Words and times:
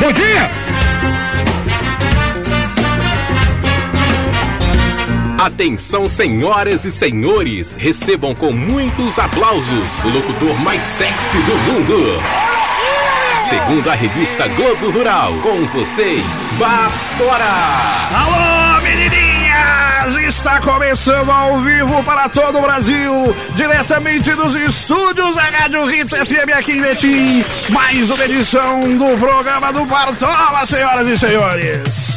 Bom 0.00 0.10
dia! 0.12 0.50
Atenção, 5.38 6.06
senhoras 6.06 6.86
e 6.86 6.90
senhores, 6.90 7.76
recebam 7.76 8.34
com 8.34 8.50
muitos 8.50 9.18
aplausos 9.18 10.04
o 10.04 10.08
locutor 10.08 10.58
mais 10.62 10.80
sexy 10.82 11.36
do 11.42 11.54
mundo. 11.70 12.22
Segundo 13.50 13.90
a 13.90 13.94
revista 13.94 14.48
Globo 14.48 14.90
Rural, 14.90 15.34
com 15.42 15.66
vocês, 15.66 16.24
Batora! 16.58 17.44
Alô, 18.14 18.80
Está 20.18 20.60
começando 20.60 21.30
ao 21.30 21.58
vivo 21.60 22.02
para 22.02 22.28
todo 22.28 22.58
o 22.58 22.62
Brasil, 22.62 23.36
diretamente 23.54 24.30
dos 24.34 24.54
estúdios 24.54 25.34
da 25.34 25.42
Rádio 25.42 25.90
Hits 25.90 26.12
FM 26.12 26.56
aqui 26.56 26.72
em 26.72 26.80
Betim. 26.80 27.44
Mais 27.70 28.10
uma 28.10 28.24
edição 28.24 28.80
do 28.96 29.18
programa 29.18 29.72
do 29.72 29.84
Bartola, 29.86 30.66
senhoras 30.66 31.06
e 31.06 31.18
senhores. 31.18 32.09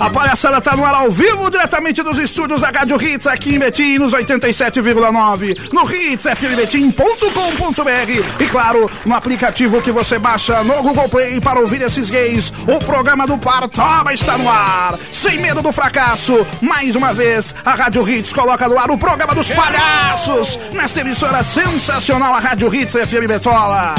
A 0.00 0.08
palhaçada 0.08 0.60
tá 0.60 0.76
no 0.76 0.84
ar 0.84 0.94
ao 0.94 1.10
vivo, 1.10 1.50
diretamente 1.50 2.04
dos 2.04 2.16
estúdios 2.18 2.60
da 2.60 2.70
Rádio 2.70 3.02
Hits 3.02 3.26
aqui 3.26 3.56
em 3.56 3.58
Betim, 3.58 3.98
nos 3.98 4.12
87,9, 4.12 5.72
no 5.72 5.92
hitsfmbetim.com.br 5.92 8.40
e 8.40 8.46
claro, 8.46 8.88
no 9.04 9.16
aplicativo 9.16 9.82
que 9.82 9.90
você 9.90 10.16
baixa 10.16 10.62
no 10.62 10.80
Google 10.84 11.08
Play 11.08 11.40
para 11.40 11.58
ouvir 11.58 11.82
esses 11.82 12.08
gays. 12.10 12.52
O 12.68 12.78
programa 12.78 13.26
do 13.26 13.36
Partoba 13.36 14.12
está 14.12 14.38
no 14.38 14.48
ar. 14.48 14.96
Sem 15.10 15.38
medo 15.38 15.60
do 15.60 15.72
fracasso, 15.72 16.46
mais 16.60 16.94
uma 16.94 17.12
vez, 17.12 17.52
a 17.64 17.74
Rádio 17.74 18.08
Hits 18.08 18.32
coloca 18.32 18.68
no 18.68 18.78
ar 18.78 18.92
o 18.92 18.98
programa 18.98 19.34
dos 19.34 19.50
palhaços, 19.50 20.56
nesta 20.72 21.00
emissora 21.00 21.42
sensacional, 21.42 22.34
a 22.34 22.38
Rádio 22.38 22.72
Hits 22.72 22.92
FM 22.92 23.26
Betola. 23.26 23.96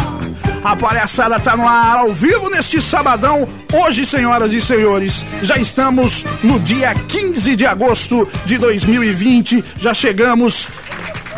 A 0.64 0.76
palhaçada 0.76 1.40
tá 1.40 1.56
no 1.56 1.68
ar 1.68 1.98
ao 2.00 2.14
vivo 2.14 2.50
neste 2.50 2.82
sabadão. 2.82 3.48
Hoje, 3.74 4.06
senhoras 4.06 4.52
e 4.52 4.60
senhores, 4.60 5.24
já 5.42 5.56
estamos 5.58 6.26
no 6.44 6.60
dia 6.60 6.94
15 6.94 7.56
de 7.56 7.66
agosto 7.66 8.28
de 8.46 8.58
2020. 8.58 9.64
Já 9.80 9.94
chegamos 9.94 10.68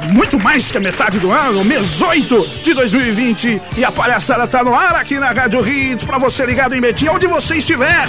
muito 0.10 0.40
mais 0.40 0.72
que 0.72 0.78
a 0.78 0.82
metade 0.82 1.20
do 1.20 1.32
ano, 1.32 1.64
mês 1.64 2.02
8 2.02 2.48
de 2.64 2.74
2020. 2.74 3.62
E 3.78 3.86
a 3.86 3.92
palhaçada 3.92 4.48
tá 4.48 4.64
no 4.64 4.74
ar 4.74 4.96
aqui 4.96 5.20
na 5.20 5.32
Rádio 5.32 5.68
Hits 5.68 6.04
para 6.04 6.18
você 6.18 6.46
ligado 6.46 6.74
em 6.76 6.82
Betim, 6.82 7.10
onde 7.10 7.28
você 7.28 7.58
estiver. 7.58 8.08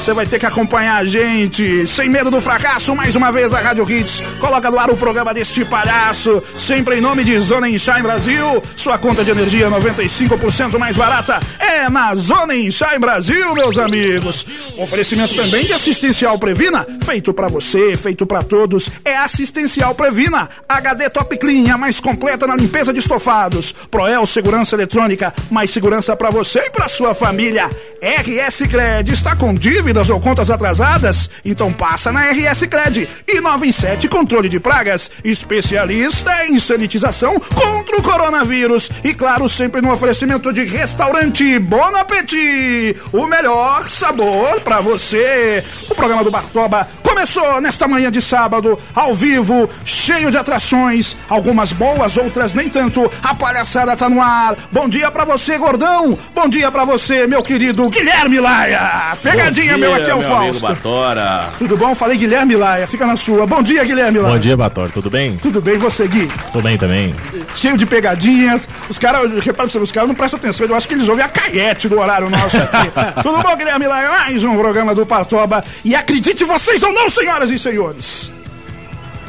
Você 0.00 0.14
vai 0.14 0.24
ter 0.24 0.38
que 0.38 0.46
acompanhar 0.46 0.96
a 0.96 1.04
gente. 1.04 1.86
Sem 1.86 2.08
medo 2.08 2.30
do 2.30 2.40
fracasso, 2.40 2.96
mais 2.96 3.14
uma 3.14 3.30
vez 3.30 3.52
a 3.52 3.60
Rádio 3.60 3.88
Hits 3.88 4.22
coloca 4.40 4.70
no 4.70 4.78
ar 4.78 4.88
o 4.88 4.96
programa 4.96 5.34
deste 5.34 5.62
palhaço. 5.62 6.42
Sempre 6.58 6.96
em 6.96 7.02
nome 7.02 7.22
de 7.22 7.38
Zona 7.38 7.68
Inchai 7.68 8.00
Brasil. 8.00 8.62
Sua 8.76 8.96
conta 8.96 9.22
de 9.22 9.30
energia 9.30 9.68
95% 9.68 10.78
mais 10.78 10.96
barata 10.96 11.38
é 11.58 11.90
na 11.90 12.14
Zona 12.14 12.56
Inchai 12.56 12.98
Brasil, 12.98 13.54
meus 13.54 13.76
amigos. 13.76 14.46
Oferecimento 14.78 15.36
também 15.36 15.66
de 15.66 15.74
assistencial 15.74 16.38
Previna, 16.38 16.86
feito 17.04 17.34
para 17.34 17.48
você, 17.48 17.94
feito 17.94 18.24
para 18.24 18.42
todos. 18.42 18.88
É 19.04 19.14
assistencial 19.18 19.94
Previna. 19.94 20.48
HD 20.66 21.10
Top 21.10 21.36
Clean, 21.36 21.74
a 21.74 21.76
mais 21.76 22.00
completa 22.00 22.46
na 22.46 22.56
limpeza 22.56 22.90
de 22.90 23.00
estofados. 23.00 23.72
Proel 23.90 24.26
Segurança 24.26 24.74
Eletrônica, 24.74 25.34
mais 25.50 25.70
segurança 25.70 26.16
para 26.16 26.30
você 26.30 26.60
e 26.60 26.70
para 26.70 26.88
sua 26.88 27.12
família. 27.12 27.68
RS 28.00 28.66
Cred 28.66 29.12
está 29.12 29.36
com 29.36 29.54
dívidas 29.90 30.08
ou 30.08 30.20
contas 30.20 30.50
atrasadas? 30.50 31.28
Então 31.44 31.72
passa 31.72 32.12
na 32.12 32.30
RS 32.30 32.60
Cred. 32.66 33.08
E 33.26 33.40
97 33.40 34.08
Controle 34.08 34.48
de 34.48 34.60
Pragas, 34.60 35.10
especialista 35.24 36.46
em 36.46 36.60
sanitização 36.60 37.40
contra 37.40 37.96
o 37.96 38.02
coronavírus. 38.02 38.88
E 39.02 39.12
claro, 39.12 39.48
sempre 39.48 39.80
no 39.80 39.92
oferecimento 39.92 40.52
de 40.52 40.62
restaurante 40.62 41.58
Bon 41.58 41.96
Appetit. 41.96 42.96
O 43.12 43.26
melhor 43.26 43.90
sabor 43.90 44.60
para 44.60 44.80
você. 44.80 45.64
O 45.88 45.94
programa 45.94 46.22
do 46.22 46.30
Bartoba 46.30 46.86
começou 47.02 47.60
nesta 47.60 47.88
manhã 47.88 48.10
de 48.10 48.22
sábado, 48.22 48.78
ao 48.94 49.14
vivo, 49.14 49.68
cheio 49.84 50.30
de 50.30 50.36
atrações, 50.36 51.16
algumas 51.28 51.72
boas, 51.72 52.16
outras 52.16 52.54
nem 52.54 52.68
tanto. 52.68 53.10
A 53.22 53.34
palhaçada 53.34 53.96
tá 53.96 54.08
no 54.08 54.22
ar. 54.22 54.56
Bom 54.70 54.88
dia 54.88 55.10
para 55.10 55.24
você, 55.24 55.58
gordão. 55.58 56.16
Bom 56.32 56.48
dia 56.48 56.70
para 56.70 56.84
você, 56.84 57.26
meu 57.26 57.42
querido 57.42 57.90
Guilherme 57.90 58.38
Laia. 58.38 59.16
Pegadinha, 59.22 59.79
meu, 59.80 59.94
aqui 59.94 60.10
é 60.10 60.14
o 60.14 60.18
meu 60.18 60.28
Fausto. 60.28 60.44
amigo 60.48 60.60
Batora. 60.60 61.48
Tudo 61.58 61.76
bom? 61.76 61.94
Falei 61.94 62.16
Guilherme 62.16 62.56
Laia, 62.56 62.86
fica 62.86 63.06
na 63.06 63.16
sua. 63.16 63.46
Bom 63.46 63.62
dia, 63.62 63.84
Guilherme 63.84 64.18
Laia. 64.18 64.34
Bom 64.34 64.38
dia, 64.40 64.56
Bator, 64.56 64.90
tudo 64.90 65.10
bem? 65.10 65.36
Tudo 65.36 65.60
bem, 65.60 65.78
você, 65.78 66.06
Gui? 66.06 66.28
Tô 66.52 66.60
bem 66.60 66.76
também. 66.76 67.14
Cheio 67.56 67.76
de 67.76 67.86
pegadinhas. 67.86 68.66
Os 68.88 68.98
caras, 68.98 69.32
repara 69.44 69.68
pra 69.68 69.72
você, 69.72 69.78
os 69.78 69.92
caras 69.92 70.08
não 70.08 70.14
prestam 70.14 70.38
atenção. 70.38 70.66
Eu 70.66 70.74
acho 70.74 70.86
que 70.88 70.94
eles 70.94 71.08
ouvem 71.08 71.24
a 71.24 71.28
caguete 71.28 71.88
do 71.88 71.98
horário 71.98 72.28
nosso 72.30 72.56
aqui. 72.56 72.90
Tudo 73.22 73.42
bom, 73.42 73.56
Guilherme 73.56 73.86
Laia? 73.86 74.10
Mais 74.10 74.44
um 74.44 74.56
programa 74.56 74.94
do 74.94 75.04
Partoba. 75.06 75.64
E 75.84 75.94
acredite 75.94 76.44
vocês 76.44 76.82
ou 76.82 76.92
não, 76.92 77.08
senhoras 77.10 77.50
e 77.50 77.58
senhores. 77.58 78.30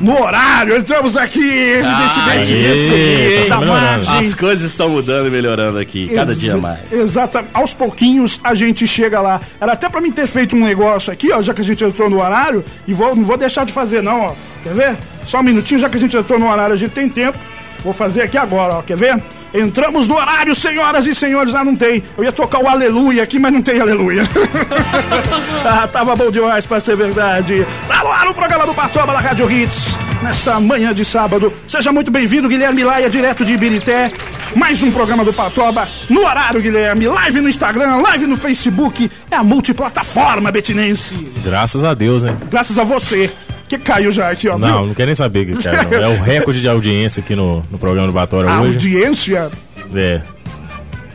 No 0.02 0.20
horário, 0.22 0.78
entramos 0.78 1.16
aqui, 1.16 1.40
evidentemente, 1.40 2.54
nesse- 2.54 3.50
tá 3.50 3.62
margem. 3.62 4.28
As 4.28 4.36
coisas 4.36 4.64
estão 4.72 4.90
mudando 4.90 5.28
e 5.28 5.30
melhorando 5.30 5.78
aqui, 5.80 6.10
cada 6.10 6.34
dia 6.36 6.52
Exa- 6.52 6.58
mais. 6.58 6.92
Exatamente. 6.92 7.52
Aos 7.54 7.74
pouquinhos 7.74 8.40
a 8.44 8.56
gente 8.56 8.88
chega 8.88 9.22
lá. 9.22 9.40
Era 9.60 9.74
até 9.74 9.88
pra 9.90 10.02
mim 10.02 10.12
ter 10.12 10.28
feito 10.28 10.56
um 10.56 10.64
negócio 10.64 11.12
aqui, 11.14 11.32
ó, 11.32 11.42
já 11.42 11.54
que 11.54 11.62
a 11.62 11.66
gente 11.66 11.84
entrou 11.84 12.10
no 12.10 12.20
horário, 12.22 12.64
e 12.88 12.94
vou, 12.94 13.16
não 13.16 13.24
vou 13.24 13.38
deixar 13.38 13.66
de 13.66 13.72
fazer 13.72 14.02
não, 14.02 14.22
ó. 14.22 14.34
Quer 14.64 14.74
ver? 14.74 14.98
Só 15.28 15.40
um 15.40 15.44
minutinho, 15.44 15.80
já 15.80 15.90
que 15.90 15.98
a 15.98 16.00
gente 16.00 16.16
entrou 16.18 16.40
no 16.40 16.50
horário, 16.52 16.74
a 16.74 16.78
gente 16.78 16.92
tem 16.92 17.08
tempo. 17.08 17.38
Vou 17.84 17.94
fazer 17.94 18.24
aqui 18.24 18.38
agora, 18.38 18.76
ó. 18.76 18.82
Quer 18.82 18.98
ver? 18.98 19.22
Entramos 19.54 20.08
no 20.08 20.16
horário, 20.16 20.56
senhoras 20.56 21.06
e 21.06 21.14
senhores. 21.14 21.54
Ah, 21.54 21.64
não 21.64 21.76
tem. 21.76 22.04
Eu 22.18 22.24
ia 22.24 22.32
tocar 22.32 22.64
o 22.64 22.68
aleluia 22.68 23.24
aqui, 23.24 23.38
mas 23.38 23.52
não 23.52 23.62
tem 23.62 23.80
aleluia. 23.80 24.24
ah, 25.66 25.88
tava 25.88 26.16
bom 26.16 26.32
demais 26.32 26.66
pra 26.66 26.80
ser 26.80 26.96
verdade. 26.96 27.66
Tá 27.88 28.04
no 28.04 28.12
ar 28.12 28.28
o 28.28 28.34
programa 28.34 28.66
do 28.66 28.74
Partoba 28.74 29.14
da 29.14 29.20
Rádio 29.20 29.52
Hits. 29.52 29.96
Nesta 30.22 30.60
manhã 30.60 30.94
de 30.94 31.04
sábado. 31.04 31.52
Seja 31.68 31.92
muito 31.92 32.12
bem-vindo, 32.12 32.48
Guilherme 32.48 32.84
Laia, 32.84 33.10
direto 33.10 33.44
de 33.44 33.54
Ibirité. 33.54 34.12
Mais 34.56 34.82
um 34.84 34.92
programa 34.92 35.24
do 35.24 35.34
Patoba 35.34 35.88
no 36.10 36.22
horário, 36.26 36.62
Guilherme. 36.62 37.08
Live 37.08 37.42
no 37.42 37.50
Instagram, 37.50 37.98
live 37.98 38.28
no 38.28 38.38
Facebook. 38.38 39.10
É 39.30 39.36
a 39.36 39.44
multiplataforma 39.44 40.52
betinense. 40.52 41.16
Graças 41.44 41.84
a 41.84 41.94
Deus, 41.94 42.24
né? 42.24 42.38
Graças 42.50 42.78
a 42.78 42.84
você. 42.84 43.32
Que 43.72 43.78
caiu 43.78 44.12
já 44.12 44.30
aqui, 44.30 44.50
ó. 44.50 44.58
Não, 44.58 44.80
viu? 44.80 44.88
não 44.88 44.94
quero 44.94 45.06
nem 45.06 45.16
saber, 45.16 45.46
que 45.46 45.54
não. 45.54 45.94
É 45.98 46.08
o 46.09 46.22
recorde 46.22 46.59
de 46.59 46.68
audiência 46.68 47.24
aqui 47.24 47.34
no, 47.34 47.64
no 47.72 47.78
programa 47.78 48.06
do 48.08 48.12
Batora 48.12 48.52
A 48.52 48.62
hoje. 48.62 48.74
audiência. 48.74 49.50
É. 49.96 50.20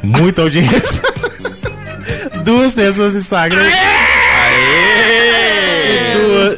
Muita 0.02 0.40
audiência. 0.40 1.02
duas 2.42 2.74
pessoas 2.74 3.14
Instagram. 3.14 3.60
E 3.60 3.74
duas, 3.74 5.05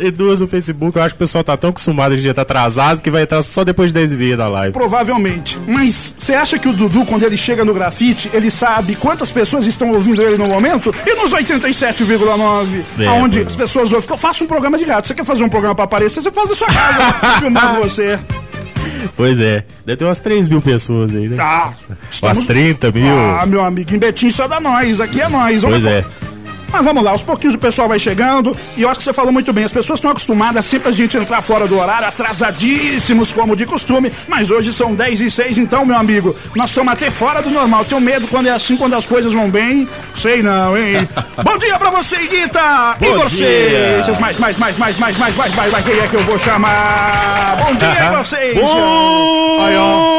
e 0.08 0.10
duas 0.10 0.40
no 0.40 0.48
Facebook. 0.48 0.96
Eu 0.96 1.02
acho 1.02 1.14
que 1.14 1.18
o 1.22 1.24
pessoal 1.26 1.44
tá 1.44 1.56
tão 1.56 1.70
acostumado 1.70 2.14
de 2.16 2.22
dia 2.22 2.34
tá 2.34 2.42
atrasado 2.42 3.00
que 3.00 3.10
vai 3.10 3.22
entrar 3.22 3.42
só 3.42 3.64
depois 3.64 3.90
de 3.90 3.94
10 3.94 4.12
e 4.12 4.16
meia 4.16 4.36
da 4.36 4.48
live. 4.48 4.72
Provavelmente. 4.72 5.58
Mas 5.66 6.14
você 6.18 6.34
acha 6.34 6.58
que 6.58 6.68
o 6.68 6.72
Dudu, 6.72 7.04
quando 7.06 7.22
ele 7.24 7.36
chega 7.36 7.64
no 7.64 7.72
grafite, 7.74 8.30
ele 8.32 8.50
sabe 8.50 8.94
quantas 8.96 9.30
pessoas 9.30 9.66
estão 9.66 9.90
ouvindo 9.92 10.20
ele 10.22 10.36
no 10.36 10.46
momento? 10.48 10.94
E 11.06 11.14
nos 11.14 11.32
87,9, 11.32 12.82
É, 12.98 13.06
aonde 13.06 13.40
as 13.42 13.56
pessoas 13.56 13.92
ouvem? 13.92 14.08
Eu 14.08 14.16
faço 14.16 14.44
um 14.44 14.46
programa 14.46 14.78
de 14.78 14.84
gato. 14.84 15.08
Você 15.08 15.14
quer 15.14 15.24
fazer 15.24 15.44
um 15.44 15.48
programa 15.48 15.74
pra 15.74 15.84
aparecer? 15.84 16.22
Você 16.22 16.30
faz 16.30 16.48
da 16.48 16.54
sua 16.56 16.66
casa, 16.68 17.38
filmando 17.40 17.80
você. 17.88 18.18
Pois 19.16 19.38
é. 19.40 19.64
Deve 19.86 19.96
ter 19.96 20.04
umas 20.04 20.20
3 20.20 20.48
mil 20.48 20.60
pessoas 20.60 21.14
aí, 21.14 21.28
né? 21.28 21.36
Ah, 21.40 21.72
Umas 22.22 22.38
30 22.44 22.90
mil. 22.92 23.06
Ah, 23.08 23.44
meu 23.46 23.64
amigo, 23.64 23.94
em 23.94 23.98
Betim 23.98 24.30
só 24.30 24.46
dá 24.48 24.60
nós. 24.60 25.00
Aqui 25.00 25.20
é 25.20 25.28
nós. 25.28 25.62
Pois 25.62 25.84
é. 25.84 26.04
Mas 26.70 26.84
vamos 26.84 27.02
lá, 27.02 27.12
aos 27.12 27.22
pouquinhos 27.22 27.54
o 27.54 27.58
pessoal 27.58 27.88
vai 27.88 27.98
chegando 27.98 28.54
e 28.76 28.82
eu 28.82 28.88
acho 28.90 28.98
que 28.98 29.04
você 29.04 29.12
falou 29.12 29.32
muito 29.32 29.52
bem. 29.52 29.64
As 29.64 29.72
pessoas 29.72 29.98
estão 29.98 30.10
acostumadas 30.10 30.64
sempre 30.66 30.88
a 30.88 30.92
gente 30.92 31.16
entrar 31.16 31.40
fora 31.42 31.66
do 31.66 31.78
horário, 31.78 32.06
atrasadíssimos, 32.08 33.32
como 33.32 33.56
de 33.56 33.64
costume. 33.66 34.12
Mas 34.28 34.50
hoje 34.50 34.72
são 34.72 34.94
10 34.94 35.20
e 35.22 35.30
6, 35.30 35.58
então, 35.58 35.84
meu 35.86 35.96
amigo, 35.96 36.36
nós 36.54 36.70
estamos 36.70 36.92
até 36.92 37.10
fora 37.10 37.40
do 37.42 37.50
normal. 37.50 37.84
Tenho 37.84 38.00
medo 38.00 38.28
quando 38.28 38.48
é 38.48 38.50
assim, 38.52 38.76
quando 38.76 38.94
as 38.94 39.06
coisas 39.06 39.32
vão 39.32 39.48
bem. 39.50 39.88
Sei 40.16 40.42
não, 40.42 40.76
hein? 40.76 41.08
Bom 41.42 41.56
dia 41.58 41.78
pra 41.78 41.90
você, 41.90 42.16
Guita! 42.16 42.96
e 43.00 43.04
Bom 43.04 43.18
vocês? 43.20 44.04
dia. 44.06 44.18
Mais, 44.20 44.38
mais, 44.38 44.58
mais, 44.58 44.76
mais, 44.78 44.98
mais, 44.98 45.16
mais, 45.18 45.34
mais, 45.36 45.54
mais, 45.54 45.70
mais. 45.72 45.84
Quem 45.84 45.98
é 45.98 46.06
que 46.06 46.16
eu 46.16 46.22
vou 46.24 46.38
chamar? 46.38 47.56
Bom 47.64 47.72
dia 47.74 47.88
e 47.88 48.16
vocês? 48.22 48.56
Aí, 48.56 49.76
ó. 49.76 50.18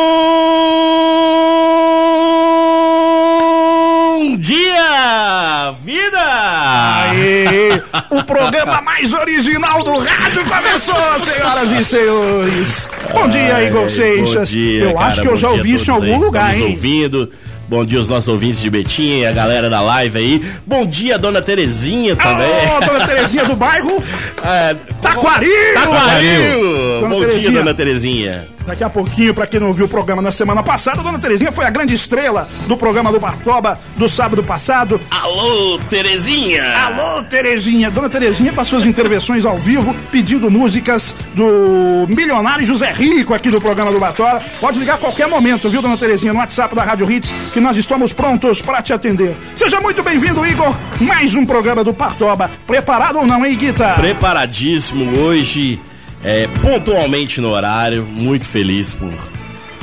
Bom 4.30 4.38
dia, 4.38 5.74
vida! 5.84 6.20
Aê! 6.20 7.82
O 8.12 8.24
programa 8.24 8.80
mais 8.80 9.12
original 9.12 9.84
do 9.84 9.98
rádio 9.98 10.44
começou, 10.46 11.20
senhoras 11.26 11.72
e 11.72 11.84
senhores! 11.84 12.88
Bom 13.12 13.28
dia, 13.28 13.64
Igor 13.64 13.90
Seixas. 13.90 14.36
Bom 14.36 14.44
dia, 14.44 14.84
eu 14.84 14.94
cara, 14.94 15.08
acho 15.08 15.22
que 15.24 15.28
eu 15.30 15.36
já 15.36 15.50
ouvi 15.50 15.74
isso 15.74 15.90
em 15.90 15.94
algum 15.96 16.20
lugar, 16.20 16.56
hein? 16.56 16.70
ouvindo. 16.70 17.32
Bom 17.68 17.84
dia 17.84 17.98
aos 17.98 18.08
nossos 18.08 18.28
ouvintes 18.30 18.62
de 18.62 18.70
Betim, 18.70 19.26
a 19.26 19.32
galera 19.32 19.68
da 19.68 19.82
live 19.82 20.20
aí. 20.20 20.46
Bom 20.64 20.86
dia, 20.86 21.18
dona 21.18 21.42
Terezinha 21.42 22.16
também. 22.16 22.68
Alô, 22.68 22.86
dona 22.86 23.08
Terezinha 23.08 23.46
do 23.46 23.56
bairro 23.56 24.04
É, 24.46 24.76
Taquaril! 25.02 25.74
Taquaril! 25.74 27.10
Bom 27.10 27.20
Terezinha. 27.22 27.42
dia, 27.42 27.52
dona 27.52 27.74
Terezinha. 27.74 28.48
Daqui 28.70 28.84
a 28.84 28.90
pouquinho, 28.90 29.34
pra 29.34 29.48
quem 29.48 29.60
não 29.60 29.74
viu 29.74 29.88
o 29.88 29.90
programa 29.90 30.22
na 30.22 30.32
semana 30.32 30.62
passada, 30.62 31.02
Dona 31.02 31.18
Terezinha 31.18 31.52
foi 31.52 31.66
a 31.66 31.72
grande 31.72 31.96
estrela 31.96 32.48
do 32.68 32.78
programa 32.78 33.12
do 33.12 33.20
Bartoba 33.20 33.80
do 33.98 34.08
sábado 34.08 34.44
passado. 34.44 35.02
Alô, 35.10 35.80
Terezinha! 35.90 36.78
Alô, 36.78 37.24
Terezinha! 37.24 37.90
Dona 37.90 38.08
Terezinha 38.08 38.54
com 38.54 38.62
as 38.62 38.68
suas 38.68 38.86
intervenções 38.86 39.44
ao 39.44 39.58
vivo, 39.58 39.96
pedindo 40.12 40.52
músicas 40.52 41.16
do 41.34 42.06
milionário 42.10 42.68
José 42.68 42.92
Rico 42.92 43.34
aqui 43.34 43.50
do 43.50 43.60
programa 43.60 43.92
do 43.92 44.00
Batora. 44.00 44.40
Pode 44.62 44.78
ligar 44.78 44.96
a 44.96 45.00
qualquer 45.00 45.28
momento, 45.28 45.68
viu, 45.68 45.82
Dona 45.82 45.98
Terezinha, 45.98 46.32
no 46.32 46.38
WhatsApp 46.38 46.76
da 46.76 46.84
Rádio 46.84 47.12
Hits, 47.12 47.34
que 47.52 47.60
nós 47.60 47.76
estamos 47.76 48.14
prontos 48.14 48.62
para 48.62 48.84
te 48.84 48.94
atender. 48.94 49.36
Seja 49.56 49.82
muito 49.82 50.04
bem-vindo, 50.04 50.46
Igor. 50.46 50.78
Mais 51.02 51.34
um 51.34 51.44
programa 51.44 51.84
do 51.84 51.92
Partoba. 51.92 52.52
Preparado 52.68 53.18
ou 53.18 53.26
não, 53.26 53.44
hein, 53.44 53.58
Guita? 53.58 53.96
Preparadíssimo 53.96 55.22
hoje, 55.22 55.82
é, 56.24 56.48
pontualmente 56.62 57.40
no 57.42 57.50
horário. 57.50 58.04
Muito 58.06 58.46
feliz 58.46 58.94
por 58.94 59.14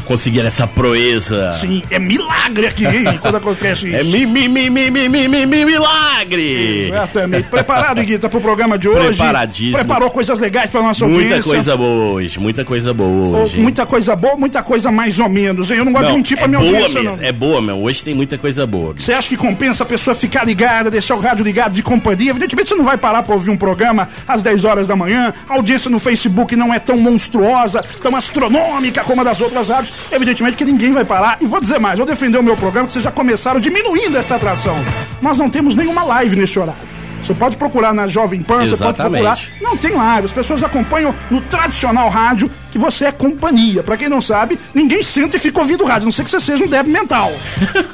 conseguir 0.06 0.40
essa 0.46 0.66
proeza. 0.66 1.52
Sim, 1.60 1.82
é 1.90 1.98
milagre 1.98 2.66
aqui, 2.66 2.86
hein, 2.86 3.04
quando 3.20 3.36
acontece 3.36 3.86
isso. 3.88 3.96
É 3.96 4.02
mi, 4.04 4.24
mi, 4.24 4.48
mi, 4.48 4.70
mi, 4.70 4.90
mi, 4.90 5.08
mi, 5.08 5.28
mi, 5.28 5.46
mi- 5.46 5.64
milagre! 5.64 6.88
Exatamente. 6.88 7.48
Preparado, 7.48 8.02
Guita, 8.02 8.28
pro 8.28 8.40
programa 8.40 8.78
de 8.78 8.88
hoje? 8.88 9.08
Preparadíssimo. 9.16 9.76
Preparou 9.78 10.10
coisas 10.10 10.38
legais 10.38 10.70
pra 10.70 10.82
nossa 10.82 11.04
Muita 11.06 11.22
audiência? 11.22 11.42
coisa 11.42 11.76
boa 11.76 12.12
hoje, 12.12 12.38
muita 12.38 12.64
coisa 12.64 12.94
boa 12.94 13.38
hoje. 13.42 13.58
Muita 13.58 13.86
coisa 13.86 14.16
boa, 14.16 14.36
muita 14.36 14.62
coisa 14.62 14.90
mais 14.90 15.18
ou 15.18 15.28
menos, 15.28 15.70
hein? 15.70 15.78
Eu 15.78 15.84
não 15.84 15.92
gosto 15.92 16.04
de 16.06 16.10
Não, 16.10 16.16
mentir 16.18 16.36
pra 16.36 16.46
é 16.46 16.48
minha 16.48 16.60
boa 16.60 16.70
audiência, 16.72 17.02
mesmo, 17.02 17.16
não. 17.16 17.24
é 17.28 17.32
boa 17.32 17.60
mesmo. 17.62 17.82
Hoje 17.82 18.04
tem 18.04 18.14
muita 18.14 18.38
coisa 18.38 18.66
boa. 18.66 18.94
Você 18.96 19.12
acha 19.12 19.28
que 19.28 19.36
compensa 19.36 19.82
a 19.82 19.86
pessoa 19.86 20.14
ficar 20.14 20.44
ligada, 20.44 20.90
deixar 20.90 21.14
o 21.16 21.20
rádio 21.20 21.44
ligado 21.44 21.72
de 21.72 21.82
companhia? 21.82 22.30
Evidentemente 22.30 22.68
você 22.68 22.74
não 22.74 22.84
vai 22.84 22.96
parar 22.96 23.22
pra 23.22 23.34
ouvir 23.34 23.50
um 23.50 23.56
programa 23.56 24.08
às 24.26 24.42
10 24.42 24.64
horas 24.64 24.86
da 24.86 24.94
manhã. 24.96 25.32
A 25.48 25.54
audiência 25.54 25.90
no 25.90 25.98
Facebook 25.98 26.54
não 26.54 26.72
é 26.72 26.78
tão 26.78 26.96
monstruosa, 26.98 27.84
tão 28.02 28.14
astronômica 28.16 29.02
como 29.04 29.20
a 29.20 29.24
das 29.24 29.40
outras 29.40 29.68
rádios. 29.68 29.92
Evidentemente 30.10 30.56
que 30.56 30.64
ninguém 30.64 30.92
vai 30.92 31.04
parar. 31.04 31.38
E 31.40 31.46
vou 31.46 31.60
dizer 31.60 31.78
mais, 31.78 31.98
vou 31.98 32.06
defender 32.06 32.38
o 32.38 32.42
meu 32.42 32.56
programa, 32.56 32.86
que 32.86 32.92
vocês 32.92 33.04
já 33.04 33.10
começaram 33.10 33.60
diminuindo 33.60 34.16
esta 34.16 34.36
atração. 34.36 34.76
Nós 35.20 35.38
não 35.38 35.50
temos 35.50 35.74
nenhuma 35.74 36.02
live 36.04 36.36
neste 36.36 36.58
horário. 36.58 36.80
Você 37.22 37.34
pode 37.34 37.56
procurar 37.56 37.92
na 37.92 38.06
Jovem 38.06 38.40
Pan, 38.40 38.58
você 38.58 38.76
pode 38.76 38.82
Exatamente. 39.00 39.22
procurar. 39.24 39.38
Não 39.60 39.76
tem 39.76 39.90
live. 39.92 40.26
As 40.26 40.32
pessoas 40.32 40.62
acompanham 40.62 41.12
no 41.28 41.40
tradicional 41.40 42.08
rádio 42.08 42.48
que 42.70 42.78
você 42.78 43.06
é 43.06 43.12
companhia. 43.12 43.82
Pra 43.82 43.96
quem 43.96 44.08
não 44.08 44.20
sabe, 44.20 44.56
ninguém 44.72 45.02
senta 45.02 45.36
e 45.36 45.40
fica 45.40 45.58
ouvindo 45.58 45.84
rádio, 45.84 46.02
a 46.02 46.04
não 46.04 46.12
ser 46.12 46.22
que 46.22 46.30
você 46.30 46.40
seja 46.40 46.64
um 46.64 46.68
débil 46.68 46.92
mental. 46.92 47.32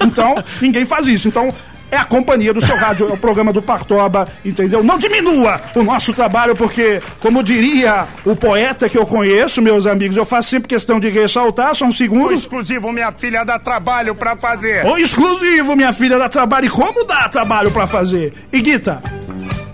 Então, 0.00 0.42
ninguém 0.60 0.84
faz 0.84 1.06
isso. 1.06 1.28
Então, 1.28 1.50
é 1.92 1.96
a 1.98 2.04
companhia 2.06 2.52
do 2.54 2.60
seu 2.64 2.74
rádio, 2.74 3.08
é 3.10 3.12
o 3.12 3.16
programa 3.18 3.52
do 3.52 3.60
Partoba, 3.62 4.26
entendeu? 4.44 4.82
Não 4.82 4.98
diminua 4.98 5.60
o 5.76 5.82
nosso 5.82 6.12
trabalho, 6.14 6.56
porque, 6.56 7.00
como 7.20 7.42
diria 7.44 8.06
o 8.24 8.34
poeta 8.34 8.88
que 8.88 8.96
eu 8.96 9.06
conheço, 9.06 9.60
meus 9.60 9.84
amigos, 9.86 10.16
eu 10.16 10.24
faço 10.24 10.48
sempre 10.48 10.68
questão 10.68 10.98
de 10.98 11.10
ressaltar, 11.10 11.74
só 11.76 11.84
um 11.84 11.88
O 11.88 11.92
segundo. 11.92 12.32
exclusivo, 12.32 12.90
minha 12.90 13.12
filha 13.12 13.44
dá 13.44 13.58
trabalho 13.58 14.14
pra 14.14 14.34
fazer. 14.34 14.86
O 14.86 14.96
exclusivo, 14.96 15.76
minha 15.76 15.92
filha, 15.92 16.18
dá 16.18 16.28
trabalho. 16.30 16.64
E 16.66 16.70
como 16.70 17.04
dá 17.04 17.28
trabalho 17.28 17.70
pra 17.70 17.86
fazer? 17.86 18.32
E 18.50 18.60
Guita, 18.62 19.02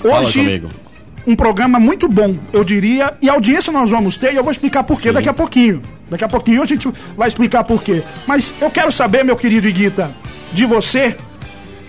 hoje 0.02 0.40
comigo. 0.40 0.68
um 1.24 1.36
programa 1.36 1.78
muito 1.78 2.08
bom, 2.08 2.34
eu 2.52 2.64
diria, 2.64 3.14
e 3.22 3.30
a 3.30 3.34
audiência 3.34 3.72
nós 3.72 3.90
vamos 3.90 4.16
ter, 4.16 4.32
e 4.32 4.36
eu 4.36 4.42
vou 4.42 4.50
explicar 4.50 4.82
por 4.82 5.00
quê 5.00 5.12
daqui 5.12 5.28
a 5.28 5.32
pouquinho. 5.34 5.80
Daqui 6.10 6.24
a 6.24 6.28
pouquinho 6.28 6.62
a 6.62 6.66
gente 6.66 6.90
vai 7.16 7.28
explicar 7.28 7.62
por 7.62 7.80
quê. 7.82 8.02
Mas 8.26 8.52
eu 8.60 8.70
quero 8.70 8.90
saber, 8.90 9.24
meu 9.24 9.36
querido 9.36 9.68
Iguita, 9.68 10.10
de 10.52 10.64
você. 10.66 11.16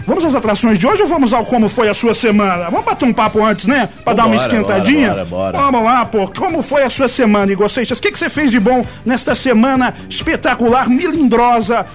Vamos 0.10 0.26
às 0.26 0.34
atrações 0.34 0.80
de 0.80 0.88
hoje 0.88 1.04
ou 1.04 1.08
vamos 1.08 1.32
ao 1.34 1.46
como 1.46 1.70
foi 1.70 1.88
a 1.88 1.94
sua 1.94 2.16
semana? 2.16 2.68
Vamos 2.72 2.84
bater 2.84 3.06
um 3.06 3.14
papo 3.14 3.46
antes, 3.46 3.68
né? 3.68 3.88
Pra 4.04 4.12
dar 4.12 4.26
uma 4.26 4.38
esquentadinha? 4.38 5.10
bora, 5.10 5.26
bora, 5.26 5.52
bora. 5.52 5.72
Vamos 5.72 5.84
lá, 5.84 6.04
pô. 6.04 6.28
Como 6.36 6.64
foi 6.64 6.82
a 6.82 6.90
sua 6.90 7.08
semana, 7.08 7.52
Igor 7.52 7.70
Seixas? 7.70 8.00
O 8.00 8.02
que, 8.02 8.12
que 8.12 8.18
você 8.18 8.28
fez 8.28 8.50
de 8.50 8.60
bom 8.60 8.84
nesta 9.06 9.36
semana 9.36 9.94
espetacular, 10.10 10.90
milindrosa, 10.90 11.86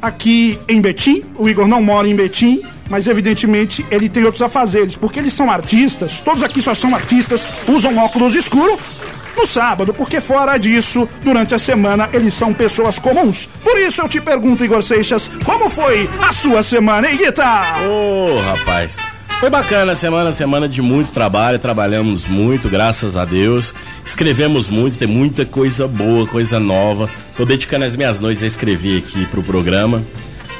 aqui 0.00 0.58
em 0.66 0.80
Betim? 0.80 1.22
O 1.36 1.50
Igor 1.50 1.68
não 1.68 1.82
mora 1.82 2.08
em 2.08 2.16
Betim, 2.16 2.62
mas 2.88 3.06
evidentemente 3.06 3.84
ele 3.90 4.08
tem 4.08 4.24
outros 4.24 4.40
afazeres, 4.40 4.96
porque 4.96 5.18
eles 5.18 5.34
são 5.34 5.50
artistas, 5.50 6.14
todos 6.24 6.42
aqui 6.42 6.62
só 6.62 6.74
são 6.74 6.94
artistas, 6.94 7.44
usam 7.68 7.98
óculos 7.98 8.34
escuros 8.34 8.80
no 9.40 9.46
sábado, 9.46 9.94
porque 9.94 10.20
fora 10.20 10.58
disso, 10.58 11.08
durante 11.22 11.54
a 11.54 11.58
semana, 11.58 12.08
eles 12.12 12.34
são 12.34 12.52
pessoas 12.52 12.98
comuns. 12.98 13.48
Por 13.62 13.78
isso 13.78 14.02
eu 14.02 14.08
te 14.08 14.20
pergunto, 14.20 14.64
Igor 14.64 14.82
Seixas, 14.82 15.30
como 15.44 15.70
foi 15.70 16.08
a 16.20 16.32
sua 16.32 16.62
semana, 16.62 17.10
hein, 17.10 17.16
Guita? 17.16 17.44
Ô, 17.88 18.38
rapaz. 18.40 18.96
Foi 19.38 19.48
bacana 19.48 19.92
a 19.92 19.96
semana, 19.96 20.34
semana 20.34 20.68
de 20.68 20.82
muito 20.82 21.12
trabalho, 21.12 21.58
trabalhamos 21.58 22.26
muito, 22.26 22.68
graças 22.68 23.16
a 23.16 23.24
Deus. 23.24 23.74
Escrevemos 24.04 24.68
muito, 24.68 24.98
tem 24.98 25.08
muita 25.08 25.46
coisa 25.46 25.88
boa, 25.88 26.26
coisa 26.26 26.60
nova. 26.60 27.08
Tô 27.38 27.46
dedicando 27.46 27.86
as 27.86 27.96
minhas 27.96 28.20
noites 28.20 28.42
a 28.42 28.46
escrever 28.46 28.98
aqui 28.98 29.24
pro 29.26 29.42
programa. 29.42 30.02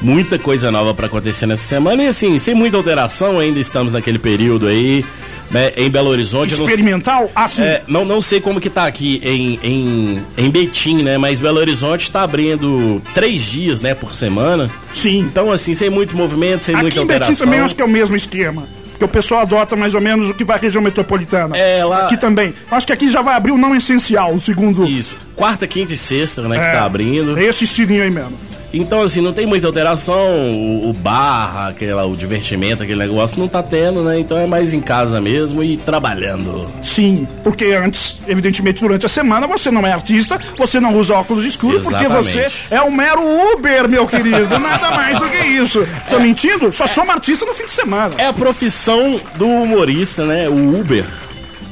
Muita 0.01 0.39
coisa 0.39 0.71
nova 0.71 0.93
pra 0.95 1.05
acontecer 1.05 1.45
nessa 1.45 1.63
semana 1.67 2.03
e 2.03 2.07
assim, 2.07 2.39
sem 2.39 2.55
muita 2.55 2.75
alteração, 2.77 3.37
ainda 3.39 3.59
estamos 3.59 3.91
naquele 3.93 4.17
período 4.17 4.65
aí, 4.67 5.05
né, 5.51 5.71
em 5.77 5.89
Belo 5.91 6.09
Horizonte. 6.09 6.53
eu 6.53 6.57
não- 6.57 6.65
Experimental? 6.65 7.29
Assim, 7.35 7.61
É, 7.61 7.83
não, 7.87 8.03
não 8.03 8.19
sei 8.21 8.41
como 8.41 8.59
que 8.59 8.69
tá 8.69 8.87
aqui 8.87 9.21
em, 9.23 9.59
em, 9.61 10.21
em 10.37 10.49
Betim, 10.49 11.03
né? 11.03 11.19
Mas 11.19 11.39
Belo 11.39 11.59
Horizonte 11.59 12.09
tá 12.11 12.23
abrindo 12.23 12.99
três 13.13 13.43
dias, 13.43 13.79
né, 13.79 13.93
por 13.93 14.13
semana. 14.15 14.71
sim. 14.93 15.19
Então, 15.19 15.51
assim, 15.51 15.73
sem 15.75 15.89
muito 15.89 16.15
movimento, 16.17 16.63
sem 16.63 16.73
Aqui 16.73 16.81
muita 16.83 16.99
em 16.99 17.05
Betim 17.05 17.13
alteração. 17.19 17.45
também 17.45 17.59
acho 17.59 17.75
que 17.75 17.81
é 17.81 17.85
o 17.85 17.89
mesmo 17.89 18.15
esquema. 18.15 18.63
Que 18.97 19.05
o 19.05 19.07
pessoal 19.07 19.41
adota 19.41 19.75
mais 19.75 19.95
ou 19.95 20.01
menos 20.01 20.29
o 20.29 20.33
que 20.33 20.43
vai 20.43 20.57
à 20.57 20.59
região 20.59 20.81
metropolitana. 20.81 21.57
É, 21.57 21.83
lá- 21.83 22.05
Aqui 22.05 22.17
também. 22.17 22.53
Acho 22.69 22.85
que 22.85 22.93
aqui 22.93 23.09
já 23.11 23.21
vai 23.23 23.35
abrir 23.35 23.51
o 23.51 23.57
não 23.57 23.75
essencial, 23.75 24.31
o 24.33 24.39
segundo. 24.39 24.87
Isso. 24.87 25.15
Quarta, 25.41 25.65
quinta 25.65 25.91
e 25.91 25.97
sexta, 25.97 26.43
né, 26.43 26.55
É, 26.55 26.59
que 26.59 26.71
tá 26.71 26.85
abrindo. 26.85 27.35
É 27.35 27.45
esse 27.45 27.63
estilinho 27.63 28.03
aí 28.03 28.11
mesmo. 28.11 28.37
Então, 28.71 29.01
assim, 29.01 29.21
não 29.21 29.33
tem 29.33 29.47
muita 29.47 29.65
alteração. 29.65 30.35
O, 30.35 30.91
o 30.91 30.93
bar, 30.93 31.69
aquela, 31.69 32.05
o 32.05 32.15
divertimento, 32.15 32.83
aquele 32.83 32.99
negócio 32.99 33.39
não 33.39 33.47
tá 33.47 33.63
tendo, 33.63 34.03
né? 34.03 34.19
Então 34.19 34.37
é 34.37 34.45
mais 34.45 34.71
em 34.71 34.79
casa 34.79 35.19
mesmo 35.19 35.63
e 35.63 35.77
trabalhando. 35.77 36.67
Sim, 36.83 37.27
porque 37.43 37.65
antes, 37.73 38.19
evidentemente, 38.27 38.81
durante 38.81 39.07
a 39.07 39.09
semana 39.09 39.47
você 39.47 39.71
não 39.71 39.83
é 39.83 39.91
artista, 39.91 40.39
você 40.55 40.79
não 40.79 40.93
usa 40.93 41.15
óculos 41.15 41.43
escuros, 41.43 41.81
porque 41.81 42.07
você 42.07 42.47
é 42.69 42.79
um 42.83 42.91
mero 42.91 43.23
Uber, 43.55 43.89
meu 43.89 44.05
querido. 44.05 44.59
Nada 44.59 44.91
mais 44.91 45.17
do 45.17 45.27
que 45.27 45.43
isso. 45.43 45.87
Tô 46.07 46.19
mentindo? 46.21 46.71
Só 46.71 46.85
somos 46.85 47.09
artista 47.15 47.47
no 47.47 47.53
fim 47.55 47.65
de 47.65 47.73
semana. 47.73 48.13
É 48.19 48.27
a 48.27 48.33
profissão 48.33 49.19
do 49.37 49.47
humorista, 49.47 50.23
né? 50.23 50.47
O 50.47 50.79
Uber, 50.79 51.03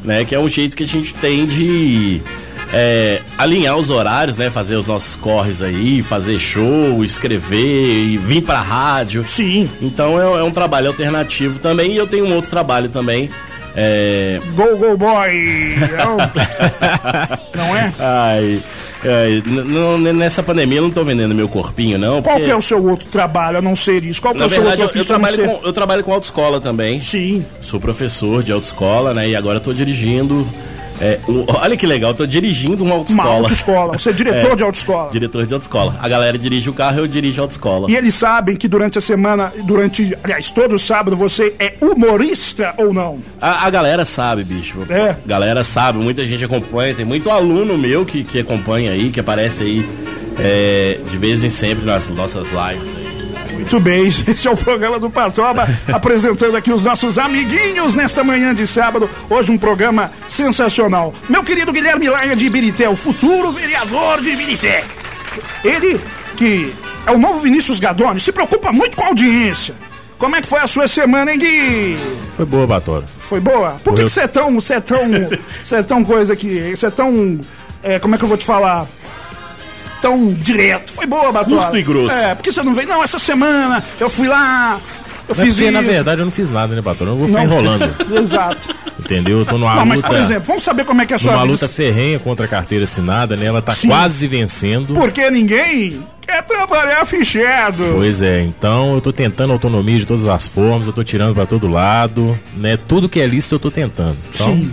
né? 0.04 0.26
Que 0.26 0.34
é 0.34 0.40
um 0.40 0.50
jeito 0.50 0.76
que 0.76 0.86
a 0.86 0.88
gente 0.88 1.14
tem 1.14 1.46
de 1.46 2.20
é, 2.74 3.22
alinhar 3.38 3.78
os 3.78 3.90
horários, 3.90 4.38
né? 4.38 4.50
Fazer 4.50 4.76
os 4.76 4.86
nossos 4.88 5.16
corres 5.16 5.62
aí, 5.62 6.02
fazer 6.02 6.40
show, 6.40 7.04
escrever, 7.04 8.06
e 8.06 8.18
vir 8.18 8.42
pra 8.42 8.62
rádio. 8.62 9.26
Sim. 9.28 9.70
Então 9.82 10.20
é, 10.20 10.40
é 10.40 10.44
um 10.44 10.52
trabalho 10.52 10.88
alternativo 10.88 11.60
também. 11.60 11.94
E 11.94 11.98
eu 11.98 12.08
tenho 12.08 12.26
um 12.26 12.36
outro 12.36 12.50
trabalho 12.50 12.90
também. 12.90 13.30
É, 13.76 14.40
Go, 14.56 14.78
go, 14.78 14.98
boy. 14.98 15.30
É 15.32 15.98
não 17.56 17.76
é? 17.78 17.94
Ai, 18.00 18.62
ai, 19.06 19.44
nessa 20.14 20.42
pandemia 20.42 20.80
eu 20.80 20.84
não 20.84 20.92
tô 20.92 21.04
vendendo 21.04 21.36
meu 21.36 21.48
corpinho, 21.48 21.98
não. 21.98 22.22
Qual 22.22 22.36
porque, 22.36 22.46
que 22.46 22.52
é 22.52 22.56
o 22.56 22.62
seu 22.62 22.84
outro 22.84 23.08
trabalho, 23.08 23.60
a 23.60 23.62
não 23.62 23.76
ser 23.76 24.04
isso? 24.04 24.22
Qual 24.22 24.34
que 24.34 24.40
é 24.40 24.42
Na 24.42 24.48
o 24.48 24.50
seu 24.50 24.62
verdade, 24.62 24.82
outro 24.82 24.98
eu, 24.98 25.02
eu 25.02 25.06
trabalho 25.08 25.36
ser? 25.36 25.48
com, 25.48 25.68
eu 25.68 25.74
trabalho 25.74 26.04
com 26.04 26.14
autoescola 26.14 26.60
também. 26.60 27.00
Sim. 27.02 27.46
Sou 27.62 27.80
professor 27.80 28.44
de 28.44 28.52
autoescola, 28.52 29.14
né? 29.14 29.30
E 29.30 29.36
agora 29.36 29.58
eu 29.58 29.62
tô 29.62 29.72
dirigindo. 29.72 30.48
É, 31.00 31.20
um- 31.28 31.46
olha 31.48 31.76
que 31.78 31.86
legal, 31.88 32.12
eu 32.12 32.16
tô 32.16 32.26
dirigindo 32.26 32.84
uma 32.84 32.96
Uma 32.96 32.96
autoescola. 32.96 33.30
autoescola. 33.40 33.98
Você 34.00 34.10
é 34.10 34.14
diretor 34.14 34.52
É. 34.52 34.56
de 34.56 34.64
autoescola. 34.64 35.12
Diretor 35.12 35.46
de 35.46 35.54
autoescola. 35.54 35.96
A 36.00 36.10
galera 36.10 36.38
dirige 36.38 36.70
o 36.70 36.74
carro, 36.74 37.00
eu 37.00 37.08
dirijo 37.08 37.42
a 37.42 37.44
autoescola. 37.46 37.90
E 37.90 37.96
eles 37.96 38.16
sabem 38.16 38.56
que 38.56 38.68
durante 38.68 38.98
a 38.98 39.02
semana, 39.02 39.52
durante, 39.64 40.16
aliás, 40.24 40.50
todo 40.50 40.78
sábado, 40.80 41.16
você 41.16 41.54
é 41.60 41.74
humorista 41.82 42.74
ou 42.78 42.94
não? 42.94 43.20
A, 43.42 43.66
a 43.66 43.70
galera 43.70 44.04
sabe, 44.06 44.44
bicho. 44.44 44.78
É. 44.90 45.16
Galera 45.26 45.64
sabe, 45.64 46.00
muita 46.00 46.26
gente 46.26 46.44
acompanha. 46.44 46.94
Tem 46.94 47.06
muito 47.06 47.30
aluno 47.30 47.78
meu 47.78 48.06
que, 48.06 48.24
que 48.24 48.40
acompanha 48.40 48.92
aí, 48.92 49.10
que 49.10 49.20
aparece 49.20 49.64
aí 49.64 49.88
é, 50.40 51.00
de 51.10 51.18
vez 51.18 51.44
em 51.44 51.50
sempre 51.50 51.86
nas 51.86 52.08
nossas 52.10 52.48
lives. 52.50 52.99
Muito 53.52 53.80
bem, 53.80 54.08
esse 54.28 54.48
é 54.48 54.52
o 54.52 54.58
programa 54.58 55.00
do 55.00 55.10
Patoba, 55.10 55.68
apresentando 55.92 56.56
aqui 56.56 56.72
os 56.72 56.82
nossos 56.84 57.18
amiguinhos 57.18 57.96
nesta 57.96 58.24
manhã 58.24 58.54
de 58.54 58.66
sábado. 58.66 59.10
Hoje 59.30 59.52
um 59.52 59.58
programa 59.58 60.12
sensacional. 60.28 61.14
Meu 61.28 61.44
querido 61.44 61.72
Guilherme 61.72 62.10
Laia 62.10 62.36
de 62.36 62.46
Ibirité, 62.46 62.88
o 62.90 62.96
futuro 62.96 63.52
vereador 63.52 64.22
de 64.22 64.30
Ibirité. 64.30 64.84
Ele, 65.64 66.00
que 66.38 66.74
é 67.06 67.12
o 67.12 67.18
novo 67.18 67.40
Vinícius 67.40 67.80
Gadoni, 67.80 68.20
se 68.20 68.32
preocupa 68.32 68.72
muito 68.72 68.96
com 68.96 69.04
a 69.04 69.08
audiência. 69.08 69.76
Como 70.18 70.36
é 70.36 70.42
que 70.42 70.48
foi 70.48 70.60
a 70.60 70.68
sua 70.68 70.88
semana, 70.88 71.32
hein, 71.32 71.40
Gui? 71.40 71.98
Foi 72.36 72.46
boa, 72.46 72.68
Batora. 72.68 73.06
Foi 73.30 73.40
boa? 73.40 73.80
Por 73.84 73.92
Correu. 73.92 74.08
que 74.08 74.14
você 74.14 74.22
é 74.22 74.28
tão, 74.28 74.56
você 74.56 74.74
é 74.74 74.80
tão, 74.82 75.00
você 75.64 75.76
é 75.76 75.84
tão 75.84 76.04
coisa 76.04 76.36
que, 76.36 76.76
você 76.76 76.88
é 76.88 76.92
tão 76.92 77.40
é, 77.82 77.98
como 78.00 78.16
é 78.16 78.18
que 78.18 78.24
eu 78.24 78.28
vou 78.28 78.38
te 78.38 78.46
falar? 78.46 78.88
Tão 80.02 80.34
direto. 80.34 80.94
Foi 80.94 81.06
boa, 81.06 81.32
Batola. 81.32 81.64
Curto 81.64 81.78
e 81.78 81.84
grosso. 81.84 82.12
É, 82.16 82.36
porque 82.36 82.52
você 82.52 82.64
não 82.64 82.74
veio. 82.74 82.88
Não, 82.88 83.04
essa 83.04 83.20
semana 83.20 83.84
eu 84.00 84.10
fui 84.10 84.28
lá, 84.28 84.80
eu 85.28 85.36
Não 85.36 85.44
é 85.44 85.46
fiz 85.46 85.54
porque, 85.56 85.64
isso. 85.70 85.72
na 85.72 85.82
verdade, 85.82 86.22
eu 86.22 86.26
não 86.26 86.32
fiz 86.32 86.50
nada, 86.50 86.76
né, 86.76 86.82
patrão? 86.82 87.10
Eu 87.10 87.18
vou 87.18 87.28
ficar 87.28 87.40
Não. 87.40 87.46
enrolando. 87.46 87.96
Exato. 88.22 88.76
Entendeu? 89.00 89.40
Eu 89.40 89.46
tô 89.46 89.58
numa 89.58 89.76
Não, 89.76 89.86
mas 89.86 89.98
luta. 89.98 90.08
por 90.08 90.18
exemplo, 90.18 90.44
vamos 90.46 90.64
saber 90.64 90.86
como 90.86 91.02
é 91.02 91.06
que 91.06 91.14
é 91.14 91.16
a 91.16 91.20
sua 91.20 91.32
vida. 91.34 91.44
luta 91.44 91.68
ferrenha 91.68 92.20
contra 92.20 92.46
a 92.46 92.48
carteira 92.48 92.84
assinada, 92.86 93.36
né? 93.36 93.46
Ela 93.48 93.62
tá 93.62 93.74
Sim. 93.74 93.88
quase 93.88 94.28
vencendo. 94.28 94.94
Porque 94.94 95.30
ninguém 95.32 96.02
quer 96.22 96.44
trabalhar 96.44 97.06
fichado. 97.06 97.84
Pois 97.96 98.22
é, 98.22 98.42
então 98.42 98.94
eu 98.94 99.02
tô 99.02 99.12
tentando 99.12 99.52
autonomia 99.52 99.98
de 100.00 100.06
todas 100.06 100.28
as 100.28 100.48
formas, 100.48 100.88
eu 100.88 100.94
tô 100.94 101.04
tirando 101.04 101.34
pra 101.34 101.46
todo 101.46 101.68
lado, 101.68 102.40
né? 102.56 102.78
Tudo 102.88 103.10
que 103.10 103.20
é 103.20 103.26
lícito 103.28 103.56
eu 103.56 103.60
tô 103.60 103.72
tentando. 103.72 104.16
Então, 104.34 104.48
Sim. 104.54 104.72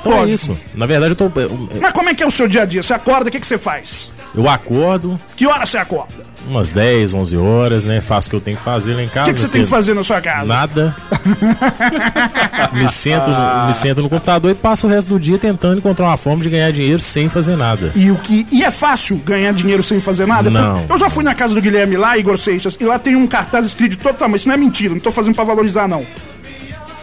então 0.00 0.24
é 0.24 0.28
isso. 0.28 0.58
Na 0.74 0.86
verdade, 0.86 1.12
eu 1.12 1.16
tô. 1.16 1.40
Eu, 1.40 1.68
Mas 1.80 1.92
como 1.92 2.08
é 2.08 2.14
que 2.14 2.22
é 2.22 2.26
o 2.26 2.30
seu 2.30 2.48
dia 2.48 2.62
a 2.62 2.64
dia? 2.66 2.82
Você 2.82 2.92
acorda, 2.94 3.28
o 3.28 3.32
que, 3.32 3.38
que 3.38 3.46
você 3.46 3.58
faz? 3.58 4.16
Eu 4.38 4.48
acordo 4.48 5.18
Que 5.36 5.46
hora 5.46 5.66
você 5.66 5.78
acorda? 5.78 6.28
umas 6.48 6.70
10, 6.70 7.14
11 7.14 7.36
horas, 7.36 7.84
né? 7.84 8.00
Faço 8.00 8.28
o 8.28 8.30
que 8.30 8.36
eu 8.36 8.40
tenho 8.40 8.56
que 8.56 8.62
fazer 8.62 8.94
lá 8.94 9.02
em 9.02 9.06
O 9.06 9.10
casa. 9.10 9.26
que, 9.26 9.34
que 9.34 9.40
você 9.40 9.48
tem 9.48 9.62
que 9.64 9.68
fazer 9.68 9.94
na 9.94 10.02
sua 10.02 10.20
casa? 10.20 10.46
Nada. 10.46 10.96
me, 12.72 12.88
sento 12.88 13.30
no, 13.30 13.66
me 13.66 13.74
sento 13.74 14.02
no 14.02 14.08
computador 14.08 14.50
e 14.50 14.54
passo 14.54 14.86
o 14.86 14.90
resto 14.90 15.08
do 15.08 15.20
dia 15.20 15.38
tentando 15.38 15.78
encontrar 15.78 16.06
uma 16.06 16.16
forma 16.16 16.42
de 16.42 16.50
ganhar 16.50 16.72
dinheiro 16.72 17.00
sem 17.00 17.28
fazer 17.28 17.56
nada. 17.56 17.92
E, 17.94 18.10
o 18.10 18.16
que, 18.16 18.46
e 18.50 18.64
é 18.64 18.70
fácil 18.70 19.16
ganhar 19.16 19.52
dinheiro 19.52 19.82
sem 19.82 20.00
fazer 20.00 20.26
nada? 20.26 20.48
Não. 20.50 20.86
Eu 20.88 20.98
já 20.98 21.10
fui 21.10 21.22
na 21.24 21.34
casa 21.34 21.54
do 21.54 21.60
Guilherme 21.60 21.96
lá, 21.96 22.16
Igor 22.16 22.38
Seixas, 22.38 22.76
e 22.80 22.84
lá 22.84 22.98
tem 22.98 23.14
um 23.14 23.26
cartaz 23.26 23.66
escrito 23.66 23.92
de 23.92 23.98
todo 23.98 24.16
tamanho. 24.16 24.36
Isso 24.36 24.48
não 24.48 24.54
é 24.54 24.58
mentira, 24.58 24.94
não 24.94 25.00
tô 25.00 25.10
fazendo 25.10 25.34
pra 25.34 25.44
valorizar, 25.44 25.86
não. 25.86 26.04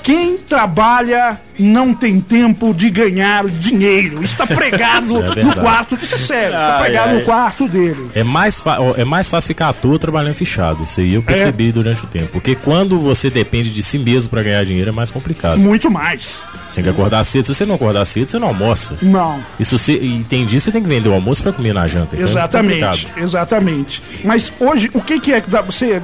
Quem 0.06 0.38
trabalha 0.38 1.42
não 1.58 1.92
tem 1.92 2.22
tempo 2.22 2.76
de 2.76 2.92
ganhar 2.92 3.48
dinheiro. 3.48 4.24
Isso 4.24 4.38
tá 4.38 4.46
pregado 4.46 5.18
É 5.36 5.44
no 5.44 5.56
quarto. 5.56 5.98
Isso 6.00 6.14
é 6.14 6.18
sério, 6.20 6.52
tá 6.52 6.76
Ai, 6.78 6.84
pregado 6.84 7.10
ai. 7.10 7.16
no 7.16 7.22
quarto 7.24 7.68
dele. 7.68 8.12
É 8.14 8.24
mais, 8.24 8.62
é 8.98 9.04
mais 9.04 9.28
fácil 9.28 9.48
ficar 9.48 9.70
à 9.70 9.74
toa 9.74 9.98
trabalhando 9.98 10.36
fichado. 10.36 10.84
Isso 10.84 11.00
aí 11.00 11.16
eu 11.16 11.22
É. 11.22 11.24
percebi 11.24 11.72
durante 11.72 12.04
o 12.04 12.08
tempo. 12.08 12.28
Porque 12.28 12.54
quando 12.54 13.00
você 13.00 13.32
depende 13.32 13.72
de 13.72 13.82
si 13.82 13.98
mesmo 13.98 14.30
pra 14.30 14.44
ganhar 14.44 14.64
dinheiro 14.64 14.92
é 14.92 14.94
mais 14.94 15.10
complicado. 15.10 15.58
Muito 15.58 15.90
mais. 15.90 16.44
Você 16.70 16.76
tem 16.76 16.84
que 16.84 16.90
acordar 16.92 17.24
cedo. 17.24 17.46
Se 17.46 17.56
você 17.56 17.66
não 17.66 17.74
acordar 17.74 18.06
cedo, 18.06 18.28
você 18.30 18.38
não 18.38 18.50
almoça. 18.50 18.96
Não. 19.02 19.40
Se 19.60 19.76
você, 19.76 19.94
e 19.94 20.24
tem 20.30 20.46
dia 20.46 20.60
você 20.60 20.72
tem 20.72 20.84
que 20.84 20.88
vender 20.90 21.10
o 21.10 21.14
almoço 21.14 21.42
pra 21.42 21.52
comer 21.52 21.74
na 21.74 21.88
janta. 21.88 22.16
Então 22.16 22.28
é 22.28 22.30
Exatamente, 22.30 22.86
complicado. 22.86 23.24
exatamente. 23.24 24.04
Mas 24.24 24.52
hoje, 24.60 24.92
o 24.94 25.02
que, 25.02 25.20
que 25.20 25.34
é 25.34 25.42
que 25.42 25.50
dá, 25.50 25.62
você 25.62 26.00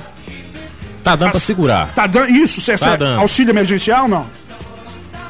Tá 1.03 1.15
dando 1.15 1.31
pra 1.31 1.39
segurar. 1.39 1.93
tá 1.93 2.05
dando 2.07 2.29
isso? 2.29 2.61
Você 2.61 2.77
Tá 2.77 2.91
é 2.93 2.97
dando. 2.97 3.19
auxílio 3.21 3.51
emergencial 3.51 4.07
não? 4.07 4.27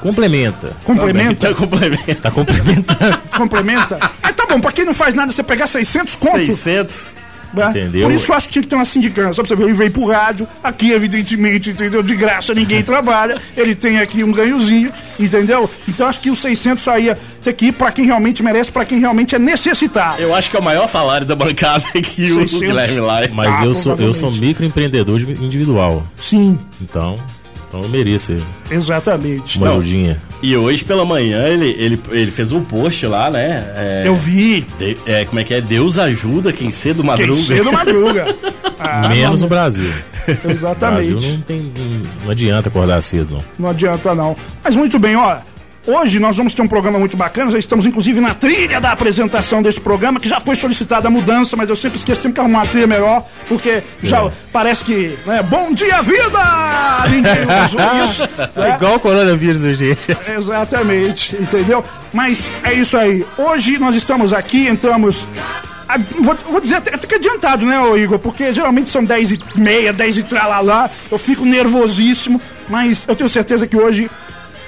Complementa. 0.01 0.73
Complementa? 0.83 1.53
Complemento. 1.53 2.15
Tá 2.21 2.31
complementando. 2.31 3.17
Complementa? 3.37 3.99
Aí 4.23 4.33
tá 4.33 4.45
bom, 4.47 4.59
pra 4.59 4.71
quem 4.71 4.83
não 4.83 4.93
faz 4.95 5.13
nada, 5.13 5.31
você 5.31 5.43
pegar 5.43 5.67
600 5.67 6.15
conto. 6.15 6.37
600. 6.37 7.20
Né? 7.53 7.69
Entendeu? 7.69 8.07
Por 8.07 8.13
isso 8.13 8.25
que 8.25 8.31
eu 8.31 8.35
acho 8.35 8.47
que 8.47 8.53
tinha 8.53 8.63
que 8.63 8.69
ter 8.69 8.75
uma 8.75 8.85
sindicância. 8.85 9.33
Só 9.33 9.41
pra 9.43 9.49
você 9.49 9.55
ver, 9.55 9.63
ele 9.65 9.73
veio 9.73 9.91
pro 9.91 10.05
rádio, 10.07 10.47
aqui 10.63 10.91
evidentemente, 10.91 11.69
entendeu? 11.71 12.01
De 12.03 12.15
graça 12.15 12.53
ninguém 12.53 12.81
trabalha, 12.83 13.37
ele 13.57 13.75
tem 13.75 13.99
aqui 13.99 14.23
um 14.23 14.31
ganhozinho, 14.31 14.91
entendeu? 15.19 15.69
Então 15.87 16.07
acho 16.07 16.19
que 16.19 16.29
os 16.29 16.39
600 16.39 16.83
só 16.83 16.97
ia 16.97 17.17
ter 17.43 17.53
que 17.53 17.67
ir 17.67 17.71
pra 17.71 17.91
quem 17.91 18.05
realmente 18.05 18.41
merece, 18.43 18.71
pra 18.71 18.85
quem 18.85 18.99
realmente 18.99 19.35
é 19.35 19.39
necessitado. 19.39 20.21
Eu 20.21 20.33
acho 20.35 20.49
que 20.49 20.55
é 20.55 20.59
o 20.59 20.63
maior 20.63 20.87
salário 20.87 21.25
da 21.25 21.35
bancada 21.35 21.83
que 22.01 22.31
o 22.31 22.35
600. 22.47 22.59
Guilherme 22.59 22.99
lá. 22.99 23.21
Mas 23.33 23.55
Ah, 23.59 23.65
eu 23.65 23.73
sou, 23.73 23.95
eu 23.97 24.13
sou 24.13 24.31
microempreendedor 24.31 25.19
de- 25.19 25.43
individual. 25.43 26.03
Sim, 26.21 26.57
Então, 26.81 27.17
então 27.71 27.81
eu 27.83 27.87
mereço 27.89 28.35
exatamente. 28.69 29.57
uma 29.57 29.67
Não. 29.69 29.77
ajudinha. 29.77 30.17
E 30.43 30.57
hoje 30.57 30.83
pela 30.83 31.05
manhã 31.05 31.47
ele, 31.47 31.69
ele, 31.77 31.99
ele 32.11 32.29
fez 32.31 32.51
um 32.51 32.61
post 32.63 33.05
lá, 33.07 33.31
né? 33.31 33.63
É, 33.75 34.03
Eu 34.05 34.13
vi. 34.13 34.65
de- 34.77 34.97
é, 35.05 35.23
como 35.23 35.39
é 35.39 35.43
que 35.45 35.53
é? 35.53 35.61
Deus 35.61 35.97
ajuda 35.97 36.51
quem 36.51 36.69
cedo 36.69 36.97
Quem 36.97 37.05
madruga. 37.05 37.41
cedo 37.41 37.71
madruga. 37.73 38.35
Ah, 38.77 39.07
Menos 39.09 39.39
não, 39.39 39.47
no 39.47 39.47
Brasil. 39.47 39.89
No 40.43 40.51
Exatamente. 40.51 41.11
Brasil 41.11 41.29
não, 41.31 41.41
tem, 41.41 41.71
não 42.25 42.31
adianta 42.31 42.67
acordar 42.69 43.01
cedo, 43.01 43.35
não. 43.35 43.43
Não 43.57 43.69
adianta 43.69 44.13
não. 44.13 44.35
Mas 44.63 44.75
muito 44.75 44.99
bem, 44.99 45.15
ó. 45.15 45.37
Hoje 45.85 46.19
nós 46.19 46.37
vamos 46.37 46.53
ter 46.53 46.61
um 46.61 46.67
programa 46.67 46.99
muito 46.99 47.17
bacana, 47.17 47.49
já 47.49 47.57
estamos 47.57 47.87
inclusive 47.87 48.21
na 48.21 48.35
trilha 48.35 48.79
da 48.79 48.91
apresentação 48.91 49.63
desse 49.63 49.79
programa, 49.81 50.19
que 50.19 50.29
já 50.29 50.39
foi 50.39 50.55
solicitada 50.55 51.07
a 51.07 51.11
mudança, 51.11 51.55
mas 51.57 51.69
eu 51.71 51.75
sempre 51.75 51.97
esqueço, 51.97 52.21
sempre 52.21 52.35
que 52.35 52.39
arrumar 52.39 52.59
uma 52.59 52.67
trilha 52.67 52.85
melhor, 52.85 53.25
porque 53.47 53.81
já 54.03 54.21
É. 54.25 54.31
parece 54.53 54.83
que, 54.83 55.17
né, 55.25 55.41
bom 55.41 55.73
dia 55.73 56.03
vida! 56.03 56.39
Ninguém 57.09 57.33
usou 57.65 57.81
isso. 58.05 58.59
né? 58.59 58.75
Igual 58.75 58.95
o 58.95 58.99
coronavírus, 58.99 59.61
gente. 59.75 59.99
Exatamente, 60.37 61.35
entendeu? 61.35 61.83
Mas 62.13 62.47
é 62.63 62.73
isso 62.73 62.95
aí. 62.95 63.25
Hoje 63.35 63.79
nós 63.79 63.95
estamos 63.95 64.33
aqui, 64.33 64.67
entramos. 64.67 65.25
Vou, 66.19 66.37
vou 66.49 66.61
dizer 66.61 66.75
até, 66.75 66.93
até 66.93 67.07
que 67.07 67.15
adiantado, 67.15 67.65
né, 67.65 67.75
Igor? 67.97 68.19
Porque 68.19 68.53
geralmente 68.53 68.89
são 68.91 69.03
10 69.03 69.31
e 69.31 69.39
meia, 69.55 69.91
10 69.91 70.17
e 70.17 70.23
tralalá. 70.23 70.89
Eu 71.11 71.17
fico 71.17 71.43
nervosíssimo, 71.43 72.39
mas 72.69 73.03
eu 73.07 73.15
tenho 73.15 73.29
certeza 73.29 73.65
que 73.67 73.75
hoje, 73.75 74.09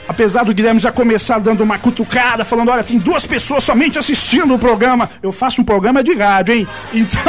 apesar 0.08 0.44
do 0.44 0.54
Guilherme 0.54 0.80
já 0.80 0.92
começar 0.92 1.40
dando 1.40 1.62
uma 1.62 1.78
cutucada, 1.78 2.44
falando: 2.46 2.70
olha, 2.70 2.84
tem 2.84 2.98
duas 2.98 3.26
pessoas 3.26 3.64
somente 3.64 3.98
assistindo 4.00 4.54
o 4.54 4.60
programa. 4.60 5.10
Eu 5.22 5.32
faço 5.32 5.62
um 5.62 5.64
programa 5.64 6.04
de 6.04 6.14
rádio, 6.14 6.56
hein? 6.56 6.68
Então, 6.94 7.22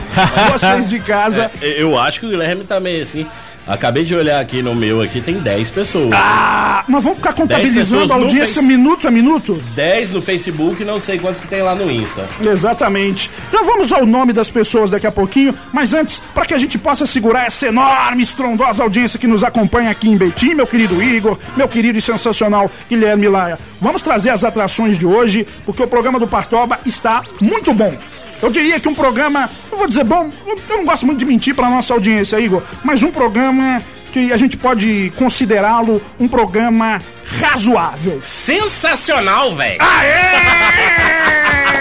vocês 0.52 0.88
de 0.88 1.00
casa. 1.00 1.50
É, 1.60 1.82
Eu 1.82 1.98
acho 1.98 2.20
que 2.20 2.26
o 2.26 2.30
Guilherme 2.30 2.64
tá 2.64 2.80
meio 2.80 3.02
assim. 3.02 3.26
Acabei 3.66 4.04
de 4.04 4.14
olhar 4.14 4.40
aqui 4.40 4.62
no 4.62 4.74
meu 4.74 5.00
aqui, 5.00 5.20
tem 5.20 5.38
10 5.38 5.70
pessoas. 5.70 6.10
Ah, 6.12 6.84
nós 6.88 7.02
vamos 7.04 7.18
ficar 7.18 7.32
contabilizando 7.34 8.12
a 8.12 8.16
audiência 8.16 8.54
Face- 8.54 8.66
minuto 8.66 9.06
a 9.06 9.10
minuto? 9.10 9.62
10 9.76 10.10
no 10.10 10.20
Facebook 10.22 10.82
e 10.82 10.84
não 10.84 10.98
sei 10.98 11.18
quantos 11.18 11.40
que 11.40 11.46
tem 11.46 11.62
lá 11.62 11.74
no 11.74 11.88
Insta. 11.90 12.26
Exatamente. 12.44 13.30
Já 13.52 13.62
vamos 13.62 13.92
ao 13.92 14.04
nome 14.04 14.32
das 14.32 14.50
pessoas 14.50 14.90
daqui 14.90 15.06
a 15.06 15.12
pouquinho, 15.12 15.54
mas 15.72 15.94
antes, 15.94 16.20
para 16.34 16.46
que 16.46 16.54
a 16.54 16.58
gente 16.58 16.78
possa 16.78 17.06
segurar 17.06 17.46
essa 17.46 17.66
enorme, 17.68 18.22
estrondosa 18.22 18.82
audiência 18.82 19.18
que 19.18 19.26
nos 19.26 19.44
acompanha 19.44 19.90
aqui 19.90 20.08
em 20.08 20.16
Betim, 20.16 20.54
meu 20.54 20.66
querido 20.66 21.00
Igor, 21.02 21.38
meu 21.56 21.68
querido 21.68 21.98
e 21.98 22.02
sensacional 22.02 22.70
Guilherme 22.88 23.28
Laia, 23.28 23.58
vamos 23.80 24.02
trazer 24.02 24.30
as 24.30 24.42
atrações 24.42 24.98
de 24.98 25.06
hoje, 25.06 25.46
porque 25.64 25.82
o 25.82 25.86
programa 25.86 26.18
do 26.18 26.26
Partoba 26.26 26.80
está 26.84 27.22
muito 27.40 27.72
bom. 27.72 27.94
Eu 28.42 28.50
diria 28.50 28.80
que 28.80 28.88
um 28.88 28.94
programa, 28.94 29.50
eu 29.70 29.78
vou 29.78 29.86
dizer 29.86 30.04
bom, 30.04 30.30
eu 30.46 30.58
não 30.68 30.84
gosto 30.84 31.04
muito 31.04 31.18
de 31.18 31.24
mentir 31.24 31.54
para 31.54 31.68
nossa 31.68 31.92
audiência, 31.92 32.40
Igor, 32.40 32.62
mas 32.82 33.02
um 33.02 33.10
programa 33.10 33.82
que 34.12 34.32
a 34.32 34.36
gente 34.36 34.56
pode 34.56 35.12
considerá-lo 35.16 36.02
um 36.18 36.26
programa 36.26 37.00
razoável. 37.40 38.20
Sensacional, 38.22 39.54
velho! 39.54 39.80
Aê! 39.80 41.79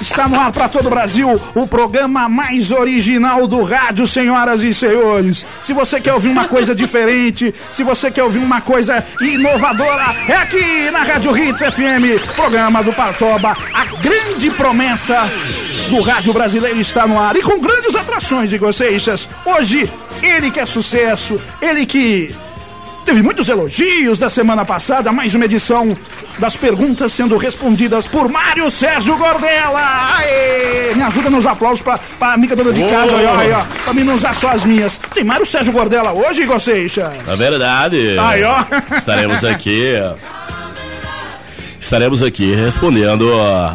Está 0.00 0.28
no 0.28 0.38
ar 0.38 0.52
para 0.52 0.68
todo 0.68 0.86
o 0.86 0.90
Brasil 0.90 1.40
o 1.54 1.66
programa 1.66 2.28
mais 2.28 2.70
original 2.70 3.46
do 3.46 3.62
rádio, 3.62 4.06
senhoras 4.06 4.62
e 4.62 4.74
senhores. 4.74 5.46
Se 5.62 5.72
você 5.72 6.00
quer 6.00 6.12
ouvir 6.12 6.28
uma 6.28 6.46
coisa 6.46 6.74
diferente, 6.74 7.54
se 7.72 7.82
você 7.82 8.10
quer 8.10 8.22
ouvir 8.22 8.38
uma 8.38 8.60
coisa 8.60 9.04
inovadora, 9.20 10.14
é 10.28 10.36
aqui 10.36 10.90
na 10.90 11.02
Rádio 11.02 11.36
Hits 11.36 11.60
FM, 11.60 12.34
programa 12.34 12.82
do 12.82 12.92
Partoba. 12.92 13.56
A 13.72 13.84
grande 14.02 14.50
promessa 14.50 15.28
do 15.88 16.00
rádio 16.02 16.32
brasileiro 16.32 16.80
está 16.80 17.06
no 17.06 17.18
ar 17.18 17.36
e 17.36 17.42
com 17.42 17.58
grandes 17.58 17.94
atrações, 17.94 18.52
Igor 18.52 18.72
Seixas. 18.72 19.28
Hoje, 19.44 19.90
ele 20.22 20.50
que 20.50 20.60
é 20.60 20.66
sucesso, 20.66 21.40
ele 21.60 21.86
que 21.86 22.34
Teve 23.04 23.22
muitos 23.22 23.48
elogios 23.50 24.18
da 24.18 24.30
semana 24.30 24.64
passada, 24.64 25.12
mais 25.12 25.34
uma 25.34 25.44
edição 25.44 25.96
das 26.38 26.56
perguntas 26.56 27.12
sendo 27.12 27.36
respondidas 27.36 28.06
por 28.06 28.30
Mário 28.30 28.70
Sérgio 28.70 29.14
Gordela. 29.16 30.16
Aê! 30.16 30.94
Me 30.94 31.02
ajuda 31.02 31.28
nos 31.28 31.44
aplausos 31.44 31.82
pra, 31.82 31.98
pra 32.18 32.32
amiga 32.32 32.56
dona 32.56 32.72
de 32.72 32.82
casa, 32.84 33.14
aí, 33.16 33.26
ó, 33.26 33.36
aí, 33.36 33.52
ó, 33.52 33.62
pra 33.84 33.92
mim 33.92 34.04
não 34.04 34.14
usar 34.14 34.34
só 34.34 34.48
as 34.48 34.64
minhas. 34.64 34.98
Tem 35.12 35.22
Mário 35.22 35.44
Sérgio 35.44 35.72
Gordela 35.72 36.12
hoje, 36.12 36.42
Igor 36.42 36.58
Seixas? 36.58 37.12
Na 37.26 37.34
verdade, 37.34 38.16
Aí, 38.18 38.42
ó. 38.42 38.64
estaremos 38.96 39.44
aqui. 39.44 39.92
Estaremos 41.84 42.22
aqui 42.22 42.54
respondendo 42.54 43.30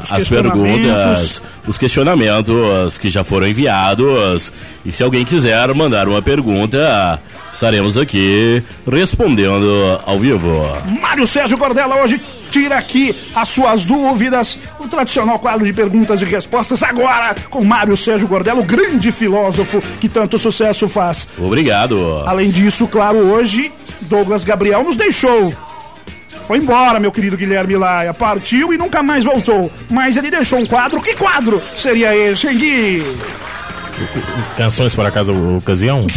as 0.09 0.27
perguntas, 0.27 1.39
os 1.67 1.77
questionamentos 1.77 2.97
que 2.97 3.07
já 3.07 3.23
foram 3.23 3.47
enviados. 3.47 4.51
E 4.83 4.91
se 4.91 5.03
alguém 5.03 5.23
quiser 5.23 5.71
mandar 5.75 6.07
uma 6.07 6.19
pergunta, 6.19 7.21
estaremos 7.53 7.99
aqui 7.99 8.63
respondendo 8.91 10.01
ao 10.07 10.17
vivo. 10.17 10.49
Mário 10.99 11.27
Sérgio 11.27 11.55
Gordela 11.55 12.03
hoje 12.03 12.19
tira 12.49 12.79
aqui 12.79 13.15
as 13.35 13.47
suas 13.47 13.85
dúvidas. 13.85 14.57
O 14.79 14.87
tradicional 14.87 15.37
quadro 15.37 15.63
de 15.63 15.71
perguntas 15.71 16.19
e 16.19 16.25
respostas 16.25 16.81
agora 16.81 17.35
com 17.51 17.63
Mário 17.63 17.95
Sérgio 17.95 18.27
Gordela, 18.27 18.59
o 18.59 18.65
grande 18.65 19.11
filósofo 19.11 19.79
que 20.01 20.09
tanto 20.09 20.39
sucesso 20.39 20.89
faz. 20.89 21.27
Obrigado. 21.37 22.23
Além 22.25 22.49
disso, 22.49 22.87
claro, 22.87 23.19
hoje 23.19 23.71
Douglas 24.01 24.43
Gabriel 24.43 24.83
nos 24.83 24.95
deixou. 24.95 25.53
Foi 26.49 26.57
embora, 26.57 26.99
meu 26.99 27.11
querido 27.11 27.37
Guilherme 27.37 27.77
Laia. 27.77 28.11
Partiu 28.11 28.73
e 28.73 28.77
nunca 28.77 29.03
mais 29.03 29.23
voltou. 29.23 29.71
Mas 29.87 30.17
ele 30.17 30.31
deixou 30.31 30.57
um 30.57 30.65
quadro. 30.65 30.99
Que 30.99 31.13
quadro 31.13 31.61
seria 31.77 32.15
esse, 32.15 32.47
hein, 32.47 32.57
Gui? 32.57 33.17
Canções 34.57 34.95
para 34.95 35.11
cada 35.11 35.31
ocasião? 35.31 36.07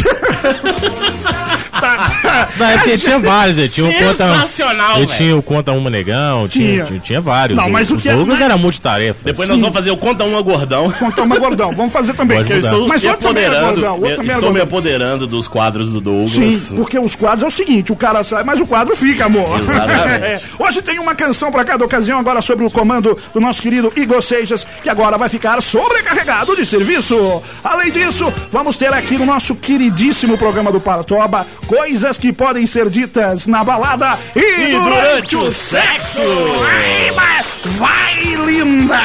Tá- 1.81 2.49
Na 2.57 2.71
época 2.73 2.99
tinha 2.99 3.19
vários, 3.19 3.59
ele 3.59 3.69
tinha 3.69 3.87
o 3.87 3.93
conta. 3.93 4.29
Sensacional, 4.35 4.95
velho. 4.97 5.07
tinha 5.07 5.37
o 5.37 5.43
conta 5.43 5.73
uma 5.73 5.91
negão, 5.91 6.47
tinha, 6.49 6.73
Tinha. 6.73 6.85
tinha, 6.85 7.01
tinha 7.01 7.21
vários. 7.21 7.57
Não, 7.59 7.69
mas 7.69 7.91
o 7.91 7.97
que 7.97 8.09
é 8.09 8.13
Douglas 8.13 8.39
mais- 8.39 8.51
era 8.51 8.57
multitarefa. 8.59 9.21
Depois 9.25 9.49
nós 9.49 9.59
vamos 9.59 9.75
fazer 9.75 9.91
o 9.91 9.97
Conta 9.97 10.25
Uma 10.25 10.41
Gordão. 10.43 10.91
Conta 10.93 11.23
uma 11.23 11.39
gordão. 11.39 11.73
Vamos 11.73 11.93
fazer 11.93 12.15
também. 12.15 12.37
Pode 12.39 12.47
Que 12.49 12.53
eu 12.53 12.57
mudar. 12.59 12.71
estou 12.73 12.89
Mas 12.89 13.03
me 13.03 13.09
outro 13.11 13.29
também 13.29 13.45
era 13.45 13.57
apoderando, 13.57 13.81
gordão, 13.81 13.93
outro 13.95 14.09
me- 14.11 14.17
também 14.17 14.31
era 14.31 14.39
estou 14.39 14.53
me 14.53 14.59
gordão. 14.61 14.79
apoderando 14.79 15.27
dos 15.27 15.49
quadros 15.49 15.91
do 15.91 16.01
Douglas. 16.01 16.31
Sim, 16.33 16.77
porque 16.77 16.99
os 16.99 17.17
quadros 17.17 17.43
é 17.43 17.47
o 17.47 17.51
seguinte, 17.51 17.93
o 17.93 17.97
cara 17.97 18.23
sai, 18.23 18.43
mas 18.45 18.61
o 18.61 18.67
quadro 18.67 18.95
fica, 18.97 19.27
amor. 19.27 19.61
Exatamente. 19.61 20.23
É. 20.23 20.41
Hoje 20.59 20.83
tem 20.83 20.99
uma 20.99 21.15
canção 21.15 21.51
pra 21.51 21.65
cada 21.65 21.85
ocasião, 21.85 22.19
agora 22.19 22.41
sobre 22.43 22.65
o 22.65 22.71
comando 22.71 23.19
do 23.35 23.41
nosso 23.41 23.61
querido 23.63 23.93
Igor 23.97 24.23
Seixas, 24.23 24.65
que 24.83 24.89
agora 24.89 25.17
vai 25.19 25.29
ficar 25.29 25.61
sobrecarregado 25.63 26.55
de 26.57 26.65
serviço. 26.67 27.43
Além 27.63 27.91
disso, 27.91 28.33
vamos 28.53 28.77
ter 28.77 28.93
aqui 28.93 29.17
no 29.19 29.27
nosso 29.27 29.55
queridíssimo 29.55 30.37
programa 30.39 30.71
do 30.71 30.81
Paratoba, 30.81 31.47
coisas 31.73 32.19
que 32.19 32.35
podem 32.35 32.67
ser 32.67 32.91
ditas 32.91 33.47
na 33.47 33.65
balada 33.65 34.19
e, 34.37 34.41
E 34.41 34.73
durante, 34.73 35.35
durante 35.35 35.37
o 35.37 35.51
sexo. 35.51 36.21
Ai, 36.67 37.11
mas 37.17 37.47
vai, 37.79 38.25
linda! 38.45 39.01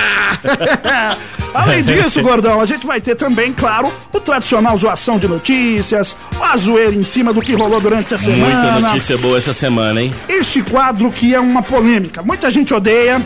Além 1.54 1.82
disso, 1.82 2.22
gordão, 2.22 2.60
a 2.60 2.66
gente 2.66 2.86
vai 2.86 3.00
ter 3.00 3.16
também, 3.16 3.54
claro, 3.54 3.90
o 4.12 4.20
tradicional 4.20 4.78
zoação 4.78 5.18
de 5.18 5.30
notícias, 5.30 6.16
a 6.42 6.58
zoeira 6.58 6.94
em 6.94 7.06
cima 7.06 7.32
do 7.32 7.42
que 7.42 7.54
rolou 7.54 7.80
durante 7.80 8.14
a 8.14 8.18
semana. 8.18 8.72
Muita 8.74 8.90
notícia 8.90 9.18
boa 9.18 9.38
essa 9.38 9.54
semana, 9.54 10.02
hein? 10.02 10.14
Este 10.28 10.62
quadro 10.62 11.10
que 11.10 11.34
é 11.34 11.40
uma 11.40 11.64
polêmica. 11.64 12.22
Muita 12.22 12.52
gente 12.52 12.74
odeia, 12.74 13.26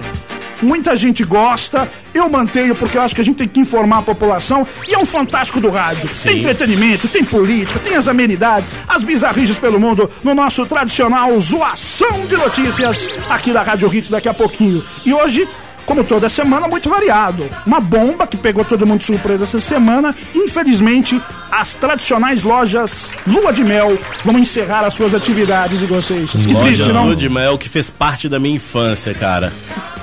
muita 0.61 0.95
gente 0.95 1.23
gosta. 1.23 1.89
Eu 2.13 2.29
mantenho 2.29 2.75
porque 2.75 2.97
eu 2.97 3.01
acho 3.01 3.15
que 3.15 3.21
a 3.21 3.23
gente 3.23 3.37
tem 3.37 3.47
que 3.47 3.59
informar 3.59 3.99
a 3.99 4.01
população. 4.01 4.67
E 4.87 4.93
é 4.93 4.97
um 4.97 5.05
fantástico 5.05 5.59
do 5.59 5.69
rádio. 5.69 6.09
Tem 6.23 6.39
entretenimento, 6.39 7.07
tem 7.07 7.23
política, 7.23 7.79
tem 7.79 7.95
as 7.95 8.07
amenidades, 8.07 8.75
as 8.87 9.03
bizarrices 9.03 9.57
pelo 9.57 9.79
mundo 9.79 10.09
no 10.23 10.33
nosso 10.33 10.65
tradicional 10.65 11.39
zoação 11.39 12.25
de 12.27 12.35
notícias 12.37 13.07
aqui 13.29 13.51
da 13.51 13.61
Rádio 13.61 13.93
Hits 13.93 14.09
daqui 14.09 14.29
a 14.29 14.33
pouquinho. 14.33 14.83
E 15.05 15.13
hoje. 15.13 15.47
Como 15.85 16.03
toda 16.03 16.29
semana, 16.29 16.67
muito 16.67 16.89
variado. 16.89 17.49
Uma 17.65 17.79
bomba 17.79 18.25
que 18.27 18.37
pegou 18.37 18.63
todo 18.63 18.85
mundo 18.85 18.99
de 18.99 19.05
surpresa 19.05 19.43
essa 19.43 19.59
semana. 19.59 20.15
Infelizmente, 20.33 21.21
as 21.51 21.73
tradicionais 21.75 22.43
lojas 22.43 23.09
Lua 23.27 23.51
de 23.51 23.63
Mel 23.63 23.97
vão 24.23 24.37
encerrar 24.39 24.85
as 24.85 24.93
suas 24.93 25.13
atividades, 25.13 25.81
Igor 25.81 26.01
Seixas. 26.01 26.45
Que 26.45 26.55
triste, 26.55 26.81
Loja 26.81 26.93
não? 26.93 27.05
Lua 27.05 27.15
de 27.15 27.29
Mel 27.29 27.57
que 27.57 27.67
fez 27.69 27.89
parte 27.89 28.29
da 28.29 28.39
minha 28.39 28.55
infância, 28.55 29.13
cara. 29.13 29.51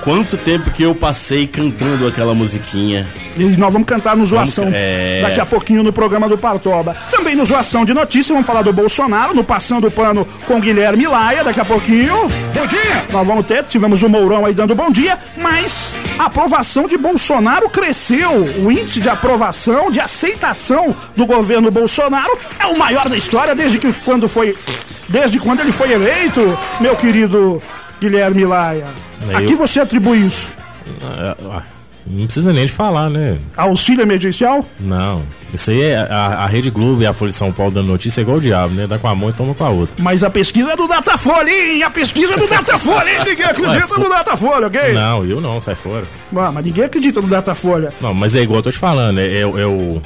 Quanto 0.02 0.36
tempo 0.36 0.70
que 0.70 0.82
eu 0.82 0.94
passei 0.94 1.46
cantando 1.46 2.06
aquela 2.06 2.34
musiquinha. 2.34 3.06
E 3.40 3.56
nós 3.56 3.72
vamos 3.72 3.86
cantar 3.86 4.16
no 4.16 4.26
Zoação 4.26 4.64
Vamos- 4.64 4.78
é. 4.78 5.20
daqui 5.22 5.40
a 5.40 5.46
pouquinho 5.46 5.82
no 5.82 5.92
programa 5.92 6.28
do 6.28 6.36
Partoba. 6.38 6.96
Também 7.10 7.34
no 7.36 7.44
Zoação 7.44 7.84
de 7.84 7.94
Notícias, 7.94 8.28
vamos 8.28 8.46
falar 8.46 8.62
do 8.62 8.72
Bolsonaro, 8.72 9.34
no 9.34 9.44
Passando 9.44 9.86
o 9.86 9.90
Pano 9.90 10.26
com 10.46 10.60
Guilherme 10.60 11.06
Laia, 11.06 11.44
daqui 11.44 11.60
a 11.60 11.64
pouquinho. 11.64 12.14
Bom 12.54 12.66
dia! 12.66 13.06
Nós 13.12 13.26
vamos 13.26 13.46
ter, 13.46 13.64
tivemos 13.64 14.02
o 14.02 14.08
Mourão 14.08 14.44
aí 14.44 14.52
dando 14.54 14.74
bom 14.74 14.90
dia, 14.90 15.18
mas 15.36 15.94
a 16.18 16.24
aprovação 16.26 16.86
de 16.88 16.96
Bolsonaro 16.98 17.68
cresceu. 17.70 18.30
O 18.62 18.70
índice 18.72 19.00
de 19.00 19.08
aprovação, 19.08 19.90
de 19.90 20.00
aceitação 20.00 20.94
do 21.16 21.26
governo 21.26 21.70
Bolsonaro 21.70 22.36
é 22.58 22.66
o 22.66 22.78
maior 22.78 23.08
da 23.08 23.16
história 23.16 23.54
desde 23.54 23.78
que 23.78 23.92
quando 24.04 24.28
foi. 24.28 24.56
Desde 25.08 25.38
quando 25.38 25.60
ele 25.60 25.72
foi 25.72 25.92
eleito, 25.92 26.58
meu 26.80 26.94
querido 26.96 27.62
Guilherme 28.00 28.44
Laia. 28.44 28.84
Eu- 29.30 29.36
A 29.36 29.42
que 29.42 29.54
você 29.54 29.80
atribui 29.80 30.18
isso? 30.18 30.48
Não 32.10 32.24
precisa 32.26 32.52
nem 32.52 32.64
de 32.66 32.72
falar, 32.72 33.10
né? 33.10 33.38
Auxílio 33.56 34.02
emergencial? 34.02 34.64
Não. 34.80 35.22
Isso 35.52 35.70
aí 35.70 35.82
é 35.82 35.96
a, 35.96 36.38
a 36.44 36.46
Rede 36.46 36.70
Globo 36.70 37.02
e 37.02 37.06
a 37.06 37.12
Folha 37.12 37.30
de 37.30 37.36
São 37.36 37.52
Paulo 37.52 37.72
dando 37.72 37.86
notícia 37.88 38.20
é 38.20 38.22
igual 38.22 38.38
o 38.38 38.40
diabo, 38.40 38.74
né? 38.74 38.86
Dá 38.86 38.98
com 38.98 39.08
a 39.08 39.14
mão 39.14 39.30
e 39.30 39.32
toma 39.32 39.54
com 39.54 39.64
a 39.64 39.68
outra. 39.70 39.94
Mas 39.98 40.24
a 40.24 40.30
pesquisa 40.30 40.72
é 40.72 40.76
do 40.76 40.86
Datafolha, 40.88 41.50
hein? 41.50 41.82
A 41.82 41.90
pesquisa 41.90 42.34
é 42.34 42.36
do 42.38 42.46
Datafolha, 42.46 43.10
hein? 43.10 43.18
Ninguém 43.26 43.44
acredita 43.46 43.98
no 43.98 44.08
Datafolha, 44.08 44.66
ok? 44.66 44.92
Não, 44.92 45.24
eu 45.24 45.40
não, 45.40 45.60
sai 45.60 45.74
fora. 45.74 46.04
Ah, 46.36 46.50
mas 46.52 46.64
ninguém 46.64 46.84
acredita 46.84 47.20
no 47.20 47.28
Datafolha. 47.28 47.92
Não, 48.00 48.14
mas 48.14 48.34
é 48.34 48.42
igual 48.42 48.58
eu 48.58 48.62
tô 48.62 48.70
te 48.70 48.78
falando, 48.78 49.18
é, 49.20 49.40
é, 49.40 49.46
o- 49.46 49.58
é 49.58 49.66
o. 49.66 50.02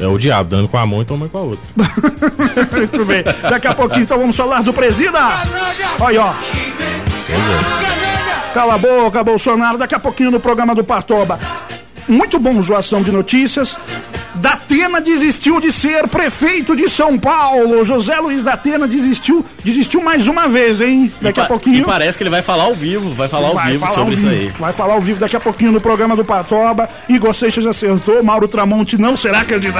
É 0.00 0.06
o 0.06 0.16
diabo 0.16 0.48
dando 0.48 0.68
com 0.68 0.78
a 0.78 0.86
mão 0.86 1.02
e 1.02 1.04
tomando 1.04 1.28
com 1.28 1.38
a 1.38 1.40
outra. 1.40 1.64
Muito 2.76 3.04
bem. 3.04 3.24
Daqui 3.42 3.66
a 3.66 3.74
pouquinho, 3.74 4.02
então, 4.04 4.16
vamos 4.18 4.36
falar 4.36 4.62
do 4.62 4.72
presida. 4.72 5.18
Olha, 5.98 6.22
ó. 6.24 6.34
Cala 8.54 8.74
a 8.74 8.78
boca, 8.78 9.22
Bolsonaro. 9.22 9.78
Daqui 9.78 9.94
a 9.94 9.98
pouquinho 9.98 10.30
no 10.30 10.40
programa 10.40 10.74
do 10.74 10.82
Partoba. 10.82 11.38
Muito 12.08 12.38
bom 12.38 12.60
zoação 12.62 13.02
de 13.02 13.12
notícias. 13.12 13.76
Datena 14.38 15.00
desistiu 15.00 15.60
de 15.60 15.70
ser 15.72 16.06
prefeito 16.08 16.74
de 16.76 16.88
São 16.88 17.18
Paulo. 17.18 17.84
José 17.84 18.18
Luiz 18.20 18.42
Datena 18.42 18.86
desistiu, 18.86 19.44
desistiu 19.64 20.00
mais 20.02 20.26
uma 20.26 20.48
vez, 20.48 20.80
hein? 20.80 21.12
Daqui 21.20 21.40
a 21.40 21.44
pouquinho. 21.44 21.78
E 21.82 21.84
parece 21.84 22.16
que 22.16 22.22
ele 22.24 22.30
vai 22.30 22.42
falar 22.42 22.64
ao 22.64 22.74
vivo, 22.74 23.10
vai 23.10 23.28
falar 23.28 23.48
ao 23.48 23.54
Vai 23.54 23.72
vivo 23.72 23.80
falar 23.84 23.94
sobre 23.98 24.14
ao 24.14 24.18
isso 24.20 24.28
vivo. 24.28 24.42
aí. 24.42 24.52
Vai 24.58 24.72
falar 24.72 24.94
ao 24.94 25.00
vivo 25.00 25.20
daqui 25.20 25.36
a 25.36 25.40
pouquinho 25.40 25.72
no 25.72 25.80
programa 25.80 26.14
do 26.16 26.24
Patoba. 26.24 26.88
Igor 27.08 27.34
Seixas 27.34 27.66
acertou, 27.66 28.22
Mauro 28.22 28.46
Tramonte 28.48 28.96
não 28.96 29.16
será 29.16 29.44
candidato. 29.44 29.78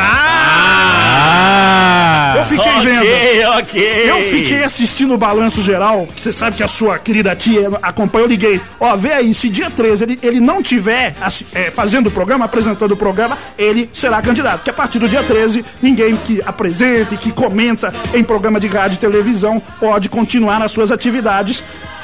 Ah! 1.11 2.35
Eu 2.38 2.44
fiquei 2.44 2.72
vendo. 2.82 3.48
Ok. 3.59 4.11
Eu 4.11 4.18
fiquei 4.30 4.64
assistindo 4.64 5.14
o 5.14 5.18
balanço 5.18 5.62
geral, 5.62 6.06
que 6.14 6.22
você 6.22 6.32
sabe 6.32 6.56
que 6.56 6.62
a 6.62 6.68
sua 6.68 6.98
querida 6.98 7.35
tia 7.35 7.68
acompanhou, 7.82 8.26
eu 8.26 8.30
liguei. 8.30 8.61
Ó, 8.78 8.96
vê 8.96 9.12
aí, 9.12 9.35
se 9.35 9.48
dia 9.48 9.70
13 9.70 10.04
ele, 10.04 10.18
ele 10.22 10.40
não 10.40 10.62
tiver 10.62 11.14
é, 11.54 11.70
fazendo 11.70 12.09
o 12.09 12.11
programa, 12.11 12.44
apresentando 12.44 12.92
o 12.92 12.96
programa, 12.96 13.38
ele 13.56 13.88
será 13.92 14.20
candidato. 14.22 14.47
Porque 14.52 14.70
a 14.70 14.72
partir 14.72 14.98
do 14.98 15.08
dia 15.08 15.22
13, 15.22 15.64
ninguém 15.82 16.16
que 16.16 16.42
apresente, 16.44 17.16
que 17.16 17.30
comenta 17.32 17.92
em 18.14 18.22
programa 18.22 18.58
de 18.58 18.66
rádio 18.66 18.96
e 18.96 18.98
televisão 18.98 19.61
pode 19.80 20.08
continuar 20.08 20.58
nas 20.58 20.72
suas 20.72 20.90
atividades, 20.90 21.62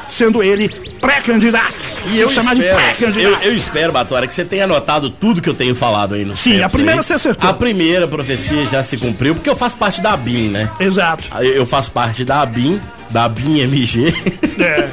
sendo 0.09 0.43
ele 0.43 0.69
pré-candidato. 1.01 1.77
E 2.13 2.19
eu 2.19 2.31
chamar 2.31 2.55
de 2.55 2.63
espero, 2.63 2.77
pré-candidato. 2.77 3.45
eu, 3.45 3.51
eu 3.51 3.57
espero, 3.57 3.93
Batora, 3.93 4.27
que 4.27 4.35
você 4.35 4.45
tenha 4.45 4.65
anotado 4.65 5.11
tudo 5.11 5.41
que 5.41 5.49
eu 5.49 5.55
tenho 5.55 5.75
falado 5.75 6.15
aí 6.15 6.25
no 6.25 6.37
Sim, 6.37 6.63
a 6.63 6.69
primeira 6.69 7.03
você 7.03 7.15
acertou. 7.15 7.49
A 7.49 7.53
primeira 7.53 8.07
profecia 8.07 8.65
já 8.67 8.83
se 8.83 8.97
cumpriu, 8.97 9.35
porque 9.35 9.49
eu 9.49 9.57
faço 9.57 9.77
parte 9.77 10.01
da 10.01 10.13
ABIN, 10.13 10.49
né? 10.49 10.71
Exato. 10.81 11.25
Eu 11.43 11.67
faço 11.67 11.91
parte 11.91 12.25
da 12.25 12.43
ABIN, 12.43 12.81
da 13.11 13.25
ABIN 13.25 13.61
MG. 13.61 14.15
É. 14.59 14.89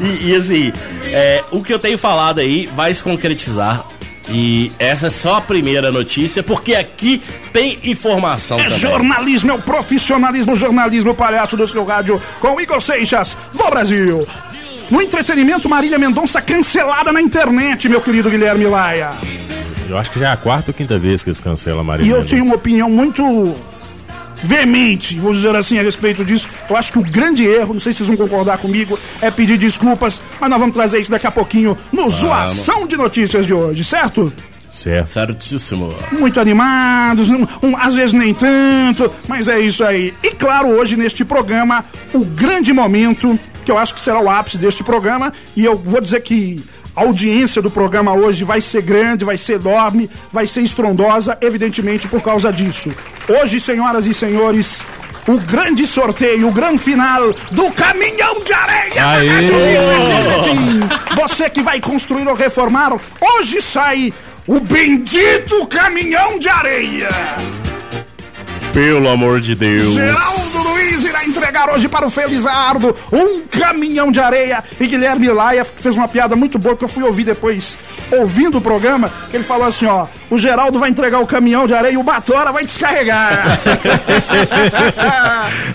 e, 0.22 0.30
e, 0.30 0.36
assim, 0.36 0.72
é, 1.06 1.42
o 1.50 1.62
que 1.62 1.72
eu 1.72 1.78
tenho 1.78 1.98
falado 1.98 2.40
aí 2.40 2.68
vai 2.74 2.92
se 2.92 3.02
concretizar. 3.02 3.84
E 4.28 4.72
essa 4.78 5.06
é 5.06 5.10
só 5.10 5.36
a 5.36 5.40
primeira 5.40 5.92
notícia, 5.92 6.42
porque 6.42 6.74
aqui 6.74 7.22
tem 7.52 7.78
informação 7.84 8.58
É 8.58 8.64
também. 8.64 8.78
jornalismo, 8.80 9.50
é 9.52 9.54
o 9.54 9.58
profissionalismo, 9.62 10.52
o 10.54 10.56
jornalismo 10.56 11.14
palhaço 11.14 11.56
do 11.56 11.66
seu 11.68 11.84
rádio 11.84 12.20
com 12.40 12.60
Igor 12.60 12.80
Seixas, 12.82 13.36
do 13.52 13.70
Brasil. 13.70 14.26
No 14.90 15.00
entretenimento, 15.00 15.68
Marília 15.68 15.98
Mendonça 15.98 16.40
cancelada 16.42 17.12
na 17.12 17.20
internet, 17.20 17.88
meu 17.88 18.00
querido 18.00 18.28
Guilherme 18.30 18.66
Laia. 18.66 19.10
Eu 19.88 19.96
acho 19.96 20.10
que 20.10 20.18
já 20.18 20.30
é 20.30 20.32
a 20.32 20.36
quarta 20.36 20.70
ou 20.70 20.74
quinta 20.74 20.98
vez 20.98 21.22
que 21.22 21.28
eles 21.30 21.38
cancelam 21.38 21.80
a 21.80 21.84
Maria 21.84 22.04
E 22.04 22.08
eu 22.10 22.16
Mendonça. 22.16 22.30
tenho 22.34 22.44
uma 22.44 22.56
opinião 22.56 22.90
muito 22.90 23.22
veemente, 24.42 25.18
vou 25.18 25.32
dizer 25.32 25.54
assim, 25.56 25.78
a 25.78 25.82
respeito 25.82 26.24
disso. 26.24 26.48
Eu 26.68 26.76
acho 26.76 26.92
que 26.92 26.98
o 26.98 27.02
grande 27.02 27.44
erro, 27.44 27.74
não 27.74 27.80
sei 27.80 27.92
se 27.92 27.98
vocês 27.98 28.08
vão 28.08 28.16
concordar 28.28 28.58
comigo, 28.58 28.98
é 29.20 29.30
pedir 29.30 29.58
desculpas, 29.58 30.20
mas 30.40 30.50
nós 30.50 30.58
vamos 30.58 30.74
trazer 30.74 31.00
isso 31.00 31.10
daqui 31.10 31.26
a 31.26 31.30
pouquinho 31.30 31.76
no 31.92 32.08
Zoação 32.10 32.86
de 32.86 32.96
Notícias 32.96 33.46
de 33.46 33.52
hoje, 33.54 33.84
certo? 33.84 34.32
Certo. 34.70 35.08
Certíssimo. 35.08 35.94
muito 36.12 36.38
animados, 36.38 37.30
um, 37.30 37.46
um- 37.62 37.76
às 37.78 37.94
vezes 37.94 38.12
nem 38.12 38.34
tanto, 38.34 39.10
mas 39.26 39.48
é 39.48 39.58
isso 39.58 39.82
aí. 39.82 40.12
E 40.22 40.30
claro, 40.32 40.68
hoje 40.68 40.96
neste 40.96 41.24
programa, 41.24 41.84
o 42.12 42.24
grande 42.24 42.72
momento, 42.74 43.38
que 43.64 43.70
eu 43.72 43.78
acho 43.78 43.94
que 43.94 44.00
será 44.00 44.20
o 44.20 44.28
ápice 44.28 44.58
deste 44.58 44.84
programa, 44.84 45.32
e 45.56 45.64
eu 45.64 45.76
vou 45.78 46.00
dizer 46.00 46.20
que 46.20 46.62
a 46.96 47.02
audiência 47.02 47.60
do 47.60 47.70
programa 47.70 48.14
hoje 48.14 48.42
vai 48.42 48.60
ser 48.60 48.80
grande, 48.80 49.24
vai 49.24 49.36
ser 49.36 49.60
enorme, 49.60 50.10
vai 50.32 50.46
ser 50.46 50.62
estrondosa, 50.62 51.36
evidentemente 51.42 52.08
por 52.08 52.22
causa 52.22 52.50
disso. 52.50 52.90
Hoje, 53.28 53.60
senhoras 53.60 54.06
e 54.06 54.14
senhores, 54.14 54.82
o 55.28 55.38
grande 55.38 55.86
sorteio, 55.86 56.48
o 56.48 56.52
grande 56.52 56.78
final 56.78 57.34
do 57.50 57.70
Caminhão 57.72 58.42
de 58.42 58.52
Areia! 58.52 59.06
Aê! 59.06 59.50
Você 61.16 61.50
que 61.50 61.62
vai 61.62 61.80
construir 61.80 62.26
ou 62.26 62.34
reformar, 62.34 62.92
hoje 63.20 63.60
sai 63.60 64.12
o 64.46 64.60
bendito 64.60 65.66
caminhão 65.66 66.38
de 66.38 66.48
areia. 66.48 67.08
Pelo 68.76 69.08
amor 69.08 69.40
de 69.40 69.54
Deus. 69.54 69.94
Geraldo 69.94 70.62
Luiz 70.68 71.02
irá 71.02 71.24
entregar 71.24 71.70
hoje 71.70 71.88
para 71.88 72.06
o 72.06 72.10
Felizardo 72.10 72.94
um 73.10 73.40
caminhão 73.40 74.12
de 74.12 74.20
areia. 74.20 74.62
E 74.78 74.86
Guilherme 74.86 75.30
Laia 75.30 75.64
fez 75.64 75.96
uma 75.96 76.06
piada 76.06 76.36
muito 76.36 76.58
boa 76.58 76.76
que 76.76 76.84
eu 76.84 76.88
fui 76.88 77.02
ouvir 77.02 77.24
depois, 77.24 77.74
ouvindo 78.12 78.58
o 78.58 78.60
programa, 78.60 79.10
que 79.30 79.36
ele 79.38 79.44
falou 79.44 79.66
assim, 79.66 79.86
ó, 79.86 80.06
o 80.28 80.36
Geraldo 80.36 80.78
vai 80.78 80.90
entregar 80.90 81.20
o 81.20 81.26
caminhão 81.26 81.66
de 81.66 81.72
areia 81.72 81.94
e 81.94 81.96
o 81.96 82.02
Batora 82.02 82.52
vai 82.52 82.66
descarregar. 82.66 83.58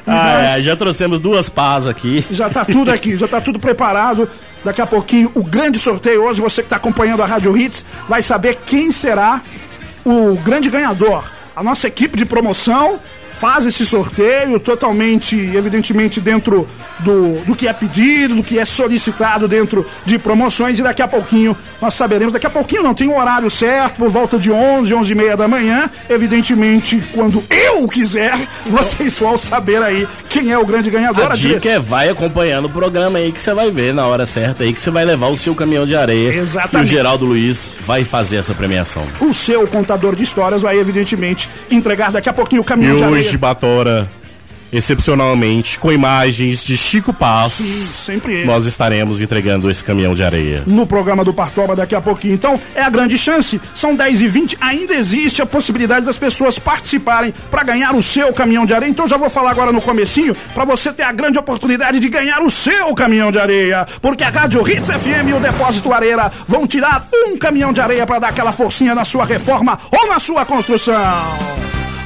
Ah, 0.05 0.57
é, 0.57 0.61
já 0.61 0.75
trouxemos 0.75 1.19
duas 1.19 1.47
pás 1.47 1.87
aqui. 1.87 2.25
Já 2.29 2.49
tá 2.49 2.65
tudo 2.65 2.91
aqui, 2.91 3.15
já 3.17 3.27
tá 3.27 3.39
tudo 3.39 3.59
preparado. 3.59 4.29
Daqui 4.63 4.81
a 4.81 4.85
pouquinho, 4.85 5.31
o 5.33 5.43
grande 5.43 5.79
sorteio 5.79 6.23
hoje, 6.23 6.41
você 6.41 6.61
que 6.61 6.67
está 6.67 6.75
acompanhando 6.75 7.23
a 7.23 7.25
Rádio 7.25 7.55
Hits, 7.55 7.85
vai 8.09 8.21
saber 8.21 8.59
quem 8.65 8.91
será 8.91 9.41
o 10.05 10.35
grande 10.35 10.69
ganhador. 10.69 11.23
A 11.55 11.61
nossa 11.61 11.87
equipe 11.87 12.17
de 12.17 12.25
promoção 12.25 12.99
faz 13.41 13.65
esse 13.65 13.83
sorteio 13.87 14.59
totalmente, 14.59 15.35
evidentemente, 15.35 16.21
dentro 16.21 16.67
do, 16.99 17.43
do 17.43 17.55
que 17.55 17.67
é 17.67 17.73
pedido, 17.73 18.35
do 18.35 18.43
que 18.43 18.59
é 18.59 18.65
solicitado 18.65 19.47
dentro 19.47 19.83
de 20.05 20.19
promoções 20.19 20.77
e 20.77 20.83
daqui 20.83 21.01
a 21.01 21.07
pouquinho 21.07 21.57
nós 21.81 21.95
saberemos, 21.95 22.31
daqui 22.31 22.45
a 22.45 22.51
pouquinho 22.51 22.83
não, 22.83 22.93
tem 22.93 23.07
um 23.07 23.17
horário 23.17 23.49
certo, 23.49 23.95
por 23.95 24.11
volta 24.11 24.37
de 24.37 24.51
11, 24.51 24.93
11 24.93 25.11
e 25.11 25.15
meia 25.15 25.35
da 25.35 25.47
manhã, 25.47 25.89
evidentemente, 26.07 27.03
quando 27.15 27.43
eu 27.49 27.87
quiser, 27.87 28.37
vocês 28.67 29.17
vão 29.17 29.39
saber 29.39 29.81
aí 29.81 30.07
quem 30.29 30.51
é 30.51 30.59
o 30.59 30.65
grande 30.65 30.91
ganhador. 30.91 31.31
A 31.31 31.35
dica 31.35 31.67
é 31.67 31.79
vai 31.79 32.09
acompanhando 32.09 32.65
o 32.65 32.69
programa 32.69 33.17
aí 33.17 33.31
que 33.31 33.41
você 33.41 33.55
vai 33.55 33.71
ver 33.71 33.91
na 33.91 34.05
hora 34.05 34.27
certa 34.27 34.63
aí 34.63 34.71
que 34.71 34.79
você 34.79 34.91
vai 34.91 35.03
levar 35.03 35.29
o 35.29 35.37
seu 35.37 35.55
caminhão 35.55 35.87
de 35.87 35.95
areia. 35.95 36.31
Exatamente. 36.31 36.91
E 36.91 36.93
o 36.93 36.95
Geraldo 36.95 37.25
Luiz 37.25 37.71
vai 37.87 38.03
fazer 38.03 38.35
essa 38.35 38.53
premiação. 38.53 39.03
O 39.19 39.33
seu 39.33 39.67
contador 39.67 40.15
de 40.15 40.21
histórias 40.21 40.61
vai, 40.61 40.77
evidentemente, 40.77 41.49
entregar 41.71 42.11
daqui 42.11 42.29
a 42.29 42.33
pouquinho 42.33 42.61
o 42.61 42.65
caminhão 42.65 42.93
e 42.93 42.97
de 42.97 43.03
areia. 43.03 43.30
Hoje, 43.31 43.37
Batora, 43.37 44.09
excepcionalmente, 44.73 45.77
com 45.79 45.91
imagens 45.91 46.63
de 46.65 46.77
Chico 46.77 47.11
Paz, 47.13 47.53
Sim, 47.53 47.85
sempre 47.85 48.33
ele. 48.35 48.45
nós 48.45 48.65
estaremos 48.65 49.21
entregando 49.21 49.69
esse 49.69 49.83
caminhão 49.83 50.13
de 50.13 50.23
areia. 50.23 50.63
no 50.65 50.85
programa 50.87 51.23
do 51.25 51.33
Partoba 51.33 51.75
daqui 51.75 51.93
a 51.95 51.99
pouquinho. 52.01 52.33
Então, 52.33 52.59
é 52.75 52.81
a 52.81 52.89
grande 52.89 53.17
chance. 53.17 53.59
São 53.75 53.95
10 53.95 54.21
e 54.21 54.27
20 54.29 54.57
ainda 54.61 54.93
existe 54.93 55.41
a 55.41 55.45
possibilidade 55.45 56.05
das 56.05 56.17
pessoas 56.17 56.57
participarem 56.59 57.33
para 57.49 57.63
ganhar 57.63 57.93
o 57.95 58.01
seu 58.03 58.31
caminhão 58.33 58.65
de 58.65 58.73
areia. 58.73 58.89
Então, 58.89 59.07
já 59.07 59.17
vou 59.17 59.29
falar 59.29 59.51
agora 59.51 59.71
no 59.73 59.81
comecinho 59.81 60.35
para 60.53 60.63
você 60.65 60.91
ter 60.93 61.03
a 61.03 61.11
grande 61.11 61.37
oportunidade 61.37 61.99
de 61.99 62.07
ganhar 62.09 62.41
o 62.41 62.51
seu 62.51 62.93
caminhão 62.95 63.31
de 63.31 63.39
areia, 63.39 63.85
porque 64.01 64.23
a 64.23 64.29
Rádio 64.29 64.61
Hits 64.69 64.87
FM 64.87 65.29
e 65.29 65.33
o 65.33 65.39
Depósito 65.39 65.91
Areira 65.93 66.31
vão 66.47 66.65
tirar 66.67 67.05
um 67.27 67.37
caminhão 67.37 67.71
de 67.73 67.79
areia 67.81 68.05
para 68.05 68.19
dar 68.19 68.27
aquela 68.29 68.51
forcinha 68.53 68.93
na 68.95 69.03
sua 69.05 69.25
reforma 69.25 69.79
ou 69.91 70.07
na 70.09 70.19
sua 70.19 70.45
construção. 70.45 70.93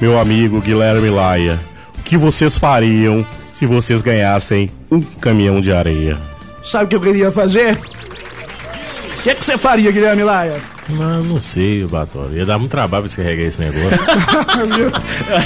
meu 0.00 0.18
amigo 0.18 0.60
Guilherme 0.60 1.10
Laia, 1.10 1.58
o 1.98 2.02
que 2.04 2.16
vocês 2.16 2.56
fariam 2.56 3.26
se 3.52 3.66
vocês 3.66 4.00
ganhassem 4.00 4.70
um 4.90 5.00
caminhão 5.00 5.60
de 5.60 5.72
areia? 5.72 6.16
Sabe 6.62 6.84
o 6.84 6.88
que 6.88 6.96
eu 6.96 7.00
queria 7.00 7.32
fazer? 7.32 7.76
O 7.76 9.22
que, 9.24 9.34
que 9.34 9.44
você 9.44 9.58
faria, 9.58 9.90
Guilherme 9.90 10.22
Laia? 10.22 10.60
Mas 10.88 11.24
não 11.24 11.40
sei, 11.40 11.84
Batório. 11.84 12.36
Ia 12.36 12.44
dar 12.46 12.58
muito 12.58 12.70
trabalho 12.70 13.04
pra 13.04 13.10
você 13.10 13.22
carregar 13.22 13.42
esse 13.44 13.60
negócio. 13.60 13.90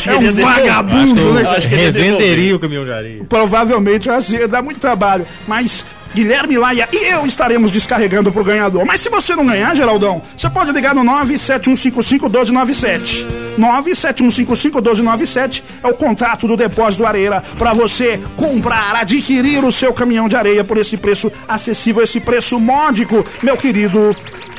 É 0.07 0.17
um 0.17 0.33
vagabundo, 0.35 1.35
né? 1.35 1.47
acho 1.49 1.69
que 1.69 1.75
ele 1.75 1.83
ia 1.83 1.93
Revenderia 1.93 2.57
o 2.57 2.59
caminhão 2.59 2.85
de 2.85 2.93
areia. 2.93 3.25
Provavelmente 3.29 4.09
assim, 4.11 4.39
dá 4.49 4.63
muito 4.63 4.81
trabalho. 4.81 5.27
Mas 5.47 5.85
Guilherme 6.15 6.57
Laia 6.57 6.89
e 6.93 6.97
eu 7.13 7.27
estaremos 7.27 7.71
descarregando 7.71 8.33
pro 8.33 8.43
ganhador. 8.43 8.87
Mas 8.87 9.03
se 9.03 9.11
você 9.11 9.37
não 9.37 9.45
ganhar, 9.45 9.77
Geraldão, 9.77 10.23
você 10.37 10.49
pode 10.49 10.73
ligar 10.73 10.95
no 10.95 11.03
971551297. 11.03 13.27
971551297 13.59 15.63
é 15.83 15.87
o 15.87 15.93
contato 15.95 16.49
do 16.49 16.57
Depósito 16.57 17.05
Areira 17.05 17.43
para 17.59 17.75
você 17.75 18.19
comprar, 18.37 18.97
adquirir 18.97 19.63
o 19.65 19.73
seu 19.73 19.93
caminhão 19.93 20.27
de 20.29 20.37
areia 20.37 20.65
por 20.65 20.79
esse 20.79 20.97
preço 20.97 21.31
acessível, 21.47 22.03
esse 22.03 22.19
preço 22.19 22.59
módico, 22.59 23.27
meu 23.43 23.59
querido 23.59 24.17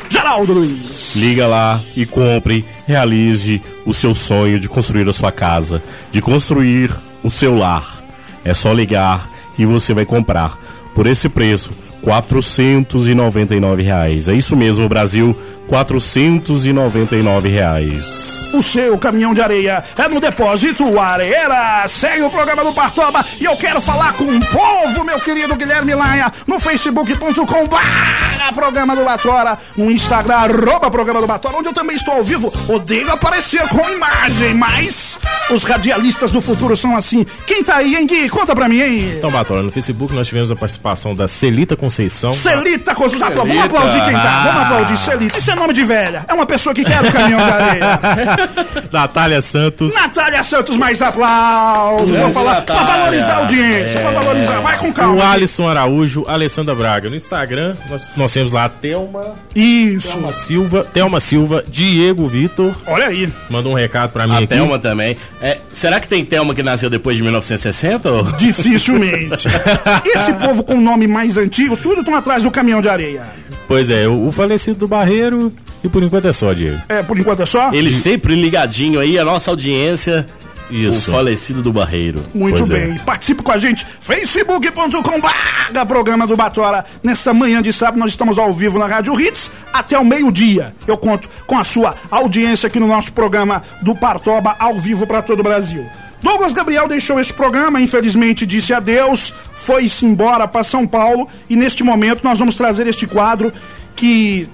Geraldo 0.10 0.54
Luiz. 0.54 1.15
Liga 1.15 1.48
lá 1.48 1.82
e 1.96 2.06
compre, 2.06 2.65
realize 2.86 3.62
o 3.86 3.93
seu 3.93 4.13
sonho 4.13 4.60
de 4.60 4.67
construir 4.67 5.08
a 5.08 5.13
sua 5.13 5.32
casa, 5.32 5.84
de 6.12 6.22
construir 6.22 6.91
o 7.24 7.32
seu 7.32 7.56
lar. 7.56 8.04
É 8.43 8.54
só 8.54 8.72
ligar 8.74 9.30
e 9.58 9.65
você 9.65 9.93
vai 9.93 10.06
comprar 10.06 10.58
por 10.93 11.08
esse 11.08 11.28
preço. 11.30 11.72
499 12.02 13.84
reais. 13.84 14.28
É 14.28 14.34
isso 14.34 14.56
mesmo, 14.56 14.88
Brasil. 14.88 15.36
499 15.68 17.50
reais. 17.50 18.38
O 18.54 18.64
seu 18.64 18.98
caminhão 18.98 19.34
de 19.34 19.42
areia 19.42 19.84
é 19.98 20.08
no 20.08 20.22
depósito 20.22 20.98
Areira. 20.98 21.86
Segue 21.88 22.24
o 22.24 22.30
programa 22.30 22.64
do 22.64 22.74
Partoba 22.74 23.26
e 23.40 23.46
eu 23.46 23.58
quero 23.58 23.82
falar 23.82 24.14
com 24.14 24.24
o 24.24 24.46
povo, 24.46 25.04
meu 25.04 25.20
querido 25.20 25.56
Guilherme 25.56 25.94
Laia, 25.94 26.32
no 26.48 26.60
facebook.com 26.60 27.68
barra 27.68 28.54
programa 28.54 28.96
do 28.96 29.04
Batora, 29.04 29.58
no 29.76 29.92
Instagram, 29.92 30.36
arroba 30.36 30.90
programa 30.90 31.22
do 31.22 31.28
Batora, 31.28 31.58
onde 31.58 31.70
eu 31.70 31.74
também 31.74 31.96
estou 31.96 32.16
ao 32.16 32.24
vivo. 32.24 32.52
Odeio 32.68 33.12
aparecer 33.12 33.62
com 33.68 33.88
imagem, 33.90 34.54
mas 34.54 35.20
os 35.52 35.64
radialistas 35.64 36.32
do 36.32 36.42
futuro 36.42 36.76
são 36.76 36.96
assim. 36.96 37.26
Quem 37.46 37.64
tá 37.64 37.76
aí, 37.76 37.96
hein, 37.96 38.08
Gui? 38.08 38.30
Conta 38.30 38.56
pra 38.56 38.68
mim, 38.68 38.82
hein? 38.82 39.14
Então, 39.18 39.30
Batório, 39.30 39.64
no 39.64 39.72
Facebook 39.72 40.14
nós 40.14 40.28
tivemos 40.28 40.50
a 40.50 40.56
participação 40.56 41.14
da 41.14 41.28
Celita 41.28 41.76
Conceição. 41.91 42.34
Celita 42.34 42.93
Construção. 42.93 43.34
Vamos 43.34 43.63
aplaudir 43.63 44.04
quem 44.04 44.13
tá. 44.13 44.43
Vamos 44.45 44.62
aplaudir 44.63 44.97
Celita. 44.97 45.38
Isso 45.39 45.52
é 45.52 45.56
nome 45.56 45.73
de 45.73 45.84
velha. 45.86 46.26
É 46.28 46.34
uma 46.34 46.45
pessoa 46.45 46.76
que 46.76 46.84
quer 46.84 47.02
o 47.02 47.12
caminhão 47.12 47.39
de 47.39 47.52
areia. 47.52 48.00
Natália 48.91 49.41
Santos. 49.41 49.93
Natália 49.93 50.43
Santos, 50.43 50.76
mais 50.76 51.02
aplausos. 51.02 52.10
Vou 52.10 52.32
falar 52.32 52.62
pra 52.62 52.84
valorizar 52.84 53.34
a 53.34 53.38
audiência, 53.38 54.02
pra 54.02 54.12
valorizar. 54.12 54.60
Vai 54.60 54.78
com 54.78 54.89
O 54.89 54.93
calma. 54.93 55.32
Alisson 55.32 55.67
Araújo, 55.69 56.26
Alessandra 56.28 56.76
Braga. 56.76 57.10
No 57.10 57.15
Instagram, 57.15 57.76
nós, 57.89 58.08
nós 58.17 58.34
temos 58.34 58.52
lá 58.52 58.65
a 58.65 58.69
Thelma, 58.69 59.34
Isso. 59.56 60.10
Thelma 60.10 60.34
Silva, 60.34 60.84
Thelma 60.91 61.19
Silva, 61.21 61.63
Diego 61.69 62.28
Vitor. 62.28 62.76
Olha 62.86 63.08
aí. 63.08 63.32
Mandou 63.50 63.71
um 63.71 63.76
recado 63.76 64.12
pra 64.12 64.28
mim 64.28 64.34
A 64.34 64.38
aqui. 64.39 64.47
Thelma 64.47 64.78
também. 64.78 65.15
É, 65.41 65.58
será 65.71 66.00
que 66.02 66.08
tem 66.08 66.26
Thelma 66.26 66.54
que 66.54 66.63
nasceu 66.63 66.89
depois 66.89 67.15
de 67.15 67.23
1960? 67.23 68.12
ou? 68.12 68.23
Dificilmente. 68.34 69.47
Esse 70.06 70.34
povo 70.34 70.63
com 70.63 70.76
nome 70.82 71.08
mais 71.08 71.38
antigo, 71.38 71.77
tudo 71.78 72.02
estão 72.02 72.16
atrás 72.16 72.44
do 72.44 72.52
caminhão 72.52 72.82
de 72.82 72.90
areia. 72.90 73.24
Pois 73.68 73.90
é, 73.90 74.08
o, 74.08 74.32
falecido 74.32 74.80
do 74.80 74.88
Barreiro. 74.88 75.52
E 75.84 75.90
por 75.90 76.02
enquanto 76.02 76.28
é 76.28 76.34
só, 76.34 76.54
Diego. 76.54 76.82
É, 76.90 77.04
por 77.04 77.18
enquanto 77.18 77.42
é 77.42 77.46
só? 77.46 77.72
Ele 77.72 77.94
sempre 77.94 78.36
ligadinho 78.36 79.00
aí, 79.00 79.18
a 79.18 79.24
nossa 79.26 79.52
audiência. 79.52 80.26
Isso. 80.70 81.10
O 81.10 81.13
falecido 81.13 81.62
do 81.62 81.72
Barreiro. 81.72 82.26
Muito 82.34 82.58
Pois 82.58 82.72
é. 82.72 82.88
bem. 82.88 82.98
Participe 83.00 83.42
com 83.42 83.52
a 83.52 83.58
gente. 83.58 83.86
facebook.com 84.02 85.22
barra 85.22 85.86
programa 85.86 86.28
do 86.28 86.36
Batora. 86.36 86.86
Nessa 87.02 87.34
manhã 87.34 87.62
de 87.62 87.72
sábado 87.72 88.00
nós 88.00 88.12
estamos 88.12 88.38
ao 88.38 88.52
vivo 88.52 88.78
na 88.78 88.86
Rádio 88.86 89.20
Hits 89.20 89.50
até 89.72 89.98
o 89.98 90.04
meio-dia. 90.06 90.76
Eu 90.86 90.98
conto 90.98 91.30
com 91.46 91.58
a 91.58 91.63
sua 91.63 91.96
audiência 92.12 92.68
aqui 92.68 92.80
no 92.80 92.88
nosso 92.88 93.13
programa 93.13 93.63
do 93.82 93.96
Partoba 93.96 94.56
ao 94.60 94.78
vivo 94.78 95.08
para 95.08 95.22
todo 95.22 95.40
o 95.40 95.44
Brasil. 95.44 95.86
Douglas 96.21 96.53
Gabriel 96.53 96.88
deixou 96.88 97.19
esse 97.19 97.34
programa, 97.34 97.80
infelizmente 97.80 98.45
disse 98.45 98.73
adeus, 98.73 99.34
foi-se 99.56 100.06
embora 100.06 100.47
para 100.47 100.63
São 100.63 100.88
Paulo 100.88 101.27
e 101.49 101.56
neste 101.56 101.84
momento 101.84 102.23
nós 102.23 102.39
vamos 102.39 102.56
trazer 102.56 102.88
este 102.88 103.06
quadro 103.06 103.53
que 103.95 104.49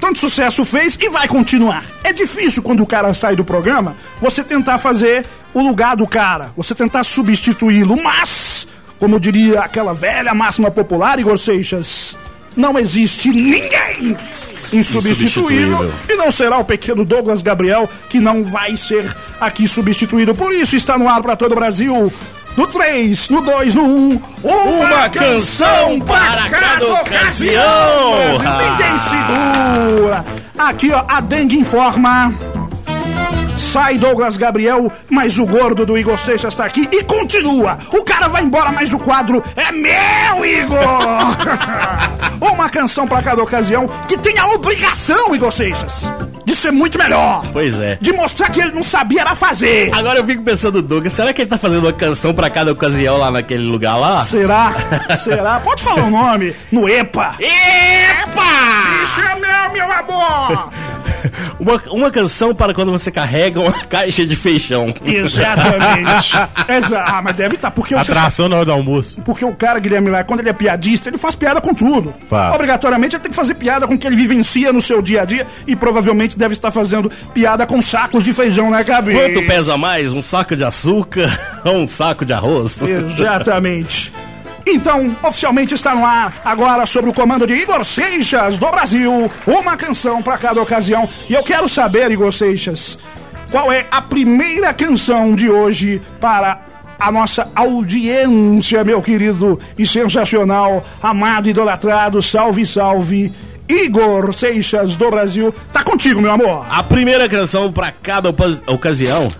tanto 0.00 0.18
sucesso 0.18 0.64
fez 0.64 0.96
e 1.00 1.08
vai 1.08 1.26
continuar. 1.26 1.84
É 2.04 2.12
difícil 2.12 2.62
quando 2.62 2.82
o 2.82 2.86
cara 2.86 3.12
sai 3.14 3.34
do 3.34 3.44
programa 3.44 3.96
você 4.20 4.44
tentar 4.44 4.78
fazer 4.78 5.24
o 5.54 5.62
lugar 5.62 5.96
do 5.96 6.06
cara, 6.06 6.52
você 6.56 6.74
tentar 6.74 7.02
substituí-lo, 7.02 7.96
mas, 8.02 8.66
como 8.98 9.18
diria 9.18 9.60
aquela 9.60 9.94
velha 9.94 10.34
máxima 10.34 10.70
popular, 10.70 11.18
Igor 11.18 11.38
Seixas, 11.38 12.16
não 12.54 12.78
existe 12.78 13.30
ninguém 13.30 14.16
insubstituível 14.72 15.92
e 16.08 16.16
não 16.16 16.30
será 16.30 16.58
o 16.58 16.64
pequeno 16.64 17.04
Douglas 17.04 17.42
Gabriel 17.42 17.88
que 18.08 18.20
não 18.20 18.44
vai 18.44 18.76
ser 18.76 19.14
aqui 19.40 19.68
substituído. 19.68 20.34
Por 20.34 20.52
isso 20.52 20.76
está 20.76 20.98
no 20.98 21.08
ar 21.08 21.22
para 21.22 21.36
todo 21.36 21.52
o 21.52 21.56
Brasil. 21.56 22.12
No 22.56 22.66
3, 22.66 23.28
no 23.28 23.42
2, 23.42 23.74
no 23.74 23.82
1, 23.82 23.86
um, 23.86 24.20
Uma 24.42 25.08
canção 25.10 26.00
para 26.00 26.48
cada 26.48 26.94
ocasião. 26.94 28.16
Brasil, 28.32 28.60
Ninguém 28.70 29.96
segura. 29.98 30.24
Aqui, 30.56 30.90
ó, 30.90 31.04
a 31.06 31.20
dengue 31.20 31.58
informa. 31.58 32.34
Sai 33.56 33.96
Douglas 33.96 34.36
Gabriel, 34.36 34.92
mas 35.08 35.38
o 35.38 35.46
gordo 35.46 35.86
do 35.86 35.96
Igor 35.96 36.18
Seixas 36.18 36.54
tá 36.54 36.64
aqui 36.66 36.88
e 36.92 37.02
continua. 37.02 37.78
O 37.92 38.02
cara 38.02 38.28
vai 38.28 38.42
embora, 38.42 38.70
mas 38.70 38.92
o 38.92 38.98
quadro 38.98 39.42
é 39.56 39.72
meu, 39.72 40.44
Igor! 40.44 40.78
Uma 42.40 42.68
canção 42.68 43.06
pra 43.06 43.22
cada 43.22 43.42
ocasião 43.42 43.88
que 44.06 44.18
tem 44.18 44.38
a 44.38 44.48
obrigação, 44.48 45.34
Igor 45.34 45.52
Seixas, 45.52 46.10
de 46.44 46.54
ser 46.54 46.70
muito 46.70 46.98
melhor. 46.98 47.44
Pois 47.52 47.78
é. 47.80 47.98
De 48.00 48.12
mostrar 48.12 48.50
que 48.50 48.60
ele 48.60 48.72
não 48.72 48.84
sabia 48.84 49.22
era 49.22 49.34
fazer. 49.34 49.92
Agora 49.94 50.18
eu 50.18 50.26
fico 50.26 50.42
pensando, 50.42 50.82
Douglas, 50.82 51.12
será 51.12 51.32
que 51.32 51.42
ele 51.42 51.50
tá 51.50 51.58
fazendo 51.58 51.84
uma 51.84 51.92
canção 51.92 52.34
pra 52.34 52.50
cada 52.50 52.72
ocasião 52.72 53.16
lá 53.16 53.30
naquele 53.30 53.64
lugar 53.64 53.96
lá? 53.96 54.24
Será? 54.26 54.74
Será? 55.22 55.60
Pode 55.64 55.82
falar 55.82 56.04
o 56.04 56.10
nome 56.10 56.54
no 56.70 56.88
EPA. 56.88 57.34
Epa! 57.40 59.02
Isso 59.02 59.20
é 59.20 59.34
meu, 59.34 59.72
meu 59.72 59.92
amor! 59.92 60.70
Uma, 61.58 61.80
uma 61.90 62.10
canção 62.10 62.54
para 62.54 62.74
quando 62.74 62.92
você 62.92 63.10
carrega 63.10 63.60
uma 63.60 63.72
caixa 63.88 64.26
de 64.26 64.36
feijão. 64.36 64.94
Exatamente. 65.04 66.30
Exa 66.68 67.04
ah, 67.06 67.22
mas 67.22 67.36
deve 67.36 67.54
estar, 67.54 67.70
porque 67.70 67.94
você 67.94 68.12
Atração 68.12 68.48
na 68.48 68.56
hora 68.56 68.64
do 68.66 68.72
almoço. 68.72 69.22
Porque 69.22 69.44
o 69.44 69.54
cara, 69.54 69.78
Guilherme 69.78 70.10
Lai, 70.10 70.24
quando 70.24 70.40
ele 70.40 70.48
é 70.48 70.52
piadista, 70.52 71.08
ele 71.08 71.18
faz 71.18 71.34
piada 71.34 71.60
com 71.60 71.74
tudo. 71.74 72.12
Faz. 72.28 72.54
Obrigatoriamente 72.54 73.16
ele 73.16 73.22
tem 73.22 73.30
que 73.30 73.36
fazer 73.36 73.54
piada 73.54 73.86
com 73.86 73.94
o 73.94 73.98
que 73.98 74.06
ele 74.06 74.16
vivencia 74.16 74.72
no 74.72 74.82
seu 74.82 75.00
dia 75.00 75.22
a 75.22 75.24
dia 75.24 75.46
e 75.66 75.74
provavelmente 75.74 76.38
deve 76.38 76.52
estar 76.52 76.70
fazendo 76.70 77.10
piada 77.32 77.66
com 77.66 77.80
sacos 77.80 78.22
de 78.22 78.32
feijão 78.32 78.70
na 78.70 78.84
cabeça. 78.84 79.30
Quanto 79.30 79.46
pesa 79.46 79.76
mais, 79.76 80.12
um 80.12 80.22
saco 80.22 80.56
de 80.56 80.64
açúcar 80.64 81.38
ou 81.64 81.76
um 81.76 81.88
saco 81.88 82.24
de 82.24 82.32
arroz? 82.32 82.80
Exatamente. 82.82 84.12
Então, 84.66 85.16
oficialmente 85.22 85.74
está 85.74 85.94
no 85.94 86.04
ar, 86.04 86.34
agora 86.44 86.84
sob 86.86 87.08
o 87.08 87.14
comando 87.14 87.46
de 87.46 87.54
Igor 87.54 87.84
Seixas, 87.84 88.58
do 88.58 88.68
Brasil, 88.68 89.30
uma 89.46 89.76
canção 89.76 90.20
para 90.20 90.36
cada 90.36 90.60
ocasião. 90.60 91.08
E 91.30 91.34
eu 91.34 91.42
quero 91.44 91.68
saber, 91.68 92.10
Igor 92.10 92.32
Seixas, 92.32 92.98
qual 93.48 93.70
é 93.70 93.86
a 93.92 94.02
primeira 94.02 94.74
canção 94.74 95.36
de 95.36 95.48
hoje 95.48 96.02
para 96.20 96.60
a 96.98 97.12
nossa 97.12 97.48
audiência, 97.54 98.82
meu 98.82 99.00
querido 99.00 99.60
e 99.78 99.86
sensacional, 99.86 100.82
amado, 101.00 101.48
idolatrado, 101.48 102.20
salve, 102.20 102.66
salve. 102.66 103.32
Igor 103.68 104.32
Seixas 104.32 104.96
do 104.96 105.10
Brasil, 105.10 105.54
tá 105.72 105.84
contigo, 105.84 106.20
meu 106.20 106.32
amor. 106.32 106.66
A 106.68 106.82
primeira 106.82 107.28
canção 107.28 107.72
para 107.72 107.92
cada 107.92 108.30
ocasião 108.66 109.30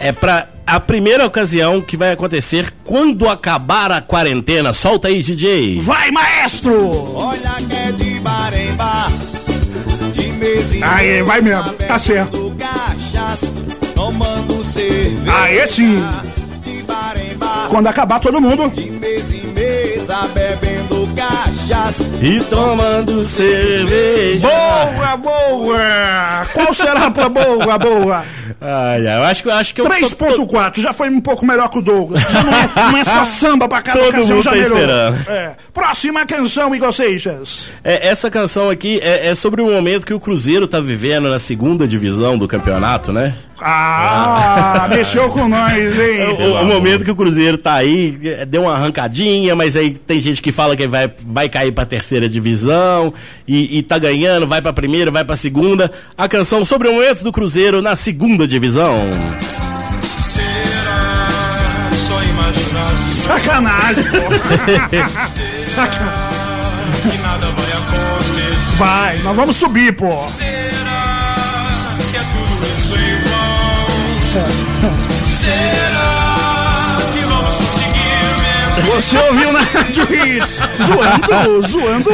é 0.00 0.12
pra 0.12 0.46
a 0.66 0.80
primeira 0.80 1.26
ocasião 1.26 1.80
que 1.80 1.96
vai 1.96 2.12
acontecer 2.12 2.72
quando 2.84 3.28
acabar 3.28 3.90
a 3.92 4.00
quarentena. 4.00 4.72
Solta 4.72 5.08
aí, 5.08 5.22
DJ. 5.22 5.80
Vai, 5.82 6.10
maestro! 6.10 7.14
Olha 7.14 7.54
que 7.68 7.76
é 7.76 7.92
de 7.92 8.20
baremba, 8.20 9.06
de 10.12 10.32
mês 10.32 10.74
em 10.74 10.82
Aê, 10.82 11.06
mês, 11.14 11.26
vai 11.26 11.40
mesmo, 11.40 11.72
tá 11.72 11.98
certo. 11.98 12.54
cachaça, 12.58 13.46
tomando 13.94 14.64
cerveja. 14.64 15.36
Aê, 15.42 15.66
sim. 15.66 15.98
Quando 17.68 17.86
acabar 17.86 18.20
todo 18.20 18.40
mundo. 18.40 18.70
de 18.70 18.90
mês 18.90 19.32
mês, 20.12 20.30
bebendo 20.32 21.08
cachaça. 21.16 22.04
E 22.22 22.38
tomando 22.44 23.22
cerveja. 23.22 24.46
Boa, 24.48 25.16
boa! 25.16 26.46
Qual 26.52 26.74
será 26.74 27.10
pra 27.10 27.28
boa, 27.28 27.78
boa? 27.78 28.24
Ai, 28.60 29.06
ai, 29.06 29.18
eu 29.18 29.22
acho 29.24 29.42
que 29.42 29.48
eu 29.48 29.52
acho 29.54 29.74
que 29.74 29.80
eu 29.80 29.84
tô- 29.86 29.90
tô- 29.90 30.46
3.4, 30.46 30.80
já 30.82 30.92
foi 30.92 31.08
um 31.08 31.20
pouco 31.20 31.44
melhor 31.44 31.68
que 31.68 31.78
o 31.78 31.82
Douglas. 31.82 32.22
Já 32.30 32.42
não, 32.44 32.52
é, 32.52 32.70
não 32.92 32.98
é 32.98 33.04
só 33.04 33.24
samba 33.24 33.68
pra 33.68 33.82
cada 33.82 33.98
Todo 34.00 34.16
mundo 34.26 34.42
já 34.42 34.50
tá 34.50 34.56
melhorou. 34.56 34.78
esperando. 34.78 35.30
É. 35.30 35.52
Próxima 35.72 36.26
canção, 36.26 36.74
Igor 36.74 36.92
Seixas. 36.92 37.70
É, 37.82 38.08
essa 38.08 38.30
canção 38.30 38.70
aqui 38.70 39.00
é, 39.02 39.28
é 39.28 39.34
sobre 39.34 39.62
o 39.62 39.66
momento 39.70 40.06
que 40.06 40.14
o 40.14 40.20
Cruzeiro 40.20 40.68
tá 40.68 40.80
vivendo 40.80 41.28
na 41.28 41.38
segunda 41.38 41.88
divisão 41.88 42.36
do 42.38 42.46
campeonato, 42.46 43.12
né? 43.12 43.34
Ah, 43.64 44.88
mexeu 44.90 45.30
com 45.30 45.48
nós, 45.48 45.98
hein? 45.98 46.26
O, 46.40 46.62
o 46.62 46.64
momento 46.66 47.04
que 47.04 47.10
o 47.10 47.16
Cruzeiro 47.16 47.56
tá 47.56 47.74
aí, 47.74 48.18
é, 48.24 48.44
deu 48.44 48.62
uma 48.62 48.74
arrancadinha, 48.74 49.54
mas 49.54 49.76
aí 49.76 49.90
tem 49.90 50.20
gente 50.20 50.42
que 50.42 50.50
fala 50.50 50.76
que 50.76 50.86
vai, 50.86 51.10
vai 51.24 51.48
cair 51.48 51.72
pra 51.72 51.86
terceira 51.86 52.28
divisão 52.28 53.14
e, 53.46 53.78
e 53.78 53.82
tá 53.82 53.98
ganhando, 53.98 54.46
vai 54.46 54.60
pra 54.60 54.72
primeira, 54.72 55.10
vai 55.10 55.24
pra 55.24 55.36
segunda. 55.36 55.90
A 56.16 56.28
canção 56.28 56.64
sobre 56.64 56.88
o 56.88 56.94
momento 56.94 57.22
do 57.22 57.32
Cruzeiro 57.32 57.80
na 57.80 57.94
segunda 57.94 58.46
divisão. 58.48 58.98
Só 61.92 62.22
imaginar 62.22 62.88
Sacanagem, 63.26 64.04
pô. 64.04 64.18
Sacanagem. 65.64 67.10
que 67.10 67.18
nada 67.18 67.46
vai 67.46 67.72
acontecer. 67.72 68.76
Vai, 68.78 69.18
nós 69.18 69.36
vamos 69.36 69.56
subir, 69.56 69.92
pô. 69.94 70.26
chora. 74.32 75.11
Você 78.94 79.16
ouviu 79.16 79.52
na 79.52 79.60
Rádio 79.62 80.02
Hits, 80.02 80.58
zoando, 80.86 81.66
zoando 81.66 82.10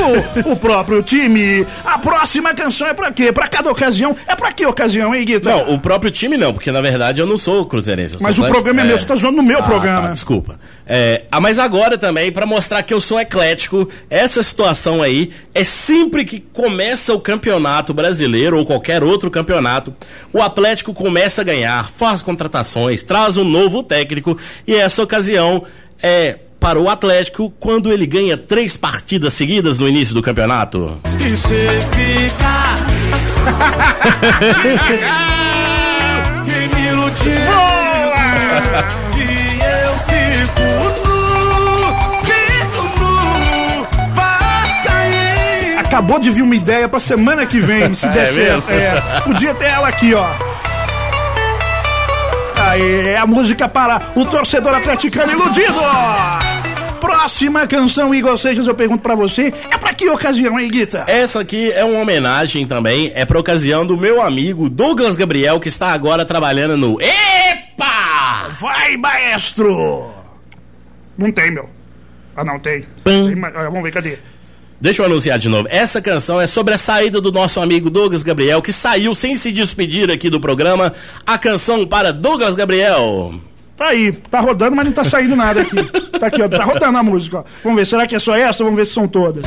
o 0.52 0.56
próprio 0.56 1.02
time. 1.02 1.66
A 1.84 1.98
próxima 1.98 2.54
canção 2.54 2.86
é 2.86 2.94
pra 2.94 3.10
quê? 3.10 3.32
Pra 3.32 3.48
cada 3.48 3.70
ocasião. 3.70 4.16
É 4.26 4.36
pra 4.36 4.52
que 4.52 4.64
ocasião, 4.64 5.12
hein, 5.14 5.24
Guita? 5.24 5.50
Não, 5.50 5.74
o 5.74 5.78
próprio 5.80 6.10
time 6.10 6.36
não, 6.36 6.52
porque 6.52 6.70
na 6.70 6.80
verdade 6.80 7.20
eu 7.20 7.26
não 7.26 7.36
sou 7.36 7.66
cruzeirense. 7.66 8.16
Mas 8.20 8.38
o 8.38 8.46
programa 8.46 8.80
é 8.80 8.84
meu, 8.84 8.96
você 8.98 9.04
tá 9.04 9.16
zoando 9.16 9.38
no 9.38 9.42
meu 9.42 9.58
Ah, 9.58 9.62
programa. 9.62 10.02
tá, 10.08 10.12
desculpa. 10.12 10.58
É, 10.86 11.24
ah, 11.30 11.40
mas 11.40 11.58
agora 11.58 11.98
também, 11.98 12.30
pra 12.30 12.46
mostrar 12.46 12.82
que 12.82 12.94
eu 12.94 13.00
sou 13.00 13.18
eclético, 13.20 13.88
essa 14.08 14.42
situação 14.42 15.02
aí 15.02 15.30
é 15.54 15.64
sempre 15.64 16.24
que 16.24 16.38
começa 16.40 17.12
o 17.12 17.20
campeonato 17.20 17.92
brasileiro 17.92 18.56
ou 18.58 18.64
qualquer 18.64 19.02
outro 19.02 19.30
campeonato, 19.30 19.92
o 20.32 20.40
Atlético 20.40 20.94
começa 20.94 21.40
a 21.40 21.44
ganhar, 21.44 21.90
faz 21.90 22.22
contratações, 22.22 23.02
traz 23.02 23.36
um 23.36 23.44
novo 23.44 23.82
técnico 23.82 24.38
e 24.66 24.74
essa 24.76 25.02
ocasião 25.02 25.64
é 26.02 26.36
para 26.60 26.78
o 26.80 26.88
Atlético 26.88 27.52
quando 27.58 27.92
ele 27.92 28.06
ganha 28.06 28.36
três 28.36 28.76
partidas 28.76 29.32
seguidas 29.32 29.78
no 29.78 29.88
início 29.88 30.14
do 30.14 30.22
campeonato. 30.22 30.98
E 31.24 31.36
cê 31.36 31.68
fica 31.92 32.58
e 36.46 36.74
me 36.74 36.88
iludindo. 36.88 37.58
E 39.16 39.58
eu 39.64 39.92
fico 40.08 40.68
nu, 41.04 41.94
fico 42.24 42.82
nu, 43.00 43.86
vai 44.14 44.68
cair. 44.84 45.78
Acabou 45.78 46.18
de 46.18 46.30
vir 46.30 46.42
uma 46.42 46.56
ideia 46.56 46.88
pra 46.88 47.00
semana 47.00 47.46
que 47.46 47.60
vem, 47.60 47.94
se 47.94 48.06
der 48.12 48.28
É 48.28 48.32
certo. 48.32 48.70
É, 48.70 49.20
podia 49.20 49.54
ter 49.54 49.66
ela 49.66 49.88
aqui, 49.88 50.14
ó. 50.14 50.26
É 52.76 53.16
a 53.16 53.26
música 53.26 53.68
para 53.68 54.00
o 54.14 54.24
torcedor 54.24 54.74
atleticano 54.74 55.32
iludido. 55.32 55.74
Próxima 57.00 57.66
canção, 57.66 58.14
Igor 58.14 58.36
Seixas, 58.38 58.66
eu 58.66 58.74
pergunto 58.74 59.02
pra 59.02 59.14
você, 59.14 59.52
é 59.70 59.76
pra 59.78 59.94
que 59.94 60.08
ocasião, 60.10 60.58
hein, 60.58 60.68
Guita? 60.70 61.04
Essa 61.06 61.40
aqui 61.40 61.70
é 61.72 61.84
uma 61.84 62.00
homenagem 62.00 62.66
também, 62.66 63.12
é 63.14 63.24
pra 63.24 63.38
ocasião 63.38 63.86
do 63.86 63.96
meu 63.96 64.20
amigo 64.20 64.68
Douglas 64.68 65.14
Gabriel, 65.16 65.60
que 65.60 65.68
está 65.68 65.92
agora 65.92 66.24
trabalhando 66.24 66.76
no 66.76 67.00
EPA! 67.00 68.48
Vai, 68.60 68.96
maestro! 68.96 70.12
Não 71.16 71.30
tem, 71.32 71.50
meu. 71.52 71.68
Ah, 72.36 72.44
não, 72.44 72.58
tem. 72.58 72.84
Tem, 73.04 73.34
mas- 73.36 73.54
ah, 73.56 73.64
vamos 73.64 73.82
ver, 73.84 73.92
cadê? 73.92 74.18
Deixa 74.80 75.02
eu 75.02 75.06
anunciar 75.06 75.40
de 75.40 75.48
novo. 75.48 75.66
Essa 75.70 76.00
canção 76.00 76.40
é 76.40 76.46
sobre 76.46 76.72
a 76.72 76.78
saída 76.78 77.20
do 77.20 77.32
nosso 77.32 77.60
amigo 77.60 77.90
Douglas 77.90 78.22
Gabriel, 78.22 78.62
que 78.62 78.72
saiu 78.72 79.12
sem 79.12 79.34
se 79.34 79.50
despedir 79.50 80.08
aqui 80.08 80.30
do 80.30 80.40
programa. 80.40 80.94
A 81.26 81.36
canção 81.36 81.84
para 81.84 82.12
Douglas 82.12 82.54
Gabriel. 82.54 83.34
Tá 83.76 83.86
aí, 83.88 84.12
tá 84.12 84.40
rodando, 84.40 84.76
mas 84.76 84.86
não 84.86 84.92
tá 84.92 85.02
saindo 85.02 85.34
nada 85.34 85.62
aqui. 85.62 85.76
Tá 86.18 86.26
aqui, 86.28 86.42
ó, 86.42 86.48
tá 86.48 86.64
rodando 86.64 86.98
a 86.98 87.02
música, 87.02 87.38
ó. 87.38 87.44
Vamos 87.62 87.78
ver, 87.78 87.86
será 87.86 88.06
que 88.06 88.14
é 88.14 88.18
só 88.20 88.36
essa? 88.36 88.62
Vamos 88.62 88.76
ver 88.78 88.86
se 88.86 88.92
são 88.92 89.08
todas. 89.08 89.44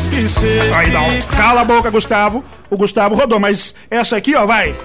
Aí 0.75 0.89
não. 0.89 1.21
Cala 1.35 1.61
a 1.61 1.65
boca, 1.65 1.89
Gustavo. 1.89 2.43
O 2.69 2.75
Gustavo 2.75 3.15
rodou, 3.15 3.39
mas 3.39 3.73
essa 3.89 4.17
aqui, 4.17 4.35
ó, 4.35 4.45
vai. 4.45 4.75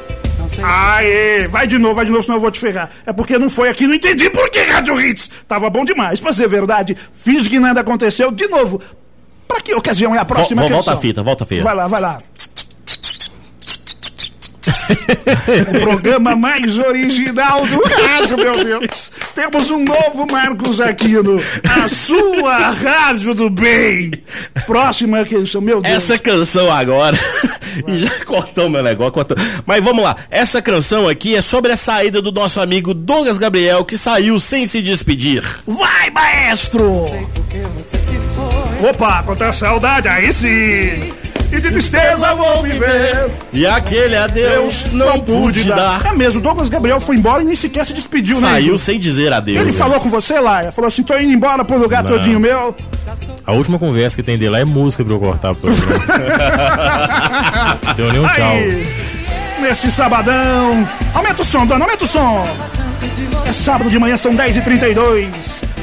Aê, 0.62 1.48
vai 1.48 1.66
de 1.66 1.76
novo, 1.76 1.94
vai 1.96 2.04
de 2.04 2.10
novo, 2.10 2.22
senão 2.22 2.36
eu 2.36 2.40
vou 2.40 2.50
te 2.52 2.60
ferrar. 2.60 2.90
É 3.04 3.12
porque 3.12 3.36
não 3.36 3.50
foi 3.50 3.68
aqui, 3.68 3.86
não 3.86 3.94
entendi 3.94 4.30
por 4.30 4.48
que 4.48 4.60
Rádio 4.60 5.00
Hits. 5.00 5.28
Tava 5.46 5.68
bom 5.68 5.84
demais, 5.84 6.20
pra 6.20 6.32
ser 6.32 6.48
verdade. 6.48 6.96
Fiz 7.24 7.48
que 7.48 7.58
nada 7.58 7.80
aconteceu. 7.80 8.30
De 8.30 8.46
novo, 8.48 8.80
pra 9.48 9.60
que 9.60 9.74
ocasião 9.74 10.14
é 10.14 10.18
a 10.18 10.24
próxima 10.24 10.62
Vol- 10.62 10.70
volta 10.70 10.92
a 10.92 10.96
fita, 10.96 11.22
volta 11.22 11.44
a 11.44 11.46
fita. 11.46 11.62
Vai 11.64 11.74
lá, 11.74 11.86
vai 11.88 12.00
lá. 12.00 12.18
o 15.76 15.80
programa 15.80 16.34
mais 16.34 16.76
original 16.78 17.64
do 17.66 17.82
rádio, 17.84 18.36
meu 18.36 18.64
Deus. 18.64 19.10
Temos 19.34 19.70
um 19.70 19.84
novo 19.84 20.26
Marcos 20.30 20.80
Aquino. 20.80 21.40
A 21.64 21.88
sua 21.88 22.70
rádio 22.70 23.34
do 23.34 23.48
bem. 23.50 24.10
Próxima 24.66 25.24
canção, 25.24 25.60
meu 25.60 25.80
Deus. 25.80 25.94
Essa 25.94 26.18
canção 26.18 26.70
agora. 26.72 27.18
E 27.86 27.98
já 27.98 28.24
cortou 28.24 28.68
meu 28.68 28.82
negócio. 28.82 29.12
Cortou. 29.12 29.36
Mas 29.64 29.82
vamos 29.82 30.02
lá. 30.02 30.16
Essa 30.30 30.62
canção 30.62 31.08
aqui 31.08 31.34
é 31.34 31.42
sobre 31.42 31.72
a 31.72 31.76
saída 31.76 32.20
do 32.22 32.32
nosso 32.32 32.60
amigo 32.60 32.94
Douglas 32.94 33.38
Gabriel, 33.38 33.84
que 33.84 33.98
saiu 33.98 34.38
sem 34.40 34.66
se 34.66 34.82
despedir. 34.82 35.42
Vai, 35.66 36.10
maestro! 36.10 37.02
Opa, 38.88 39.22
quanta 39.22 39.52
saudade, 39.52 40.08
aí 40.08 40.32
sim! 40.32 41.25
E 41.52 41.60
de 41.60 41.70
tristeza 41.70 42.34
vou 42.34 42.62
viver. 42.62 43.30
E 43.52 43.66
aquele 43.66 44.16
adeus 44.16 44.86
não 44.92 45.20
pude 45.20 45.64
dar. 45.64 46.04
É 46.06 46.12
mesmo, 46.12 46.40
Douglas 46.40 46.68
Gabriel 46.68 47.00
foi 47.00 47.16
embora 47.16 47.42
e 47.42 47.46
nem 47.46 47.56
sequer 47.56 47.84
se 47.86 47.92
despediu, 47.92 48.40
né? 48.40 48.48
Saiu 48.48 48.78
sem 48.78 48.98
dizer 48.98 49.32
adeus. 49.32 49.60
Ele 49.60 49.72
falou 49.72 50.00
com 50.00 50.08
você, 50.08 50.38
Laia? 50.40 50.72
Falou 50.72 50.88
assim, 50.88 51.02
tô 51.02 51.16
indo 51.18 51.32
embora 51.32 51.64
pro 51.64 51.78
lugar 51.78 52.02
Não. 52.02 52.10
todinho 52.10 52.40
meu. 52.40 52.74
A 53.46 53.52
última 53.52 53.78
conversa 53.78 54.16
que 54.16 54.22
tem 54.22 54.38
dele 54.38 54.50
lá 54.50 54.60
é 54.60 54.64
música 54.64 55.04
pra 55.04 55.14
eu 55.14 55.20
cortar 55.20 55.52
o 55.52 55.56
programa. 55.56 55.86
Deu 57.96 58.12
nem 58.12 58.20
um 58.20 58.28
tchau. 58.28 58.52
Aí, 58.52 58.86
nesse 59.60 59.90
sabadão. 59.90 60.86
Aumenta 61.14 61.42
o 61.42 61.44
som, 61.44 61.66
dona, 61.66 61.84
aumenta 61.84 62.04
o 62.04 62.08
som. 62.08 62.46
É 63.46 63.52
sábado 63.52 63.88
de 63.88 63.98
manhã, 63.98 64.16
são 64.16 64.34
10h32. 64.34 65.28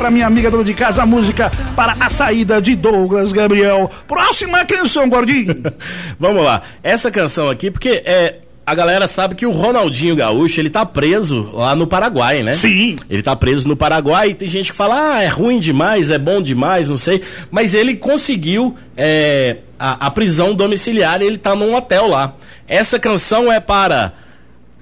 Pra 0.03 0.11
minha 0.11 0.27
amiga 0.27 0.51
dona 0.51 0.65
de 0.65 0.73
casa, 0.73 1.01
a 1.01 1.05
música 1.05 1.49
para 1.77 1.93
a 1.97 2.09
saída 2.09 2.61
de 2.61 2.75
Douglas 2.75 3.31
Gabriel. 3.31 3.89
Próxima 4.05 4.65
canção, 4.65 5.07
gordinho. 5.07 5.63
Vamos 6.19 6.43
lá. 6.43 6.61
Essa 6.83 7.09
canção 7.09 7.49
aqui, 7.49 7.71
porque 7.71 8.03
é. 8.05 8.39
A 8.65 8.75
galera 8.75 9.07
sabe 9.07 9.33
que 9.33 9.45
o 9.45 9.51
Ronaldinho 9.51 10.13
Gaúcho, 10.13 10.59
ele 10.59 10.69
tá 10.69 10.85
preso 10.85 11.51
lá 11.53 11.73
no 11.73 11.87
Paraguai, 11.87 12.43
né? 12.43 12.53
Sim. 12.53 12.97
Ele 13.09 13.23
tá 13.23 13.33
preso 13.33 13.65
no 13.65 13.77
Paraguai 13.77 14.31
e 14.31 14.33
tem 14.33 14.49
gente 14.49 14.71
que 14.71 14.77
fala, 14.77 15.15
ah, 15.15 15.23
é 15.23 15.27
ruim 15.27 15.57
demais, 15.57 16.11
é 16.11 16.17
bom 16.17 16.41
demais, 16.41 16.89
não 16.89 16.97
sei. 16.97 17.21
Mas 17.49 17.73
ele 17.73 17.95
conseguiu 17.95 18.75
é, 18.97 19.59
a, 19.79 20.07
a 20.07 20.11
prisão 20.11 20.53
domiciliar 20.53 21.21
e 21.21 21.25
ele 21.25 21.37
tá 21.37 21.55
num 21.55 21.73
hotel 21.73 22.07
lá. 22.07 22.35
Essa 22.67 22.99
canção 22.99 23.49
é 23.49 23.61
para 23.61 24.11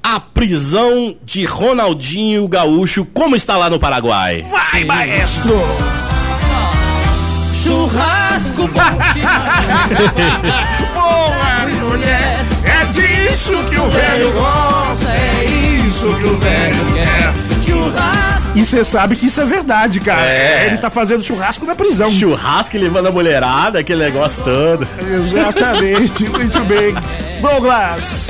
a 0.04 0.20
prisão 0.20 1.16
de 1.24 1.46
Ronaldinho 1.46 2.48
Gaúcho, 2.48 3.06
como 3.06 3.36
está 3.36 3.56
lá 3.58 3.70
no 3.70 3.80
Paraguai. 3.80 4.46
Vai, 4.50 4.84
maestro. 4.84 5.56
Churrasco 7.64 8.68
Boa, 10.94 11.88
mulher. 11.90 12.38
É 12.64 12.86
disso 12.94 13.52
que 13.70 13.80
o 13.80 13.90
velho 13.90 14.32
gosta. 14.32 15.12
é 15.12 15.46
isso 15.88 16.08
que 16.18 16.24
o 16.28 16.38
velho 16.40 16.86
quer. 16.94 17.34
Churrasco. 17.64 18.58
E 18.58 18.66
você 18.66 18.84
sabe 18.84 19.16
que 19.16 19.28
isso 19.28 19.40
é 19.40 19.46
verdade, 19.46 20.00
cara. 20.00 20.26
É. 20.26 20.66
Ele 20.68 20.78
tá 20.78 20.90
fazendo 20.90 21.24
churrasco 21.24 21.64
na 21.66 21.76
prisão. 21.76 22.12
Churrasco 22.12 22.76
levando 22.78 23.08
a 23.08 23.12
mulherada, 23.12 23.78
aquele 23.80 24.04
negócio 24.06 24.44
todo. 24.44 24.88
Exatamente, 25.00 26.28
muito 26.28 26.60
bem. 26.62 26.96
Douglas, 27.42 28.30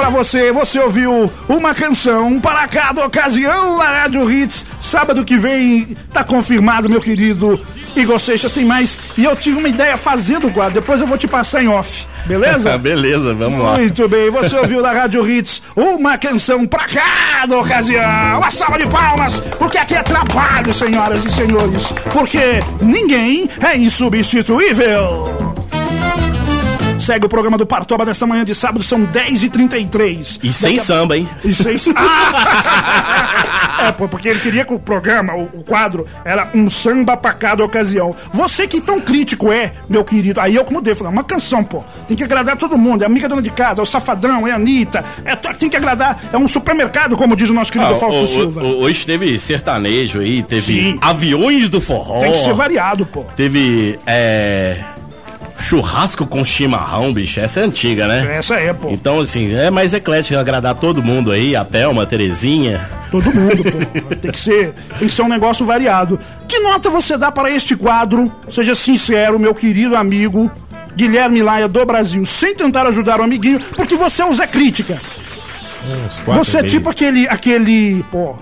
pra 0.00 0.08
você, 0.08 0.50
você 0.50 0.78
ouviu 0.78 1.30
uma 1.46 1.74
canção 1.74 2.40
para 2.40 2.66
cada 2.66 3.04
ocasião 3.04 3.76
na 3.76 3.84
Rádio 3.84 4.30
Hits. 4.30 4.64
Sábado 4.80 5.26
que 5.26 5.36
vem, 5.36 5.94
tá 6.10 6.24
confirmado, 6.24 6.88
meu 6.88 7.02
querido 7.02 7.60
Igor 7.94 8.18
Seixas, 8.18 8.50
tem 8.50 8.64
mais. 8.64 8.96
E 9.18 9.24
eu 9.24 9.36
tive 9.36 9.58
uma 9.58 9.68
ideia 9.68 9.98
fazendo 9.98 10.46
o 10.46 10.52
quadro, 10.52 10.80
depois 10.80 11.02
eu 11.02 11.06
vou 11.06 11.18
te 11.18 11.28
passar 11.28 11.62
em 11.62 11.68
off, 11.68 12.06
beleza? 12.24 12.78
Beleza, 12.80 13.34
vamos 13.34 13.62
lá. 13.62 13.76
Muito 13.76 14.08
bem, 14.08 14.30
você 14.30 14.56
ouviu 14.56 14.80
na 14.80 14.90
Rádio 14.90 15.28
Hits 15.30 15.62
uma 15.76 16.16
canção 16.16 16.66
pra 16.66 16.86
cada 16.86 17.58
ocasião. 17.58 18.38
Uma 18.38 18.50
salva 18.50 18.78
de 18.78 18.86
palmas, 18.86 19.38
porque 19.58 19.76
aqui 19.76 19.94
é 19.96 20.02
trabalho, 20.02 20.72
senhoras 20.72 21.22
e 21.26 21.30
senhores. 21.30 21.92
Porque 22.10 22.60
ninguém 22.80 23.50
é 23.60 23.76
insubstituível. 23.76 25.49
Segue 27.00 27.26
o 27.26 27.28
programa 27.28 27.56
do 27.58 27.66
Partoba 27.66 28.04
nesta 28.04 28.26
manhã 28.26 28.44
de 28.44 28.54
sábado, 28.54 28.82
são 28.84 29.06
10h33. 29.06 30.38
E 30.42 30.52
sem 30.52 30.76
Daqui 30.76 30.80
a- 30.80 30.84
samba, 30.84 31.16
hein? 31.16 31.28
E 31.44 31.54
sem 31.54 31.76
Ah! 31.96 33.46
É, 33.80 33.92
pô, 33.92 34.06
porque 34.06 34.28
ele 34.28 34.40
queria 34.40 34.62
que 34.62 34.74
o 34.74 34.78
programa, 34.78 35.34
o, 35.34 35.44
o 35.54 35.64
quadro, 35.64 36.06
era 36.22 36.50
um 36.54 36.68
samba 36.68 37.16
pra 37.16 37.32
cada 37.32 37.64
ocasião. 37.64 38.14
Você 38.30 38.66
que 38.66 38.78
tão 38.78 39.00
crítico 39.00 39.50
é, 39.50 39.72
meu 39.88 40.04
querido, 40.04 40.38
aí 40.38 40.54
eu 40.54 40.64
como 40.66 40.82
devo, 40.82 40.98
falei, 40.98 41.10
uma 41.14 41.24
canção, 41.24 41.64
pô. 41.64 41.82
Tem 42.06 42.14
que 42.14 42.22
agradar 42.22 42.58
todo 42.58 42.76
mundo, 42.76 43.02
é 43.04 43.06
amiga 43.06 43.26
dona 43.26 43.40
de 43.40 43.48
casa, 43.48 43.80
é 43.80 43.82
o 43.82 43.86
Safadão, 43.86 44.46
é 44.46 44.52
a 44.52 44.56
Anitta, 44.56 45.02
é, 45.24 45.34
tem 45.34 45.70
que 45.70 45.78
agradar, 45.78 46.24
é 46.30 46.36
um 46.36 46.46
supermercado, 46.46 47.16
como 47.16 47.34
diz 47.34 47.48
o 47.48 47.54
nosso 47.54 47.72
querido 47.72 47.94
Ah, 47.94 47.98
Fausto 47.98 48.20
o- 48.22 48.26
Silva. 48.26 48.62
o- 48.62 48.80
hoje 48.82 49.06
teve 49.06 49.38
sertanejo 49.38 50.20
aí, 50.20 50.42
teve 50.42 50.74
Sim. 50.92 50.98
aviões 51.00 51.70
do 51.70 51.80
forró. 51.80 52.20
Tem 52.20 52.32
que 52.32 52.44
ser 52.44 52.52
variado, 52.52 53.06
pô. 53.06 53.24
Teve 53.34 53.98
é, 54.06 54.76
churrasco 55.60 56.26
com 56.26 56.44
chimarrão, 56.44 57.12
bicho. 57.12 57.40
Essa 57.40 57.60
é 57.60 57.64
antiga, 57.64 58.06
né? 58.06 58.36
Essa 58.38 58.54
é, 58.56 58.72
pô. 58.72 58.90
Então, 58.90 59.20
assim, 59.20 59.54
é 59.54 59.70
mais 59.70 59.92
eclético 59.94 60.38
agradar 60.38 60.74
todo 60.74 61.02
mundo 61.02 61.30
aí, 61.30 61.54
a 61.54 61.64
Thelma, 61.64 62.02
a 62.02 62.06
Terezinha. 62.06 62.80
Todo 63.10 63.32
mundo, 63.34 63.62
pô. 63.64 64.14
Tem 64.16 64.30
que 64.30 64.40
ser, 64.40 64.72
tem 64.98 65.08
que 65.08 65.14
ser 65.14 65.22
um 65.22 65.28
negócio 65.28 65.64
variado. 65.66 66.18
Que 66.46 66.58
nota 66.60 66.88
você 66.90 67.16
dá 67.16 67.30
para 67.32 67.50
este 67.50 67.76
quadro? 67.76 68.30
Seja 68.50 68.74
sincero, 68.74 69.38
meu 69.38 69.54
querido 69.54 69.96
amigo 69.96 70.50
Guilherme 70.94 71.42
Laia 71.42 71.68
do 71.68 71.84
Brasil, 71.86 72.24
sem 72.26 72.54
tentar 72.54 72.86
ajudar 72.86 73.20
o 73.20 73.22
amiguinho, 73.22 73.60
porque 73.76 73.96
você 73.96 74.22
usa 74.22 74.46
crítica. 74.46 75.00
Uns 76.04 76.20
quatro 76.20 76.44
Você 76.44 76.56
é 76.58 76.60
e 76.60 76.62
meio. 76.62 76.70
tipo 76.74 76.90
aquele, 76.90 77.28
aquele, 77.28 78.04
pô. 78.10 78.36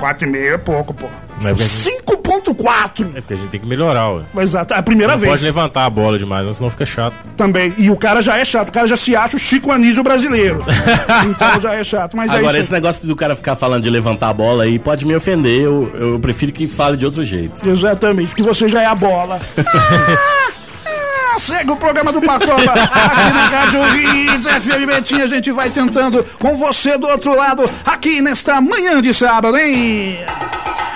4,5 0.00 0.36
é 0.54 0.58
pouco, 0.58 0.92
pô. 0.92 1.06
É 1.44 1.48
porque 1.48 1.62
a 1.62 1.66
gente, 1.66 2.02
5.4. 2.04 3.10
é 3.14 3.20
porque 3.20 3.34
a 3.34 3.36
gente 3.36 3.48
tem 3.50 3.60
que 3.60 3.66
melhorar, 3.66 4.08
ué. 4.10 4.22
Exato, 4.38 4.74
é 4.74 4.78
a 4.78 4.82
primeira 4.82 5.12
Não 5.12 5.20
vez 5.20 5.32
pode 5.32 5.44
levantar 5.44 5.84
a 5.84 5.90
bola 5.90 6.18
demais, 6.18 6.56
senão 6.56 6.70
fica 6.70 6.86
chato. 6.86 7.14
também. 7.36 7.72
E 7.76 7.90
o 7.90 7.96
cara 7.96 8.20
já 8.22 8.38
é 8.38 8.44
chato, 8.44 8.68
o 8.68 8.72
cara 8.72 8.86
já 8.86 8.96
se 8.96 9.14
acha 9.14 9.36
o 9.36 9.38
Chico 9.38 9.70
Anísio 9.70 10.02
brasileiro. 10.02 10.62
então 11.28 11.60
já 11.60 11.74
é 11.74 11.84
chato, 11.84 12.16
mas 12.16 12.30
Agora, 12.30 12.56
é 12.56 12.60
esse 12.60 12.72
negócio 12.72 13.06
do 13.06 13.14
cara 13.14 13.36
ficar 13.36 13.54
falando 13.56 13.82
de 13.82 13.90
levantar 13.90 14.28
a 14.28 14.32
bola 14.32 14.64
aí 14.64 14.78
pode 14.78 15.04
me 15.04 15.14
ofender. 15.14 15.62
Eu, 15.62 15.90
eu 15.94 16.18
prefiro 16.20 16.52
que 16.52 16.66
fale 16.66 16.96
de 16.96 17.04
outro 17.04 17.24
jeito. 17.24 17.54
Exatamente, 17.68 18.28
porque 18.28 18.42
você 18.42 18.68
já 18.68 18.82
é 18.82 18.86
a 18.86 18.94
bola. 18.94 19.40
Ah, 21.34 21.38
Segue 21.38 21.70
o 21.70 21.76
programa 21.76 22.10
do 22.12 22.20
Patoba 22.22 22.72
aqui 22.72 23.32
na 23.34 23.48
Rádio 23.48 23.80
Hits 23.98 24.46
FM 24.46 24.86
Betinho. 24.86 25.24
A 25.24 25.28
gente 25.28 25.52
vai 25.52 25.68
tentando 25.68 26.24
com 26.38 26.56
você 26.56 26.96
do 26.96 27.06
outro 27.06 27.36
lado 27.36 27.68
aqui 27.84 28.22
nesta 28.22 28.58
manhã 28.58 29.02
de 29.02 29.12
sábado, 29.12 29.54
hein? 29.58 30.18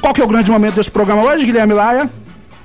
Qual 0.00 0.14
que 0.14 0.20
é 0.20 0.24
o 0.24 0.28
grande 0.28 0.50
momento 0.50 0.74
desse 0.74 0.90
programa 0.90 1.22
hoje, 1.22 1.44
Guilherme 1.44 1.74
Laia? 1.74 2.10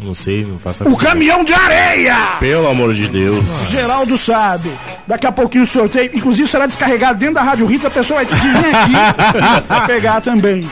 Não 0.02 0.16
sei, 0.16 0.44
não 0.44 0.58
faço 0.58 0.84
a 0.84 0.90
O 0.90 0.98
caminhão 0.98 1.44
de 1.44 1.54
areia! 1.54 2.16
Pelo 2.40 2.68
amor 2.68 2.94
de 2.94 3.08
Deus. 3.08 3.44
Geraldo 3.70 4.18
sabe. 4.18 4.72
Daqui 5.06 5.28
a 5.28 5.32
pouquinho 5.32 5.64
o 5.64 5.68
sorteio, 5.68 6.10
inclusive 6.14 6.48
será 6.48 6.66
descarregado 6.66 7.20
dentro 7.20 7.36
da 7.36 7.44
Rádio 7.44 7.66
Rita, 7.68 7.88
a 7.88 7.92
pessoa 7.92 8.24
vai 8.24 8.26
ter 8.26 8.40
que 8.40 8.48
vir 8.48 8.76
aqui 8.76 9.62
pra 9.68 9.82
pegar 9.82 10.22
também. 10.22 10.70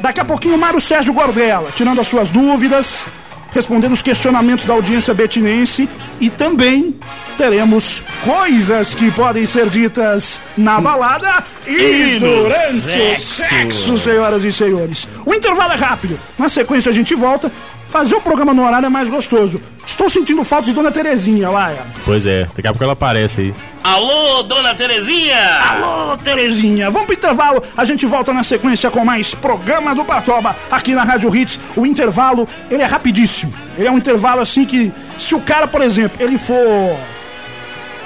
Daqui 0.00 0.20
a 0.20 0.24
pouquinho 0.24 0.56
o 0.56 0.58
Mário 0.58 0.80
Sérgio 0.80 1.12
Gordella, 1.12 1.70
tirando 1.74 2.00
as 2.00 2.06
suas 2.08 2.30
dúvidas, 2.30 3.06
respondendo 3.52 3.92
os 3.92 4.02
questionamentos 4.02 4.64
da 4.66 4.74
audiência 4.74 5.14
betinense 5.14 5.88
e 6.20 6.28
também 6.28 6.96
teremos 7.38 8.02
coisas 8.24 8.94
que 8.94 9.10
podem 9.12 9.46
ser 9.46 9.68
ditas 9.68 10.38
na 10.56 10.80
balada 10.80 11.44
e, 11.66 12.16
E 12.16 12.18
durante 12.18 12.80
sexo. 12.82 13.42
o 13.42 13.48
sexo, 13.48 13.98
senhoras 13.98 14.42
e 14.44 14.52
senhores. 14.52 15.06
O 15.24 15.32
intervalo 15.32 15.72
é 15.72 15.76
rápido. 15.76 16.18
Na 16.36 16.48
sequência 16.48 16.90
a 16.90 16.94
gente 16.94 17.14
volta 17.14 17.50
fazer 17.94 18.16
o 18.16 18.20
programa 18.20 18.52
no 18.52 18.66
horário 18.66 18.86
é 18.86 18.88
mais 18.88 19.08
gostoso. 19.08 19.62
Estou 19.86 20.10
sentindo 20.10 20.42
falta 20.42 20.66
de 20.66 20.72
Dona 20.72 20.90
Terezinha 20.90 21.48
lá. 21.48 21.70
é. 21.70 21.78
Pois 22.04 22.26
é, 22.26 22.44
daqui 22.56 22.66
a 22.66 22.72
pouco 22.72 22.82
ela 22.82 22.94
aparece 22.94 23.40
aí. 23.40 23.54
Alô, 23.84 24.42
dona 24.42 24.74
Terezinha! 24.74 25.60
Alô, 25.60 26.16
Terezinha. 26.16 26.90
Vamos 26.90 27.06
pro 27.06 27.14
intervalo. 27.14 27.62
A 27.76 27.84
gente 27.84 28.04
volta 28.04 28.32
na 28.32 28.42
sequência 28.42 28.90
com 28.90 29.04
mais 29.04 29.32
programa 29.32 29.94
do 29.94 30.04
Patoba 30.04 30.56
aqui 30.72 30.92
na 30.92 31.04
Rádio 31.04 31.32
Hits. 31.36 31.60
O 31.76 31.86
intervalo, 31.86 32.48
ele 32.68 32.82
é 32.82 32.86
rapidíssimo. 32.86 33.54
Ele 33.78 33.86
é 33.86 33.90
um 33.92 33.98
intervalo 33.98 34.40
assim 34.40 34.64
que, 34.64 34.92
se 35.20 35.36
o 35.36 35.40
cara, 35.40 35.68
por 35.68 35.80
exemplo, 35.80 36.20
ele 36.20 36.36
for. 36.36 36.98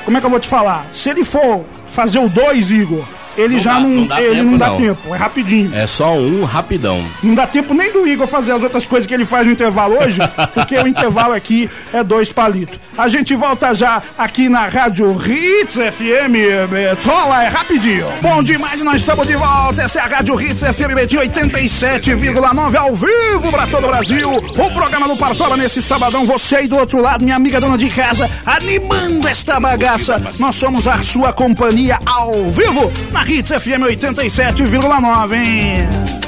Como 0.05 0.19
é 0.19 0.21
que 0.21 0.27
eu 0.27 0.31
vou 0.31 0.39
te 0.41 0.49
falar? 0.49 0.85
Se 0.93 1.09
ele 1.09 1.25
for 1.25 1.65
fazer 1.95 2.19
o 2.19 2.29
2, 2.29 2.71
Igor, 2.73 3.05
ele 3.39 3.55
Não 3.55 3.61
já 3.63 3.73
dá- 3.75 3.81
não, 3.81 3.89
não 3.89 4.07
dá 4.07 4.21
ele 4.21 4.35
tempo, 4.37 4.51
não 4.51 4.59
dá 4.59 4.71
tempo. 4.77 5.15
É 5.15 5.17
rapidinho. 5.17 5.71
É 5.75 5.87
só 5.87 6.15
um 6.17 6.45
rapidão. 6.45 7.03
Não 7.23 7.35
dá 7.35 7.47
tempo 7.47 7.73
nem 7.73 7.93
do 7.93 8.07
Igor 8.07 8.27
fazer 8.27 8.53
as 8.53 8.63
outras 8.63 8.85
coisas 8.87 9.07
que 9.07 9.15
ele 9.15 9.25
faz 9.25 9.47
no 9.47 9.53
intervalo 9.53 9.97
hoje, 10.03 10.19
porque 10.55 10.77
o 10.77 10.87
intervalo 10.87 11.33
aqui 11.35 11.71
é 11.93 12.03
dois 12.05 12.31
palitos. 12.33 12.79
A 12.97 13.09
gente 13.09 13.35
volta 13.35 13.75
já 13.75 14.03
aqui 14.19 14.49
na 14.49 14.67
Rádio 14.67 15.17
Hits 15.25 15.75
FM, 15.75 16.69
Betola, 16.71 17.45
é 17.45 17.49
rapidinho. 17.49 18.07
Bom 18.21 18.43
demais, 18.43 18.83
nós 18.83 18.97
estamos 18.97 19.27
de 19.27 19.37
volta. 19.37 19.83
Essa 19.83 20.01
é 20.01 20.03
a 20.03 20.07
Rádio 20.07 20.41
Hits 20.41 20.61
FM 20.61 20.95
Betinho 20.95 21.23
87,9 21.23 22.77
ao 22.77 22.95
vivo 22.95 23.51
para 23.51 23.67
todo 23.69 23.85
o 23.85 23.89
Brasil. 23.89 24.29
O 24.37 24.71
programa 24.73 25.07
do 25.07 25.17
Partola 25.17 25.57
nesse 25.57 25.81
sabadão. 25.81 26.27
Você 26.27 26.57
aí 26.57 26.69
do 26.69 26.77
outro 26.77 27.01
lado, 27.01 27.23
minha 27.25 27.37
amiga 27.37 27.61
dona 27.61 27.79
de 27.79 27.89
casa, 27.89 28.29
animando 28.45 29.29
esta 29.29 29.61
bagaça. 29.61 30.21
Nós 30.39 30.57
somos 30.57 30.87
a 30.87 31.03
sua 31.05 31.33
companhia 31.33 31.99
ao 32.05 32.51
vivo 32.51 32.91
na 33.13 33.25
Hits 33.29 33.51
FM 33.51 33.83
87,9, 33.85 35.33
hein? 35.35 36.28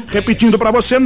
Repetindo 0.08 0.58
para 0.58 0.70
você, 0.70 0.98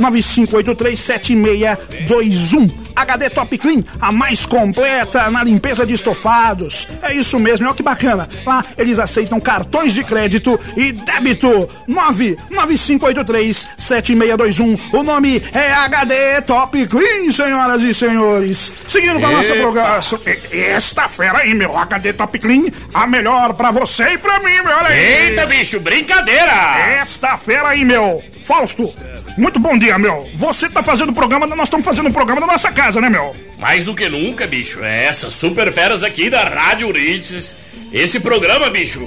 995837621. 0.00 2.70
HD 2.94 3.30
Top 3.30 3.56
Clean, 3.56 3.82
a 4.00 4.12
mais 4.12 4.44
completa 4.44 5.30
na 5.30 5.42
limpeza 5.42 5.86
de 5.86 5.94
estofados. 5.94 6.86
É 7.02 7.14
isso 7.14 7.38
mesmo, 7.38 7.66
olha 7.66 7.74
que 7.74 7.82
bacana. 7.82 8.28
Lá 8.44 8.62
eles 8.76 8.98
aceitam 8.98 9.40
cartões 9.40 9.94
de 9.94 10.04
crédito 10.04 10.60
e 10.76 10.92
débito. 10.92 11.70
995837621. 11.88 14.78
O 14.92 15.02
nome 15.02 15.42
é 15.52 15.72
HD 15.72 16.42
Top 16.42 16.86
Clean, 16.86 17.32
senhoras 17.32 17.80
e 17.82 17.94
senhores. 17.94 18.70
Seguindo 18.86 19.18
com 19.20 19.26
a 19.26 19.30
nossa 19.30 19.54
programação. 19.54 20.20
Esta 20.50 21.08
fera 21.08 21.38
aí, 21.38 21.54
meu. 21.54 21.74
HD 21.76 22.12
Top 22.12 22.38
Clean, 22.38 22.66
a 22.92 23.06
melhor 23.06 23.54
pra 23.54 23.70
você 23.70 24.02
e 24.12 24.18
pra 24.18 24.38
mim, 24.40 24.60
meu. 24.62 24.76
Olha 24.76 24.88
aí. 24.88 25.28
Eita, 25.28 25.46
bicho, 25.46 25.80
brincadeira! 25.80 26.52
Esta 27.00 27.38
fera 27.38 27.68
aí, 27.68 27.82
meu. 27.84 28.22
Fausto, 28.42 28.92
muito 29.38 29.58
bom 29.58 29.78
dia, 29.78 29.98
meu. 29.98 30.28
Você 30.34 30.68
tá 30.68 30.82
fazendo 30.82 31.10
o 31.10 31.14
programa, 31.14 31.46
nós 31.46 31.66
estamos 31.68 31.84
fazendo 31.84 32.08
o 32.08 32.12
programa 32.12 32.40
da 32.40 32.46
nossa 32.46 32.70
casa, 32.70 33.00
né, 33.00 33.08
meu? 33.08 33.34
Mais 33.58 33.84
do 33.84 33.94
que 33.94 34.08
nunca, 34.08 34.46
bicho. 34.46 34.82
É 34.82 35.06
essas 35.06 35.32
super 35.32 35.72
feras 35.72 36.02
aqui 36.02 36.28
da 36.28 36.42
Rádio 36.42 36.90
Ritz. 36.92 37.54
Esse 37.92 38.18
programa, 38.18 38.70
bicho, 38.70 39.06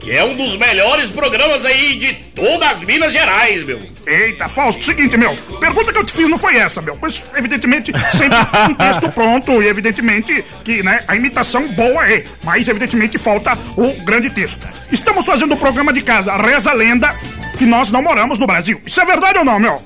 que 0.00 0.10
é 0.12 0.22
um 0.22 0.36
dos 0.36 0.56
melhores 0.58 1.10
programas 1.10 1.64
aí 1.64 1.96
de 1.96 2.14
todas 2.34 2.72
as 2.72 2.80
Minas 2.82 3.12
Gerais, 3.12 3.64
meu. 3.64 3.80
Eita, 4.06 4.48
Fausto, 4.48 4.84
seguinte, 4.84 5.16
meu. 5.16 5.34
Pergunta 5.58 5.92
que 5.92 5.98
eu 5.98 6.04
te 6.04 6.12
fiz 6.12 6.28
não 6.28 6.36
foi 6.36 6.56
essa, 6.56 6.82
meu. 6.82 6.96
Pois, 6.96 7.22
evidentemente, 7.34 7.92
sempre 8.12 8.36
um 8.70 8.74
texto 8.74 9.10
pronto 9.12 9.62
e, 9.62 9.66
evidentemente, 9.66 10.44
que, 10.62 10.82
né, 10.82 11.02
a 11.08 11.16
imitação 11.16 11.66
boa 11.68 12.06
é. 12.10 12.24
Mas, 12.42 12.68
evidentemente, 12.68 13.16
falta 13.16 13.56
o 13.76 13.92
grande 14.04 14.28
texto. 14.30 14.66
Estamos 14.92 15.24
fazendo 15.24 15.54
o 15.54 15.56
programa 15.56 15.92
de 15.92 16.02
casa. 16.02 16.36
Reza 16.36 16.70
a 16.70 16.74
lenda 16.74 17.14
que 17.56 17.66
nós 17.66 17.90
não 17.90 18.02
moramos 18.02 18.38
no 18.38 18.46
Brasil. 18.46 18.80
Isso 18.86 19.00
é 19.00 19.04
verdade 19.04 19.38
ou 19.38 19.44
não, 19.44 19.58
meu? 19.58 19.82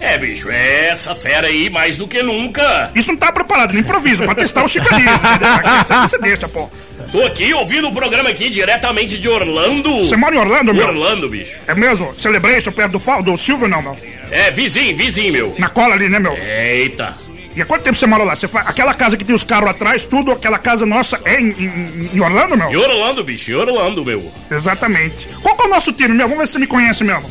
É, 0.00 0.16
bicho, 0.16 0.50
é 0.50 0.88
essa 0.88 1.14
fera 1.14 1.48
aí 1.48 1.68
mais 1.68 1.98
do 1.98 2.08
que 2.08 2.22
nunca. 2.22 2.90
Isso 2.94 3.08
não 3.08 3.18
tá 3.18 3.30
preparado, 3.30 3.74
no 3.74 3.80
improviso, 3.80 4.24
pra 4.24 4.34
testar 4.34 4.64
o 4.64 4.68
chicanismo. 4.68 5.10
Aqui 5.12 6.08
Você 6.08 6.18
deixa, 6.18 6.48
pô. 6.48 6.70
Tô 7.12 7.22
aqui 7.26 7.52
ouvindo 7.52 7.88
o 7.88 7.92
programa 7.92 8.30
aqui 8.30 8.48
diretamente 8.48 9.18
de 9.18 9.28
Orlando. 9.28 10.08
Você 10.08 10.16
mora 10.16 10.34
em 10.34 10.38
Orlando, 10.38 10.72
meu? 10.72 10.86
Orlando, 10.86 11.28
bicho. 11.28 11.58
É 11.66 11.74
mesmo? 11.74 12.14
Celebration 12.16 12.72
perto 12.72 12.98
do, 12.98 13.22
do 13.22 13.38
Silvio, 13.38 13.68
não, 13.68 13.82
meu? 13.82 13.96
É, 14.30 14.50
vizinho, 14.50 14.96
vizinho, 14.96 15.32
meu. 15.32 15.54
Na 15.58 15.68
cola 15.68 15.94
ali, 15.94 16.08
né, 16.08 16.18
meu? 16.18 16.32
Eita. 16.32 17.14
E 17.56 17.60
há 17.60 17.66
quanto 17.66 17.82
tempo 17.82 17.96
você 17.98 18.06
mora 18.06 18.22
lá? 18.22 18.36
Você 18.36 18.46
fa... 18.46 18.60
Aquela 18.60 18.94
casa 18.94 19.16
que 19.16 19.24
tem 19.24 19.34
os 19.34 19.42
carros 19.42 19.70
atrás, 19.70 20.04
tudo, 20.04 20.30
aquela 20.30 20.58
casa 20.58 20.86
nossa 20.86 21.20
é 21.24 21.40
em, 21.40 21.48
em- 21.50 22.10
em 22.14 22.20
Orlando, 22.20 22.56
meu? 22.56 22.70
Em 22.70 22.76
Orlando, 22.76 23.24
bicho, 23.24 23.50
em 23.50 23.54
Orlando, 23.54 24.04
meu. 24.04 24.32
Exatamente. 24.50 25.26
Qual 25.42 25.56
que 25.56 25.62
é 25.64 25.66
o 25.66 25.70
nosso 25.70 25.92
time, 25.92 26.14
meu? 26.14 26.28
Vamos 26.28 26.38
ver 26.38 26.46
se 26.46 26.52
você 26.52 26.58
me 26.60 26.66
conhece 26.68 27.02
mesmo. 27.02 27.28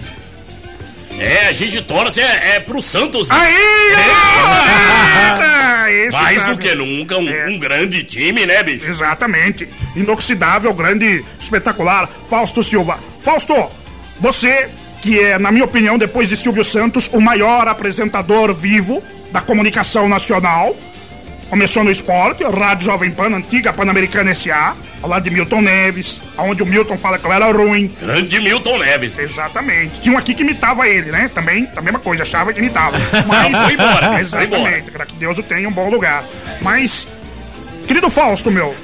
É, 1.20 1.48
a 1.48 1.52
gente 1.54 1.82
torce 1.84 2.20
é, 2.22 2.56
é 2.56 2.60
pro 2.60 2.82
Santos. 2.82 3.30
Aí! 3.30 3.54
Eita, 5.32 5.92
esse 5.92 6.12
Mais 6.12 6.40
sabe. 6.40 6.52
do 6.52 6.58
que 6.60 6.76
nunca, 6.76 7.18
um, 7.18 7.30
É. 7.30 7.48
um 7.48 7.58
grande 7.60 8.04
time, 8.04 8.46
né, 8.46 8.62
bicho? 8.64 8.90
Exatamente. 8.90 9.68
Inoxidável, 9.96 10.74
grande, 10.74 11.24
espetacular. 11.40 12.10
Fausto 12.30 12.64
Silva. 12.64 13.00
Fausto, 13.24 13.54
você, 14.20 14.70
que 15.02 15.20
é, 15.20 15.38
na 15.38 15.52
minha 15.52 15.66
opinião, 15.66 15.98
depois 15.98 16.28
de 16.30 16.38
Silvio 16.38 16.64
Santos, 16.64 17.10
o 17.12 17.20
maior 17.22 17.68
apresentador 17.68 18.54
vivo 18.54 19.04
da 19.32 19.42
comunicação 19.42 20.08
nacional. 20.08 20.76
Começou 21.50 21.84
no 21.84 21.90
esporte, 21.90 22.44
Rádio 22.44 22.86
Jovem 22.86 23.10
Pan, 23.10 23.36
antiga 23.36 23.74
Pan-Americana 23.74 24.30
S.A., 24.32 24.76
ao 25.02 25.10
lado 25.10 25.24
de 25.24 25.32
Milton 25.32 25.62
Neves, 25.62 26.22
onde 26.38 26.62
o 26.62 26.66
Milton 26.66 26.96
fala 26.96 27.18
que 27.18 27.26
eu 27.26 27.34
era 27.34 27.52
ruim. 27.52 27.92
Grande 28.00 28.40
Milton 28.40 28.78
Neves. 28.78 29.18
Exatamente. 29.18 30.00
Tinha 30.02 30.14
um 30.14 30.18
aqui 30.18 30.36
que 30.36 30.44
imitava 30.44 30.88
ele, 30.88 31.12
né? 31.12 31.28
Também, 31.34 31.68
a 31.76 31.82
mesma 31.82 31.98
coisa, 31.98 32.22
achava 32.22 32.54
que 32.54 32.60
imitava. 32.60 32.98
Mas 33.26 33.58
Foi 33.64 33.74
embora, 33.74 34.22
Exatamente. 34.22 34.92
Para 34.92 35.08
que 35.08 35.16
Deus 35.16 35.40
o 35.40 35.44
tenha 35.44 35.62
em 35.62 35.68
um 35.68 35.72
bom 35.72 35.90
lugar. 35.90 36.24
Mas, 36.62 37.08
querido 37.88 38.12
Fausto, 38.12 38.52
meu, 38.52 38.76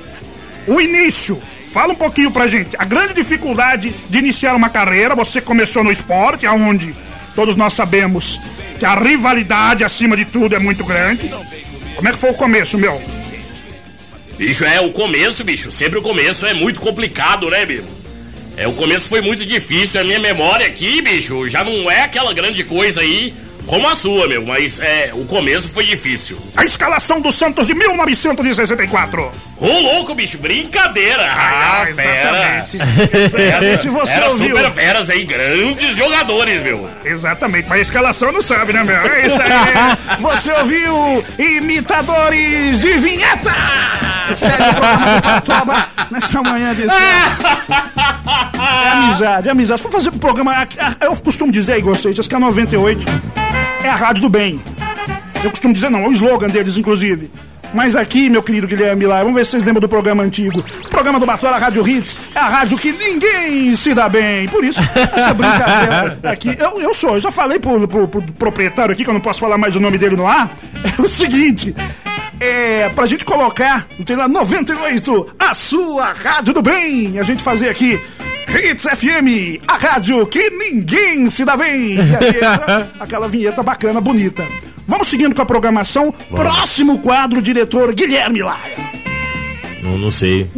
o 0.67 0.81
início. 0.81 1.39
Fala 1.71 1.91
um 1.91 1.97
pouquinho 1.97 2.31
pra 2.31 2.47
gente. 2.47 2.75
A 2.79 2.85
grande 2.85 3.13
dificuldade 3.13 3.93
de 4.09 4.17
iniciar 4.17 4.55
uma 4.55 4.69
carreira, 4.69 5.13
você 5.13 5.41
começou 5.41 5.83
no 5.83 5.91
esporte, 5.91 6.47
aonde 6.47 6.95
todos 7.35 7.55
nós 7.57 7.73
sabemos 7.73 8.39
que 8.79 8.85
a 8.85 8.95
rivalidade 8.95 9.83
acima 9.83 10.15
de 10.15 10.25
tudo 10.25 10.55
é 10.55 10.59
muito 10.59 10.83
grande. 10.83 11.29
Como 11.95 12.07
é 12.07 12.11
que 12.11 12.17
foi 12.17 12.31
o 12.31 12.35
começo, 12.35 12.77
meu? 12.77 13.01
Bicho, 14.37 14.65
é 14.65 14.81
o 14.81 14.91
começo, 14.91 15.43
bicho. 15.43 15.71
Sempre 15.71 15.99
o 15.99 16.01
começo 16.01 16.45
é 16.45 16.53
muito 16.53 16.81
complicado, 16.81 17.49
né, 17.49 17.65
bicho? 17.65 17.85
É, 18.57 18.67
o 18.67 18.73
começo 18.73 19.07
foi 19.07 19.21
muito 19.21 19.45
difícil. 19.45 20.01
A 20.01 20.03
minha 20.03 20.19
memória 20.19 20.65
aqui, 20.65 21.01
bicho, 21.01 21.47
já 21.47 21.63
não 21.63 21.89
é 21.89 22.01
aquela 22.01 22.33
grande 22.33 22.63
coisa 22.63 23.01
aí 23.01 23.33
como 23.65 23.87
a 23.87 23.95
sua, 23.95 24.27
meu. 24.27 24.45
Mas 24.45 24.79
é, 24.79 25.11
o 25.13 25.25
começo 25.25 25.69
foi 25.69 25.85
difícil. 25.85 26.37
A 26.55 26.65
escalação 26.65 27.19
do 27.19 27.31
Santos 27.31 27.67
de 27.67 27.73
1964. 27.73 29.31
Ô, 29.57 29.67
louco, 29.79 30.13
bicho, 30.13 30.37
brincadeira. 30.37 31.31
Ah, 31.31 31.87
fera. 31.95 32.65
exatamente. 32.67 33.87
Você 33.89 34.11
Era 34.13 34.29
ouviu. 34.29 34.49
super 34.57 34.71
feras 34.73 35.09
aí, 35.09 35.23
grandes 35.23 35.95
jogadores, 35.95 36.61
meu. 36.61 36.89
Exatamente, 37.05 37.69
mas 37.69 37.79
a 37.79 37.81
escalação 37.81 38.33
não 38.33 38.41
sabe, 38.41 38.73
né, 38.73 38.83
meu? 38.83 38.97
É 38.97 39.27
isso 39.27 39.41
aí. 39.41 40.19
Você 40.21 40.51
ouviu 40.51 41.23
Imitadores 41.39 42.81
de 42.81 42.93
Vinheta! 42.97 43.53
Sério, 44.37 44.65
nessa 46.11 46.41
manhã 46.41 46.75
de. 46.75 46.83
É 46.83 48.91
amizade, 48.91 49.47
é 49.47 49.51
amizade. 49.51 49.81
Vou 49.83 49.91
fazer 49.91 50.09
um 50.09 50.17
programa. 50.17 50.67
Eu 50.99 51.15
costumo 51.17 51.51
dizer, 51.51 51.77
Igor 51.77 51.95
Seixas, 51.97 52.27
que 52.27 52.35
a 52.35 52.39
98 52.39 53.05
é 53.83 53.89
a 53.89 53.95
rádio 53.95 54.23
do 54.23 54.29
bem. 54.29 54.59
Eu 55.43 55.49
costumo 55.51 55.73
dizer, 55.73 55.89
não, 55.89 56.03
é 56.03 56.07
o 56.07 56.11
slogan 56.11 56.49
deles, 56.49 56.75
inclusive. 56.75 57.29
Mas 57.75 57.95
aqui, 57.95 58.29
meu 58.29 58.41
querido 58.41 58.65
Guilherme 58.67 59.05
lá, 59.05 59.19
vamos 59.19 59.35
ver 59.35 59.43
se 59.45 59.51
vocês 59.51 59.63
lembram 59.65 59.81
do 59.81 59.89
programa 59.89 60.23
antigo. 60.23 60.63
O 60.85 60.89
programa 60.89 61.19
do 61.19 61.25
Batola 61.25 61.57
Rádio 61.57 61.85
Hits 61.87 62.17
é 62.33 62.39
a 62.39 62.47
rádio 62.47 62.77
que 62.77 62.91
ninguém 62.93 63.75
se 63.75 63.93
dá 63.93 64.07
bem. 64.07 64.47
Por 64.47 64.63
isso, 64.63 64.79
essa 64.79 65.33
brincadeira 65.35 66.17
aqui. 66.23 66.55
Eu, 66.57 66.81
eu 66.81 66.93
sou, 66.93 67.15
eu 67.15 67.19
já 67.21 67.31
falei 67.31 67.59
pro, 67.59 67.85
pro- 67.87 68.07
pro 68.07 68.21
proprietário 68.21 68.93
aqui, 68.93 69.03
que 69.03 69.09
eu 69.09 69.13
não 69.13 69.21
posso 69.21 69.39
falar 69.41 69.57
mais 69.57 69.75
o 69.75 69.79
nome 69.81 69.97
dele 69.97 70.15
no 70.15 70.25
ar. 70.25 70.49
É 70.97 71.01
o 71.01 71.09
seguinte: 71.09 71.75
é 72.39 72.89
pra 72.95 73.05
gente 73.05 73.25
colocar, 73.25 73.85
não 73.97 74.05
tem 74.05 74.15
lá 74.15 74.27
98, 74.27 75.35
a 75.37 75.53
sua 75.53 76.13
rádio 76.13 76.53
do 76.53 76.61
bem. 76.61 77.19
A 77.19 77.23
gente 77.23 77.43
fazer 77.43 77.69
aqui 77.69 77.99
Hits 78.55 78.83
FM, 78.83 79.61
a 79.67 79.77
rádio 79.77 80.25
que 80.27 80.49
ninguém 80.49 81.29
se 81.29 81.43
dá 81.43 81.57
bem. 81.57 81.95
E 81.95 81.99
aí 81.99 82.27
entra 82.37 82.89
aquela 82.99 83.27
vinheta 83.27 83.61
bacana, 83.61 83.99
bonita. 83.99 84.45
Vamos 84.87 85.07
seguindo 85.07 85.35
com 85.35 85.41
a 85.41 85.45
programação. 85.45 86.11
Próximo 86.31 86.99
quadro, 86.99 87.41
diretor 87.41 87.93
Guilherme 87.93 88.41
Laia. 88.41 89.14
Não, 89.85 89.97
não 89.97 90.11
sei. 90.11 90.49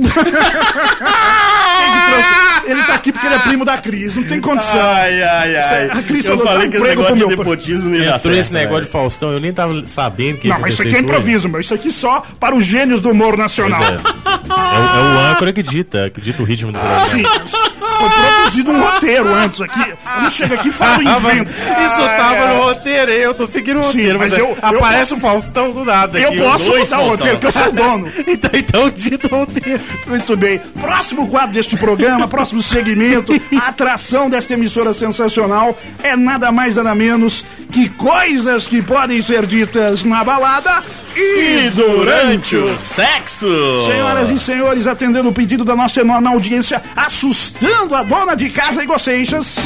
Ele, 2.65 2.83
tá 2.83 2.95
aqui 2.95 3.11
porque 3.13 3.25
ele 3.25 3.35
é 3.35 3.39
primo 3.39 3.63
da 3.63 3.77
Cris, 3.77 4.13
não 4.15 4.23
tem 4.23 4.41
condição. 4.41 4.77
Ai, 4.79 5.21
ai, 5.23 5.55
ai. 5.55 5.89
A 5.91 6.01
Cris 6.01 6.25
Eu 6.25 6.37
falou, 6.37 6.47
falei 6.53 6.69
que 6.69 6.75
esse 6.77 6.85
negócio 6.85 7.15
de 7.15 7.25
nepotismo 7.27 7.89
dar 7.91 8.15
Entrou 8.17 8.35
esse 8.35 8.51
negócio 8.53 8.75
velho. 8.75 8.85
de 8.85 8.91
Faustão, 8.91 9.31
eu 9.31 9.39
nem 9.39 9.53
tava 9.53 9.83
sabendo 9.87 10.37
que 10.39 10.49
Não, 10.49 10.59
mas 10.59 10.73
isso 10.73 10.81
aqui 10.81 10.95
é 10.95 10.99
improviso, 10.99 11.47
meu. 11.47 11.61
Isso 11.61 11.73
aqui 11.73 11.91
só 11.91 12.23
para 12.39 12.55
os 12.55 12.65
gênios 12.65 12.99
do 12.99 13.09
humor 13.11 13.37
nacional. 13.37 13.81
é. 13.81 13.87
É, 13.87 13.93
o- 13.93 13.99
é 13.99 15.15
o 15.15 15.31
âncora 15.31 15.53
que 15.53 15.63
dita, 15.63 16.09
que 16.09 16.19
dita 16.19 16.41
o 16.41 16.45
ritmo 16.45 16.71
do 16.73 16.79
programa. 16.79 17.05
Sim, 17.07 17.23
foi 17.23 18.09
produzido 18.09 18.71
um 18.71 18.81
roteiro 18.81 19.33
antes 19.33 19.61
aqui. 19.61 19.79
Eu 20.15 20.21
não 20.23 20.29
chego 20.29 20.53
aqui 20.55 20.67
e 20.69 20.71
falo 20.71 21.07
Ah, 21.07 21.19
mas 21.21 21.33
invento. 21.37 21.51
isso 21.51 22.07
tava 22.17 22.47
no 22.53 22.63
roteiro, 22.63 23.11
eu 23.11 23.33
tô 23.33 23.45
seguindo 23.45 23.79
o 23.79 23.83
Sim, 23.83 23.87
roteiro, 23.89 24.19
mas 24.19 24.31
mas, 24.31 24.39
eu- 24.39 24.57
eu 24.61 24.77
aparece 24.77 25.13
o 25.13 25.19
Faustão 25.19 25.71
do 25.71 25.83
nada 25.85 26.19
Eu 26.19 26.33
posso 26.35 26.65
mudar 26.77 26.99
o 26.99 27.07
roteiro, 27.09 27.37
porque 27.39 27.47
eu 27.47 27.51
sou 27.63 27.69
o 27.69 27.75
dono. 27.75 28.11
Então, 28.27 28.51
então 28.53 28.89
dita 29.17 29.35
o 29.35 29.39
roteiro. 29.39 29.83
Muito 30.05 30.37
bem. 30.37 30.59
Próximo 30.79 31.27
quadro 31.27 31.53
deste 31.53 31.75
programa, 31.75 32.27
próximo 32.27 32.61
segmento, 32.61 33.33
a 33.59 33.69
atração 33.69 34.29
desta 34.29 34.53
emissora 34.53 34.93
sensacional 34.93 35.77
é 36.03 36.15
nada 36.15 36.51
mais 36.51 36.75
nada 36.75 36.93
menos 36.93 37.43
que 37.71 37.89
coisas 37.89 38.67
que 38.67 38.81
podem 38.81 39.21
ser 39.21 39.45
ditas 39.45 40.03
na 40.03 40.23
balada 40.23 40.83
e, 41.15 41.69
durante 41.71 42.55
o 42.55 42.77
sexo. 42.77 43.47
Senhoras 43.87 44.29
e 44.29 44.39
senhores, 44.39 44.87
atendendo 44.87 45.29
o 45.29 45.33
pedido 45.33 45.65
da 45.65 45.75
nossa 45.75 46.01
enorme 46.01 46.27
audiência, 46.27 46.81
assustando 46.95 47.95
a 47.95 48.03
dona 48.03 48.35
de 48.35 48.49
casa 48.49 48.83
e 48.83 48.99
Seixas, 48.99 49.57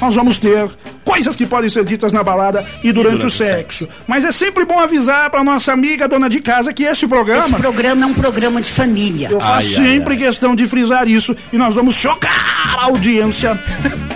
nós 0.00 0.14
vamos 0.14 0.38
ter 0.38 0.68
coisas 1.04 1.34
que 1.36 1.46
podem 1.46 1.70
ser 1.70 1.84
ditas 1.84 2.12
na 2.12 2.22
balada 2.22 2.64
e 2.82 2.92
durante, 2.92 3.24
o 3.26 3.30
sexo. 3.30 3.88
Mas 4.06 4.24
é 4.24 4.32
sempre 4.32 4.64
bom 4.64 4.78
avisar 4.78 5.30
para 5.30 5.42
nossa 5.44 5.72
amiga 5.72 6.08
dona 6.08 6.28
de 6.28 6.40
casa 6.40 6.72
que 6.72 6.82
esse 6.82 6.92
Esse 6.92 7.06
programa 7.06 7.58
programa 7.58 8.04
é 8.04 8.06
um 8.06 8.14
programa 8.14 8.60
de 8.60 8.70
família. 8.70 9.28
eu 9.30 9.40
faço 9.40 9.52
Ai, 9.68 9.74
ai, 9.76 9.84
sempre 9.84 10.14
ai. 10.14 10.18
questão 10.20 10.54
de 10.56 10.66
frisar 10.66 11.06
isso 11.08 11.34
e 11.52 11.56
nós 11.56 11.74
vamos 11.74 11.94
chocar 11.94 12.76
a 12.78 12.84
audiência 12.84 13.58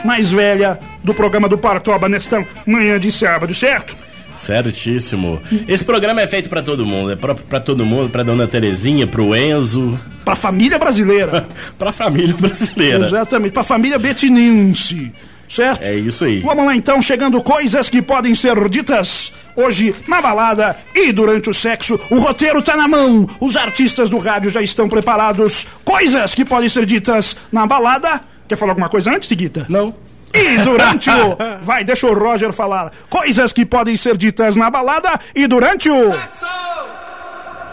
mais 0.05 0.31
velha 0.31 0.78
do 1.05 1.14
programa 1.14 1.49
do 1.49 1.57
Partoba 1.57 2.09
nesta 2.09 2.45
manhã 2.66 2.99
de 2.99 3.11
sábado, 3.12 3.55
certo? 3.55 3.97
Certíssimo. 4.37 5.41
Esse 5.68 5.85
programa 5.85 6.22
é 6.22 6.26
feito 6.26 6.49
pra 6.49 6.62
todo 6.62 6.87
mundo. 6.87 7.12
É 7.12 7.16
próprio 7.16 7.47
pra 7.47 7.61
todo 7.61 7.85
mundo, 7.85 8.09
pra 8.11 8.22
dona 8.22 8.47
Terezinha, 8.47 9.07
pro 9.07 9.35
Enzo, 9.37 9.99
Pra 10.24 10.35
família 10.37 10.78
brasileira. 10.78 11.47
pra 11.78 11.93
família 11.93 12.35
brasileira. 12.35 13.07
Exatamente, 13.07 13.53
pra 13.53 13.62
família 13.62 13.99
betinense, 13.99 15.12
certo? 15.51 15.83
É 15.83 15.95
isso 15.95 16.25
aí. 16.25 16.41
Vamos 16.41 16.65
lá 16.65 16.75
então, 16.75 17.03
chegando 17.03 17.43
coisas 17.43 17.89
que 17.89 18.01
podem 18.01 18.35
ser 18.35 18.69
ditas 18.69 19.33
hoje 19.57 19.95
na 20.07 20.21
balada 20.23 20.77
e 20.95 21.13
durante 21.13 21.51
o 21.51 21.55
sexo. 21.55 21.99
O 22.11 22.19
roteiro 22.19 22.63
tá 22.63 22.77
na 22.77 22.89
mão, 22.89 23.29
os 23.41 23.57
artistas 23.57 24.09
do 24.09 24.19
rádio 24.19 24.51
já 24.51 24.63
estão 24.63 24.89
preparados. 24.89 25.67
Coisas 25.85 26.35
que 26.35 26.45
podem 26.45 26.69
ser 26.69 26.87
ditas 26.87 27.37
na 27.53 27.67
balada. 27.67 28.21
Quer 28.49 28.57
falar 28.57 28.73
alguma 28.73 28.89
coisa 28.89 29.11
antes, 29.11 29.31
Guita? 29.31 29.67
Não. 29.69 29.95
E 30.33 30.59
durante 30.59 31.11
o. 31.11 31.37
Vai, 31.63 31.85
deixa 31.85 32.07
o 32.07 32.15
Roger 32.15 32.53
falar. 32.53 32.93
Coisas 33.09 33.53
que 33.53 33.67
podem 33.67 33.97
ser 33.97 34.17
ditas 34.17 34.57
na 34.57 34.71
balada 34.71 35.19
e 35.35 35.47
durante 35.47 35.89
o. 35.89 36.15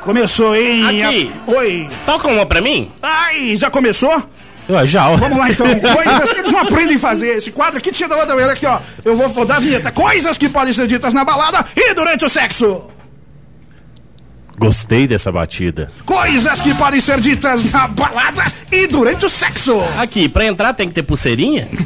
Começou, 0.02 0.56
hein? 0.56 1.06
Aqui. 1.06 1.32
Oi. 1.48 1.90
Toca 2.06 2.28
uma 2.28 2.46
pra 2.46 2.62
mim? 2.62 2.92
Ai, 3.02 3.58
já 3.58 3.70
começou? 3.70 4.24
Eu, 4.68 4.86
já, 4.86 5.09
ó. 5.09 5.15
Vamos 5.15 5.38
lá 5.38 5.49
então. 5.49 5.68
Coisas 5.80 6.34
que 6.34 6.39
eles 6.39 6.51
não 6.51 6.59
aprendem 6.59 6.97
a 6.97 6.99
fazer. 6.99 7.38
Esse 7.38 7.51
quadro 7.51 7.78
aqui 7.78 7.91
tinha 7.91 8.09
da 8.09 8.15
outra 8.15 8.36
vez. 8.36 8.49
Aqui, 8.49 8.65
ó. 8.65 8.80
Eu 9.03 9.15
vou, 9.15 9.30
vou 9.30 9.45
dar 9.45 9.57
a 9.57 9.59
vinheta. 9.59 9.91
Coisas 9.91 10.38
que 10.38 10.49
podem 10.49 10.74
ser 10.74 10.88
ditas 10.88 11.13
na 11.13 11.24
balada 11.24 11.65
e 11.76 11.93
durante 11.93 12.26
o 12.26 12.30
sexo. 12.30 12.84
Gostei 14.58 15.08
dessa 15.08 15.32
batida. 15.32 15.88
Coisas 16.03 16.60
que 16.62 16.74
podem 16.74 16.99
ser 16.99 17.22
ditas 17.22 17.72
na 17.72 17.88
balada 17.88 18.43
e 18.72 18.88
durante 18.88 19.24
o 19.24 19.30
sexo. 19.30 19.80
Aqui, 19.99 20.28
pra 20.28 20.45
entrar 20.45 20.74
tem 20.74 20.88
que 20.88 20.95
ter 20.95 21.03
pulseirinha? 21.03 21.68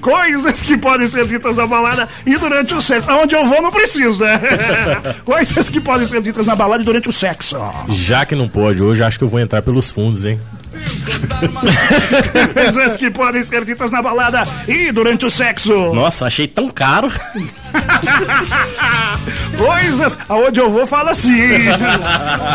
Coisas 0.00 0.62
que 0.62 0.76
podem 0.76 1.08
ser 1.08 1.26
ditas 1.26 1.56
na 1.56 1.66
balada 1.66 2.08
e 2.24 2.36
durante 2.36 2.74
o 2.74 2.80
sexo. 2.80 3.10
Onde 3.10 3.34
eu 3.34 3.44
vou 3.46 3.60
não 3.60 3.72
preciso, 3.72 4.20
né? 4.20 4.40
Coisas 5.26 5.68
que 5.68 5.80
podem 5.80 6.06
ser 6.06 6.22
ditas 6.22 6.46
na 6.46 6.54
balada 6.54 6.82
e 6.82 6.86
durante 6.86 7.08
o 7.08 7.12
sexo. 7.12 7.56
Já 7.88 8.24
que 8.24 8.36
não 8.36 8.48
pode 8.48 8.80
hoje, 8.80 9.02
acho 9.02 9.18
que 9.18 9.24
eu 9.24 9.28
vou 9.28 9.40
entrar 9.40 9.62
pelos 9.62 9.90
fundos, 9.90 10.24
hein? 10.24 10.40
Coisas 12.54 12.96
que 12.96 13.10
podem 13.10 13.44
ser 13.44 13.64
ditas 13.64 13.90
na 13.90 14.02
balada 14.02 14.42
e 14.66 14.90
durante 14.92 15.26
o 15.26 15.30
sexo. 15.30 15.94
Nossa, 15.94 16.26
achei 16.26 16.48
tão 16.48 16.68
caro. 16.68 17.12
Coisas, 19.56 20.18
aonde 20.28 20.60
eu 20.60 20.70
vou 20.70 20.86
fala 20.86 21.10
assim. 21.10 21.36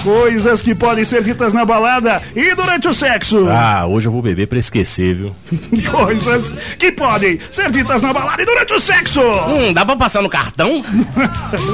Coisas 0.04 0.62
que 0.62 0.74
podem 0.74 1.04
ser 1.06 1.24
ditas 1.24 1.54
na 1.54 1.66
balada 1.66 2.22
e 2.36 2.56
durante 2.56 2.88
o 2.88 2.94
sexo. 2.94 3.48
Ah, 3.50 3.86
hoje 3.86 4.08
eu 4.08 4.12
vou 4.12 4.22
beber 4.22 4.48
pra 4.48 4.60
esquecer, 4.60 5.16
viu? 5.16 5.36
Coisas 5.92 6.54
que 6.80 6.92
podem 6.92 7.40
ser 7.52 7.72
ditas 7.72 8.02
na 8.02 8.14
balada 8.14 8.42
e 8.42 8.46
durante 8.46 8.74
o 8.74 8.80
sexo. 8.80 9.22
Hum, 9.22 9.74
dá 9.74 9.86
pra 9.86 9.96
passar 9.96 10.22
no 10.22 10.30
cartão? 10.30 10.84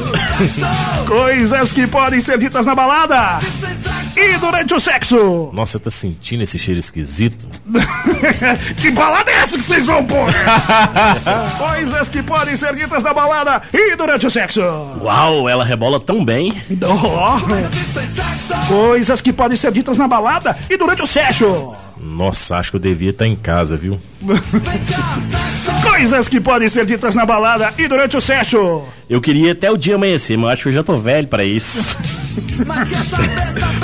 Coisas 1.08 1.72
que 1.72 1.88
podem 1.88 2.22
ser 2.22 2.38
ditas 2.38 2.66
na 2.66 2.76
balada 2.76 3.39
e 4.16 4.38
durante 4.38 4.74
o 4.74 4.80
sexo. 4.80 5.50
Nossa, 5.54 5.80
tá 5.80 5.89
sentindo 5.91 6.39
esse 6.44 6.60
cheiro 6.60 6.80
esquisito? 6.80 7.48
que 8.78 8.92
balada 8.92 9.32
é 9.32 9.36
essa 9.36 9.58
que 9.58 9.64
vocês 9.64 9.86
vão 9.86 10.04
pôr? 10.06 10.32
Coisas 11.58 12.10
que 12.10 12.24
podem 12.24 12.56
ser 12.56 12.76
ditas 12.76 13.04
na 13.04 13.14
balada 13.14 13.62
e 13.74 13.96
durante 13.96 14.28
o 14.28 14.32
sexo. 14.32 14.62
Uau, 15.02 15.48
ela 15.48 15.64
rebola 15.64 16.00
tão 16.00 16.24
bem. 16.24 16.54
Oh. 16.82 17.40
Coisas 18.68 19.22
que 19.22 19.34
podem 19.34 19.58
ser 19.58 19.72
ditas 19.72 19.98
na 19.98 20.08
balada 20.08 20.58
e 20.70 20.78
durante 20.78 21.04
o 21.04 21.08
sexo. 21.08 21.76
Nossa, 22.02 22.58
acho 22.58 22.72
que 22.72 22.78
eu 22.78 22.82
devia 22.82 23.10
estar 23.10 23.28
em 23.28 23.36
casa, 23.36 23.76
viu? 23.76 24.00
Coisas 25.84 26.28
que 26.30 26.39
podem 26.39 26.70
ser 26.70 26.86
ditas 26.86 27.14
na 27.14 27.26
balada 27.26 27.74
e 27.78 27.88
durante 27.88 28.16
o 28.16 28.22
sexo. 28.22 28.84
Eu 29.10 29.20
queria 29.20 29.52
até 29.52 29.70
o 29.70 29.78
dia 29.78 29.95
amanhecer, 29.95 30.38
mas 30.38 30.54
acho 30.54 30.64
que 30.64 30.70
eu 30.70 30.74
já 30.74 30.84
tô 30.84 30.97
velho 31.00 31.28
pra 31.28 31.43
isso. 31.43 31.97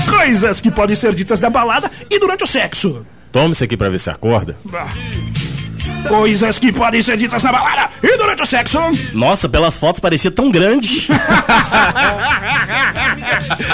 Coisas 0.09 0.61
que 0.61 0.71
podem 0.71 0.95
ser 0.95 1.13
ditas 1.13 1.39
na 1.39 1.49
balada 1.49 1.91
e 2.09 2.17
durante 2.17 2.43
o 2.43 2.47
sexo. 2.47 3.05
Toma 3.31 3.51
isso 3.51 3.63
aqui 3.63 3.75
pra 3.75 3.89
ver 3.89 3.99
se 3.99 4.09
acorda. 4.09 4.55
Coisas 6.07 6.59
que 6.59 6.71
podem 6.71 7.01
ser 7.01 7.17
ditas 7.17 7.41
na 7.43 7.51
balada 7.51 7.89
e 8.01 8.17
durante 8.17 8.43
o 8.43 8.45
sexo. 8.45 8.79
Nossa, 9.13 9.49
pelas 9.49 9.75
fotos 9.75 9.99
parecia 9.99 10.29
tão 10.31 10.51
grande. 10.51 11.07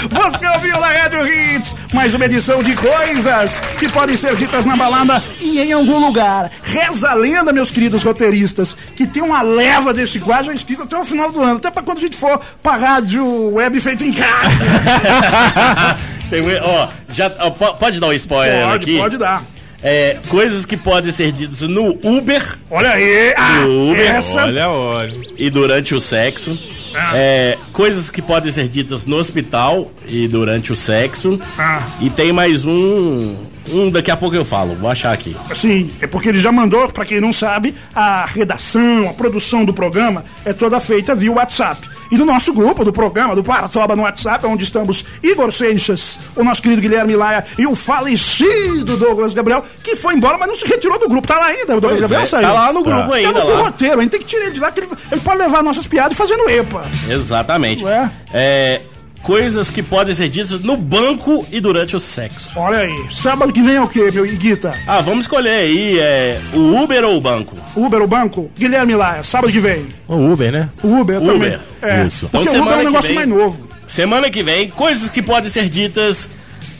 Você 0.09 0.47
ouviu 0.53 0.79
na 0.79 0.87
Rádio 0.87 1.27
Hits 1.27 1.75
mais 1.93 2.13
uma 2.15 2.25
edição 2.25 2.63
de 2.63 2.73
coisas 2.75 3.51
que 3.79 3.87
podem 3.89 4.15
ser 4.15 4.35
ditas 4.35 4.65
na 4.65 4.75
balada 4.75 5.21
e 5.39 5.59
em 5.59 5.71
algum 5.73 5.99
lugar. 5.99 6.49
Reza 6.63 7.09
a 7.11 7.13
lenda, 7.13 7.51
meus 7.51 7.69
queridos 7.71 8.03
roteiristas, 8.03 8.75
que 8.95 9.05
tem 9.05 9.21
uma 9.21 9.41
leva 9.41 9.93
desse 9.93 10.19
quadro 10.19 10.45
já 10.47 10.53
escrito 10.53 10.83
até 10.83 10.97
o 10.97 11.05
final 11.05 11.31
do 11.31 11.41
ano, 11.41 11.57
até 11.57 11.69
pra 11.69 11.83
quando 11.83 11.97
a 11.97 12.01
gente 12.01 12.15
for 12.17 12.39
pra 12.63 12.75
rádio 12.77 13.53
web 13.53 13.79
feita 13.81 14.03
em 14.03 14.13
casa. 14.13 14.55
Tem, 16.29 16.41
ó, 16.63 16.87
já, 17.11 17.29
ó, 17.39 17.49
po- 17.49 17.73
pode 17.73 17.99
dar 17.99 18.07
um 18.07 18.13
spoiler 18.13 18.65
pode, 18.65 18.83
aqui? 18.85 18.97
pode 18.97 19.17
dar. 19.17 19.43
É, 19.83 20.17
coisas 20.29 20.65
que 20.65 20.77
podem 20.77 21.11
ser 21.11 21.31
ditas 21.31 21.61
no 21.61 21.97
Uber 22.03 22.57
Olha 22.69 22.91
aí, 22.91 23.33
ah, 23.35 23.61
No 23.61 23.91
Uber, 23.91 24.15
essa 24.15 24.45
Olha, 24.45 24.69
olha. 24.69 25.13
e 25.37 25.49
durante 25.49 25.95
o 25.95 25.99
sexo. 26.01 26.57
Ah. 26.93 27.11
É, 27.15 27.57
coisas 27.71 28.09
que 28.09 28.21
podem 28.21 28.51
ser 28.51 28.67
ditas 28.67 29.05
no 29.05 29.15
hospital 29.15 29.91
e 30.07 30.27
durante 30.27 30.71
o 30.71 30.75
sexo. 30.75 31.39
Ah. 31.57 31.81
E 31.99 32.09
tem 32.09 32.31
mais 32.31 32.65
um. 32.65 33.35
Um 33.71 33.89
daqui 33.89 34.11
a 34.11 34.17
pouco 34.17 34.35
eu 34.35 34.43
falo, 34.43 34.75
vou 34.75 34.89
achar 34.89 35.13
aqui. 35.13 35.35
Sim, 35.55 35.89
é 36.01 36.07
porque 36.07 36.29
ele 36.29 36.41
já 36.41 36.51
mandou, 36.51 36.89
pra 36.89 37.05
quem 37.05 37.21
não 37.21 37.31
sabe, 37.31 37.73
a 37.95 38.25
redação, 38.25 39.07
a 39.09 39.13
produção 39.13 39.63
do 39.63 39.73
programa 39.73 40.25
é 40.43 40.51
toda 40.51 40.79
feita 40.79 41.15
via 41.15 41.31
WhatsApp. 41.31 41.79
E 42.11 42.17
no 42.17 42.25
nosso 42.25 42.53
grupo 42.53 42.83
do 42.83 42.91
programa, 42.91 43.33
do 43.35 43.43
Paratoba 43.43 43.95
no 43.95 44.03
WhatsApp, 44.03 44.45
onde 44.45 44.63
estamos 44.65 45.05
Igor 45.23 45.51
Seixas, 45.51 46.19
o 46.35 46.43
nosso 46.43 46.61
querido 46.61 46.81
Guilherme 46.81 47.15
Laia 47.15 47.45
e 47.57 47.65
o 47.65 47.73
falecido 47.75 48.97
Douglas 48.97 49.33
Gabriel, 49.33 49.63
que 49.83 49.95
foi 49.95 50.13
embora, 50.15 50.37
mas 50.37 50.47
não 50.49 50.57
se 50.57 50.65
retirou 50.67 50.99
do 50.99 51.07
grupo. 51.07 51.25
Tá 51.27 51.39
lá 51.39 51.45
ainda, 51.47 51.77
o 51.77 51.81
Douglas 51.81 51.91
Pois 51.99 52.01
Gabriel 52.01 52.21
é, 52.23 52.25
saiu. 52.25 52.47
tá 52.47 52.53
lá 52.53 52.73
no 52.73 52.83
grupo 52.83 53.09
Tá 53.09 53.15
ainda. 53.15 53.43
no 53.43 53.49
lá. 53.53 53.61
roteiro, 53.63 53.99
a 53.99 54.01
gente 54.01 54.11
tem 54.11 54.19
que 54.19 54.25
tirar 54.25 54.43
ele 54.43 54.51
de 54.51 54.59
lá, 54.59 54.71
que 54.71 54.81
ele, 54.81 54.89
ele 55.11 55.21
pode 55.21 55.37
levar 55.39 55.63
nossas 55.63 55.87
piadas 55.87 56.17
fazendo 56.17 56.49
EPA. 56.49 56.83
Exatamente. 57.09 57.83
Ué? 57.83 58.09
É, 58.33 58.81
coisas 59.21 59.69
que 59.69 59.81
podem 59.83 60.15
ser 60.15 60.29
ditas 60.29 60.59
no 60.61 60.75
banco 60.75 61.45
e 61.51 61.59
durante 61.59 61.95
o 61.95 61.99
sexo. 61.99 62.49
Olha 62.55 62.79
aí, 62.79 63.05
sábado 63.11 63.53
que 63.53 63.61
vem 63.61 63.75
é 63.75 63.81
o 63.81 63.87
quê, 63.87 64.09
meu 64.13 64.25
Iguita? 64.25 64.73
Ah, 64.87 65.01
vamos 65.01 65.25
escolher 65.25 65.49
aí, 65.49 65.99
é 65.99 66.39
o 66.53 66.81
Uber 66.83 67.03
ou 67.05 67.17
o 67.17 67.21
banco? 67.21 67.55
Uber, 67.75 68.01
o 68.01 68.07
banco? 68.07 68.49
Guilherme 68.57 68.95
Laia, 68.95 69.23
sábado 69.23 69.51
que 69.51 69.59
vem. 69.59 69.85
O 70.07 70.15
Uber, 70.31 70.51
né? 70.51 70.69
O 70.83 70.99
Uber, 70.99 71.17
Uber. 71.21 71.33
também. 71.33 71.59
É, 71.81 72.05
Isso. 72.05 72.27
porque 72.29 72.49
Então, 72.49 72.59
o 72.59 72.63
Uber 72.63 72.73
é 72.73 72.77
um 72.81 72.83
negócio 72.85 73.07
vem- 73.07 73.15
mais 73.15 73.27
novo. 73.29 73.67
Semana 73.87 74.29
que 74.29 74.41
vem, 74.41 74.69
coisas 74.69 75.09
que 75.09 75.21
podem 75.21 75.51
ser 75.51 75.67
ditas 75.69 76.29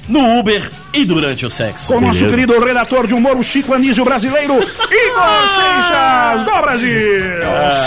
no 0.08 0.39
Uber 0.39 0.70
e 0.93 1.06
durante 1.06 1.45
o 1.45 1.49
sexo. 1.49 1.88
Com 1.88 1.97
o 1.97 2.02
nosso 2.02 2.20
querido 2.28 2.60
redator 2.60 3.08
de 3.08 3.14
humor, 3.14 3.38
o 3.38 3.43
Chico 3.43 3.74
Anísio 3.74 4.04
brasileiro, 4.04 4.54
Igor 4.56 5.49
Seixas, 5.56 6.45
do 6.45 6.62
Brasil. 6.62 6.99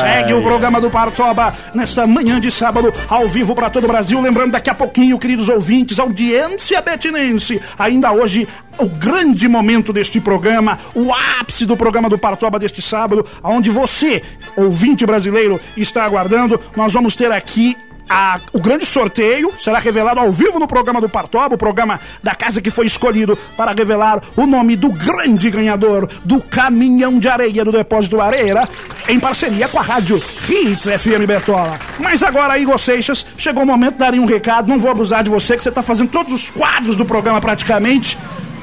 Segue 0.00 0.34
o 0.34 0.42
programa 0.42 0.80
do 0.80 0.90
Partoba 0.90 1.54
nesta 1.74 2.06
manhã 2.06 2.40
de 2.40 2.50
sábado, 2.50 2.92
ao 3.08 3.28
vivo 3.28 3.54
para 3.54 3.70
todo 3.70 3.84
o 3.84 3.88
Brasil. 3.88 4.20
Lembrando, 4.20 4.52
daqui 4.52 4.70
a 4.70 4.74
pouquinho, 4.74 5.18
queridos 5.18 5.48
ouvintes, 5.48 5.98
audiência 5.98 6.80
betinense. 6.80 7.60
Ainda 7.78 8.12
hoje, 8.12 8.48
o 8.78 8.86
grande 8.86 9.46
momento 9.48 9.92
deste 9.92 10.20
programa, 10.20 10.78
o 10.94 11.12
ápice 11.12 11.66
do 11.66 11.76
programa 11.76 12.08
do 12.08 12.18
Partoba 12.18 12.58
deste 12.58 12.80
sábado, 12.80 13.26
onde 13.42 13.70
você, 13.70 14.22
ouvinte 14.56 15.04
brasileiro, 15.04 15.60
está 15.76 16.04
aguardando. 16.04 16.60
Nós 16.76 16.92
vamos 16.92 17.14
ter 17.14 17.30
aqui 17.30 17.76
a- 18.08 18.40
o 18.52 18.60
grande 18.60 18.84
sorteio 18.84 19.52
será 19.58 19.78
revelado 19.78 20.20
ao 20.20 20.30
vivo 20.30 20.58
no 20.58 20.66
programa 20.68 21.00
do 21.00 21.08
Partoba, 21.08 21.54
o 21.54 21.58
programa 21.58 22.00
da 22.22 22.34
casa 22.34 22.60
que 22.60 22.70
foi 22.70 22.86
escolhido 22.86 23.36
para 23.56 23.72
revelar 23.72 24.20
o 24.36 24.46
nome 24.46 24.76
do 24.76 24.90
grande 24.90 25.50
ganhador 25.50 26.08
do 26.24 26.40
caminhão 26.40 27.18
de 27.18 27.28
areia 27.28 27.64
do 27.64 27.72
Depósito 27.72 28.20
Areira, 28.20 28.68
em 29.08 29.18
parceria 29.18 29.68
com 29.68 29.78
a 29.78 29.82
rádio 29.82 30.22
Hits 30.48 30.84
FM 30.84 31.26
Bertola. 31.26 31.78
Mas 31.98 32.22
agora, 32.22 32.58
Igor 32.58 32.78
Seixas, 32.78 33.24
chegou 33.38 33.62
o 33.62 33.66
momento 33.66 33.92
de 33.94 33.98
darem 33.98 34.20
um 34.20 34.26
recado, 34.26 34.68
não 34.68 34.78
vou 34.78 34.90
abusar 34.90 35.22
de 35.24 35.30
você, 35.30 35.56
que 35.56 35.62
você 35.62 35.68
está 35.70 35.82
fazendo 35.82 36.08
todos 36.10 36.32
os 36.32 36.50
quadros 36.50 36.96
do 36.96 37.04
programa 37.04 37.40
praticamente. 37.40 38.18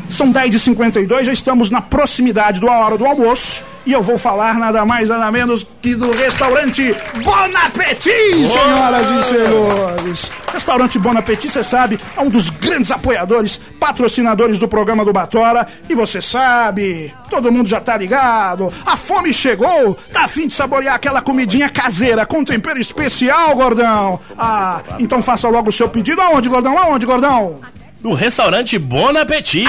São 0.10 0.32
10h52, 0.32 1.24
já 1.24 1.32
estamos 1.34 1.70
na 1.70 1.82
proximidade 1.82 2.60
da 2.60 2.72
hora 2.72 2.98
do 2.98 3.06
almoço. 3.06 3.64
E 3.86 3.94
eu 3.94 4.02
vou 4.02 4.18
falar 4.18 4.56
nada 4.60 4.86
mais, 4.86 5.10
nada 5.10 5.32
menos 5.32 5.66
que 5.82 5.96
do 5.96 6.12
restaurante 6.12 6.96
Bon 7.24 7.58
Appetit, 7.66 8.48
senhoras 8.48 9.08
e 9.10 9.24
senhores. 9.24 10.32
Restaurante 10.54 11.00
Bon 11.00 11.18
Appetit, 11.18 11.52
você 11.52 11.64
sabe, 11.64 12.00
é 12.16 12.22
um 12.22 12.30
dos 12.30 12.50
grandes 12.50 12.92
apoiadores, 12.92 13.60
patrocinadores 13.80 14.60
do 14.60 14.68
programa 14.68 15.04
do 15.04 15.12
Batora. 15.12 15.68
E 15.90 15.96
você 15.96 16.22
sabe, 16.22 17.12
todo 17.30 17.52
mundo 17.52 17.68
já 17.68 17.82
tá 17.82 17.98
ligado. 17.98 18.72
A 18.86 18.96
fome 18.96 19.34
chegou, 19.34 19.98
tá 20.14 20.26
afim 20.26 20.48
de 20.48 20.54
saborear 20.54 20.96
aquela 20.96 21.22
comidinha 21.22 21.70
caseira 21.70 22.26
com 22.26 22.44
tempero 22.44 22.80
especial, 22.80 23.56
gordão? 23.56 24.20
Ah, 24.38 24.82
então 25.00 25.24
faça 25.24 25.48
logo 25.48 25.70
o 25.70 25.74
seu 25.74 25.90
pedido. 25.90 26.22
Aonde, 26.22 26.50
gordão? 26.50 26.78
Aonde, 26.78 27.06
gordão? 27.06 27.60
No 28.02 28.14
restaurante 28.14 28.78
Bon 28.78 29.16
Appetit. 29.18 29.66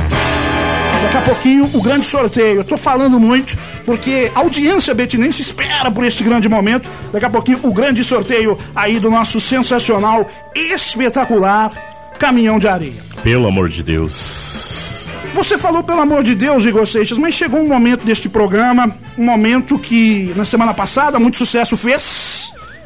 Daqui 1.04 1.16
a 1.16 1.20
pouquinho, 1.20 1.70
o 1.72 1.80
grande 1.80 2.06
sorteio. 2.06 2.56
Eu 2.56 2.64
tô 2.64 2.76
falando 2.76 3.20
muito, 3.20 3.56
porque 3.86 4.32
a 4.34 4.40
audiência 4.40 4.92
betinense 4.92 5.42
espera 5.42 5.90
por 5.92 6.04
este 6.04 6.24
grande 6.24 6.48
momento. 6.48 6.90
Daqui 7.12 7.24
a 7.24 7.30
pouquinho, 7.30 7.60
o 7.62 7.72
grande 7.72 8.02
sorteio 8.02 8.58
aí 8.74 8.98
do 8.98 9.08
nosso 9.08 9.40
sensacional, 9.40 10.28
espetacular 10.54 11.70
caminhão 12.18 12.58
de 12.58 12.66
areia. 12.66 13.04
Pelo 13.22 13.46
amor 13.46 13.68
de 13.68 13.82
Deus. 13.82 15.04
Você 15.34 15.56
falou, 15.56 15.84
pelo 15.84 16.00
amor 16.00 16.24
de 16.24 16.34
Deus, 16.34 16.64
Igor 16.64 16.86
Seixas, 16.86 17.16
mas 17.16 17.34
chegou 17.34 17.60
um 17.60 17.68
momento 17.68 18.04
deste 18.04 18.28
programa, 18.28 18.96
um 19.16 19.24
momento 19.24 19.78
que 19.78 20.32
na 20.34 20.44
semana 20.44 20.74
passada 20.74 21.18
muito 21.18 21.38
sucesso 21.38 21.76
fez. 21.76 22.33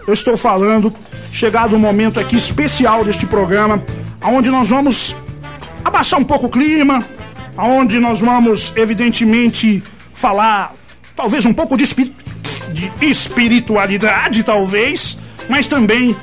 Eu 0.09 0.15
estou 0.15 0.39
falando, 0.39 0.91
chegado 1.31 1.77
um 1.77 1.79
momento 1.79 2.19
aqui 2.19 2.35
especial 2.37 3.05
deste 3.05 3.27
programa, 3.27 3.83
onde 4.25 4.49
nós 4.49 4.67
vamos 4.67 5.15
abaixar 5.85 6.19
um 6.19 6.25
pouco 6.25 6.47
o 6.47 6.49
clima, 6.49 7.05
onde 7.59 8.01
nós 8.01 8.19
vamos, 8.21 8.73
evidentemente, 8.75 9.83
falar 10.15 10.73
talvez 11.15 11.45
um 11.45 11.53
pouco 11.53 11.77
de, 11.77 11.85
espi- 11.85 12.15
de 12.73 12.91
espiritualidade, 13.05 14.43
talvez, 14.43 15.19
mas 15.47 15.67
também 15.67 16.17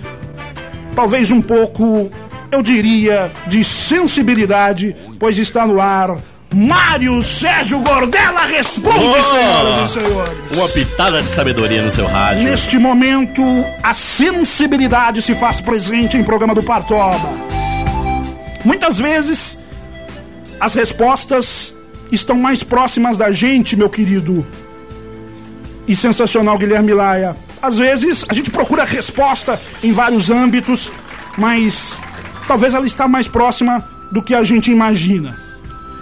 talvez 0.96 1.30
um 1.30 1.40
pouco, 1.42 2.10
eu 2.52 2.64
diria, 2.64 3.32
de 3.46 3.64
sensibilidade, 3.64 4.96
pois 5.20 5.38
está 5.38 5.68
no 5.68 5.80
ar. 5.80 6.18
Mário 6.56 7.22
Sérgio 7.22 7.82
Gordela 7.82 8.46
responde, 8.46 9.00
Boa! 9.00 9.24
senhoras 9.24 9.92
e 9.92 9.94
senhores. 9.94 10.52
Uma 10.52 10.70
pitada 10.70 11.22
de 11.22 11.28
sabedoria 11.28 11.82
no 11.82 11.92
seu 11.92 12.08
rádio. 12.08 12.44
Neste 12.44 12.78
momento, 12.78 13.44
a 13.84 13.94
sensibilidade 13.94 15.22
se 15.22 15.36
faz 15.36 15.60
presente 15.60 16.16
em 16.16 16.24
programa 16.24 16.56
do 16.56 16.64
Partoba. 16.64 17.28
Muitas 18.64 18.98
vezes, 18.98 19.60
as 20.58 20.74
respostas 20.74 21.76
estão 22.10 22.38
mais 22.38 22.64
próximas 22.64 23.18
da 23.18 23.34
gente, 23.34 23.76
meu 23.76 23.90
querido 23.90 24.48
e 25.86 25.94
sensacional 25.94 26.58
Guilherme 26.58 26.94
Laia. 26.94 27.36
Às 27.62 27.78
vezes, 27.78 28.24
a 28.30 28.34
gente 28.34 28.50
procura 28.50 28.86
resposta 28.86 29.60
em 29.84 29.92
vários 29.92 30.30
âmbitos, 30.30 30.90
mas 31.38 32.00
talvez 32.48 32.74
ela 32.74 32.88
está 32.88 33.10
mais 33.10 33.28
próxima 33.28 33.86
do 34.10 34.24
que 34.24 34.34
a 34.34 34.42
gente 34.42 34.72
imagina. 34.72 35.45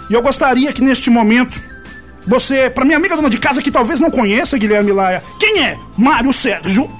E 0.08 0.14
eu 0.14 0.22
gostaria 0.22 0.72
que 0.72 0.82
neste 0.82 1.10
momento 1.10 1.60
você, 2.26 2.70
para 2.70 2.84
minha 2.84 2.96
amiga 2.96 3.16
dona 3.16 3.28
de 3.28 3.38
casa 3.38 3.62
que 3.62 3.70
talvez 3.70 4.00
não 4.00 4.10
conheça 4.10 4.56
Guilherme 4.56 4.92
Laia, 4.92 5.22
quem 5.38 5.62
é 5.62 5.78
Mário 5.96 6.32
Sérgio 6.32 6.90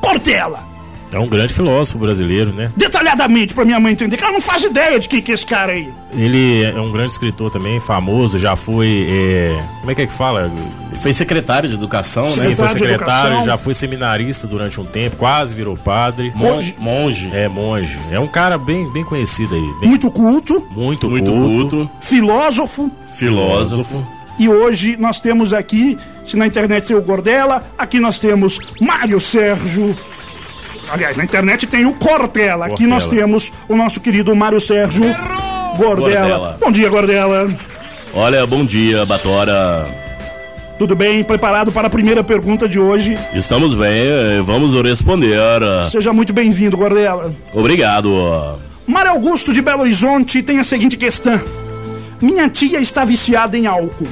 Cortella? 0.00 0.65
É 1.12 1.18
um 1.18 1.28
grande 1.28 1.54
filósofo 1.54 1.98
brasileiro, 1.98 2.52
né? 2.52 2.70
Detalhadamente 2.76 3.54
para 3.54 3.64
minha 3.64 3.78
mãe 3.78 3.92
entender, 3.92 4.16
que 4.16 4.24
ela 4.24 4.32
não 4.32 4.40
faz 4.40 4.64
ideia 4.64 4.98
de 4.98 5.08
quem 5.08 5.22
que 5.22 5.30
é 5.30 5.34
esse 5.34 5.46
cara 5.46 5.72
aí. 5.72 5.88
Ele 6.12 6.64
é 6.64 6.80
um 6.80 6.90
grande 6.90 7.12
escritor 7.12 7.50
também, 7.50 7.78
famoso, 7.80 8.38
já 8.38 8.56
foi. 8.56 9.06
é, 9.08 9.62
como 9.80 9.90
é 9.90 9.94
que 9.94 10.02
é 10.02 10.06
que 10.06 10.12
fala? 10.12 10.50
Foi 11.02 11.12
secretário 11.12 11.68
de 11.68 11.74
educação, 11.76 12.24
né? 12.26 12.48
Sim, 12.48 12.56
foi 12.56 12.68
Secretário 12.68 13.44
já 13.44 13.56
foi 13.56 13.72
seminarista 13.74 14.46
durante 14.46 14.80
um 14.80 14.84
tempo, 14.84 15.16
quase 15.16 15.54
virou 15.54 15.76
padre. 15.76 16.32
Monge. 16.34 16.74
monge. 16.78 17.30
É, 17.32 17.48
monge. 17.48 17.96
É 18.10 18.18
um 18.18 18.26
cara 18.26 18.58
bem, 18.58 18.90
bem 18.92 19.04
conhecido 19.04 19.54
aí. 19.54 19.70
bem- 19.80 19.88
Muito 19.90 20.10
culto, 20.10 20.66
muito, 20.72 21.08
Muito 21.08 21.30
culto. 21.30 21.76
culto. 21.76 21.90
filósofo, 22.00 22.90
Filósofo. 23.16 24.04
E 24.38 24.48
hoje 24.48 24.96
nós 24.98 25.18
temos 25.20 25.52
aqui, 25.52 25.96
se 26.26 26.36
na 26.36 26.46
internet 26.46 26.86
tem 26.86 26.96
o 26.96 27.00
Gordela, 27.02 27.64
aqui 27.78 27.98
nós 27.98 28.18
temos 28.18 28.58
Mário 28.80 29.20
Sérgio. 29.20 29.96
Aliás, 30.90 31.16
na 31.16 31.24
internet 31.24 31.66
tem 31.66 31.84
o 31.86 31.92
Cortella. 31.92 32.66
Aqui 32.66 32.86
nós 32.86 33.06
temos 33.06 33.52
o 33.68 33.76
nosso 33.76 34.00
querido 34.00 34.34
Mário 34.34 34.60
Sérgio 34.60 35.02
Gordela. 35.76 35.76
Gordela. 35.76 36.58
Bom 36.60 36.70
dia, 36.70 36.88
Gordela. 36.88 37.48
Olha, 38.14 38.46
bom 38.46 38.64
dia, 38.64 39.04
Batora. 39.04 39.86
Tudo 40.78 40.94
bem? 40.94 41.24
Preparado 41.24 41.72
para 41.72 41.86
a 41.86 41.90
primeira 41.90 42.22
pergunta 42.22 42.68
de 42.68 42.78
hoje? 42.78 43.16
Estamos 43.32 43.74
bem, 43.74 44.06
eh, 44.06 44.42
vamos 44.44 44.74
responder. 44.82 45.60
Seja 45.90 46.12
muito 46.12 46.32
bem-vindo, 46.32 46.76
Gordela. 46.76 47.34
Obrigado. 47.52 48.58
Mário 48.86 49.12
Augusto 49.12 49.52
de 49.52 49.62
Belo 49.62 49.80
Horizonte 49.80 50.42
tem 50.42 50.58
a 50.58 50.64
seguinte 50.64 50.96
questão: 50.96 51.40
Minha 52.20 52.48
tia 52.48 52.78
está 52.78 53.04
viciada 53.04 53.56
em 53.56 53.66
álcool. 53.66 54.06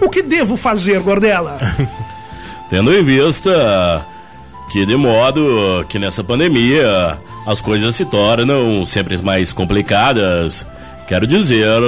O 0.00 0.08
que 0.08 0.22
devo 0.22 0.56
fazer, 0.56 1.00
Gordela? 1.00 1.58
Tendo 2.70 2.94
em 2.94 3.02
vista 3.02 4.04
que 4.70 4.86
de 4.86 4.96
modo 4.96 5.84
que 5.88 5.98
nessa 5.98 6.22
pandemia 6.22 7.18
as 7.44 7.60
coisas 7.60 7.96
se 7.96 8.04
tornam 8.04 8.86
sempre 8.86 9.18
mais 9.18 9.52
complicadas, 9.52 10.64
quero 11.08 11.26
dizer 11.26 11.80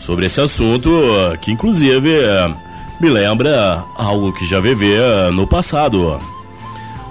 sobre 0.00 0.26
esse 0.26 0.40
assunto 0.40 0.90
que 1.42 1.52
inclusive 1.52 2.10
me 2.98 3.10
lembra 3.10 3.84
algo 3.96 4.32
que 4.32 4.46
já 4.46 4.60
vivi 4.60 4.94
no 5.34 5.46
passado. 5.46 6.18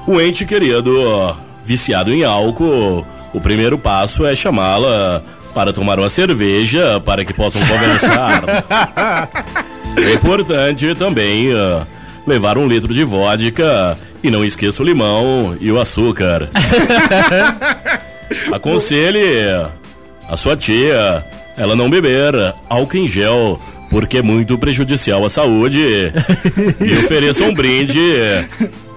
O 0.08 0.20
ente 0.20 0.43
querido 0.43 1.38
viciado 1.64 2.12
em 2.12 2.24
álcool, 2.24 3.06
o 3.32 3.39
primeiro 3.39 3.78
passo 3.78 4.26
é 4.26 4.36
chamá-la 4.36 5.22
para 5.53 5.72
tomar 5.72 5.99
uma 5.99 6.10
cerveja 6.10 6.99
para 6.99 7.24
que 7.24 7.34
possam 7.34 7.62
conversar. 7.66 8.43
é 9.97 10.14
importante 10.14 10.95
também 10.95 11.49
levar 12.26 12.58
um 12.58 12.68
litro 12.68 12.93
de 12.93 13.03
vodka 13.03 13.97
e 14.26 14.32
não 14.32 14.43
esqueça 14.43 14.82
o 14.82 14.86
limão 14.86 15.55
e 15.59 15.71
o 15.71 15.80
açúcar. 15.80 16.49
Aconselhe 18.51 19.21
a 20.28 20.36
sua 20.36 20.57
tia 20.57 21.23
ela 21.55 21.76
não 21.76 21.89
beber 21.89 22.34
álcool 22.67 22.97
em 22.97 23.07
gel 23.07 23.61
porque 23.89 24.17
é 24.17 24.21
muito 24.21 24.57
prejudicial 24.57 25.23
à 25.23 25.30
saúde 25.30 26.11
e 26.82 26.97
ofereça 26.97 27.43
um 27.43 27.53
brinde 27.53 27.99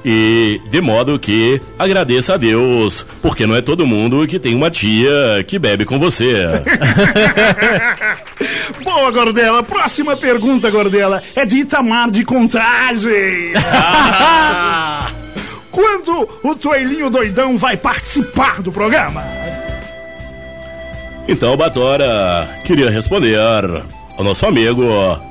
e 0.05 0.61
de 0.71 0.81
modo 0.81 1.19
que 1.19 1.61
agradeça 1.79 2.35
a 2.35 2.37
Deus, 2.37 3.05
porque 3.21 3.47
não 3.47 3.55
é 3.55 3.61
todo 3.61 3.87
mundo 3.87 4.27
que 4.27 4.39
tem 4.39 4.55
uma 4.55 4.71
tia 4.71 5.45
que 5.47 5.59
bebe 5.59 5.85
com 5.85 5.99
você. 5.99 6.45
Boa, 8.83 9.11
Gordela. 9.11 9.63
Próxima 9.63 10.17
pergunta, 10.17 10.71
Gordela, 10.71 11.23
é 11.37 11.45
de 11.45 11.59
Itamar 11.59 12.11
de 12.11 12.25
Contagem. 12.25 13.53
Quando 15.79 16.29
o 16.43 16.57
Toelhinho 16.57 17.09
Doidão 17.09 17.57
vai 17.57 17.77
participar 17.77 18.61
do 18.61 18.73
programa? 18.73 19.23
Então, 21.29 21.57
Batora, 21.57 22.51
queria 22.65 22.91
responder 22.91 23.39
ao 23.39 24.25
nosso 24.25 24.45
amigo 24.45 24.83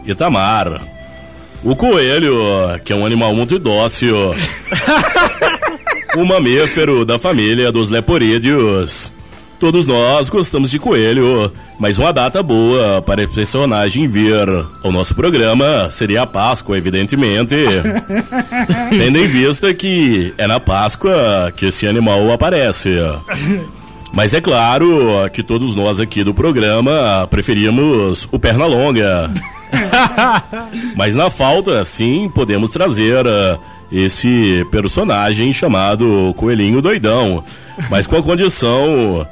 Itamar. 0.06 0.82
O 1.66 1.76
coelho, 1.76 2.80
que 2.86 2.94
é 2.94 2.96
um 2.96 3.06
animal 3.06 3.36
muito 3.36 3.60
dócil, 3.60 4.16
o 6.16 6.24
mamífero 6.24 7.04
da 7.04 7.20
família 7.20 7.70
dos 7.70 7.90
leporídeos. 7.90 9.12
Todos 9.60 9.88
nós 9.88 10.30
gostamos 10.30 10.70
de 10.70 10.78
coelho, 10.78 11.52
mas 11.80 11.98
uma 11.98 12.14
data 12.14 12.44
boa 12.44 13.02
para 13.02 13.24
esse 13.24 13.34
personagem 13.34 14.08
vir 14.08 14.48
ao 14.84 14.92
nosso 14.92 15.16
programa 15.16 15.90
seria 15.90 16.22
a 16.22 16.28
Páscoa, 16.28 16.78
evidentemente. 16.78 17.56
Tendo 18.92 19.18
em 19.18 19.26
vista 19.26 19.74
que 19.74 20.32
é 20.38 20.46
na 20.46 20.60
Páscoa 20.60 21.52
que 21.56 21.68
esse 21.68 21.88
animal 21.88 22.32
aparece. 22.32 22.92
Mas 24.14 24.34
é 24.34 24.40
claro 24.40 25.28
que 25.34 25.42
todos 25.42 25.76
nós 25.76 26.00
aqui 26.00 26.24
do 26.24 26.36
programa 26.36 27.28
preferimos 27.28 28.28
o 28.32 28.38
Pernalonga. 28.38 29.32
Mas 30.96 31.16
na 31.16 31.32
falta, 31.32 31.84
sim, 31.84 32.32
podemos 32.34 32.70
trazer 32.70 33.26
uh, 33.26 33.60
esse 33.92 34.66
personagem 34.72 35.52
chamado 35.52 36.34
Coelhinho 36.38 36.82
Doidão. 36.82 37.44
Mas 37.90 38.08
com 38.08 38.18
a 38.18 38.24
condição 38.24 39.28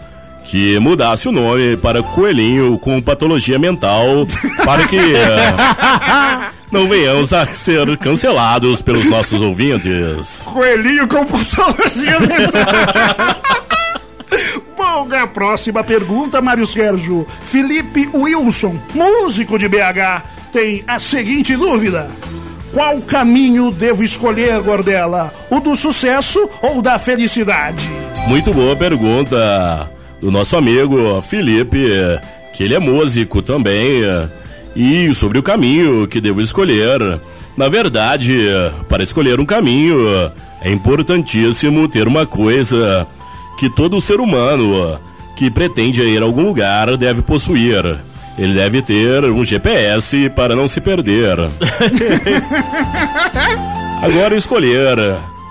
que 0.46 0.80
mudasse 0.80 1.28
o 1.28 1.32
nome 1.32 1.76
para 1.78 2.02
Coelhinho 2.04 2.78
com 2.80 3.02
patologia 3.02 3.58
mental, 3.58 4.28
para 4.64 4.88
que 4.88 4.98
uh, 4.98 6.52
não 6.72 6.88
venhamos 6.88 7.34
a 7.34 7.46
ser 7.46 7.98
cancelados 7.98 8.82
pelos 8.82 9.06
nossos 9.06 9.42
ouvintes. 9.42 10.44
Coelhinho 10.46 11.08
com 11.08 11.26
patologia 11.26 12.20
mental. 12.20 12.66
Bom, 14.78 15.08
a 15.16 15.28
próxima 15.28 15.84
pergunta, 15.84 16.42
Mário 16.42 16.68
Sérgio. 16.68 17.26
Felipe 17.48 18.10
Wilson, 18.14 18.78
músico 18.94 19.58
de 19.58 19.68
BH, 19.68 20.24
tem 20.52 20.84
a 20.88 21.00
seguinte 21.00 21.56
dúvida. 21.56 22.10
Qual 22.72 23.02
caminho 23.02 23.72
devo 23.72 24.04
escolher, 24.04 24.62
Gordela? 24.62 25.34
O 25.50 25.60
do 25.60 25.76
sucesso 25.76 26.50
ou 26.62 26.82
da 26.82 27.00
felicidade? 27.00 27.90
Muito 28.28 28.54
boa 28.54 28.76
pergunta 28.76 29.95
do 30.26 30.32
nosso 30.32 30.58
amigo 30.58 31.22
Felipe, 31.22 31.88
que 32.52 32.64
ele 32.64 32.74
é 32.74 32.80
músico 32.80 33.44
também, 33.44 34.02
e 34.76 35.14
sobre 35.14 35.38
o 35.38 35.44
caminho 35.44 36.08
que 36.08 36.20
devo 36.20 36.42
escolher. 36.42 37.22
Na 37.56 37.70
verdade, 37.70 38.36
para 38.90 39.04
escolher 39.04 39.40
um 39.40 39.46
caminho, 39.46 40.04
é 40.64 40.72
importantíssimo 40.72 41.88
ter 41.88 42.08
uma 42.08 42.26
coisa 42.26 43.06
que 43.60 43.70
todo 43.70 44.02
ser 44.02 44.20
humano 44.20 45.00
que 45.38 45.52
pretende 45.52 46.02
ir 46.02 46.24
a 46.24 46.26
algum 46.26 46.42
lugar 46.42 46.98
deve 46.98 47.22
possuir. 47.22 48.00
Ele 48.36 48.56
deve 48.56 48.82
ter 48.82 49.26
um 49.26 49.46
GPS 49.46 50.28
para 50.32 50.56
não 50.56 50.68
se 50.68 50.82
perder. 50.82 51.38
Agora 54.02 54.36
escolher 54.36 54.98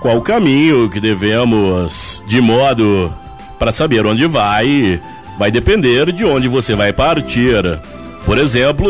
qual 0.01 0.21
caminho 0.21 0.89
que 0.89 0.99
devemos, 0.99 2.21
de 2.27 2.41
modo 2.41 3.09
para 3.57 3.71
saber 3.71 4.05
onde 4.05 4.25
vai, 4.25 4.99
vai 5.37 5.51
depender 5.51 6.11
de 6.11 6.25
onde 6.25 6.47
você 6.47 6.75
vai 6.75 6.93
partir. 6.93 7.79
Por 8.25 8.37
exemplo, 8.37 8.87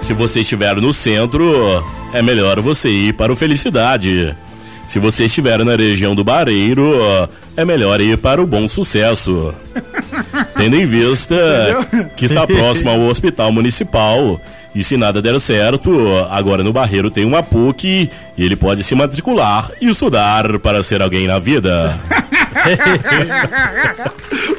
se 0.00 0.12
você 0.12 0.40
estiver 0.40 0.76
no 0.76 0.92
centro, 0.92 1.84
é 2.12 2.22
melhor 2.22 2.60
você 2.60 2.88
ir 2.88 3.12
para 3.14 3.32
o 3.32 3.36
Felicidade. 3.36 4.34
Se 4.86 4.98
você 4.98 5.26
estiver 5.26 5.62
na 5.64 5.76
região 5.76 6.14
do 6.14 6.24
Bareiro, 6.24 6.98
é 7.54 7.64
melhor 7.64 8.00
ir 8.00 8.16
para 8.16 8.42
o 8.42 8.46
Bom 8.46 8.66
Sucesso. 8.68 9.54
Tendo 10.56 10.76
em 10.76 10.86
vista 10.86 11.36
que 12.16 12.24
está 12.24 12.46
próximo 12.46 12.88
ao 12.88 13.00
Hospital 13.00 13.52
Municipal. 13.52 14.40
E 14.74 14.82
se 14.82 14.96
nada 14.96 15.20
der 15.20 15.38
certo, 15.40 15.90
agora 16.30 16.62
no 16.62 16.72
Barreiro 16.72 17.10
tem 17.10 17.24
uma 17.24 17.42
PUC 17.42 18.10
e 18.36 18.44
ele 18.44 18.56
pode 18.56 18.82
se 18.82 18.94
matricular 18.94 19.70
e 19.80 19.88
estudar 19.88 20.58
para 20.58 20.82
ser 20.82 21.02
alguém 21.02 21.26
na 21.26 21.38
vida. 21.38 21.98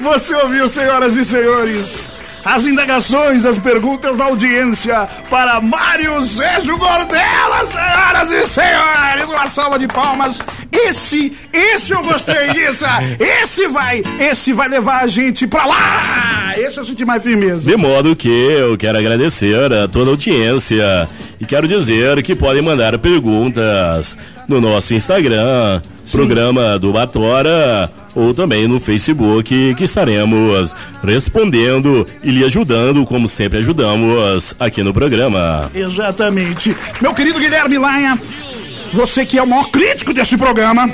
Você 0.02 0.34
ouviu, 0.36 0.70
senhoras 0.70 1.16
e 1.16 1.26
senhores? 1.26 2.19
As 2.50 2.66
indagações, 2.66 3.46
as 3.46 3.60
perguntas 3.60 4.18
da 4.18 4.24
audiência 4.24 5.08
para 5.30 5.62
Mário 5.62 6.26
Sérgio 6.26 6.76
Gordela, 6.80 7.64
senhoras 7.72 8.32
e 8.32 8.50
senhores. 8.50 9.24
Uma 9.26 9.48
salva 9.52 9.78
de 9.78 9.88
palmas. 9.88 10.40
Esse, 10.72 11.32
esse 11.54 11.92
eu 11.92 12.02
gostei 12.02 12.50
disso. 12.50 12.86
Esse 13.20 13.68
vai, 13.68 14.02
esse 14.20 14.52
vai 14.52 14.68
levar 14.68 15.04
a 15.04 15.08
gente 15.08 15.46
pra 15.46 15.64
lá. 15.68 16.54
Esse 16.58 16.80
eu 16.80 16.86
senti 16.86 17.06
mais 17.06 17.22
firmeza. 17.22 17.70
De 17.70 17.78
modo 17.78 18.16
que 18.16 18.28
eu 18.28 18.76
quero 18.76 18.98
agradecer 18.98 19.72
a 19.72 19.88
toda 19.88 20.10
a 20.10 20.14
audiência 20.14 21.08
e 21.40 21.46
quero 21.46 21.68
dizer 21.68 22.24
que 22.24 22.36
podem 22.36 22.64
mandar 22.64 22.98
perguntas 22.98 24.18
no 24.48 24.60
nosso 24.60 24.96
Instagram, 24.96 25.84
programa 26.12 26.80
do 26.80 26.92
Batora, 26.92 27.92
ou 28.16 28.34
também 28.34 28.68
no 28.68 28.80
Facebook, 28.80 29.76
que 29.76 29.84
estaremos 29.84 30.72
respondendo 31.04 32.06
e 32.24 32.32
lhe 32.32 32.44
ajudando, 32.44 33.06
como 33.06 33.30
sempre 33.30 33.60
ajudamos 33.60 34.56
aqui 34.60 34.84
no 34.84 34.94
programa. 34.94 35.72
Exatamente. 35.74 36.76
Meu 37.02 37.14
querido 37.14 37.40
Guilherme 37.40 37.78
Laia, 37.78 38.18
você 38.94 39.26
que 39.26 39.38
é 39.38 39.44
o 39.44 39.48
maior 39.48 39.70
crítico 39.70 40.14
desse 40.14 40.38
programa, 40.38 40.90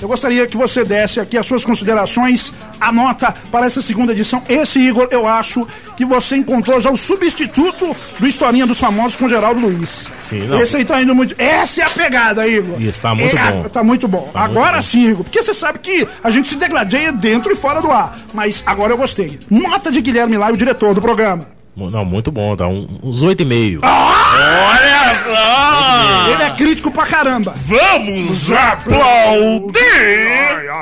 eu 0.00 0.08
gostaria 0.08 0.46
que 0.46 0.56
você 0.56 0.84
desse 0.84 1.20
aqui 1.20 1.36
as 1.36 1.46
suas 1.46 1.64
considerações, 1.64 2.52
a 2.80 2.92
nota 2.92 3.34
para 3.50 3.66
essa 3.66 3.82
segunda 3.82 4.12
edição. 4.12 4.42
Esse, 4.48 4.78
Igor, 4.78 5.08
eu 5.10 5.26
acho 5.26 5.66
que 5.96 6.04
você 6.04 6.36
encontrou 6.36 6.80
já 6.80 6.90
o 6.90 6.96
substituto 6.96 7.96
do 8.18 8.26
Historinha 8.26 8.66
dos 8.66 8.78
Famosos 8.78 9.16
com 9.16 9.28
Geraldo 9.28 9.60
Luiz. 9.60 10.10
Sim, 10.20 10.40
não. 10.46 10.60
Esse 10.60 10.76
aí 10.76 10.84
tá 10.84 11.02
indo 11.02 11.14
muito. 11.14 11.34
Essa 11.38 11.82
é 11.82 11.84
a 11.84 11.90
pegada, 11.90 12.46
Igor. 12.46 12.80
Isso, 12.80 13.00
tá 13.00 13.14
muito 13.14 13.36
É, 13.36 13.50
bom. 13.52 13.68
Tá 13.68 13.82
muito 13.82 14.08
bom. 14.08 14.30
Tá 14.32 14.40
agora 14.40 14.80
sim, 14.82 15.10
Igor. 15.10 15.24
Porque 15.24 15.42
você 15.42 15.52
sabe 15.54 15.78
que 15.80 16.06
a 16.22 16.30
gente 16.30 16.48
se 16.48 16.56
degladeia 16.56 17.12
dentro 17.12 17.52
e 17.52 17.56
fora 17.56 17.80
do 17.80 17.90
ar. 17.90 18.18
Mas 18.32 18.62
agora 18.64 18.92
eu 18.92 18.96
gostei. 18.98 19.38
Nota 19.50 19.90
de 19.90 20.00
Guilherme 20.00 20.36
Laia, 20.36 20.54
o 20.54 20.56
diretor 20.56 20.94
do 20.94 21.00
programa. 21.02 21.57
Não, 21.90 22.04
muito 22.04 22.32
bom, 22.32 22.56
tá 22.56 22.66
um, 22.66 22.86
uns 23.02 23.22
oito 23.22 23.42
e 23.42 23.46
meio. 23.46 23.80
Olha 23.84 25.14
só! 25.24 26.28
Ele 26.32 26.42
é 26.42 26.50
crítico 26.50 26.90
pra 26.90 27.06
caramba. 27.06 27.54
Vamos 27.64 28.50
aplaudir! 28.50 29.78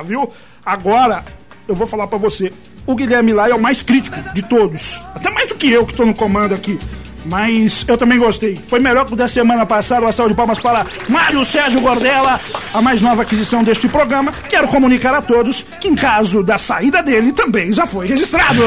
Viu? 0.05 0.33
Agora, 0.65 1.25
eu 1.69 1.75
vou 1.75 1.87
falar 1.87 2.07
pra 2.07 2.19
você. 2.19 2.53
O 2.87 2.95
Guilherme 2.95 3.33
Lai 3.33 3.51
é 3.51 3.55
o 3.55 3.61
mais 3.61 3.83
crítico 3.83 4.17
de 4.33 4.43
todos. 4.43 5.01
Até 5.15 5.29
mais 5.31 5.49
do 5.49 5.57
que 5.57 5.71
eu 5.71 5.85
que 5.85 5.95
tô 5.95 6.07
no 6.07 6.15
comando 6.15 6.55
aqui. 6.55 6.79
Mas 7.29 7.85
eu 7.87 7.99
também 7.99 8.19
gostei. 8.19 8.59
Foi 8.69 8.81
melhor 8.81 9.05
que 9.05 9.13
o 9.13 9.17
da 9.17 9.29
semana 9.29 9.67
passada. 9.67 10.03
Uma 10.03 10.13
salva 10.13 10.31
de 10.31 10.37
palmas 10.37 10.59
para 10.59 10.87
Mário 11.09 11.45
Sérgio 11.45 11.81
Gordela, 11.81 12.41
a 12.73 12.81
mais 12.83 13.01
nova 13.01 13.23
aquisição 13.23 13.65
deste 13.65 13.89
programa. 13.89 14.33
Quero 14.49 14.69
comunicar 14.69 15.15
a 15.15 15.23
todos 15.23 15.65
que 15.81 15.89
em 15.89 15.95
caso 15.95 16.43
da 16.43 16.59
saída 16.59 17.03
dele 17.03 17.33
também 17.33 17.73
já 17.73 17.87
foi 17.87 18.07
registrado. 18.07 18.63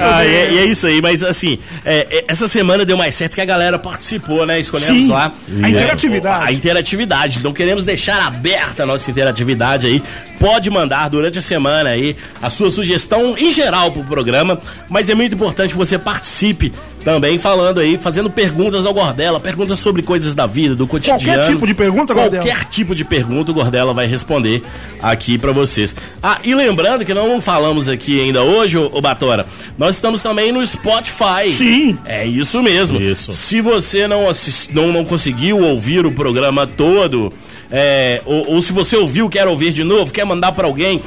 Ah, 0.00 0.24
e, 0.24 0.28
é, 0.28 0.52
e 0.52 0.58
é 0.58 0.64
isso 0.66 0.86
aí, 0.86 1.00
mas 1.02 1.22
assim, 1.22 1.58
é, 1.84 2.06
é, 2.10 2.24
essa 2.28 2.46
semana 2.46 2.84
deu 2.84 2.96
mais 2.96 3.14
certo 3.14 3.34
que 3.34 3.40
a 3.40 3.44
galera 3.44 3.78
participou, 3.78 4.46
né? 4.46 4.60
Escolhemos 4.60 5.04
Sim, 5.04 5.08
lá. 5.08 5.32
a 5.62 5.68
interatividade. 5.68 6.44
A 6.44 6.52
interatividade. 6.52 7.38
Então 7.38 7.52
queremos 7.52 7.84
deixar 7.84 8.20
aberta 8.26 8.84
a 8.84 8.86
nossa 8.86 9.10
interatividade 9.10 9.86
aí. 9.86 10.02
Pode 10.38 10.70
mandar 10.70 11.08
durante 11.08 11.38
a 11.38 11.42
semana 11.42 11.90
aí 11.90 12.16
a 12.40 12.48
sua 12.50 12.70
sugestão 12.70 13.36
em 13.36 13.50
geral 13.52 13.90
pro 13.90 14.04
programa, 14.04 14.60
mas 14.88 15.10
é 15.10 15.14
muito 15.14 15.34
importante 15.34 15.72
que 15.72 15.76
você 15.78 15.98
participe 15.98 16.72
também 17.04 17.38
falando 17.38 17.80
aí, 17.80 17.96
fazendo 17.96 18.28
perguntas 18.28 18.84
ao 18.84 18.92
Gordela, 18.92 19.40
perguntas 19.40 19.78
sobre 19.78 20.02
coisas 20.02 20.34
da 20.34 20.46
vida, 20.46 20.74
do 20.76 20.86
cotidiano. 20.86 21.22
Qualquer 21.22 21.46
tipo 21.46 21.66
de 21.66 21.74
pergunta, 21.74 22.12
Gordela? 22.14 22.44
Qualquer 22.44 22.64
tipo 22.66 22.94
de 22.94 23.04
pergunta 23.04 23.50
o 23.50 23.54
Gordela 23.54 23.94
vai 23.94 24.06
responder 24.06 24.62
aqui 25.02 25.38
pra 25.38 25.50
vocês. 25.52 25.96
Ah, 26.22 26.38
e 26.44 26.54
lembrando 26.54 27.04
que 27.04 27.14
não 27.14 27.40
falamos 27.40 27.88
aqui 27.88 28.20
ainda 28.20 28.42
hoje, 28.42 28.76
ô, 28.76 28.88
ô 28.92 29.00
Batora, 29.00 29.46
nós 29.78 29.96
estamos 29.96 30.22
também 30.22 30.52
no 30.52 30.64
Spotify. 30.66 31.50
Sim. 31.50 31.98
É 32.04 32.26
isso 32.26 32.62
mesmo. 32.62 33.00
Isso. 33.00 33.32
Se 33.32 33.60
você 33.60 34.06
não, 34.06 34.28
assis- 34.28 34.68
não, 34.72 34.92
não 34.92 35.04
conseguiu 35.04 35.58
ouvir 35.62 36.04
o 36.04 36.12
programa 36.12 36.66
todo, 36.66 37.32
é, 37.70 38.22
ou, 38.24 38.54
ou 38.54 38.62
se 38.62 38.72
você 38.72 38.96
ouviu, 38.96 39.28
quer 39.28 39.46
ouvir 39.46 39.72
de 39.72 39.84
novo, 39.84 40.12
quer 40.12 40.24
mandar 40.24 40.52
pra 40.52 40.66
alguém, 40.66 41.00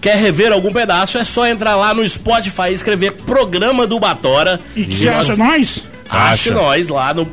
quer 0.00 0.16
rever 0.16 0.52
algum 0.52 0.72
pedaço, 0.72 1.16
é 1.18 1.24
só 1.24 1.46
entrar 1.46 1.76
lá 1.76 1.94
no 1.94 2.06
Spotify 2.08 2.70
e 2.70 2.74
escrever 2.74 3.12
Programa 3.12 3.86
do 3.86 3.98
Batora. 3.98 4.60
E 4.76 4.84
você 4.96 5.08
acha 5.08 5.36
nós? 5.36 5.82
Acha. 6.10 6.52
nós 6.52 6.88
lá 6.88 7.14
no 7.14 7.26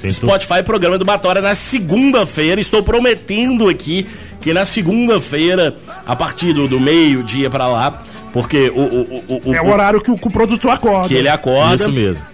Tem 0.00 0.10
Spotify, 0.12 0.62
Programa 0.64 0.96
do 0.98 1.04
Batora, 1.04 1.40
na 1.42 1.54
segunda-feira. 1.54 2.60
Estou 2.60 2.82
prometendo 2.82 3.68
aqui 3.68 4.06
que 4.40 4.52
na 4.52 4.64
segunda-feira, 4.64 5.76
a 6.06 6.16
partir 6.16 6.52
do, 6.52 6.66
do 6.66 6.80
meio-dia 6.80 7.48
pra 7.50 7.66
lá, 7.68 8.02
porque 8.32 8.70
o, 8.70 8.80
o, 8.80 9.24
o, 9.28 9.50
o- 9.50 9.54
É 9.54 9.60
o 9.60 9.68
horário 9.70 10.00
que 10.00 10.10
o, 10.10 10.16
que 10.16 10.26
o 10.26 10.30
produtor 10.30 10.70
acorda. 10.72 11.08
que 11.08 11.14
ele 11.14 11.28
acorda. 11.28 11.74
Isso 11.84 11.92
mesmo. 11.92 12.24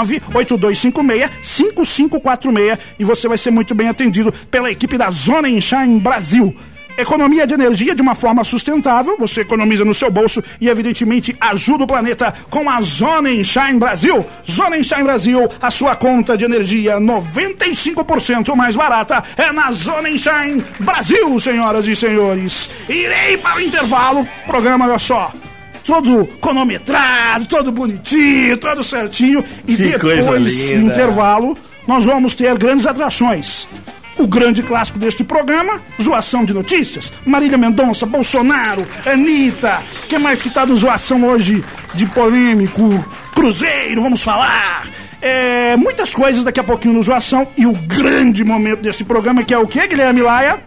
982565546 0.04 2.78
e 2.98 3.04
você 3.04 3.28
vai 3.28 3.38
ser 3.38 3.50
muito 3.50 3.74
bem 3.74 3.88
atendido 3.88 4.30
pela 4.50 4.70
equipe 4.70 4.98
da 4.98 5.10
Zona 5.10 5.48
Enchine 5.48 5.98
Brasil. 6.00 6.54
Economia 6.98 7.46
de 7.46 7.54
energia 7.54 7.94
de 7.94 8.02
uma 8.02 8.16
forma 8.16 8.42
sustentável, 8.42 9.16
você 9.16 9.42
economiza 9.42 9.84
no 9.84 9.94
seu 9.94 10.10
bolso 10.10 10.42
e, 10.60 10.68
evidentemente, 10.68 11.36
ajuda 11.40 11.84
o 11.84 11.86
planeta 11.86 12.34
com 12.50 12.68
a 12.68 12.82
Zona 12.82 13.30
Enshine 13.30 13.78
Brasil. 13.78 14.26
Zona 14.50 14.76
Enshine 14.76 15.04
Brasil, 15.04 15.48
a 15.62 15.70
sua 15.70 15.94
conta 15.94 16.36
de 16.36 16.44
energia 16.44 16.98
95% 16.98 18.52
mais 18.56 18.74
barata 18.74 19.22
é 19.36 19.52
na 19.52 19.70
Zona 19.70 20.10
Enshine 20.10 20.64
Brasil, 20.80 21.38
senhoras 21.38 21.86
e 21.86 21.94
senhores. 21.94 22.68
Irei 22.88 23.36
para 23.36 23.58
o 23.58 23.60
intervalo, 23.60 24.26
programa, 24.44 24.86
olha 24.86 24.98
só, 24.98 25.32
todo 25.88 26.26
cronometrado, 26.38 27.46
todo 27.46 27.72
bonitinho, 27.72 28.58
todo 28.58 28.84
certinho. 28.84 29.42
E 29.66 29.74
Que 29.74 29.84
depois, 29.92 30.26
no 30.26 30.86
intervalo, 30.86 31.56
nós 31.86 32.04
vamos 32.04 32.34
ter 32.34 32.54
grandes 32.58 32.84
atrações. 32.86 33.66
O 34.18 34.26
grande 34.26 34.62
clássico 34.62 34.98
deste 34.98 35.24
programa, 35.24 35.80
zoação 36.02 36.44
de 36.44 36.52
notícias. 36.52 37.10
Marília 37.24 37.56
Mendonça, 37.56 38.04
Bolsonaro, 38.04 38.86
Anitta. 39.06 39.80
que 40.06 40.18
mais 40.18 40.42
que 40.42 40.50
tá 40.50 40.66
no 40.66 40.76
zoação 40.76 41.24
hoje 41.24 41.64
de 41.94 42.04
polêmico? 42.04 43.02
Cruzeiro, 43.34 44.02
vamos 44.02 44.20
falar. 44.20 44.86
É, 45.22 45.74
muitas 45.76 46.14
coisas 46.14 46.44
daqui 46.44 46.60
a 46.60 46.64
pouquinho 46.64 46.92
no 46.94 47.02
zoação. 47.02 47.48
E 47.56 47.64
o 47.64 47.72
grande 47.72 48.44
momento 48.44 48.82
deste 48.82 49.04
programa, 49.04 49.42
que 49.42 49.54
é 49.54 49.58
o 49.58 49.66
quê, 49.66 49.86
Guilherme 49.86 50.20
Laia? 50.20 50.58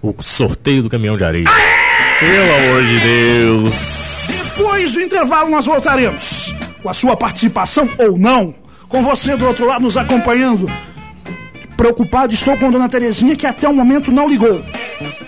O 0.00 0.14
sorteio 0.22 0.84
do 0.84 0.88
caminhão 0.88 1.16
de 1.16 1.24
areia. 1.24 1.46
Pelo 2.20 2.54
amor 2.54 2.84
de 2.84 3.00
Deus. 3.00 4.19
Depois 4.60 4.92
do 4.92 5.00
intervalo 5.00 5.48
nós 5.48 5.64
voltaremos. 5.64 6.54
Com 6.82 6.90
a 6.90 6.92
sua 6.92 7.16
participação 7.16 7.88
ou 7.98 8.18
não. 8.18 8.54
Com 8.90 9.02
você 9.02 9.34
do 9.34 9.46
outro 9.46 9.66
lado 9.66 9.80
nos 9.80 9.96
acompanhando. 9.96 10.70
Preocupado 11.78 12.34
estou 12.34 12.54
com 12.58 12.66
a 12.66 12.70
dona 12.70 12.86
Terezinha 12.86 13.34
que 13.34 13.46
até 13.46 13.66
o 13.66 13.72
momento 13.72 14.12
não 14.12 14.28
ligou. 14.28 14.62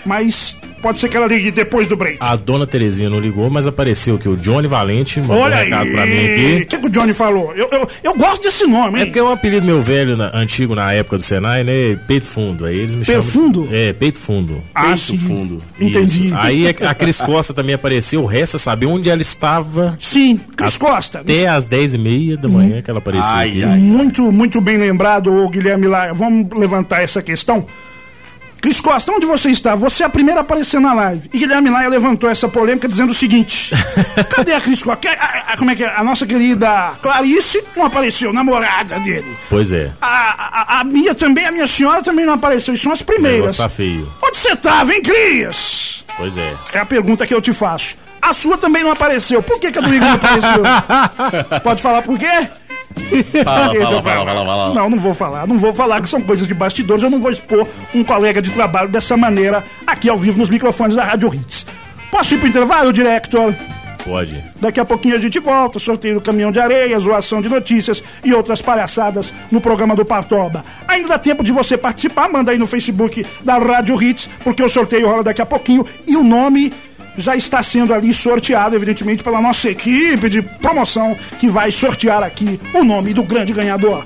Mas 0.05 0.55
pode 0.83 0.99
ser 0.99 1.09
que 1.09 1.17
ela 1.17 1.25
ligue 1.25 1.49
depois 1.49 1.87
do 1.87 1.95
break. 1.97 2.17
A 2.19 2.35
dona 2.35 2.67
Terezinha 2.67 3.09
não 3.09 3.19
ligou, 3.19 3.49
mas 3.49 3.65
apareceu 3.65 4.19
que 4.19 4.29
o 4.29 4.35
Johnny 4.37 4.67
Valente 4.67 5.19
mandou 5.19 5.37
Olha 5.37 5.55
um 5.55 5.59
aí. 5.59 5.63
recado 5.65 5.91
pra 5.91 6.05
mim 6.05 6.11
O 6.13 6.25
aqui. 6.25 6.65
que, 6.65 6.77
que 6.77 6.85
o 6.85 6.89
Johnny 6.89 7.13
falou? 7.13 7.53
Eu, 7.55 7.67
eu, 7.71 7.87
eu 8.03 8.13
gosto 8.17 8.43
desse 8.43 8.67
nome, 8.67 8.97
É 8.97 9.01
hein? 9.01 9.05
porque 9.07 9.17
é 9.19 9.23
um 9.23 9.31
apelido 9.31 9.65
meu 9.65 9.81
velho, 9.81 10.15
na- 10.15 10.29
antigo 10.37 10.75
na 10.75 10.93
época 10.93 11.17
do 11.17 11.23
Senai, 11.23 11.63
né? 11.63 11.97
Peito 12.07 12.27
Fundo. 12.27 12.65
Aí 12.65 12.73
eles 12.77 12.93
me 12.93 13.05
Peito 13.05 13.21
chamam. 13.23 13.31
Fundo? 13.31 13.69
É, 13.71 13.93
Peito 13.93 14.19
Fundo. 14.19 14.61
Ah, 14.75 14.83
Peito 14.83 14.99
sim. 14.99 15.17
fundo. 15.17 15.59
Entendi. 15.79 16.25
Isso. 16.27 16.35
Aí 16.37 16.67
a 16.67 16.89
a 16.91 16.93
Cris 16.93 17.17
Costa 17.17 17.53
também 17.53 17.73
apareceu. 17.73 18.25
Resta 18.25 18.59
saber 18.59 18.85
onde 18.85 19.09
ela 19.09 19.21
estava 19.21 19.97
Sim, 20.01 20.37
Cris 20.57 20.75
Costa. 20.77 21.19
até 21.21 21.47
às 21.47 21.65
10h30 21.67 22.37
da 22.37 22.49
manhã 22.49 22.81
que 22.81 22.89
ela 22.89 22.99
apareceu. 22.99 23.29
Ai, 23.31 23.49
aqui. 23.49 23.63
ai. 23.63 23.77
Muito, 23.79 24.31
muito 24.31 24.59
bem 24.59 24.77
lembrado, 24.77 25.33
ô 25.33 25.47
Guilherme 25.49 25.87
Laia. 25.87 26.13
Vamos 26.13 26.49
levantar 26.59 27.01
essa 27.01 27.21
questão. 27.21 27.65
Cris 28.63 28.79
Costa, 28.79 29.11
onde 29.11 29.25
você 29.25 29.49
está? 29.51 29.75
Você 29.75 30.03
é 30.03 30.05
a 30.05 30.09
primeira 30.09 30.39
a 30.39 30.41
aparecer 30.41 30.79
na 30.79 30.93
live. 30.93 31.29
E 31.33 31.37
Guilherme 31.37 31.69
Laia 31.69 31.89
levantou 31.89 32.29
essa 32.29 32.47
polêmica 32.47 32.87
dizendo 32.87 33.09
o 33.09 33.13
seguinte: 33.13 33.75
Cadê 34.33 34.53
a 34.53 34.61
Cris 34.61 34.81
Costa? 34.81 35.09
A- 35.09 35.51
a- 35.51 35.57
como 35.57 35.69
é 35.71 35.75
que 35.75 35.83
é? 35.83 35.93
A 35.93 36.01
nossa 36.01 36.25
querida 36.25 36.91
Clarice 37.01 37.61
não 37.75 37.85
apareceu, 37.85 38.31
namorada 38.31 38.97
dele. 38.99 39.35
Pois 39.49 39.69
é. 39.73 39.91
A, 40.01 40.77
a, 40.77 40.79
a 40.79 40.83
minha 40.85 41.13
também, 41.13 41.45
a 41.45 41.51
minha 41.51 41.67
senhora 41.67 42.01
também 42.01 42.25
não 42.25 42.35
apareceu. 42.35 42.73
São 42.77 42.93
as 42.93 43.01
primeiras. 43.01 43.57
tá 43.57 43.67
feio. 43.67 44.07
Onde 44.25 44.37
você 44.37 44.53
estava, 44.53 44.93
hein, 44.93 45.01
Cris? 45.03 46.05
Pois 46.15 46.37
é. 46.37 46.53
É 46.71 46.79
a 46.79 46.85
pergunta 46.85 47.27
que 47.27 47.33
eu 47.33 47.41
te 47.41 47.51
faço. 47.51 47.97
A 48.21 48.33
sua 48.33 48.57
também 48.57 48.81
não 48.81 48.91
apareceu. 48.91 49.43
Por 49.43 49.59
que, 49.59 49.69
que 49.73 49.77
a 49.77 49.81
do 49.81 49.93
Igor 49.93 50.07
não 50.07 50.15
apareceu? 50.15 50.63
Pode 51.61 51.81
falar 51.81 52.01
por 52.03 52.17
quê? 52.17 52.47
Fala, 53.43 53.75
fala, 53.75 54.01
fala, 54.01 54.25
fala, 54.25 54.45
fala. 54.45 54.73
Não, 54.73 54.89
não 54.89 54.99
vou 54.99 55.13
falar. 55.13 55.47
Não 55.47 55.59
vou 55.59 55.73
falar 55.73 56.01
que 56.01 56.09
são 56.09 56.21
coisas 56.21 56.47
de 56.47 56.53
bastidores. 56.53 57.03
Eu 57.03 57.09
não 57.09 57.19
vou 57.19 57.31
expor 57.31 57.67
um 57.93 58.03
colega 58.03 58.41
de 58.41 58.51
trabalho 58.51 58.89
dessa 58.89 59.15
maneira 59.17 59.63
aqui 59.85 60.09
ao 60.09 60.17
vivo 60.17 60.39
nos 60.39 60.49
microfones 60.49 60.95
da 60.95 61.03
Rádio 61.03 61.33
Hits. 61.33 61.65
Posso 62.11 62.35
ir 62.35 62.37
pro 62.37 62.47
intervalo, 62.47 62.93
Director? 62.93 63.53
Pode. 64.03 64.43
Daqui 64.59 64.79
a 64.79 64.85
pouquinho 64.85 65.15
a 65.15 65.19
gente 65.19 65.39
volta, 65.39 65.79
sorteio 65.79 66.15
do 66.15 66.21
caminhão 66.21 66.51
de 66.51 66.59
areia, 66.59 66.99
zoação 66.99 67.41
de 67.41 67.47
notícias 67.47 68.03
e 68.23 68.33
outras 68.33 68.61
palhaçadas 68.61 69.33
no 69.49 69.61
programa 69.61 69.95
do 69.95 70.03
Partoba. 70.03 70.63
Ainda 70.87 71.09
dá 71.09 71.17
tempo 71.17 71.43
de 71.43 71.51
você 71.51 71.77
participar, 71.77 72.29
manda 72.29 72.51
aí 72.51 72.57
no 72.57 72.67
Facebook 72.67 73.25
da 73.43 73.57
Rádio 73.57 74.01
Hits, 74.01 74.29
porque 74.43 74.61
o 74.61 74.69
sorteio 74.69 75.07
rola 75.07 75.23
daqui 75.23 75.41
a 75.41 75.45
pouquinho 75.45 75.85
e 76.05 76.17
o 76.17 76.23
nome 76.23 76.73
já 77.17 77.35
está 77.35 77.61
sendo 77.61 77.93
ali 77.93 78.13
sorteado, 78.13 78.75
evidentemente, 78.75 79.23
pela 79.23 79.41
nossa 79.41 79.69
equipe 79.69 80.29
de 80.29 80.41
promoção 80.41 81.17
que 81.39 81.49
vai 81.49 81.71
sortear 81.71 82.23
aqui 82.23 82.59
o 82.73 82.83
nome 82.83 83.13
do 83.13 83.23
grande 83.23 83.53
ganhador. 83.53 84.03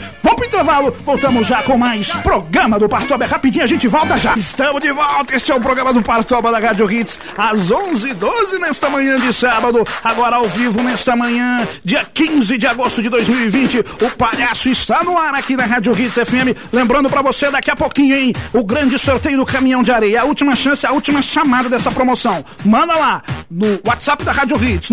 Intervalo, 0.58 0.92
voltamos 1.06 1.46
já 1.46 1.62
com 1.62 1.78
mais 1.78 2.10
programa 2.10 2.80
do 2.80 2.90
Partoba. 2.90 3.28
Rapidinho, 3.28 3.64
a 3.64 3.68
gente 3.68 3.88
volta 3.88 4.18
já. 4.18 4.34
Estamos 4.34 4.82
de 4.82 4.92
volta, 4.92 5.36
este 5.36 5.52
é 5.52 5.56
o 5.56 5.62
programa 5.62 5.94
do 5.94 6.02
Partoba 6.02 6.52
da 6.52 6.58
Rádio 6.58 6.92
Hits, 6.92 7.20
às 7.38 7.70
11h12 7.70 8.58
nesta 8.60 8.90
manhã 8.90 9.20
de 9.20 9.32
sábado, 9.32 9.86
agora 10.04 10.38
ao 10.38 10.50
vivo 10.50 10.82
nesta 10.82 11.16
manhã, 11.16 11.60
dia 11.86 12.04
15 12.12 12.58
de 12.58 12.66
agosto 12.66 13.04
de 13.04 13.10
2020. 13.10 13.86
O 14.02 14.10
palhaço 14.18 14.68
está 14.68 15.04
no 15.04 15.16
ar 15.16 15.36
aqui 15.36 15.56
na 15.56 15.68
Rádio 15.68 15.96
Hits 15.96 16.16
FM. 16.16 16.58
Lembrando 16.74 17.08
pra 17.08 17.22
você 17.22 17.52
daqui 17.52 17.70
a 17.70 17.76
pouquinho, 17.76 18.16
hein, 18.16 18.34
o 18.52 18.64
grande 18.64 18.98
sorteio 18.98 19.38
do 19.38 19.46
caminhão 19.46 19.84
de 19.84 19.92
areia. 19.92 20.22
A 20.22 20.26
última 20.26 20.56
chance, 20.56 20.88
a 20.88 20.92
última 20.92 21.22
chamada 21.22 21.70
dessa 21.70 21.92
promoção. 21.92 22.44
Manda 22.66 22.96
lá 22.96 23.22
no 23.50 23.80
WhatsApp 23.86 24.24
da 24.24 24.32
Rádio 24.32 24.58
Hits, 24.64 24.90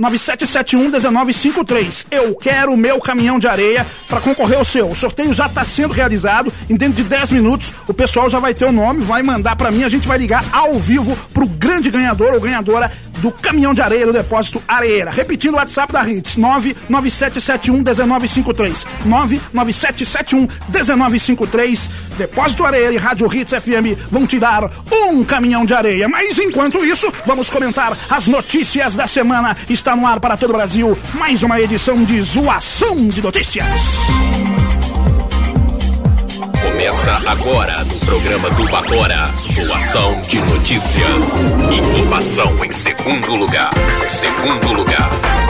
997711953. 0.00 2.06
Eu 2.10 2.34
quero 2.34 2.72
o 2.72 2.78
meu 2.78 2.98
caminhão 2.98 3.38
de 3.38 3.46
areia 3.46 3.86
para 4.08 4.22
concorrer 4.22 4.56
ao 4.56 4.64
seu. 4.64 4.85
O 4.90 4.94
sorteio 4.94 5.32
já 5.32 5.46
está 5.46 5.64
sendo 5.64 5.92
realizado. 5.92 6.52
Em 6.68 6.76
dentro 6.76 7.02
de 7.02 7.04
10 7.04 7.30
minutos, 7.30 7.72
o 7.86 7.94
pessoal 7.94 8.30
já 8.30 8.38
vai 8.38 8.54
ter 8.54 8.64
o 8.64 8.72
nome, 8.72 9.02
vai 9.02 9.22
mandar 9.22 9.56
para 9.56 9.70
mim. 9.70 9.84
A 9.84 9.88
gente 9.88 10.06
vai 10.06 10.18
ligar 10.18 10.44
ao 10.52 10.74
vivo 10.74 11.16
pro 11.32 11.46
grande 11.46 11.90
ganhador 11.90 12.34
ou 12.34 12.40
ganhadora 12.40 12.90
do 13.18 13.30
caminhão 13.30 13.74
de 13.74 13.80
areia 13.80 14.04
do 14.06 14.12
depósito 14.12 14.62
Areira. 14.66 15.10
Repetindo 15.10 15.54
o 15.54 15.56
WhatsApp 15.56 15.92
da 15.92 16.08
Hits, 16.08 16.36
997711953. 16.36 18.74
997711953. 19.06 21.80
Depósito 22.18 22.64
Areia 22.64 22.92
e 22.92 22.96
Rádio 22.96 23.30
Hits 23.32 23.52
FM 23.52 23.96
vão 24.10 24.26
te 24.26 24.38
dar 24.38 24.70
um 24.90 25.22
caminhão 25.24 25.66
de 25.66 25.74
areia. 25.74 26.08
Mas 26.08 26.38
enquanto 26.38 26.82
isso, 26.84 27.12
vamos 27.26 27.50
comentar 27.50 27.96
as 28.08 28.26
notícias 28.26 28.94
da 28.94 29.06
semana. 29.06 29.54
Está 29.68 29.94
no 29.94 30.06
ar 30.06 30.18
para 30.20 30.34
todo 30.36 30.50
o 30.50 30.54
Brasil 30.54 30.98
mais 31.14 31.42
uma 31.42 31.60
edição 31.60 32.04
de 32.04 32.22
Zoação 32.22 33.08
de 33.08 33.20
Notícias. 33.22 33.66
Começa 36.76 37.12
agora 37.26 37.84
no 37.84 37.98
programa 38.00 38.50
do 38.50 38.68
Bagora. 38.68 39.24
Zoação 39.50 40.20
de 40.20 40.38
notícias. 40.42 41.24
Informação 41.72 42.62
em 42.62 42.70
segundo 42.70 43.34
lugar. 43.34 43.70
Segundo 44.10 44.74
lugar. 44.74 45.45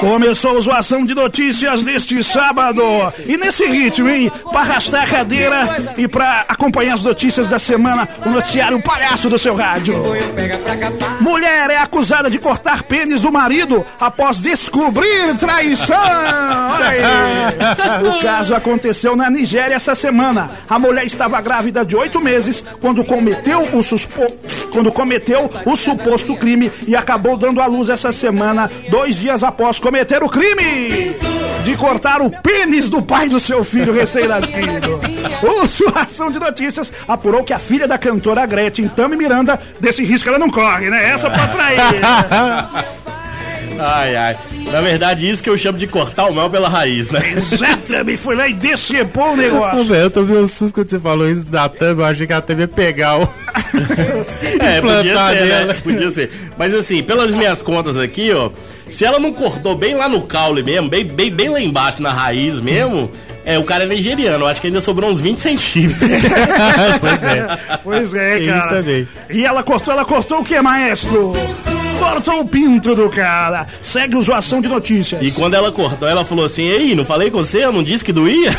Começou 0.00 0.56
a 0.56 0.60
zoação 0.60 1.04
de 1.04 1.14
notícias 1.14 1.84
neste 1.84 2.24
sábado. 2.24 2.82
E 3.26 3.36
nesse 3.36 3.66
ritmo, 3.66 4.08
hein? 4.08 4.32
Pra 4.50 4.60
arrastar 4.60 5.02
a 5.04 5.06
cadeira 5.06 5.94
e 5.96 6.08
pra 6.08 6.44
acompanhar 6.48 6.94
as 6.94 7.02
notícias 7.02 7.48
da 7.48 7.58
semana, 7.58 8.08
o 8.24 8.30
noticiário 8.30 8.82
palhaço 8.82 9.28
do 9.28 9.38
seu 9.38 9.54
rádio. 9.54 9.94
Mulher 11.20 11.70
é 11.70 11.76
acusada 11.76 12.30
de 12.30 12.38
cortar 12.38 12.82
pênis 12.84 13.20
do 13.20 13.30
marido 13.30 13.84
após 14.00 14.38
descobrir 14.38 15.36
traição. 15.36 15.96
Olha 15.96 16.88
aí. 16.88 17.00
O 18.10 18.22
caso 18.22 18.54
aconteceu 18.54 19.14
na 19.14 19.28
Nigéria 19.28 19.74
essa 19.74 19.94
semana. 19.94 20.50
A 20.68 20.78
mulher 20.78 21.04
estava 21.04 21.40
grávida 21.40 21.84
de 21.84 21.96
oito 21.96 22.20
meses 22.20 22.64
quando 22.80 23.04
cometeu 23.04 23.62
o 23.74 23.82
suspo... 23.82 24.26
quando 24.72 24.90
cometeu 24.90 25.50
o 25.66 25.76
suposto 25.76 26.36
crime 26.36 26.70
e 26.86 26.96
acabou 26.96 27.36
dando 27.36 27.60
à 27.60 27.66
luz 27.66 27.88
essa 27.88 28.12
semana, 28.12 28.70
dois 28.90 29.16
dias 29.16 29.42
após 29.42 29.78
cometer 29.90 30.22
o 30.22 30.28
crime 30.28 31.16
de 31.64 31.76
cortar 31.76 32.22
o 32.22 32.30
pênis 32.30 32.88
do 32.88 33.02
pai 33.02 33.28
do 33.28 33.40
seu 33.40 33.64
filho 33.64 33.92
recém-nascido. 33.92 35.00
O 35.42 35.66
Suação 35.66 36.30
de 36.30 36.38
Notícias 36.38 36.92
apurou 37.08 37.42
que 37.42 37.52
a 37.52 37.58
filha 37.58 37.88
da 37.88 37.96
cantora 37.96 38.44
Gretchen, 38.44 38.88
Tami 38.88 39.16
Miranda, 39.16 39.58
desse 39.80 40.04
risco 40.04 40.28
ela 40.28 40.38
não 40.38 40.50
corre, 40.50 40.90
né? 40.90 41.10
Essa 41.10 41.30
pra 41.30 41.48
trair. 41.48 41.80
Ai, 43.80 44.16
ai. 44.16 44.36
Na 44.70 44.80
verdade, 44.80 45.28
isso 45.28 45.42
que 45.42 45.50
eu 45.50 45.58
chamo 45.58 45.78
de 45.78 45.86
cortar 45.86 46.26
o 46.26 46.34
mal 46.34 46.48
pela 46.50 46.68
raiz, 46.68 47.10
né? 47.10 47.20
Exatamente, 47.52 48.18
foi 48.18 48.34
lá 48.36 48.48
e 48.48 48.54
decepou 48.54 49.30
o 49.30 49.32
Ô, 49.32 49.36
negócio. 49.36 49.84
velho, 49.84 50.02
eu 50.02 50.10
tomei 50.10 50.38
um 50.38 50.48
susto 50.48 50.74
quando 50.74 50.90
você 50.90 50.98
falou 50.98 51.28
isso 51.28 51.46
da 51.46 51.68
Thumb, 51.68 52.00
eu 52.00 52.04
achei 52.04 52.26
que 52.26 52.32
a 52.32 52.40
Thumb 52.40 52.60
ia 52.60 52.68
pegar 52.68 53.18
o... 53.18 53.28
É, 54.60 54.80
podia 54.80 55.30
ser, 55.30 55.66
né? 55.66 55.74
Podia 55.82 56.12
ser. 56.12 56.30
Mas 56.58 56.74
assim, 56.74 57.02
pelas 57.02 57.30
minhas 57.30 57.62
contas 57.62 57.98
aqui, 57.98 58.30
ó, 58.32 58.50
se 58.90 59.04
ela 59.04 59.18
não 59.18 59.32
cortou 59.32 59.74
bem 59.76 59.94
lá 59.94 60.08
no 60.08 60.22
caule 60.22 60.62
mesmo, 60.62 60.88
bem, 60.88 61.04
bem, 61.04 61.30
bem 61.30 61.48
lá 61.48 61.60
embaixo, 61.60 62.02
na 62.02 62.12
raiz 62.12 62.60
mesmo, 62.60 63.10
é, 63.44 63.58
o 63.58 63.64
cara 63.64 63.84
é 63.84 63.86
nigeriano. 63.86 64.44
Eu 64.44 64.48
acho 64.48 64.60
que 64.60 64.66
ainda 64.66 64.80
sobrou 64.80 65.10
uns 65.10 65.20
20 65.20 65.38
centímetros. 65.38 66.10
pois 67.00 67.24
é. 67.24 67.58
Pois 67.82 68.14
é, 68.14 68.46
cara. 68.46 68.58
isso 68.58 68.68
também. 68.68 69.08
E 69.30 69.44
ela 69.44 69.62
cortou, 69.62 69.94
ela 69.94 70.04
cortou 70.04 70.40
o 70.40 70.44
que, 70.44 70.60
maestro? 70.60 71.32
Cortou 72.00 72.40
o 72.40 72.48
pinto 72.48 72.94
do 72.94 73.10
cara. 73.10 73.66
Segue 73.82 74.16
o 74.16 74.22
Zoação 74.22 74.60
de 74.60 74.68
Notícias. 74.68 75.22
E 75.22 75.30
quando 75.30 75.54
ela 75.54 75.70
cortou, 75.70 76.08
ela 76.08 76.24
falou 76.24 76.46
assim: 76.46 76.62
Ei, 76.62 76.94
não 76.94 77.04
falei 77.04 77.30
com 77.30 77.38
você? 77.38 77.64
Eu 77.64 77.72
não 77.72 77.82
disse 77.82 78.04
que 78.04 78.12
doía? 78.12 78.56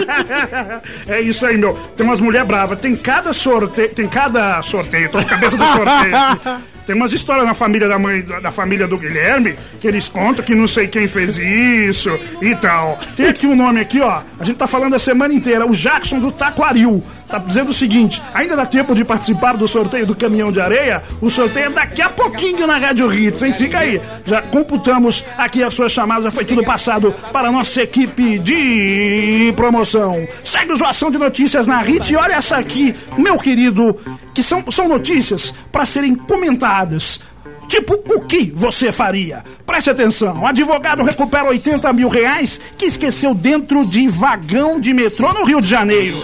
é 1.08 1.20
isso 1.20 1.46
aí, 1.46 1.56
meu. 1.56 1.74
Tem 1.96 2.06
umas 2.06 2.20
mulher 2.20 2.44
bravas. 2.44 2.78
Tem 2.78 2.94
cada 2.94 3.32
sorteio. 3.32 3.88
Tem 3.88 4.06
cada 4.06 4.60
sorteio. 4.62 5.10
Tô 5.10 5.18
com 5.18 5.24
a 5.24 5.28
cabeça 5.28 5.56
do 5.56 5.64
sorteio. 5.64 6.62
Tem 6.86 6.96
umas 6.96 7.12
histórias 7.12 7.46
na 7.46 7.54
família 7.54 7.88
da 7.88 7.98
mãe, 7.98 8.22
da 8.22 8.50
família 8.50 8.88
do 8.88 8.98
Guilherme, 8.98 9.54
que 9.80 9.86
eles 9.86 10.08
contam 10.08 10.44
que 10.44 10.54
não 10.54 10.66
sei 10.66 10.88
quem 10.88 11.06
fez 11.06 11.38
isso 11.38 12.10
e 12.40 12.54
tal. 12.56 12.98
Tem 13.16 13.28
aqui 13.28 13.46
um 13.46 13.54
nome 13.54 13.80
aqui, 13.80 14.00
ó. 14.00 14.22
A 14.38 14.44
gente 14.44 14.56
tá 14.56 14.66
falando 14.66 14.94
a 14.94 14.98
semana 14.98 15.32
inteira. 15.32 15.64
O 15.64 15.74
Jackson 15.74 16.18
do 16.18 16.32
Taquaril. 16.32 17.02
Tá 17.32 17.38
dizendo 17.38 17.70
o 17.70 17.74
seguinte: 17.74 18.22
ainda 18.34 18.54
dá 18.54 18.66
tempo 18.66 18.94
de 18.94 19.02
participar 19.06 19.56
do 19.56 19.66
sorteio 19.66 20.04
do 20.04 20.14
caminhão 20.14 20.52
de 20.52 20.60
areia? 20.60 21.02
O 21.18 21.30
sorteio 21.30 21.66
é 21.66 21.70
daqui 21.70 22.02
a 22.02 22.10
pouquinho 22.10 22.66
na 22.66 22.76
Rádio 22.76 23.10
Hits, 23.10 23.40
hein? 23.40 23.54
Fica 23.54 23.78
aí. 23.78 23.98
Já 24.26 24.42
computamos 24.42 25.24
aqui 25.38 25.62
as 25.62 25.72
suas 25.72 25.92
chamadas, 25.92 26.24
já 26.24 26.30
foi 26.30 26.44
tudo 26.44 26.62
passado 26.62 27.10
para 27.32 27.48
a 27.48 27.52
nossa 27.52 27.80
equipe 27.80 28.38
de 28.38 29.50
promoção. 29.56 30.28
Segue 30.44 30.74
o 30.74 30.76
Zoação 30.76 31.10
de 31.10 31.16
Notícias 31.16 31.66
na 31.66 31.82
Hits 31.82 32.10
e 32.10 32.16
olha 32.16 32.34
essa 32.34 32.58
aqui, 32.58 32.94
meu 33.16 33.38
querido, 33.38 33.98
que 34.34 34.42
são, 34.42 34.62
são 34.70 34.86
notícias 34.86 35.54
para 35.72 35.86
serem 35.86 36.14
comentadas. 36.14 37.18
Tipo, 37.66 37.94
o 37.94 38.20
que 38.26 38.52
você 38.54 38.92
faria? 38.92 39.42
Preste 39.64 39.88
atenção, 39.88 40.46
advogado 40.46 41.02
recupera 41.02 41.44
80 41.44 41.90
mil 41.94 42.10
reais 42.10 42.60
que 42.76 42.84
esqueceu 42.84 43.34
dentro 43.34 43.86
de 43.86 44.06
vagão 44.08 44.78
de 44.78 44.92
metrô 44.92 45.32
no 45.32 45.46
Rio 45.46 45.62
de 45.62 45.68
Janeiro. 45.68 46.20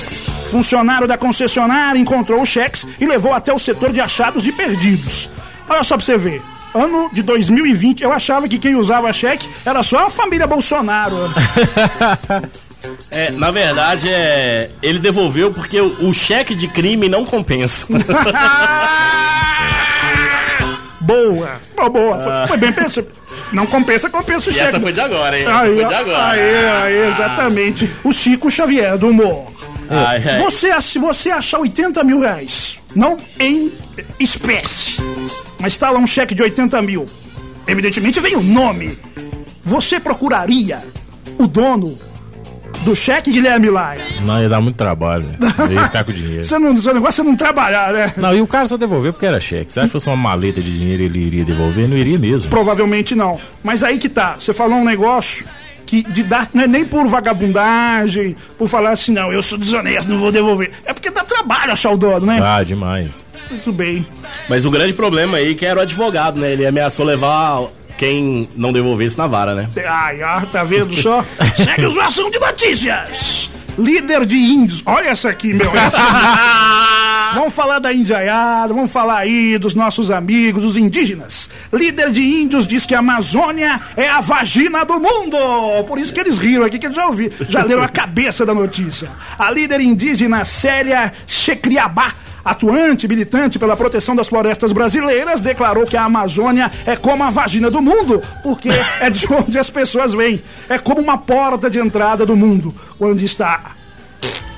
Funcionário 0.51 1.07
da 1.07 1.17
concessionária 1.19 1.99
encontrou 1.99 2.41
os 2.43 2.49
cheques 2.49 2.87
e 3.01 3.07
levou 3.07 3.33
até 3.35 3.53
o 3.53 3.59
setor 3.59 3.93
de 3.93 4.01
achados 4.01 4.47
e 4.47 4.53
perdidos. 4.53 5.29
Olha 5.69 5.83
só 5.85 5.97
pra 5.97 6.05
você 6.05 6.17
ver. 6.19 6.43
Ano 6.75 7.09
de 7.13 7.23
2020, 7.23 8.03
eu 8.03 8.13
achava 8.13 8.47
que 8.49 8.59
quem 8.59 8.75
usava 8.75 9.13
cheque 9.13 9.49
era 9.65 9.83
só 9.83 10.07
a 10.07 10.11
família 10.11 10.47
Bolsonaro. 10.47 11.17
É, 13.11 13.33
na 13.33 13.51
verdade, 13.51 14.09
é, 14.09 14.71
ele 14.81 15.01
devolveu 15.01 15.53
porque 15.53 15.81
o, 15.81 16.09
o 16.11 16.15
cheque 16.15 16.55
de 16.55 16.69
crime 16.69 17.09
não 17.09 17.25
compensa. 17.25 17.85
boa, 21.01 21.61
boa, 21.77 21.91
boa. 21.91 22.19
Foi, 22.21 22.47
foi 22.49 22.57
bem 22.59 22.73
pensado. 22.73 23.09
Não 23.53 23.67
compensa, 23.67 24.09
compensa 24.11 24.49
o 24.49 24.53
E 24.53 24.55
cheque. 24.55 24.67
essa 24.69 24.81
foi 24.81 24.93
de 24.93 25.01
agora, 25.01 25.37
hein? 25.39 25.45
Essa 25.47 25.59
Aí, 25.61 25.75
foi 25.77 25.85
de 25.87 25.95
agora. 25.95 26.27
aí, 26.29 26.67
aí, 26.67 27.09
exatamente. 27.09 27.91
O 28.05 28.13
Chico 28.13 28.49
Xavier 28.51 28.97
do 28.97 29.09
humor. 29.09 29.47
Ai, 29.91 30.22
ai. 30.24 30.39
Você, 30.43 30.80
se 30.80 30.99
você 30.99 31.30
achar 31.30 31.61
80 31.61 32.03
mil 32.05 32.20
reais, 32.20 32.78
não 32.95 33.18
em 33.39 33.72
espécie, 34.20 34.97
mas 35.59 35.76
tá 35.78 35.91
lá 35.91 35.99
um 35.99 36.07
cheque 36.07 36.34
de 36.34 36.43
80 36.43 36.80
mil, 36.82 37.07
evidentemente 37.66 38.20
vem 38.20 38.36
o 38.36 38.43
nome. 38.43 38.97
Você 39.64 40.01
procuraria 40.01 40.82
o 41.39 41.47
dono 41.47 41.99
do 42.84 42.95
cheque, 42.95 43.30
Guilherme 43.30 43.70
Laia? 43.70 44.01
Não, 44.22 44.41
ia 44.41 44.49
dar 44.49 44.61
muito 44.61 44.76
trabalho. 44.76 45.26
Eu 45.59 45.72
ia 45.72 45.84
ficar 45.84 46.05
com 46.05 46.11
o 46.11 46.14
dinheiro. 46.14 46.45
Você 46.47 46.59
não, 46.59 46.76
seu 46.76 46.95
negócio 46.95 47.20
é 47.20 47.24
não 47.24 47.36
trabalhar, 47.36 47.93
né? 47.93 48.12
Não, 48.16 48.34
e 48.34 48.41
o 48.41 48.47
cara 48.47 48.66
só 48.66 48.76
devolveu 48.76 49.12
porque 49.12 49.26
era 49.26 49.41
cheque. 49.41 49.72
Você 49.72 49.80
acha 49.80 49.89
que 49.89 49.93
fosse 49.93 50.09
uma 50.09 50.16
maleta 50.16 50.61
de 50.61 50.78
dinheiro 50.78 51.03
ele 51.03 51.18
iria 51.18 51.45
devolver? 51.45 51.89
Não 51.89 51.97
iria 51.97 52.18
mesmo. 52.18 52.49
Provavelmente 52.49 53.14
não. 53.14 53.39
Mas 53.62 53.82
aí 53.82 53.99
que 53.99 54.09
tá, 54.09 54.36
você 54.39 54.53
falou 54.53 54.78
um 54.78 54.84
negócio 54.84 55.45
que 55.89 56.03
de 56.03 56.22
dar, 56.22 56.51
não 56.53 56.64
é 56.64 56.66
nem 56.66 56.84
por 56.84 57.09
vagabundagem, 57.09 58.36
por 58.59 58.68
falar 58.68 58.91
assim, 58.91 59.11
não, 59.11 59.32
eu 59.32 59.43
sou 59.43 59.57
desonesto, 59.57 60.11
não 60.11 60.18
vou 60.18 60.30
devolver. 60.30 60.70
É 60.84 60.93
porque 60.93 61.11
dá 61.11 61.24
trabalho 61.24 61.72
achar 61.72 61.91
o 61.91 61.97
dono, 61.97 62.26
né? 62.26 62.39
Ah, 62.43 62.62
demais. 62.62 63.26
Muito 63.51 63.72
bem. 63.72 64.07
Mas 64.51 64.66
o 64.66 64.70
grande 64.70 64.93
problema 64.93 65.39
aí 65.39 65.55
que 65.55 65.64
era 65.64 65.80
o 65.80 65.82
advogado, 65.82 66.39
né? 66.39 66.53
Ele 66.53 66.66
ameaçou 66.66 67.07
levar 67.07 67.68
quem 67.97 68.47
não 68.55 68.70
devolvesse 68.70 69.16
na 69.16 69.26
vara, 69.26 69.55
né? 69.55 69.70
Ai, 69.78 70.22
ah, 70.22 70.47
tá 70.53 70.62
vendo 70.62 70.95
só? 70.95 71.24
Segue 71.57 71.86
o 71.86 71.91
zoação 71.91 72.30
de 72.30 72.39
notícias. 72.39 73.51
Líder 73.78 74.26
de 74.26 74.36
índios. 74.36 74.82
Olha 74.84 75.09
essa 75.09 75.30
aqui, 75.30 75.55
meu. 75.55 75.74
Essa, 75.74 75.99
vamos 77.35 77.55
falar 77.55 77.79
da 77.79 77.93
indiaiada, 77.93 78.72
vamos 78.72 78.91
falar 78.91 79.18
aí 79.18 79.59
dos 79.59 79.74
nossos 79.74 80.11
amigos, 80.11 80.64
os 80.64 80.76
indígenas. 80.76 81.49
Líder 81.72 82.11
de 82.11 82.22
índios 82.22 82.66
diz 82.66 82.87
que 82.87 82.95
a 82.95 82.99
Amazônia 82.99 83.81
é 83.97 84.09
a 84.09 84.20
vagina 84.20 84.85
do 84.85 84.99
mundo. 84.99 85.39
Por 85.87 85.99
isso 85.99 86.12
que 86.12 86.20
eles 86.20 86.39
riram 86.39 86.64
aqui, 86.64 86.79
que 86.79 86.87
eles 86.87 86.97
já 86.97 87.07
ouviram, 87.07 87.37
já 87.49 87.62
leram 87.62 87.83
a 87.83 87.89
cabeça 87.89 88.45
da 88.45 88.55
notícia. 88.55 89.11
A 89.39 89.51
líder 89.51 89.81
indígena 89.81 90.45
Célia 90.45 91.12
Checriabá 91.26 92.14
atuante, 92.45 93.07
militante 93.07 93.59
pela 93.59 93.76
proteção 93.76 94.16
das 94.16 94.29
florestas 94.29 94.72
brasileiras, 94.72 95.41
declarou 95.41 95.85
que 95.85 95.97
a 95.97 96.05
Amazônia 96.05 96.70
é 96.87 96.97
como 96.97 97.22
a 97.22 97.31
vagina 97.31 97.70
do 97.70 97.83
mundo, 97.83 98.22
porque 98.43 98.70
é 99.01 99.11
de 99.11 99.26
onde 99.33 99.59
as 99.59 99.68
pessoas 99.68 100.12
vêm. 100.12 100.43
É 100.68 100.79
como 100.79 101.01
uma 101.01 101.18
porta 101.18 101.68
de 101.68 101.79
entrada 101.79 102.24
do 102.24 102.35
mundo, 102.35 102.74
onde 102.99 103.24
está. 103.24 103.72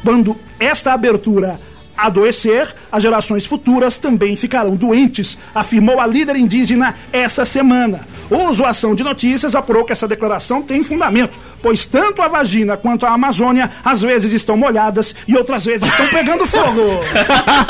Quando 0.05 0.37
esta 0.59 0.93
abertura 0.93 1.61
adoecer, 2.07 2.75
as 2.91 3.03
gerações 3.03 3.47
futuras 3.47 3.99
também 3.99 4.37
ficarão 4.37 4.75
doentes, 4.75 5.39
afirmou 5.55 6.01
a 6.01 6.07
líder 6.07 6.37
indígena 6.37 6.97
essa 7.13 7.45
semana. 7.45 8.01
O 8.31 8.53
Zoação 8.53 8.95
de 8.95 9.03
Notícias 9.03 9.55
apurou 9.55 9.85
que 9.85 9.93
essa 9.93 10.07
declaração 10.07 10.63
tem 10.63 10.85
fundamento, 10.85 11.39
pois 11.63 11.87
tanto 11.87 12.23
a 12.23 12.29
vagina 12.29 12.77
quanto 12.77 13.05
a 13.07 13.11
Amazônia 13.11 13.71
às 13.85 14.01
vezes 14.03 14.33
estão 14.33 14.57
molhadas 14.57 15.15
e 15.27 15.37
outras 15.37 15.65
vezes 15.65 15.87
estão 15.87 16.07
pegando 16.09 16.47
fogo. 16.47 17.01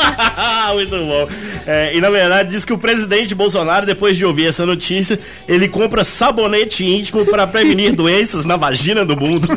Muito 0.74 0.90
bom. 0.96 1.28
É, 1.66 1.94
e 1.96 2.00
na 2.00 2.10
verdade 2.10 2.50
diz 2.50 2.64
que 2.64 2.72
o 2.72 2.78
presidente 2.78 3.34
Bolsonaro, 3.34 3.84
depois 3.86 4.16
de 4.16 4.24
ouvir 4.24 4.46
essa 4.46 4.64
notícia, 4.64 5.18
ele 5.48 5.68
compra 5.68 6.04
sabonete 6.04 6.84
íntimo 6.84 7.24
para 7.26 7.46
prevenir 7.46 7.92
doenças 7.96 8.44
na 8.44 8.56
vagina 8.56 9.04
do 9.04 9.16
mundo. 9.16 9.48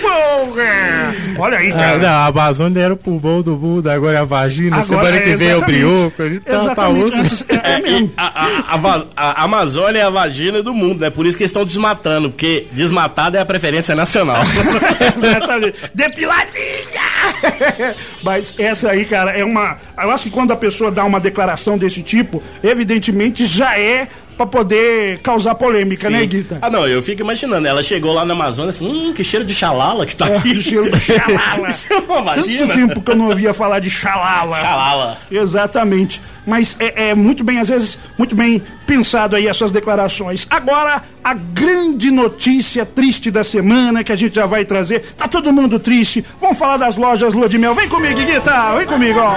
Porra! 0.00 1.14
Olha 1.38 1.58
aí, 1.58 1.70
Ah, 1.72 1.76
cara. 1.76 1.98
não, 1.98 2.08
a 2.08 2.26
Amazônia 2.26 2.80
era 2.80 2.94
o 2.94 2.96
pulmão 2.96 3.42
do 3.42 3.56
mundo, 3.56 3.88
agora 3.88 4.18
é 4.18 4.20
a 4.20 4.24
vagina. 4.24 4.76
Agora 4.76 4.86
semana 4.86 5.18
que 5.20 5.30
é 5.30 5.36
vem 5.36 5.48
é 5.48 5.56
o 5.56 5.60
brioco. 5.64 6.22
A 6.22 6.28
gente 6.28 6.40
tá, 6.40 6.74
tá 6.74 6.88
osso. 6.88 7.16
É- 7.48 7.54
é 7.54 7.58
É, 7.58 8.08
a, 8.16 8.74
a- 8.74 9.04
a 9.16 9.28
a 9.40 9.44
Amazônia 9.44 10.00
é 10.00 10.02
a 10.02 10.10
vagina 10.10 10.62
do 10.62 10.72
mundo, 10.74 11.00
né? 11.00 11.10
Por 11.10 11.26
isso 11.26 11.36
que 11.36 11.42
eles 11.42 11.50
estão 11.50 11.64
desmatando, 11.64 12.27
porque 12.30 12.66
desmatada 12.72 13.38
é 13.38 13.40
a 13.40 13.46
preferência 13.46 13.94
nacional. 13.94 14.42
Exatamente. 15.16 15.74
Depiladinha! 15.94 17.94
Mas 18.22 18.54
essa 18.58 18.90
aí, 18.90 19.04
cara, 19.04 19.32
é 19.32 19.44
uma. 19.44 19.76
Eu 19.96 20.10
acho 20.10 20.24
que 20.24 20.30
quando 20.30 20.52
a 20.52 20.56
pessoa 20.56 20.90
dá 20.90 21.04
uma 21.04 21.20
declaração 21.20 21.78
desse 21.78 22.02
tipo, 22.02 22.42
evidentemente 22.62 23.46
já 23.46 23.78
é 23.78 24.08
pra 24.36 24.46
poder 24.46 25.18
causar 25.18 25.56
polêmica, 25.56 26.08
né, 26.08 26.20
Sim. 26.20 26.28
Guita? 26.28 26.58
Ah, 26.62 26.70
não, 26.70 26.86
eu 26.86 27.02
fico 27.02 27.22
imaginando. 27.22 27.66
Ela 27.66 27.82
chegou 27.82 28.12
lá 28.12 28.24
na 28.24 28.34
Amazônia 28.34 28.70
e 28.70 28.74
falou: 28.74 28.94
hum, 28.94 29.12
que 29.12 29.24
cheiro 29.24 29.44
de 29.44 29.54
xalala 29.54 30.06
que 30.06 30.14
tá 30.14 30.26
aqui. 30.26 30.54
Que 30.54 30.62
cheiro 30.62 30.90
de 30.90 31.00
xalala. 31.00 31.68
Isso 31.68 31.92
é 31.92 31.96
uma 31.96 32.34
Tanto 32.34 32.68
tempo 32.68 33.02
que 33.02 33.10
eu 33.10 33.16
não 33.16 33.28
ouvia 33.28 33.52
falar 33.52 33.80
de 33.80 33.90
xalala. 33.90 34.56
Xalala. 34.56 35.18
Exatamente. 35.30 36.20
Mas 36.46 36.76
é, 36.78 37.10
é 37.10 37.14
muito 37.14 37.44
bem, 37.44 37.58
às 37.58 37.68
vezes, 37.68 37.98
muito 38.16 38.34
bem 38.34 38.62
pensado 38.88 39.36
aí 39.36 39.46
essas 39.46 39.70
declarações. 39.70 40.46
Agora, 40.48 41.02
a 41.22 41.34
grande 41.34 42.10
notícia 42.10 42.86
triste 42.86 43.30
da 43.30 43.44
semana 43.44 44.02
que 44.02 44.10
a 44.10 44.16
gente 44.16 44.34
já 44.36 44.46
vai 44.46 44.64
trazer. 44.64 45.12
Tá 45.14 45.28
todo 45.28 45.52
mundo 45.52 45.78
triste. 45.78 46.24
Vamos 46.40 46.56
falar 46.56 46.78
das 46.78 46.96
lojas 46.96 47.34
Lua 47.34 47.50
de 47.50 47.58
Mel. 47.58 47.74
Vem 47.74 47.86
comigo, 47.86 48.18
Guita. 48.18 48.74
Vem 48.78 48.86
comigo, 48.86 49.20
ó. 49.20 49.34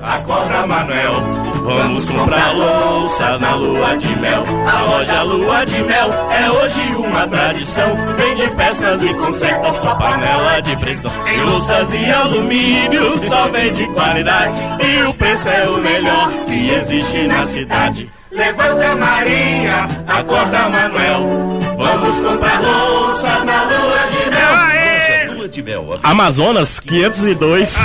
Acorda, 0.00 0.66
Manuel, 0.66 1.22
vamos 1.64 2.08
comprar 2.08 2.52
louça 2.52 3.38
na 3.38 3.54
lua 3.54 3.96
de 3.96 4.14
mel. 4.16 4.44
A 4.66 4.80
loja 4.82 5.22
Lua 5.22 5.64
de 5.64 5.82
Mel 5.82 6.10
é 6.30 6.50
hoje 6.50 6.94
uma 6.96 7.26
tradição. 7.26 7.96
Vende 8.16 8.50
peças 8.52 9.02
e 9.02 9.14
conserta 9.14 9.72
sua 9.72 9.94
panela 9.96 10.60
de 10.60 10.76
pressão. 10.76 11.12
Em 11.26 11.42
louças 11.42 11.88
e 11.94 12.10
alumínio 12.10 13.18
só 13.26 13.48
vende 13.48 13.86
qualidade. 13.88 14.60
E 14.84 15.02
o 15.04 15.14
preço 15.14 15.48
é 15.48 15.68
o 15.68 15.78
melhor 15.78 16.30
que 16.44 16.70
existe 16.70 17.26
na 17.26 17.46
cidade. 17.46 18.21
Levanta 18.32 18.94
Maria, 18.96 19.86
acorda 20.06 20.68
Manuel. 20.70 21.58
Vamos 21.76 22.20
comprar 22.20 22.60
louças 22.62 23.44
na 23.44 23.64
lua 23.64 24.08
de 24.10 24.30
mel. 24.30 26.00
Amazonas 26.02 26.80
502. 26.80 27.74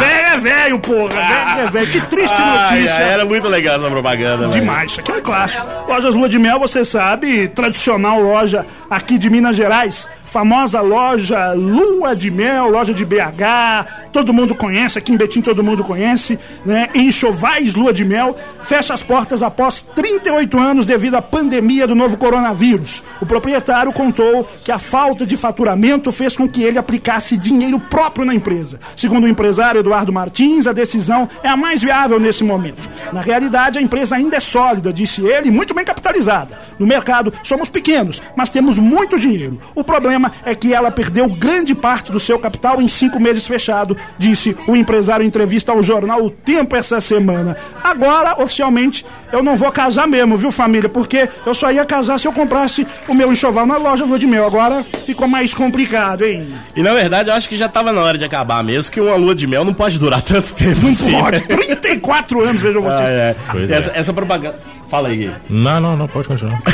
Velho 0.00 0.26
é 0.26 0.38
velho, 0.38 0.78
porra. 0.80 1.08
Velho 1.08 1.60
é 1.60 1.70
velho. 1.70 1.86
Que 1.92 2.00
triste 2.02 2.34
Ai, 2.36 2.72
notícia. 2.72 2.96
ai, 2.96 3.12
era 3.12 3.24
muito 3.24 3.46
legal 3.48 3.76
essa 3.76 3.88
propaganda. 3.88 4.48
Demais, 4.48 4.90
isso 4.90 5.00
aqui 5.00 5.12
é 5.12 5.14
um 5.16 5.20
clássico. 5.20 5.64
Lojas 5.88 6.14
Lua 6.14 6.28
de 6.28 6.38
Mel, 6.38 6.58
você 6.58 6.84
sabe, 6.84 7.48
tradicional 7.48 8.18
loja 8.20 8.66
aqui 8.90 9.18
de 9.18 9.30
Minas 9.30 9.56
Gerais. 9.56 10.08
Famosa 10.34 10.80
loja 10.80 11.52
Lua 11.52 12.16
de 12.16 12.28
Mel, 12.28 12.68
loja 12.68 12.92
de 12.92 13.04
BH, 13.04 14.10
todo 14.12 14.32
mundo 14.32 14.52
conhece, 14.52 14.98
aqui 14.98 15.12
em 15.12 15.16
Betim 15.16 15.40
todo 15.40 15.62
mundo 15.62 15.84
conhece, 15.84 16.40
né? 16.66 16.88
Enxovais 16.92 17.72
Lua 17.72 17.92
de 17.92 18.04
Mel 18.04 18.36
fecha 18.64 18.94
as 18.94 19.02
portas 19.02 19.44
após 19.44 19.82
38 19.94 20.58
anos 20.58 20.86
devido 20.86 21.14
à 21.14 21.22
pandemia 21.22 21.86
do 21.86 21.94
novo 21.94 22.16
coronavírus. 22.16 23.00
O 23.20 23.26
proprietário 23.26 23.92
contou 23.92 24.48
que 24.64 24.72
a 24.72 24.78
falta 24.78 25.24
de 25.24 25.36
faturamento 25.36 26.10
fez 26.10 26.34
com 26.34 26.48
que 26.48 26.64
ele 26.64 26.78
aplicasse 26.78 27.36
dinheiro 27.36 27.78
próprio 27.78 28.24
na 28.24 28.34
empresa. 28.34 28.80
Segundo 28.96 29.24
o 29.24 29.28
empresário 29.28 29.80
Eduardo 29.80 30.12
Martins, 30.12 30.66
a 30.66 30.72
decisão 30.72 31.28
é 31.44 31.48
a 31.48 31.56
mais 31.56 31.80
viável 31.80 32.18
nesse 32.18 32.42
momento. 32.42 32.88
Na 33.12 33.20
realidade, 33.20 33.78
a 33.78 33.82
empresa 33.82 34.16
ainda 34.16 34.36
é 34.36 34.40
sólida, 34.40 34.92
disse 34.92 35.24
ele, 35.24 35.52
muito 35.52 35.74
bem 35.74 35.84
capitalizada. 35.84 36.58
No 36.78 36.86
mercado, 36.86 37.32
somos 37.44 37.68
pequenos, 37.68 38.20
mas 38.34 38.50
temos 38.50 38.78
muito 38.78 39.18
dinheiro. 39.18 39.60
O 39.74 39.84
problema 39.84 40.23
é 40.44 40.54
que 40.54 40.72
ela 40.72 40.90
perdeu 40.90 41.28
grande 41.28 41.74
parte 41.74 42.12
do 42.12 42.20
seu 42.20 42.38
capital 42.38 42.80
em 42.80 42.88
cinco 42.88 43.20
meses 43.20 43.46
fechado, 43.46 43.96
disse 44.18 44.56
o 44.66 44.76
empresário 44.76 45.24
em 45.24 45.28
entrevista 45.28 45.72
ao 45.72 45.82
jornal 45.82 46.24
O 46.24 46.30
Tempo 46.30 46.76
essa 46.76 47.00
semana. 47.00 47.56
Agora, 47.82 48.42
oficialmente, 48.42 49.04
eu 49.32 49.42
não 49.42 49.56
vou 49.56 49.70
casar 49.72 50.06
mesmo, 50.06 50.36
viu, 50.36 50.52
família? 50.52 50.88
Porque 50.88 51.28
eu 51.44 51.54
só 51.54 51.70
ia 51.72 51.84
casar 51.84 52.18
se 52.18 52.26
eu 52.28 52.32
comprasse 52.32 52.86
o 53.08 53.14
meu 53.14 53.32
enxoval 53.32 53.66
na 53.66 53.76
loja 53.76 54.04
Lua 54.04 54.18
de 54.18 54.26
Mel. 54.26 54.46
Agora 54.46 54.84
ficou 55.04 55.26
mais 55.26 55.54
complicado, 55.54 56.24
hein? 56.24 56.46
E 56.76 56.82
na 56.82 56.92
verdade 56.92 57.30
eu 57.30 57.34
acho 57.34 57.48
que 57.48 57.56
já 57.56 57.68
tava 57.68 57.92
na 57.92 58.00
hora 58.00 58.18
de 58.18 58.24
acabar 58.24 58.62
mesmo, 58.62 58.92
que 58.92 59.00
uma 59.00 59.16
lua 59.16 59.34
de 59.34 59.46
mel 59.46 59.64
não 59.64 59.74
pode 59.74 59.98
durar 59.98 60.22
tanto 60.22 60.52
tempo. 60.54 60.80
Não 60.82 60.90
assim, 60.90 61.12
pode. 61.12 61.38
né? 61.48 61.56
34 61.56 62.40
anos, 62.40 62.62
vejam 62.62 62.82
vocês. 62.82 63.00
Ah, 63.00 63.10
é. 63.10 63.36
Essa, 63.70 63.90
é. 63.90 63.98
essa 63.98 64.12
propaganda. 64.12 64.73
Fala 64.94 65.08
aí, 65.08 65.16
Gui. 65.16 65.30
Não, 65.50 65.80
não, 65.80 65.96
não, 65.96 66.06
pode 66.06 66.28
continuar. 66.28 66.56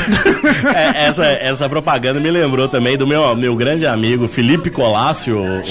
É, 0.77 1.07
essa, 1.07 1.25
essa 1.25 1.69
propaganda 1.71 2.21
me 2.21 2.31
lembrou 2.31 2.69
também 2.69 2.95
do 2.97 3.07
meu, 3.07 3.35
meu 3.35 3.57
grande 3.57 3.87
amigo 3.87 4.29
Felipe 4.29 4.69
Colácio. 4.69 5.39
o- 5.41 5.63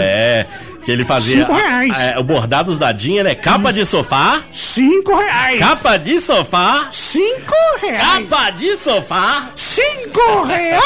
é. 0.00 0.46
Que 0.84 0.90
ele 0.90 1.04
fazia 1.04 1.46
Cinco 1.46 1.52
reais. 1.52 1.92
é, 1.98 2.18
o 2.18 2.22
bordado 2.24 2.76
da 2.76 2.90
Dinha, 2.92 3.22
né? 3.22 3.34
Capa 3.34 3.72
de 3.72 3.86
sofá. 3.86 4.40
Cinco 4.52 5.16
reais. 5.16 5.58
Capa 5.58 5.96
de 5.96 6.20
sofá. 6.20 6.88
Cinco 6.92 7.54
reais. 7.80 8.28
Capa 8.28 8.50
de 8.50 8.76
sofá. 8.76 9.50
Cinco 9.54 10.44
reais! 10.44 10.82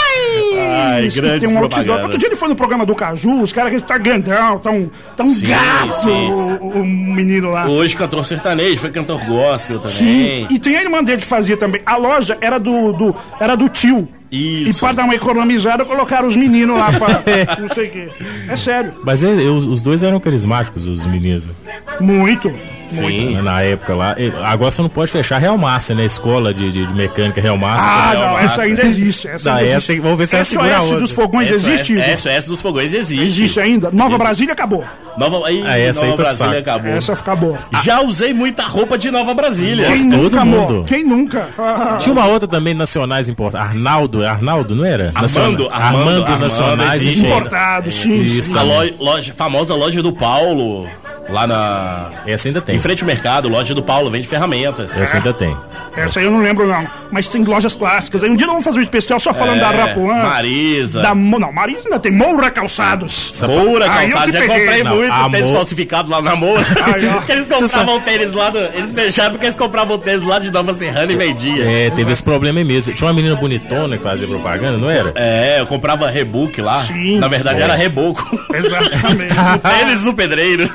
Ai, 0.58 1.08
grandes 1.08 1.48
Tem 1.48 1.58
um 1.58 1.62
outdoor. 1.62 2.02
Outro 2.02 2.18
dia 2.18 2.28
ele 2.28 2.36
foi 2.36 2.48
no 2.48 2.54
programa 2.56 2.86
do 2.86 2.94
Caju, 2.94 3.42
os 3.42 3.52
caras 3.52 3.72
que 3.72 3.80
tá 3.80 3.98
grandão, 3.98 4.58
tá 4.58 4.70
um, 4.70 4.88
tá 5.16 5.24
Sim, 5.24 5.48
gato, 5.48 6.02
sim. 6.04 6.30
O, 6.30 6.80
o 6.80 6.84
menino 6.86 7.50
lá. 7.50 7.66
Hoje 7.66 7.96
cantor 7.96 8.24
sertanejo, 8.24 8.78
foi 8.80 8.90
cantor 8.90 9.24
gospel 9.24 9.78
também. 9.80 9.96
Sim. 9.96 10.46
E 10.50 10.58
tem 10.58 10.76
a 10.76 10.82
irmã 10.82 11.02
dele 11.02 11.22
que 11.22 11.26
fazia 11.26 11.56
também. 11.56 11.80
A 11.84 11.96
loja 11.96 12.38
era 12.40 12.58
do, 12.58 12.92
do, 12.92 13.16
era 13.40 13.56
do 13.56 13.68
tio. 13.68 14.08
E 14.30 14.68
Isso. 14.68 14.80
pra 14.80 14.92
dar 14.92 15.04
uma 15.04 15.14
economizada, 15.14 15.84
colocaram 15.84 16.26
os 16.28 16.36
meninos 16.36 16.78
lá 16.78 16.90
pra. 16.92 17.22
não 17.60 17.68
sei 17.68 17.88
o 17.88 17.90
quê. 17.90 18.08
É 18.48 18.56
sério. 18.56 18.94
Mas 19.04 19.22
é, 19.22 19.32
os, 19.32 19.66
os 19.66 19.80
dois 19.80 20.02
eram 20.02 20.18
carismáticos, 20.18 20.86
os 20.86 21.06
meninos. 21.06 21.48
Muito. 22.00 22.52
Sim. 22.88 23.34
né, 23.34 23.42
Na 23.42 23.62
época 23.62 23.94
lá. 23.94 24.16
Agora 24.44 24.70
você 24.70 24.82
não 24.82 24.88
pode 24.88 25.10
fechar 25.10 25.38
Real 25.38 25.56
Massa, 25.58 25.94
né? 25.94 26.04
Escola 26.04 26.52
de, 26.54 26.70
de, 26.72 26.86
de 26.86 26.94
mecânica 26.94 27.40
Real 27.40 27.56
Massa. 27.56 27.86
Ah, 27.86 28.10
Real 28.10 28.22
não, 28.26 28.32
Massa. 28.34 28.44
essa 28.44 28.62
ainda 28.62 28.82
existe. 28.82 29.28
Essa 29.28 29.44
Da 29.50 29.54
ainda 29.56 29.68
essa, 29.70 29.76
existe. 29.92 30.00
vamos 30.00 30.18
ver 30.18 30.26
se 30.26 30.36
ela 30.36 30.44
segura 30.44 30.68
a 30.76 30.78
SOS 30.80 30.84
outra. 30.84 31.00
dos 31.00 31.10
fogões 31.12 31.48
SOS 31.48 31.56
existe? 31.66 31.92
Igor? 31.94 32.16
SOS 32.18 32.46
dos 32.46 32.60
fogões 32.60 32.94
existe. 32.94 33.24
Existe 33.24 33.60
ainda? 33.60 33.90
Nova 33.90 34.08
Existe. 34.10 34.18
Brasília 34.24 34.52
acabou. 34.52 34.84
Nova, 35.18 35.48
aí, 35.48 35.62
Ah, 35.66 35.78
essa 35.78 36.00
aí 36.00 36.10
Nova 36.10 36.16
pro 36.16 36.24
Brasília 36.24 36.52
saco. 36.58 36.60
acabou. 36.70 36.90
Essa 36.92 37.12
acabou. 37.14 37.58
Já 37.82 38.02
usei 38.02 38.34
muita 38.34 38.64
roupa 38.64 38.98
de 38.98 39.10
Nova 39.10 39.32
Brasília. 39.34 39.86
Quem 39.86 40.10
todo 40.10 40.22
nunca, 40.24 40.44
mundo. 40.44 40.72
amor? 40.74 40.84
Quem 40.84 41.04
nunca? 41.04 41.48
Ah, 41.58 41.96
Tinha 41.98 42.12
uma 42.12 42.26
outra 42.26 42.46
também, 42.46 42.74
nacionais 42.74 43.28
importantes. 43.28 43.66
Arnaldo, 43.68 44.26
Arnaldo, 44.26 44.74
não 44.74 44.84
era? 44.84 45.12
Armando, 45.14 45.22
Nacional- 45.22 45.70
Armando, 45.72 46.24
Armando 46.24 46.40
Nacionais 46.40 47.00
existe. 47.02 47.24
e 47.24 47.26
Importado, 47.26 47.90
sim, 47.90 48.20
Isso, 48.20 48.50
sim. 48.50 48.58
A 48.58 48.62
loja, 48.62 48.94
loja- 48.98 49.34
famosa 49.34 49.74
loja 49.74 50.02
do 50.02 50.12
Paulo, 50.12 50.86
lá 51.28 51.46
na. 51.46 52.10
Essa 52.26 52.48
ainda 52.48 52.60
tem. 52.60 52.76
Em 52.76 52.78
frente 52.78 53.02
ao 53.02 53.06
mercado, 53.06 53.48
loja 53.48 53.74
do 53.74 53.82
Paulo, 53.82 54.10
vende 54.10 54.26
ferramentas. 54.26 54.96
Essa 54.96 55.16
ainda 55.18 55.32
tem. 55.32 55.56
Essa 55.96 56.20
aí 56.20 56.26
eu 56.26 56.30
não 56.30 56.40
lembro, 56.42 56.66
não. 56.66 56.86
Mas 57.10 57.26
tem 57.28 57.42
lojas 57.44 57.74
clássicas. 57.74 58.22
Aí 58.22 58.30
um 58.30 58.36
dia 58.36 58.46
nós 58.46 58.54
vamos 58.54 58.64
fazer 58.64 58.78
um 58.78 58.82
especial 58.82 59.18
só 59.18 59.32
falando 59.32 59.56
É, 59.56 59.60
da 59.60 59.70
Rapuã. 59.70 60.14
Marisa. 60.22 61.00
Da, 61.02 61.14
Mo- 61.14 61.38
não, 61.38 61.52
Marisa 61.52 61.82
ainda 61.84 61.98
tem 61.98 62.12
Moura 62.12 62.50
Calçados. 62.50 63.40
Moura, 63.46 63.90
Aí 63.90 64.10
eu 64.10 64.12
calçado, 64.16 64.26
te 64.26 64.32
já 64.32 64.40
peguei. 64.40 64.58
comprei 64.60 64.82
Não, 64.82 64.96
muito 64.96 65.12
a 65.12 65.30
tênis 65.30 65.50
falsificado 65.50 66.10
lá 66.10 66.20
na 66.22 66.36
Moura. 66.36 66.66
Aí, 66.94 67.06
ó. 67.08 67.14
porque 67.18 67.32
eles 67.32 67.46
compravam 67.46 68.00
tênis 68.00 68.32
lá 68.32 68.50
do. 68.50 68.58
Eles 68.58 68.92
fecharam 68.92 69.30
porque 69.32 69.46
eles 69.46 69.56
compravam 69.56 69.98
tênis 69.98 70.24
lá 70.26 70.38
de 70.38 70.50
Nova 70.50 70.74
Serrana 70.74 71.12
e 71.12 71.16
vendia. 71.16 71.64
É, 71.64 71.90
teve 71.90 72.12
esse 72.12 72.22
problema 72.22 72.58
aí 72.58 72.64
mesmo. 72.64 72.94
Tinha 72.94 73.06
uma 73.08 73.14
menina 73.14 73.34
bonitona 73.36 73.96
que 73.96 74.02
fazia 74.02 74.26
propaganda, 74.28 74.76
não 74.78 74.90
era? 74.90 75.12
É, 75.14 75.60
eu 75.60 75.66
comprava 75.66 76.08
rebook 76.10 76.60
lá. 76.60 76.80
Sim. 76.80 77.18
Na 77.18 77.28
verdade 77.28 77.62
era 77.62 77.74
reboco. 77.74 78.24
Exatamente. 78.54 79.34
tênis 79.78 80.02
do 80.02 80.12
pedreiro. 80.14 80.70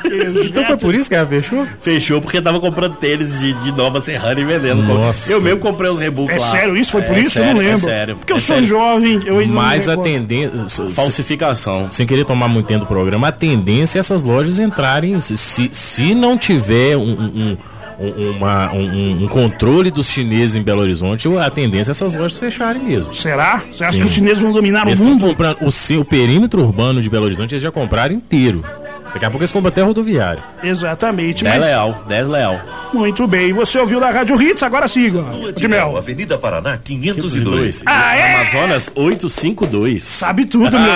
Então 0.45 0.65
foi 0.65 0.77
por 0.77 0.95
isso 0.95 1.09
que 1.09 1.15
ela 1.15 1.27
fechou? 1.27 1.67
Fechou 1.81 2.21
porque 2.21 2.41
tava 2.41 2.59
comprando 2.59 2.95
tênis 2.95 3.39
de, 3.39 3.53
de 3.53 3.71
Nova 3.71 4.01
Serrana 4.01 4.39
e 4.39 4.43
vendendo. 4.43 4.81
Nossa. 4.83 5.10
Eu 5.29 5.41
mesmo 5.41 5.59
comprei 5.59 5.89
os 5.89 5.99
rebook 5.99 6.31
É 6.31 6.37
lá. 6.37 6.47
sério 6.47 6.75
isso? 6.77 6.91
Foi 6.91 7.01
por 7.01 7.15
É 7.15 7.19
isso? 7.21 7.37
eu 7.39 7.43
sério, 7.43 7.53
não 7.55 7.61
lembro. 7.61 7.87
É 7.87 7.91
sério. 7.91 8.15
Porque 8.17 8.33
eu 8.33 8.37
É 8.37 8.39
sou 8.39 8.55
sério. 8.55 8.69
jovem, 8.69 9.21
eu 9.25 9.37
ainda 9.39 9.53
Mas 9.53 9.87
a 9.89 9.97
tendência. 9.97 10.89
Falsificação. 10.89 11.89
Sem 11.91 12.05
querer 12.07 12.25
tomar 12.25 12.47
muito 12.47 12.67
tempo 12.67 12.81
do 12.81 12.85
programa, 12.87 13.27
a 13.27 13.31
tendência 13.31 13.97
é 13.97 14.01
essas 14.01 14.23
lojas 14.23 14.59
entrarem. 14.59 15.19
Se, 15.21 15.37
se, 15.37 15.69
se 15.73 16.13
não 16.15 16.37
tiver 16.37 16.95
um. 16.97 17.01
um- 17.11 17.57
um- 17.99 18.31
uma- 18.37 18.71
um- 18.73 19.25
um 19.25 19.27
controle 19.27 19.91
dos 19.91 20.07
chineses 20.09 20.55
em 20.55 20.63
Belo 20.63 20.81
Horizonte, 20.81 21.27
a 21.37 21.51
tendência 21.51 21.91
é 21.91 21.93
essas 21.93 22.15
lojas 22.15 22.35
fecharem 22.35 22.81
mesmo. 22.81 23.13
Será? 23.13 23.61
Você 23.71 23.83
acha 23.83 23.93
Sim. 23.93 23.99
que 23.99 24.05
os 24.05 24.11
chineses 24.11 24.39
vão 24.39 24.51
dominar 24.51 24.87
Eles 24.87 24.99
o 24.99 25.03
mundo? 25.03 25.27
comprando 25.27 25.57
o 25.61 25.71
seu 25.71 26.03
perímetro 26.03 26.63
urbano 26.63 26.99
de 26.99 27.07
Belo 27.11 27.25
Horizonte, 27.25 27.53
eles 27.53 27.61
já 27.61 27.69
compraram 27.71 28.15
inteiro. 28.15 28.63
Daqui 29.13 29.25
a 29.25 29.29
pouco 29.29 29.43
eles 29.43 29.51
compram 29.51 29.69
até 29.69 29.81
rodoviária. 29.81 30.41
Exatamente. 30.63 31.43
10 31.43 31.57
Mas, 31.57 31.65
leal, 31.67 32.03
10 32.07 32.29
leal. 32.29 32.59
muito 32.93 33.27
bem. 33.27 33.51
Você 33.51 33.77
ouviu 33.77 33.99
da 33.99 34.09
Rádio 34.09 34.41
Hits, 34.41 34.63
agora 34.63 34.87
siga. 34.87 35.23
De 35.53 35.67
mel. 35.67 35.97
Avenida 35.97 36.37
Paraná 36.37 36.77
502. 36.81 37.33
502. 37.33 37.83
Ah, 37.85 38.15
é? 38.15 38.35
Amazonas 38.35 38.89
852. 38.95 40.01
Sabe 40.03 40.45
tudo, 40.45 40.79
meu. 40.79 40.91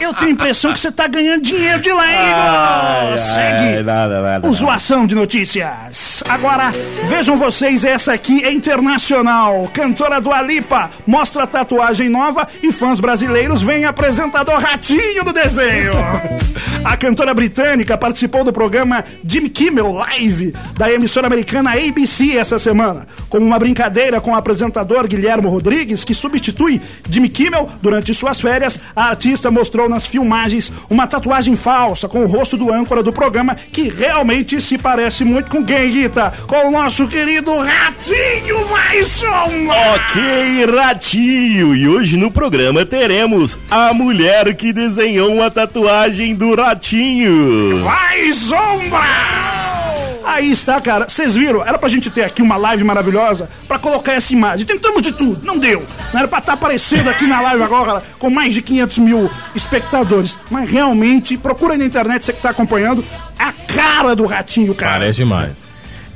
Eu 0.00 0.14
tenho 0.14 0.30
a 0.30 0.32
impressão 0.32 0.72
que 0.72 0.80
você 0.80 0.90
tá 0.90 1.06
ganhando 1.06 1.42
dinheiro 1.42 1.80
de 1.82 1.92
lá, 1.92 2.04
ai, 2.04 3.18
Segue. 3.18 3.82
nada, 3.82 4.22
nada, 4.22 4.48
O 4.48 4.54
Zoação 4.54 5.06
de 5.06 5.14
Notícias. 5.14 6.22
Agora, 6.28 6.70
vejam 7.08 7.36
vocês, 7.36 7.84
essa 7.84 8.14
aqui 8.14 8.44
é 8.44 8.52
internacional. 8.52 9.70
Cantora 9.74 10.20
do 10.20 10.32
Alipa 10.32 10.90
mostra 11.06 11.46
tatuagem 11.46 12.08
nova 12.08 12.48
e 12.62 12.72
fãs 12.72 12.98
brasileiros 12.98 13.60
veem 13.62 13.84
apresentador 13.84 14.58
ratinho 14.58 15.22
do 15.22 15.32
desenho. 15.34 15.92
A 16.84 16.96
cantora 16.96 17.34
britânica 17.34 17.57
participou 17.98 18.44
do 18.44 18.52
programa 18.52 19.04
Jimmy 19.24 19.50
Kimmel 19.50 19.92
Live 19.92 20.52
da 20.76 20.92
emissora 20.92 21.26
americana 21.26 21.72
ABC 21.72 22.36
essa 22.36 22.58
semana. 22.58 23.06
Como 23.28 23.44
uma 23.44 23.58
brincadeira 23.58 24.20
com 24.20 24.30
o 24.30 24.34
apresentador 24.34 25.06
Guilhermo 25.06 25.48
Rodrigues, 25.48 26.04
que 26.04 26.14
substitui 26.14 26.80
Jimmy 27.10 27.28
Kimmel 27.28 27.68
durante 27.82 28.14
suas 28.14 28.40
férias, 28.40 28.78
a 28.94 29.06
artista 29.08 29.50
mostrou 29.50 29.88
nas 29.88 30.06
filmagens 30.06 30.70
uma 30.88 31.06
tatuagem 31.06 31.56
falsa 31.56 32.08
com 32.08 32.22
o 32.22 32.26
rosto 32.26 32.56
do 32.56 32.72
âncora 32.72 33.02
do 33.02 33.12
programa 33.12 33.56
que 33.72 33.88
realmente 33.88 34.60
se 34.60 34.78
parece 34.78 35.24
muito 35.24 35.50
com 35.50 35.64
quem, 35.64 35.90
Guita? 35.90 36.32
Com 36.46 36.68
o 36.68 36.70
nosso 36.70 37.08
querido 37.08 37.56
Ratinho 37.58 38.58
Maison! 38.68 39.70
Ok, 39.94 40.66
Ratinho! 40.66 41.74
E 41.74 41.88
hoje 41.88 42.16
no 42.16 42.30
programa 42.30 42.86
teremos 42.86 43.58
a 43.70 43.92
mulher 43.92 44.54
que 44.54 44.72
desenhou 44.72 45.32
uma 45.32 45.50
tatuagem 45.50 46.34
do 46.34 46.54
Ratinho. 46.54 47.47
Vai, 47.82 48.32
Sombra! 48.32 49.78
Aí 50.24 50.52
está, 50.52 50.80
cara. 50.80 51.08
Vocês 51.08 51.34
viram? 51.34 51.66
Era 51.66 51.78
pra 51.78 51.88
gente 51.88 52.10
ter 52.10 52.22
aqui 52.22 52.42
uma 52.42 52.56
live 52.56 52.84
maravilhosa 52.84 53.48
pra 53.66 53.78
colocar 53.78 54.12
essa 54.12 54.32
imagem. 54.32 54.66
Tentamos 54.66 55.00
de 55.02 55.12
tudo, 55.12 55.44
não 55.44 55.58
deu. 55.58 55.84
Não 56.12 56.20
era 56.20 56.28
pra 56.28 56.38
estar 56.38 56.52
aparecendo 56.52 57.08
aqui 57.08 57.26
na 57.26 57.40
live 57.40 57.62
agora 57.62 58.02
com 58.18 58.28
mais 58.28 58.52
de 58.52 58.60
500 58.60 58.98
mil 58.98 59.30
espectadores. 59.54 60.38
Mas 60.50 60.70
realmente, 60.70 61.36
procura 61.36 61.72
aí 61.72 61.78
na 61.78 61.86
internet, 61.86 62.24
você 62.24 62.32
que 62.32 62.42
tá 62.42 62.50
acompanhando, 62.50 63.04
a 63.38 63.52
cara 63.52 64.14
do 64.14 64.26
ratinho, 64.26 64.74
cara. 64.74 64.92
Parece 64.92 65.18
demais. 65.18 65.67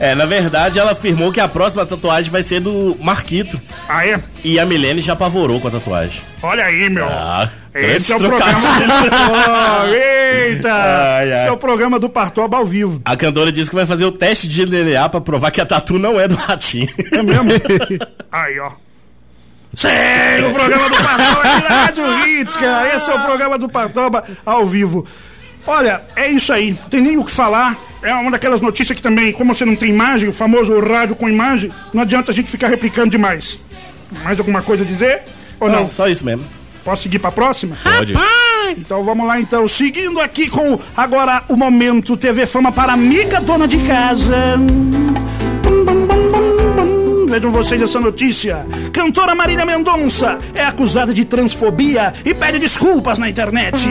É, 0.03 0.17
na 0.17 0.27
verdade, 0.27 0.81
ela 0.81 0.91
afirmou 0.91 1.31
que 1.31 1.39
a 1.39 1.47
próxima 1.47 1.87
tatuagem 1.87 2.29
vai 2.29 2.43
ser 2.43 2.59
do 2.59 2.97
Marquito. 3.01 3.57
Ah, 3.89 4.05
é? 4.05 4.21
E 4.43 4.59
a 4.59 4.67
Milene 4.67 5.01
já 5.01 5.13
apavorou 5.13 5.61
com 5.61 5.69
a 5.69 5.71
tatuagem. 5.71 6.21
Olha 6.43 6.65
aí, 6.65 6.91
meu. 6.91 7.07
Ah, 7.07 7.49
Esse 7.73 8.13
é 8.13 8.17
o 8.17 8.19
programa. 8.19 8.59
Oh, 9.31 9.87
eita! 9.95 10.75
Ai, 10.75 11.33
ai. 11.33 11.39
Esse 11.39 11.49
é 11.49 11.53
o 11.53 11.57
programa 11.57 12.01
do 12.01 12.09
Partoba 12.09 12.57
ao 12.57 12.67
vivo. 12.67 13.01
A 13.05 13.17
cantora 13.17 13.53
disse 13.53 13.71
que 13.71 13.77
vai 13.77 13.87
fazer 13.87 14.05
o 14.05 14.11
teste 14.11 14.49
de 14.49 14.67
DNA 14.67 15.09
pra 15.09 15.21
provar 15.21 15.53
que 15.53 15.61
a 15.61 15.67
tatu 15.67 16.01
não 16.01 16.19
é 16.19 16.27
do 16.27 16.35
Ratinho. 16.35 16.89
É 17.13 17.23
mesmo? 17.23 17.53
Aí, 18.33 18.59
ó. 18.59 18.73
Segue 19.75 20.47
o 20.47 20.53
programa 20.53 20.89
do 20.91 20.97
Partoba 20.97 21.45
na 21.45 21.69
Rádio 21.85 22.05
Hits, 22.27 22.57
cara. 22.57 22.97
Esse 22.97 23.09
é 23.09 23.15
o 23.15 23.21
programa 23.25 23.57
do 23.57 23.69
Partoba 23.69 24.25
ao 24.45 24.67
vivo. 24.67 25.07
Olha, 25.67 26.03
é 26.17 26.31
isso 26.31 26.53
aí. 26.53 26.79
Tem 26.91 27.01
nem 27.01 27.17
o 27.17 27.25
que 27.25 27.31
falar. 27.33 27.77
É 28.03 28.13
uma 28.15 28.33
daquelas 28.33 28.61
notícias 28.61 28.97
que 28.97 29.03
também, 29.03 29.33
como 29.33 29.55
você 29.55 29.65
não 29.65 29.77
tem 29.77 29.91
imagem, 29.91 30.29
o 30.29 30.33
famoso 30.33 30.79
rádio 30.81 31.15
com 31.15 31.29
imagem, 31.29 31.71
não 31.95 32.03
adianta 32.03 32.33
a 32.33 32.35
gente 32.35 32.51
ficar 32.51 32.69
replicando 32.69 33.11
demais. 33.11 33.61
Mais 34.25 34.39
alguma 34.39 34.61
coisa 34.61 34.83
a 34.83 34.87
dizer? 34.87 35.23
Ou 35.61 35.71
não? 35.71 35.83
Não, 35.83 35.89
só 35.89 36.09
isso 36.09 36.25
mesmo. 36.25 36.45
Posso 36.85 37.05
seguir 37.05 37.21
pra 37.21 37.31
próxima? 37.31 37.77
Pode. 37.83 38.13
Então 38.77 39.05
vamos 39.05 39.27
lá 39.27 39.39
então, 39.39 39.69
seguindo 39.69 40.21
aqui 40.21 40.49
com 40.49 40.79
agora 40.97 41.45
o 41.49 41.57
momento 41.57 42.17
TV 42.17 42.47
Fama 42.47 42.73
para 42.73 42.93
amiga 42.93 43.41
dona 43.41 43.69
de 43.69 43.79
casa. 43.79 44.57
Bum, 45.63 45.85
bum, 45.85 46.07
bum, 46.07 46.27
bum, 46.27 46.77
bum. 46.77 47.27
Vejam 47.29 47.53
vocês 47.53 47.81
essa 47.81 48.01
notícia. 48.01 48.67
Cantora 48.93 49.35
Marília 49.35 49.65
Mendonça 49.65 50.39
é 50.55 50.65
acusada 50.65 51.15
de 51.15 51.25
transfobia 51.25 52.13
e 52.25 52.35
pede 52.35 52.59
desculpas 52.59 53.19
na 53.19 53.29
internet. 53.29 53.89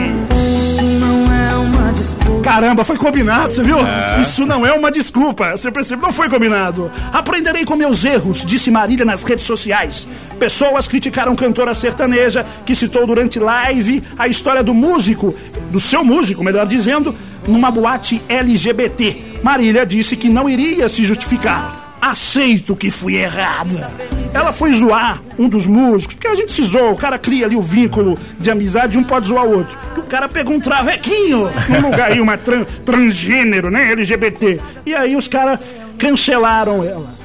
Caramba, 2.42 2.84
foi 2.84 2.96
combinado, 2.96 3.52
você 3.52 3.62
viu? 3.62 3.76
Isso 4.20 4.44
não 4.44 4.66
é 4.66 4.72
uma 4.72 4.90
desculpa. 4.90 5.52
Você 5.52 5.70
percebe? 5.70 6.02
Não 6.02 6.12
foi 6.12 6.28
combinado. 6.28 6.90
Aprenderei 7.12 7.64
com 7.64 7.76
meus 7.76 8.04
erros, 8.04 8.44
disse 8.44 8.70
Marília 8.70 9.04
nas 9.04 9.22
redes 9.22 9.46
sociais. 9.46 10.06
Pessoas 10.38 10.88
criticaram 10.88 11.36
cantora 11.36 11.72
sertaneja 11.74 12.44
que 12.66 12.74
citou 12.74 13.06
durante 13.06 13.38
live 13.38 14.02
a 14.18 14.26
história 14.26 14.62
do 14.62 14.74
músico, 14.74 15.34
do 15.70 15.80
seu 15.80 16.04
músico, 16.04 16.42
melhor 16.42 16.66
dizendo, 16.66 17.14
numa 17.46 17.70
boate 17.70 18.22
LGBT. 18.28 19.40
Marília 19.42 19.86
disse 19.86 20.16
que 20.16 20.28
não 20.28 20.48
iria 20.48 20.88
se 20.88 21.04
justificar. 21.04 21.81
Aceito 22.02 22.74
que 22.74 22.90
fui 22.90 23.14
errada. 23.14 23.88
Ela 24.34 24.50
foi 24.50 24.72
zoar 24.72 25.22
um 25.38 25.48
dos 25.48 25.68
músicos, 25.68 26.16
porque 26.16 26.26
a 26.26 26.34
gente 26.34 26.50
se 26.50 26.62
zoa, 26.64 26.90
o 26.90 26.96
cara 26.96 27.16
cria 27.16 27.46
ali 27.46 27.54
o 27.54 27.62
vínculo 27.62 28.18
de 28.40 28.50
amizade, 28.50 28.98
um 28.98 29.04
pode 29.04 29.28
zoar 29.28 29.44
o 29.46 29.58
outro. 29.58 29.78
O 29.96 30.02
cara 30.02 30.28
pegou 30.28 30.52
um 30.52 30.58
travequinho 30.60 31.48
num 31.68 31.80
lugar 31.80 32.10
aí, 32.10 32.20
uma 32.20 32.36
tran- 32.36 32.64
transgênero, 32.84 33.70
né? 33.70 33.92
LGBT. 33.92 34.60
E 34.84 34.92
aí 34.96 35.14
os 35.14 35.28
caras 35.28 35.60
cancelaram 35.96 36.82
ela. 36.84 37.21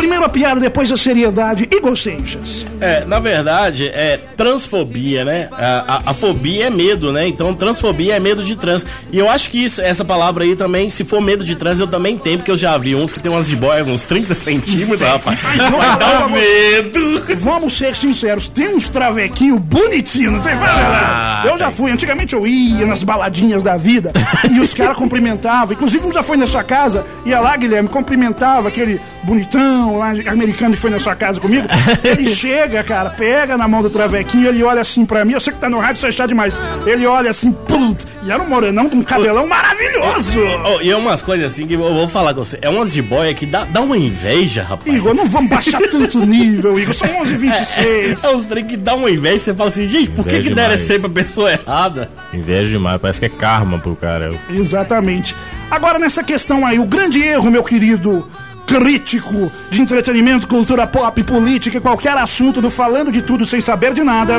Primeiro 0.00 0.24
a 0.24 0.28
piada, 0.30 0.58
depois 0.58 0.90
a 0.90 0.96
seriedade. 0.96 1.68
Igor 1.70 1.94
Seixas. 1.94 2.64
É, 2.80 3.04
na 3.04 3.18
verdade, 3.18 3.86
é 3.88 4.18
transfobia, 4.34 5.26
né? 5.26 5.48
A, 5.52 5.96
a- 5.96 6.02
a 6.10 6.14
fobia 6.14 6.68
é 6.68 6.70
medo, 6.70 7.12
né? 7.12 7.28
Então, 7.28 7.52
transfobia 7.54 8.16
é 8.16 8.18
medo 8.18 8.42
de 8.42 8.56
trans. 8.56 8.84
E 9.12 9.18
eu 9.18 9.28
acho 9.28 9.50
que 9.50 9.62
isso, 9.62 9.78
essa 9.80 10.02
palavra 10.02 10.44
aí 10.44 10.56
também, 10.56 10.90
se 10.90 11.04
for 11.04 11.20
medo 11.20 11.44
de 11.44 11.54
trans, 11.54 11.78
eu 11.80 11.86
também 11.86 12.16
tenho, 12.16 12.38
porque 12.38 12.50
eu 12.50 12.56
já 12.56 12.76
vi 12.78 12.94
uns 12.94 13.12
que 13.12 13.20
tem 13.20 13.30
umas 13.30 13.46
jiboias 13.46 13.86
uns 13.86 14.02
30 14.04 14.34
centímetros, 14.34 15.00
rapaz. 15.06 15.38
Mas 15.42 15.56
vamos 15.70 15.84
Vai 15.86 15.98
dar 15.98 16.28
você. 16.28 16.82
medo. 16.82 17.36
Vamos 17.40 17.76
ser 17.76 17.94
sinceros, 17.94 18.48
tem 18.48 18.68
uns 18.74 18.88
travequinhos 18.88 19.60
bonitinhos, 19.60 20.32
não 20.32 20.42
sei 20.42 20.52
Ah, 20.54 21.42
Eu 21.46 21.58
já 21.58 21.70
fui, 21.70 21.90
antigamente 21.90 22.34
eu 22.34 22.46
ia 22.46 22.86
nas 22.86 23.02
baladinhas 23.02 23.62
da 23.62 23.76
vida 23.76 24.12
e 24.50 24.60
os 24.60 24.72
caras 24.72 24.96
cumprimentavam. 24.96 25.74
Inclusive 25.74 26.06
um 26.06 26.12
já 26.12 26.22
foi 26.22 26.36
na 26.38 26.46
sua 26.46 26.64
casa, 26.64 27.04
ia 27.26 27.38
lá, 27.40 27.54
Guilherme, 27.56 27.88
cumprimentava 27.88 28.68
aquele 28.68 28.98
bonitão 29.22 29.89
lá, 29.96 30.10
americano 30.26 30.74
que 30.74 30.80
foi 30.80 30.90
na 30.90 31.00
sua 31.00 31.14
casa 31.14 31.40
comigo. 31.40 31.66
Ele 32.02 32.28
chega, 32.34 32.82
cara, 32.82 33.10
pega 33.10 33.56
na 33.56 33.68
mão 33.68 33.82
do 33.82 33.90
travequinho, 33.90 34.48
ele 34.48 34.62
olha 34.62 34.80
assim 34.80 35.04
pra 35.04 35.24
mim, 35.24 35.32
eu 35.32 35.40
sei 35.40 35.52
que 35.52 35.60
tá 35.60 35.68
no 35.68 35.78
rádio, 35.78 36.00
você 36.00 36.08
é 36.08 36.12
chato 36.12 36.28
demais. 36.28 36.60
Ele 36.86 37.06
olha 37.06 37.30
assim, 37.30 37.52
pum, 37.52 37.96
e 38.22 38.30
era 38.30 38.42
um 38.42 38.48
morenão 38.48 38.88
com 38.88 38.96
um 38.96 39.02
cabelão 39.02 39.46
maravilhoso. 39.46 40.38
Oh, 40.64 40.80
e 40.80 40.90
é 40.90 40.96
umas 40.96 41.22
coisas 41.22 41.52
assim 41.52 41.66
que 41.66 41.74
eu 41.74 41.80
vou 41.80 42.08
falar 42.08 42.34
com 42.34 42.44
você. 42.44 42.58
É 42.60 42.68
umas 42.68 42.92
jiboia 42.92 43.32
que 43.34 43.46
dá, 43.46 43.64
dá 43.64 43.80
uma 43.80 43.96
inveja, 43.96 44.62
rapaz. 44.62 44.94
Igor, 44.94 45.14
não 45.14 45.26
vamos 45.26 45.50
baixar 45.50 45.80
tanto 45.90 46.24
nível, 46.26 46.78
Igor, 46.78 46.94
são 46.94 47.08
11h26. 47.08 48.18
É 48.22 48.30
uns 48.30 48.44
trem 48.46 48.64
que 48.64 48.76
dá 48.76 48.94
uma 48.94 49.10
inveja, 49.10 49.38
você 49.38 49.54
fala 49.54 49.70
assim, 49.70 49.86
gente, 49.86 50.10
por 50.10 50.24
que, 50.24 50.30
Inveja 50.30 50.48
que 50.48 50.54
deram 50.54 50.74
esse 50.74 50.86
trem 50.86 51.00
pra 51.00 51.10
pessoa 51.10 51.52
errada? 51.52 52.10
Inveja 52.32 52.70
demais, 52.70 53.00
parece 53.00 53.20
que 53.20 53.26
é 53.26 53.30
karma 53.30 53.78
pro 53.78 53.96
cara. 53.96 54.32
Exatamente. 54.50 55.34
Agora, 55.70 55.98
nessa 55.98 56.22
questão 56.22 56.66
aí, 56.66 56.78
o 56.78 56.84
grande 56.84 57.22
erro, 57.22 57.50
meu 57.50 57.62
querido 57.62 58.26
crítico 58.70 59.50
de 59.68 59.82
entretenimento, 59.82 60.46
cultura 60.46 60.86
pop, 60.86 61.24
política 61.24 61.80
qualquer 61.80 62.16
assunto 62.16 62.62
do 62.62 62.70
falando 62.70 63.10
de 63.10 63.20
tudo 63.20 63.44
sem 63.44 63.60
saber 63.60 63.92
de 63.92 64.04
nada. 64.04 64.38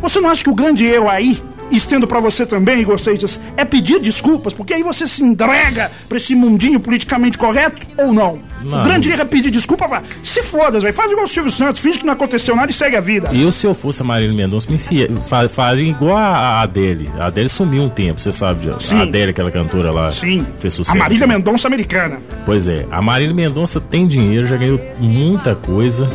Você 0.00 0.20
não 0.20 0.30
acha 0.30 0.44
que 0.44 0.50
o 0.50 0.54
grande 0.54 0.86
erro 0.86 1.08
aí 1.08 1.42
estendo 1.70 2.06
pra 2.06 2.20
você 2.20 2.46
também, 2.46 2.82
Gosteitas, 2.84 3.40
é 3.56 3.64
pedir 3.64 4.00
desculpas, 4.00 4.52
porque 4.52 4.74
aí 4.74 4.82
você 4.82 5.06
se 5.06 5.22
entrega 5.22 5.90
pra 6.08 6.16
esse 6.16 6.34
mundinho 6.34 6.80
politicamente 6.80 7.38
correto 7.38 7.86
ou 7.96 8.12
não? 8.12 8.40
O 8.64 8.82
grande 8.84 9.10
erro 9.10 9.22
é 9.22 9.24
pedir 9.24 9.50
desculpa, 9.50 9.86
vai. 9.86 10.02
Se 10.24 10.42
foda, 10.42 10.80
velho. 10.80 10.92
Faz 10.92 11.10
igual 11.10 11.26
o 11.26 11.28
Silvio 11.28 11.52
Santos, 11.52 11.80
finge 11.80 11.98
que 11.98 12.06
não 12.06 12.12
aconteceu 12.12 12.56
nada 12.56 12.70
e 12.70 12.74
segue 12.74 12.96
a 12.96 13.00
vida. 13.00 13.30
Eu, 13.32 13.52
se 13.52 13.66
eu 13.66 13.74
fosse 13.74 14.02
a 14.02 14.04
Marília 14.04 14.34
Mendonça, 14.34 14.68
me 14.68 14.76
enfia, 14.76 15.08
fa, 15.26 15.48
fazem 15.48 15.90
igual 15.90 16.16
a 16.16 16.60
Adele. 16.62 17.08
A 17.18 17.26
Adele 17.26 17.48
sumiu 17.48 17.84
um 17.84 17.88
tempo, 17.88 18.20
você 18.20 18.32
sabe 18.32 18.68
disso. 18.68 18.94
A 18.94 19.02
Adele, 19.02 19.30
aquela 19.30 19.50
cantora 19.50 19.92
lá. 19.92 20.10
Sim. 20.10 20.44
Fez 20.58 20.74
sucesso. 20.74 20.96
A 20.96 21.00
Marília 21.00 21.26
Mendonça 21.26 21.68
americana. 21.68 22.18
Pois 22.44 22.66
é, 22.66 22.86
a 22.90 23.00
Marília 23.00 23.34
Mendonça 23.34 23.80
tem 23.80 24.06
dinheiro, 24.06 24.46
já 24.46 24.56
ganhou 24.56 24.80
muita 24.98 25.54
coisa, 25.54 26.08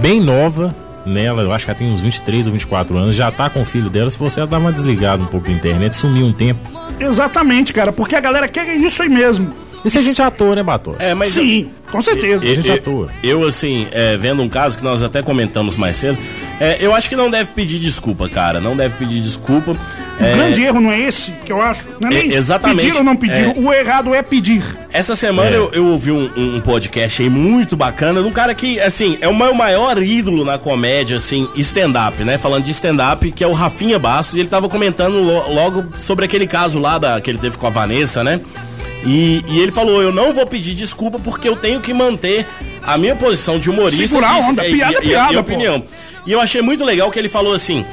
bem 0.00 0.20
nova 0.20 0.83
nela, 1.06 1.42
eu 1.42 1.52
acho 1.52 1.64
que 1.64 1.70
ela 1.70 1.78
tem 1.78 1.92
uns 1.92 2.00
23 2.00 2.46
ou 2.46 2.52
24 2.52 2.96
anos, 2.96 3.14
já 3.14 3.30
tá 3.30 3.50
com 3.50 3.62
o 3.62 3.64
filho 3.64 3.90
dela, 3.90 4.10
se 4.10 4.18
você 4.18 4.40
ela 4.40 4.48
dar 4.48 4.58
uma 4.58 4.72
desligada 4.72 5.22
um 5.22 5.26
pouco 5.26 5.46
da 5.46 5.52
internet, 5.52 5.94
sumiu 5.94 6.26
um 6.26 6.32
tempo. 6.32 6.60
Exatamente, 6.98 7.72
cara, 7.72 7.92
porque 7.92 8.16
a 8.16 8.20
galera 8.20 8.48
quer 8.48 8.76
isso 8.76 9.02
aí 9.02 9.08
mesmo. 9.08 9.52
Isso 9.84 9.98
a 9.98 10.02
gente 10.02 10.20
é 10.20 10.24
ator, 10.24 10.56
né, 10.56 10.62
Bator? 10.62 10.96
É, 10.98 11.12
mas 11.12 11.32
Sim, 11.32 11.70
com 11.90 12.00
certeza. 12.00 12.42
A 12.42 12.54
gente 12.54 12.68
eu, 12.68 12.74
atua. 12.74 13.08
eu, 13.22 13.46
assim, 13.46 13.86
é, 13.92 14.16
vendo 14.16 14.42
um 14.42 14.48
caso 14.48 14.78
que 14.78 14.84
nós 14.84 15.02
até 15.02 15.22
comentamos 15.22 15.76
mais 15.76 15.98
cedo, 15.98 16.16
é, 16.58 16.78
eu 16.80 16.94
acho 16.94 17.08
que 17.08 17.14
não 17.14 17.30
deve 17.30 17.50
pedir 17.50 17.78
desculpa, 17.78 18.26
cara. 18.28 18.60
Não 18.60 18.74
deve 18.74 18.96
pedir 18.96 19.20
desculpa. 19.20 19.76
O 20.20 20.24
É, 20.24 20.32
grande 20.34 20.62
erro 20.62 20.80
não 20.80 20.92
é 20.92 21.00
esse, 21.00 21.32
que 21.44 21.50
eu 21.52 21.60
acho. 21.60 21.88
Não 22.00 22.08
é 22.10 22.20
É, 22.20 22.34
exatamente. 22.34 22.82
pedir 22.86 22.96
ou 22.96 23.02
não 23.02 23.16
pedir. 23.16 23.48
É. 23.48 23.54
O 23.56 23.72
errado 23.72 24.14
é 24.14 24.22
pedir. 24.22 24.62
Essa 24.92 25.16
semana 25.16 25.50
É. 25.50 25.58
eu, 25.58 25.70
eu 25.72 25.86
ouvi 25.86 26.12
um, 26.12 26.30
um 26.36 26.60
podcast 26.60 27.20
aí 27.22 27.28
muito 27.28 27.76
bacana 27.76 28.22
de 28.22 28.28
um 28.28 28.30
cara 28.32 28.54
que, 28.54 28.78
assim, 28.80 29.18
é 29.20 29.26
o 29.28 29.34
meu 29.34 29.52
maior 29.54 30.00
ídolo 30.00 30.44
na 30.44 30.56
comédia, 30.56 31.16
assim, 31.16 31.48
stand-up, 31.56 32.22
né? 32.22 32.38
Falando 32.38 32.64
de 32.64 32.70
stand-up, 32.70 33.30
que 33.32 33.42
é 33.42 33.46
o 33.46 33.52
Rafinha 33.52 33.98
Bastos, 33.98 34.36
e 34.36 34.40
ele 34.40 34.48
tava 34.48 34.68
comentando 34.68 35.14
lo- 35.20 35.52
logo 35.52 35.84
sobre 36.00 36.24
aquele 36.24 36.46
caso 36.46 36.78
lá 36.78 36.96
da, 36.96 37.20
que 37.20 37.28
ele 37.30 37.38
teve 37.38 37.58
com 37.58 37.66
a 37.66 37.70
Vanessa, 37.70 38.22
né? 38.22 38.40
E, 39.04 39.44
e 39.48 39.58
ele 39.58 39.72
falou: 39.72 40.00
Eu 40.00 40.12
não 40.12 40.32
vou 40.32 40.46
pedir 40.46 40.74
desculpa 40.74 41.18
porque 41.18 41.48
eu 41.48 41.56
tenho 41.56 41.80
que 41.80 41.92
manter 41.92 42.46
a 42.86 42.96
minha 42.96 43.16
posição 43.16 43.58
de 43.58 43.68
humorista. 43.68 44.06
Segurar 44.06 44.30
a 44.34 44.38
e- 44.38 44.42
onda, 44.42 44.66
e- 44.66 44.72
piada 44.72 44.94
é 44.94 44.98
e- 45.04 45.08
piada, 45.08 45.32
E, 45.32 45.36
a 45.36 45.42
pô. 45.42 45.50
opinião. 45.52 45.82
E 46.26 46.32
eu 46.32 46.40
achei 46.40 46.62
muito 46.62 46.84
legal 46.84 47.10
que 47.10 47.18
ele 47.18 47.28
falou 47.28 47.52
assim. 47.52 47.84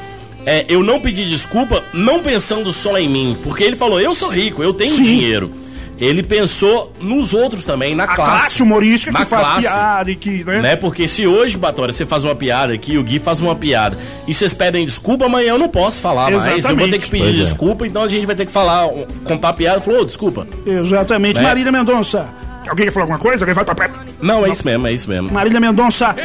É, 0.46 0.66
eu 0.68 0.84
não 0.84 1.00
pedi 1.00 1.28
desculpa, 1.28 1.84
não 1.94 2.20
pensando 2.20 2.72
só 2.74 2.98
em 2.98 3.08
mim, 3.10 3.38
porque 3.44 3.64
ele 3.64 3.76
falou: 3.76 4.00
eu 4.00 4.14
sou 4.16 4.30
rico, 4.30 4.62
eu 4.64 4.74
tenho 4.74 4.96
Sim. 4.96 5.04
dinheiro. 5.04 5.52
Ele 6.00 6.24
pensou 6.24 6.92
nos 7.00 7.32
outros 7.32 7.64
também, 7.64 7.94
na 7.94 8.06
A 8.06 8.16
classe. 8.16 8.32
classe 8.32 8.64
humorística 8.64 9.12
Na 9.12 9.20
que 9.20 9.26
faz 9.28 9.46
classe. 9.46 9.62
piada 9.62 10.10
e 10.10 10.16
que, 10.16 10.44
né? 10.44 10.60
Né? 10.60 10.76
Porque 10.76 11.08
se 11.08 11.28
hoje, 11.28 11.56
Batória, 11.60 11.94
você 11.94 12.08
faz 12.08 12.24
uma 12.24 12.34
piada 12.34 12.74
aqui, 12.74 12.98
o 12.98 13.04
Gui 13.04 13.20
faz 13.20 13.40
uma 13.40 13.56
piada, 13.56 13.96
e 14.28 14.34
vocês 14.34 14.52
pedem 14.52 14.84
desculpa, 14.84 15.26
amanhã 15.26 15.50
eu 15.52 15.60
não 15.60 15.70
posso 15.70 16.02
falar 16.02 16.32
mais. 16.32 16.34
Eu 16.34 16.40
vou 16.50 16.58
Exatamente. 16.58 16.92
ter 16.94 17.00
que 17.02 17.08
pedir 17.12 17.24
Pois 17.26 17.36
é. 17.36 17.44
desculpa, 17.44 17.86
então 17.86 18.02
a 18.02 18.08
gente 18.10 18.26
vai 18.26 18.36
ter 18.36 18.48
que 18.48 18.52
falar, 18.52 18.90
contar 19.26 19.50
a 19.50 19.54
piada. 19.54 19.80
Falou, 19.80 20.02
"Ô, 20.02 20.06
desculpa. 20.06 20.48
Exatamente. 20.66 21.36
Né? 21.36 21.44
Marília 21.44 21.72
Mendonça. 21.72 22.28
Alguém 22.68 22.86
quer 22.88 22.92
falar 22.92 23.04
alguma 23.04 23.20
coisa? 23.20 23.44
Alguém 23.44 23.54
vai 23.54 23.64
pra 23.66 23.76
perto? 23.76 24.00
Não, 24.20 24.44
é 24.44 24.50
isso 24.50 24.66
mesmo, 24.66 24.88
é 24.88 24.94
isso 24.94 25.08
mesmo. 25.08 25.32
Marília 25.32 25.60
Mendonça. 25.60 26.16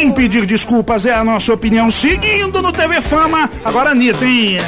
Em 0.00 0.10
pedir 0.10 0.46
desculpas 0.46 1.04
é 1.06 1.12
a 1.12 1.22
nossa 1.22 1.52
opinião. 1.52 1.90
Seguindo 1.90 2.62
no 2.62 2.72
TV 2.72 3.00
Fama. 3.00 3.50
Agora, 3.64 3.90
Anitta, 3.90 4.24
hein? 4.24 4.58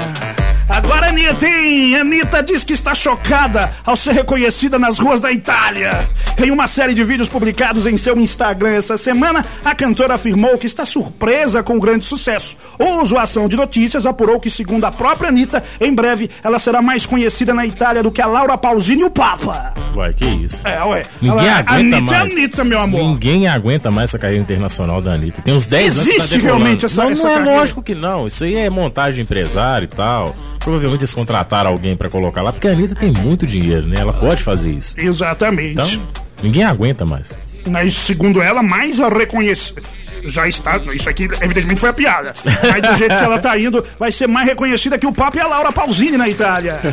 Agora, 0.69 1.09
Anitta, 1.11 1.47
hein? 1.47 1.95
Anitta 1.97 2.43
diz 2.43 2.65
que 2.65 2.73
está 2.73 2.95
chocada 2.95 3.71
ao 3.85 3.97
ser 3.97 4.13
reconhecida 4.13 4.79
nas 4.79 4.99
ruas 4.99 5.21
da 5.21 5.31
Itália. 5.31 6.09
Em 6.43 6.51
uma 6.51 6.67
série 6.67 6.95
de 6.95 7.05
vídeos 7.05 7.29
publicados 7.29 7.87
em 7.87 7.97
seu 7.99 8.17
Instagram 8.19 8.71
essa 8.71 8.97
semana, 8.97 9.45
a 9.65 9.75
cantora 9.75 10.15
afirmou 10.15 10.57
que 10.57 10.67
está 10.67 10.87
surpresa 10.87 11.63
com 11.63 11.77
o 11.77 11.81
grande 11.81 12.07
sucesso. 12.07 12.57
O 12.79 13.05
Zoação 13.05 13.47
de 13.47 13.57
Notícias 13.57 14.07
apurou 14.07 14.41
que, 14.41 14.49
segundo 14.51 14.85
a 14.85 14.91
própria 14.91 15.29
Anitta, 15.29 15.63
em 15.81 15.93
breve 15.95 16.31
ela 16.43 16.59
será 16.59 16.81
mais 16.81 17.05
conhecida 17.05 17.53
na 17.53 17.67
Itália 17.67 18.03
do 18.03 18.11
que 18.11 18.23
a 18.23 18.27
Laura 18.27 18.57
Pausini 18.57 19.03
e 19.03 19.05
o 19.05 19.11
Papa. 19.11 19.75
Uai, 19.95 20.13
que 20.15 20.25
isso. 20.25 20.61
É, 20.65 20.83
ué. 20.85 21.03
Ninguém 21.21 21.47
Ela- 21.47 21.59
aguenta 21.59 21.75
Anitta 21.97 22.01
mais. 22.01 22.33
é 22.33 22.37
Anitta, 22.37 22.65
meu 22.65 22.81
amor. 22.81 23.01
Ninguém 23.01 23.47
aguenta 23.49 23.91
mais 23.91 24.11
essa 24.11 24.19
carreira 24.19 24.43
internacional 24.43 25.01
da 25.03 25.13
Anitta. 25.13 25.43
Tem 25.43 25.55
uns 25.55 25.67
10 25.67 25.99
anos 25.99 26.09
que 26.09 26.15
Existe 26.17 26.39
tá 26.41 26.43
realmente 26.47 26.87
essa- 26.87 27.03
Não, 27.05 27.11
essa 27.11 27.23
não 27.23 27.31
é 27.31 27.35
carreira? 27.37 27.59
lógico 27.61 27.83
que 27.83 27.95
não. 27.95 28.27
Isso 28.27 28.43
aí 28.45 28.57
é 28.57 28.71
montagem 28.71 29.17
de 29.17 29.23
empresário 29.23 29.85
e 29.85 29.89
tal. 29.95 30.35
Provavelmente 30.65 31.03
eles 31.03 31.15
contrataram 31.15 31.71
alguém 31.71 31.95
pra 31.95 32.09
colocar 32.09 32.43
lá, 32.43 32.51
porque 32.53 32.67
a 32.67 32.73
Anitta 32.73 32.95
tem 32.95 33.13
muito 33.13 33.47
dinheiro, 33.47 33.87
né? 33.87 33.97
Ela 34.01 34.15
pode 34.15 34.43
fazer 34.43 34.73
isso. 34.73 34.99
Exatamente. 34.99 35.73
Então, 35.73 36.03
ninguém 36.43 36.65
aguenta 36.65 37.05
mais. 37.05 37.29
Mas, 37.67 37.95
segundo 37.97 38.43
ela, 38.43 38.63
mais 38.63 38.99
a 38.99 39.09
reconhecer. 39.09 39.83
Já 40.25 40.49
está. 40.49 40.79
Isso 40.93 41.09
aqui, 41.09 41.25
evidentemente, 41.25 41.81
foi 41.81 41.91
a 41.91 41.93
piada. 41.93 42.35
Mas 42.45 42.83
do 42.83 42.97
jeito 42.97 43.15
que 43.15 43.23
ela 43.23 43.39
tá 43.39 43.59
indo, 43.59 43.85
vai 43.99 44.11
ser 44.11 44.27
mais 44.27 44.49
reconhecida 44.49 44.99
que 44.99 45.07
o 45.07 45.13
Papa 45.13 45.37
e 45.37 45.41
a 45.41 45.47
Laura 45.47 45.71
Pausini 45.71 46.17
na 46.17 46.29
Itália. 46.29 46.79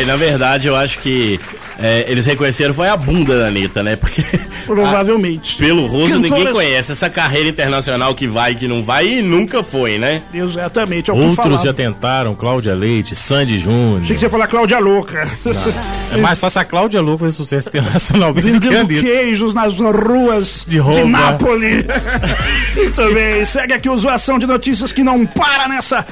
E 0.00 0.04
na 0.04 0.14
verdade 0.14 0.68
eu 0.68 0.76
acho 0.76 0.98
que 0.98 1.40
é, 1.80 2.04
eles 2.08 2.24
reconheceram 2.26 2.74
foi 2.74 2.88
a 2.88 2.96
bunda 2.96 3.38
da 3.38 3.46
Anitta, 3.46 3.82
né? 3.82 3.96
Porque 3.96 4.22
Provavelmente. 4.66 5.56
pelo 5.56 5.86
rosto 5.86 6.18
ninguém 6.18 6.52
conhece 6.52 6.92
essa 6.92 7.08
carreira 7.08 7.48
internacional 7.48 8.14
que 8.14 8.26
vai 8.26 8.52
e 8.52 8.54
que 8.54 8.68
não 8.68 8.82
vai 8.82 9.06
e 9.08 9.22
nunca 9.22 9.62
foi, 9.62 9.98
né? 9.98 10.22
Exatamente, 10.32 11.10
é 11.10 11.14
Outros 11.14 11.36
falava. 11.36 11.64
já 11.64 11.72
tentaram, 11.72 12.34
Cláudia 12.34 12.74
Leite, 12.74 13.16
Sandy 13.16 13.58
Júnior. 13.58 14.00
Achei 14.02 14.14
que 14.14 14.20
você 14.20 14.26
ia 14.26 14.30
falar 14.30 14.46
Cláudia 14.46 14.78
Louca. 14.78 15.28
É 16.12 16.16
mais 16.18 16.38
fácil 16.38 16.60
a 16.60 16.64
Cláudia 16.64 17.00
Louco 17.00 17.20
fazer 17.24 17.36
sucesso 17.36 17.68
internacional 17.68 18.30
a 18.30 18.32
Vendendo 18.32 18.88
queijos 19.00 19.54
nas 19.54 19.74
ruas 19.74 20.64
De 20.66 20.78
roupa. 20.78 21.04
Nápoles. 21.04 21.84
Muito 22.76 23.14
bem, 23.14 23.44
segue 23.44 23.72
aqui 23.72 23.88
o 23.88 23.96
Zoação 23.96 24.38
de 24.38 24.46
Notícias 24.46 24.92
que 24.92 25.02
não 25.02 25.24
para 25.26 25.68
nessa 25.68 26.06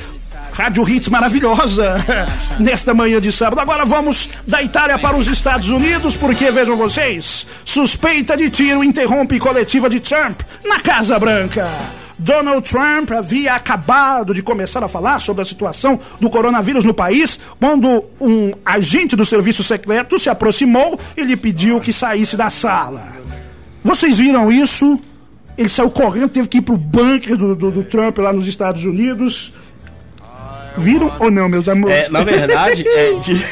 Rádio 0.59 0.89
Hits 0.89 1.09
maravilhosa 1.09 2.05
nesta 2.59 2.93
manhã 2.93 3.21
de 3.21 3.31
sábado. 3.31 3.61
Agora 3.61 3.85
vamos 3.85 4.29
da 4.45 4.61
Itália 4.61 4.99
para 4.99 5.17
os 5.17 5.29
Estados 5.29 5.69
Unidos, 5.69 6.17
porque 6.17 6.51
vejam 6.51 6.77
vocês: 6.77 7.47
suspeita 7.65 8.37
de 8.37 8.51
tiro 8.51 8.83
interrompe 8.83 9.39
coletiva 9.39 9.89
de 9.89 10.01
Trump 10.01 10.41
na 10.65 10.81
Casa 10.81 11.17
Branca. 11.17 11.71
Donald 12.19 12.69
Trump 12.69 13.13
havia 13.13 13.55
acabado 13.55 14.35
de 14.35 14.43
começar 14.43 14.83
a 14.83 14.89
falar 14.89 15.21
sobre 15.21 15.43
a 15.43 15.45
situação 15.45 16.01
do 16.19 16.29
coronavírus 16.29 16.85
no 16.85 16.93
país 16.93 17.39
quando 17.61 18.05
um 18.21 18.51
agente 18.67 19.15
do 19.15 19.25
serviço 19.25 19.63
secreto 19.63 20.19
se 20.19 20.29
aproximou 20.29 20.99
e 21.17 21.23
lhe 21.23 21.37
pediu 21.37 21.81
que 21.81 21.93
saísse 21.93 22.37
da 22.37 22.51
sala. 22.51 23.13
Vocês 23.85 24.19
viram 24.19 24.51
isso? 24.51 24.99
Ele 25.57 25.69
saiu 25.69 25.91
correndo, 25.91 26.31
teve 26.31 26.49
que 26.49 26.59
ir 26.59 26.63
pro 26.63 26.77
bunker 26.77 27.37
do, 27.37 27.55
do, 27.55 27.71
do 27.71 27.85
Trump 27.85 28.19
lá 28.19 28.33
nos 28.33 28.49
Estados 28.49 28.85
Unidos. 28.85 29.53
Viram 30.79 31.13
ou 31.19 31.31
não, 31.31 31.49
meus 31.49 31.69
amores? 31.69 31.95
É, 31.97 32.09
na 32.09 32.23
verdade, 32.25 32.87
é, 32.89 33.15
di- 33.21 33.45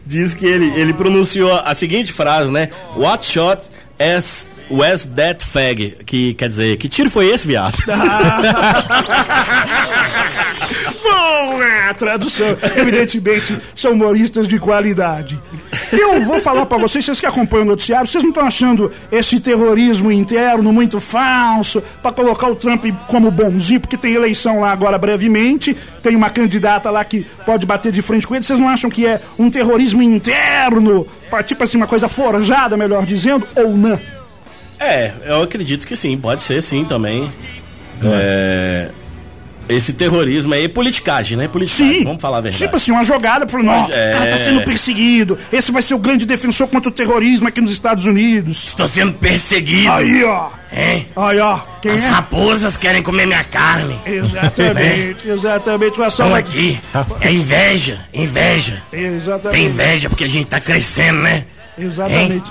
diz 0.06 0.32
que 0.34 0.46
ele, 0.46 0.66
ele 0.80 0.92
pronunciou 0.92 1.52
a 1.54 1.74
seguinte 1.74 2.12
frase, 2.12 2.50
né? 2.50 2.68
What 2.96 3.26
shot 3.26 3.62
as 3.98 4.48
was 4.70 5.06
that 5.16 5.44
fag? 5.44 5.96
Que 6.06 6.32
quer 6.34 6.48
dizer, 6.48 6.76
que 6.78 6.88
tiro 6.88 7.10
foi 7.10 7.26
esse, 7.28 7.46
viado? 7.46 7.76
Bom, 11.04 11.62
é, 11.62 11.90
a 11.90 11.94
tradução. 11.94 12.56
Evidentemente, 12.76 13.60
são 13.76 13.92
humoristas 13.92 14.48
de 14.48 14.58
qualidade. 14.58 15.38
Eu 15.92 16.22
vou 16.24 16.40
falar 16.40 16.64
pra 16.64 16.78
vocês, 16.78 17.04
vocês 17.04 17.20
que 17.20 17.26
acompanham 17.26 17.66
o 17.66 17.68
noticiário, 17.68 18.06
vocês 18.06 18.24
não 18.24 18.30
estão 18.30 18.46
achando 18.46 18.90
esse 19.12 19.38
terrorismo 19.38 20.10
interno 20.10 20.72
muito 20.72 21.00
falso 21.00 21.82
pra 22.02 22.10
colocar 22.10 22.48
o 22.48 22.56
Trump 22.56 22.86
como 23.06 23.30
bonzinho, 23.30 23.80
porque 23.80 23.98
tem 23.98 24.14
eleição 24.14 24.60
lá 24.60 24.72
agora 24.72 24.96
brevemente, 24.96 25.76
tem 26.02 26.16
uma 26.16 26.30
candidata 26.30 26.90
lá 26.90 27.04
que 27.04 27.26
pode 27.44 27.66
bater 27.66 27.92
de 27.92 28.00
frente 28.00 28.26
com 28.26 28.34
ele. 28.34 28.44
Vocês 28.44 28.58
não 28.58 28.68
acham 28.68 28.88
que 28.88 29.06
é 29.06 29.20
um 29.38 29.50
terrorismo 29.50 30.02
interno, 30.02 31.06
tipo 31.44 31.64
assim, 31.64 31.76
uma 31.76 31.86
coisa 31.86 32.08
forjada, 32.08 32.78
melhor 32.78 33.04
dizendo, 33.04 33.46
ou 33.54 33.76
não? 33.76 34.00
É, 34.80 35.12
eu 35.26 35.42
acredito 35.42 35.86
que 35.86 35.96
sim, 35.96 36.16
pode 36.16 36.42
ser 36.42 36.62
sim 36.62 36.82
também. 36.82 37.30
É, 38.02 38.90
esse 39.68 39.92
terrorismo 39.92 40.52
aí 40.54 40.64
é 40.64 40.68
politicagem, 40.68 41.36
né? 41.36 41.48
Politicagem, 41.48 41.98
Sim. 41.98 42.04
vamos 42.04 42.20
falar 42.20 42.38
a 42.38 42.40
verdade. 42.40 42.62
Tipo 42.64 42.76
assim, 42.76 42.90
uma 42.92 43.04
jogada 43.04 43.46
falando, 43.48 43.70
ó, 43.70 43.86
o 43.86 43.92
É. 43.92 44.12
cara 44.12 44.30
tá 44.30 44.36
sendo 44.38 44.62
perseguido. 44.64 45.38
Esse 45.52 45.70
vai 45.72 45.82
ser 45.82 45.94
o 45.94 45.98
grande 45.98 46.26
defensor 46.26 46.68
contra 46.68 46.88
o 46.88 46.92
terrorismo 46.92 47.48
aqui 47.48 47.60
nos 47.60 47.72
Estados 47.72 48.06
Unidos. 48.06 48.64
Estou 48.68 48.88
sendo 48.88 49.12
perseguido. 49.14 49.90
Aí, 49.92 50.24
ó. 50.24 50.48
Hein? 50.72 51.06
Aí, 51.16 51.38
ó. 51.38 51.58
Quem 51.80 51.92
As 51.92 52.02
é? 52.04 52.08
raposas 52.08 52.76
querem 52.76 53.02
comer 53.02 53.26
minha 53.26 53.44
carne. 53.44 53.96
Exatamente, 54.06 55.28
exatamente. 55.28 55.98
Uma 55.98 56.08
Estão 56.08 56.34
aqui. 56.34 56.78
É 57.20 57.32
inveja, 57.32 58.00
inveja. 58.12 58.82
Exatamente. 58.92 59.50
Tem 59.58 59.66
inveja 59.66 60.08
porque 60.08 60.24
a 60.24 60.28
gente 60.28 60.46
tá 60.46 60.60
crescendo, 60.60 61.20
né? 61.20 61.44
Exatamente. 61.78 62.50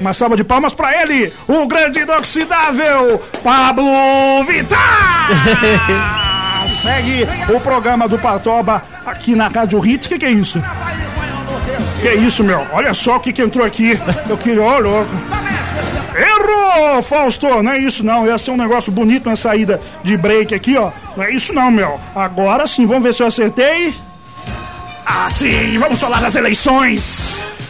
Uma 0.00 0.12
salva 0.12 0.36
de 0.36 0.44
palmas 0.44 0.74
pra 0.74 1.02
ele, 1.02 1.32
o 1.48 1.66
grande 1.66 2.00
inoxidável 2.00 3.22
Pablo 3.42 4.44
Vittar! 4.44 5.28
Segue 6.82 7.26
o 7.54 7.60
programa 7.60 8.06
do 8.08 8.18
Patoba 8.18 8.82
aqui 9.04 9.34
na 9.34 9.48
Rádio 9.48 9.84
Hits. 9.84 10.06
O 10.06 10.08
que, 10.10 10.18
que 10.18 10.26
é 10.26 10.30
isso? 10.30 10.62
Que 12.00 12.08
é 12.08 12.14
isso, 12.14 12.44
meu? 12.44 12.66
Olha 12.72 12.92
só 12.92 13.16
o 13.16 13.20
que, 13.20 13.32
que 13.32 13.42
entrou 13.42 13.64
aqui. 13.64 13.98
Eu 14.28 14.36
queria, 14.36 14.62
ó, 14.62 14.78
louco. 14.78 15.10
Errou! 16.16 17.02
Fausto, 17.02 17.62
não 17.62 17.72
é 17.72 17.78
isso 17.78 18.04
não. 18.04 18.26
Ia 18.26 18.38
ser 18.38 18.50
um 18.50 18.56
negócio 18.56 18.92
bonito 18.92 19.28
na 19.28 19.36
saída 19.36 19.80
de 20.02 20.16
break 20.16 20.54
aqui, 20.54 20.76
ó. 20.76 20.90
Não 21.16 21.24
é 21.24 21.32
isso 21.32 21.52
não, 21.52 21.70
meu. 21.70 21.98
Agora 22.14 22.66
sim, 22.66 22.86
vamos 22.86 23.02
ver 23.02 23.14
se 23.14 23.22
eu 23.22 23.26
acertei. 23.26 23.94
Ah, 25.04 25.28
sim, 25.30 25.78
vamos 25.78 25.98
falar 25.98 26.20
das 26.20 26.34
eleições. 26.34 27.25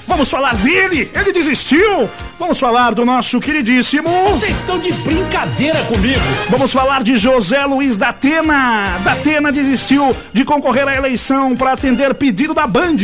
Vamos 0.06 0.30
falar 0.30 0.54
dele. 0.56 1.10
Ele 1.14 1.32
desistiu. 1.32 2.08
Vamos 2.38 2.58
falar 2.58 2.94
do 2.94 3.02
nosso 3.02 3.40
queridíssimo. 3.40 4.10
Vocês 4.28 4.58
estão 4.58 4.78
de 4.78 4.92
brincadeira 4.92 5.82
comigo. 5.84 6.20
Vamos 6.50 6.70
falar 6.70 7.02
de 7.02 7.16
José 7.16 7.64
Luiz 7.64 7.96
da 7.96 8.10
Atena. 8.10 8.98
Da 9.02 9.12
Atena 9.12 9.50
desistiu 9.50 10.14
de 10.34 10.44
concorrer 10.44 10.86
à 10.86 10.94
eleição 10.94 11.56
para 11.56 11.72
atender 11.72 12.14
pedido 12.14 12.52
da 12.52 12.66
Band. 12.66 12.98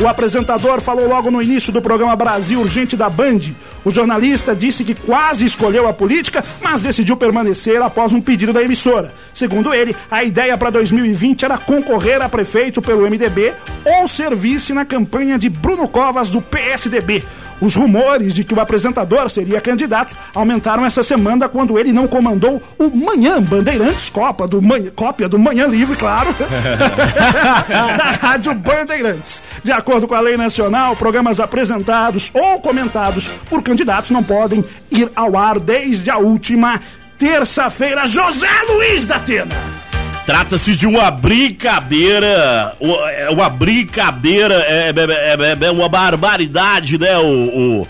O 0.00 0.08
apresentador 0.08 0.80
falou 0.80 1.06
logo 1.06 1.30
no 1.30 1.42
início 1.42 1.70
do 1.70 1.82
programa 1.82 2.16
Brasil 2.16 2.60
Urgente 2.60 2.96
da 2.96 3.10
Band. 3.10 3.40
O 3.84 3.90
jornalista 3.90 4.56
disse 4.56 4.82
que 4.82 4.94
quase 4.94 5.44
escolheu 5.44 5.86
a 5.86 5.92
política, 5.92 6.42
mas 6.62 6.80
decidiu 6.80 7.16
permanecer 7.16 7.82
após 7.82 8.14
um 8.14 8.22
pedido 8.22 8.54
da 8.54 8.62
emissora. 8.62 9.12
Segundo 9.34 9.74
ele, 9.74 9.94
a 10.10 10.24
ideia 10.24 10.56
para 10.56 10.70
2020 10.70 11.44
era 11.44 11.58
concorrer 11.58 12.22
a 12.22 12.28
prefeito 12.28 12.80
pelo 12.80 13.02
MDB 13.02 13.52
ou 13.84 14.08
ser 14.08 14.34
vice 14.34 14.72
na 14.72 14.86
campanha 14.86 15.38
de 15.38 15.50
Bruno 15.50 15.86
Covas 15.86 16.30
do 16.30 16.40
PSDB. 16.40 17.22
Os 17.60 17.74
rumores 17.74 18.32
de 18.32 18.44
que 18.44 18.54
o 18.54 18.60
apresentador 18.60 19.28
seria 19.30 19.60
candidato 19.60 20.16
aumentaram 20.34 20.84
essa 20.84 21.02
semana 21.02 21.48
quando 21.48 21.78
ele 21.78 21.92
não 21.92 22.06
comandou 22.06 22.62
o 22.78 22.88
Manhã 22.88 23.42
Bandeirantes, 23.42 24.08
Copa 24.08 24.46
do 24.46 24.62
Manhã, 24.62 24.90
cópia 24.94 25.28
do 25.28 25.38
Manhã 25.38 25.66
Livre, 25.66 25.96
claro, 25.96 26.34
da 26.38 28.10
Rádio 28.20 28.54
Bandeirantes. 28.54 29.42
De 29.62 29.72
acordo 29.72 30.06
com 30.06 30.14
a 30.14 30.20
lei 30.20 30.36
nacional, 30.36 30.94
programas 30.96 31.40
apresentados 31.40 32.30
ou 32.32 32.60
comentados 32.60 33.30
por 33.48 33.62
candidatos 33.62 34.10
não 34.10 34.22
podem 34.22 34.64
ir 34.90 35.10
ao 35.16 35.36
ar 35.36 35.58
desde 35.58 36.10
a 36.10 36.18
última 36.18 36.80
terça-feira. 37.18 38.06
José 38.06 38.48
Luiz 38.68 39.04
da 39.04 39.16
Atena. 39.16 39.87
Trata-se 40.28 40.76
de 40.76 40.86
uma 40.86 41.10
brincadeira, 41.10 42.76
é 43.16 43.30
uma 43.30 43.48
brincadeira, 43.48 44.56
é, 44.56 44.90
é, 44.90 45.64
é, 45.64 45.66
é 45.66 45.70
uma 45.70 45.88
barbaridade, 45.88 46.98
né, 46.98 47.16
o, 47.16 47.80
o 47.80 47.88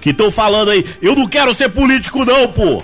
que 0.00 0.10
estão 0.10 0.30
falando 0.30 0.70
aí. 0.70 0.84
Eu 1.02 1.16
não 1.16 1.26
quero 1.26 1.52
ser 1.52 1.68
político 1.68 2.24
não, 2.24 2.46
pô. 2.46 2.80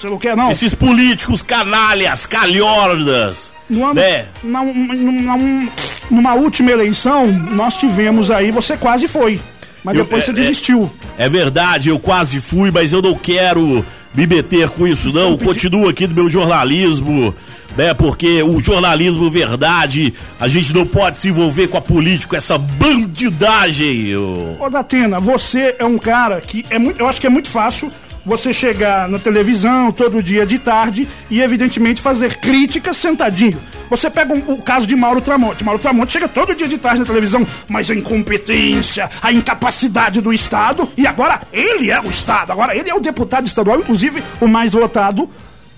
Você 0.00 0.08
não 0.08 0.16
quer 0.16 0.36
não? 0.36 0.48
Esses 0.52 0.72
políticos 0.74 1.42
canalhas, 1.42 2.24
calhordas, 2.24 3.52
ano, 3.68 3.94
né? 3.94 4.26
na- 4.44 4.62
na- 4.62 5.68
numa 6.08 6.34
última 6.34 6.70
eleição, 6.70 7.26
nós 7.26 7.76
tivemos 7.76 8.30
aí, 8.30 8.52
você 8.52 8.76
quase 8.76 9.08
foi. 9.08 9.40
Mas 9.82 9.96
Eu- 9.96 10.04
depois 10.04 10.22
é- 10.22 10.26
você 10.26 10.30
é- 10.30 10.34
desistiu. 10.34 10.88
É 11.18 11.28
verdade, 11.28 11.88
eu 11.88 11.98
quase 11.98 12.40
fui, 12.40 12.70
mas 12.70 12.92
eu 12.92 13.02
não 13.02 13.14
quero 13.16 13.84
me 14.14 14.24
meter 14.24 14.68
com 14.68 14.86
isso, 14.86 15.12
não. 15.12 15.36
Continuo 15.36 15.88
aqui 15.88 16.06
no 16.06 16.14
meu 16.14 16.30
jornalismo, 16.30 17.34
né? 17.76 17.94
Porque 17.94 18.42
o 18.42 18.60
jornalismo 18.60 19.30
verdade, 19.30 20.14
a 20.40 20.48
gente 20.48 20.72
não 20.72 20.86
pode 20.86 21.18
se 21.18 21.28
envolver 21.28 21.68
com 21.68 21.76
a 21.76 21.80
política, 21.80 22.30
com 22.30 22.36
essa 22.36 22.58
bandidagem. 22.58 24.16
ô. 24.16 24.56
Ô, 24.60 24.70
Datena, 24.70 25.20
você 25.20 25.76
é 25.78 25.84
um 25.84 25.98
cara 25.98 26.40
que 26.40 26.64
é 26.70 26.78
muito. 26.78 27.00
Eu 27.00 27.06
acho 27.08 27.20
que 27.20 27.26
é 27.26 27.30
muito 27.30 27.48
fácil 27.48 27.90
você 28.24 28.52
chegar 28.52 29.08
na 29.08 29.20
televisão 29.20 29.92
todo 29.92 30.20
dia 30.22 30.44
de 30.44 30.58
tarde 30.58 31.06
e, 31.30 31.40
evidentemente, 31.40 32.02
fazer 32.02 32.36
críticas 32.38 32.96
sentadinho. 32.96 33.56
Você 33.88 34.10
pega 34.10 34.34
um- 34.34 34.42
o 34.54 34.60
caso 34.60 34.84
de 34.84 34.96
Mauro 34.96 35.20
Tramonte. 35.20 35.62
Mauro 35.62 35.78
Tramonte 35.80 36.12
chega 36.12 36.26
todo 36.26 36.52
dia 36.52 36.66
de 36.66 36.76
tarde 36.76 36.98
na 36.98 37.06
televisão, 37.06 37.46
mas 37.68 37.88
a 37.88 37.94
incompetência, 37.94 39.08
a 39.22 39.32
incapacidade 39.32 40.20
do 40.20 40.32
Estado, 40.32 40.88
e 40.96 41.06
agora 41.06 41.42
ele 41.52 41.88
é 41.88 42.00
o 42.00 42.10
Estado, 42.10 42.50
agora 42.50 42.76
ele 42.76 42.90
é 42.90 42.94
o 42.96 42.98
deputado 43.00 43.46
estadual, 43.46 43.78
inclusive 43.78 44.20
o 44.40 44.48
mais 44.48 44.72
votado 44.72 45.30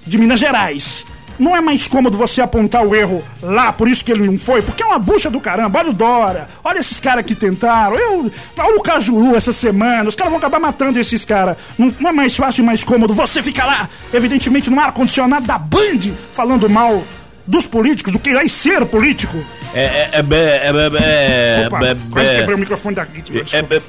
de 0.07 0.17
Minas 0.17 0.41
Gerais 0.41 1.05
não 1.39 1.57
é 1.57 1.61
mais 1.61 1.87
cômodo 1.87 2.19
você 2.19 2.41
apontar 2.41 2.85
o 2.85 2.95
erro 2.95 3.23
lá, 3.43 3.73
por 3.73 3.89
isso 3.89 4.05
que 4.05 4.13
ele 4.13 4.27
não 4.27 4.39
foi, 4.39 4.63
porque 4.63 4.83
é 4.83 4.87
uma 4.87 4.99
bucha 4.99 5.31
do 5.31 5.41
caramba. 5.41 5.79
Olha 5.79 5.91
o 5.91 5.93
Dora, 5.93 6.49
olha 6.65 6.79
esses 6.79 6.99
caras 6.99 7.25
que 7.25 7.35
tentaram. 7.35 7.97
Eu, 7.97 8.31
olha 8.59 8.77
o 8.77 8.83
Cajuru 8.83 9.37
essa 9.37 9.53
semana, 9.53 10.09
os 10.09 10.15
caras 10.15 10.31
vão 10.31 10.39
acabar 10.39 10.61
matando 10.61 10.99
esses 10.99 11.25
caras. 11.25 11.57
Não, 11.79 11.93
não, 12.01 12.11
é 12.11 12.13
mais 12.13 12.37
fácil 12.37 12.63
e 12.63 12.67
mais 12.67 12.83
cômodo 12.83 13.15
você 13.15 13.43
ficar 13.43 13.67
lá, 13.67 13.89
evidentemente, 14.13 14.71
no 14.71 14.81
ar-condicionado 14.81 15.47
da 15.47 15.59
Band, 15.59 16.13
falando 16.35 16.69
mal 16.69 17.03
dos 17.47 17.67
políticos, 17.67 18.13
do 18.13 18.19
que 18.19 18.31
irá 18.31 18.47
ser 18.49 18.85
político. 18.87 19.39
É, 19.75 19.81
é, 19.83 20.11
é, 20.13 21.63
é, 21.63 21.67
Opa, 21.67 21.87
é, 21.87 21.97
quase 22.11 22.37
quebrei 22.37 22.55
o 22.55 22.59
microfone 22.59 22.95
da 22.95 23.03
É, 23.03 23.59
é, 23.59 23.83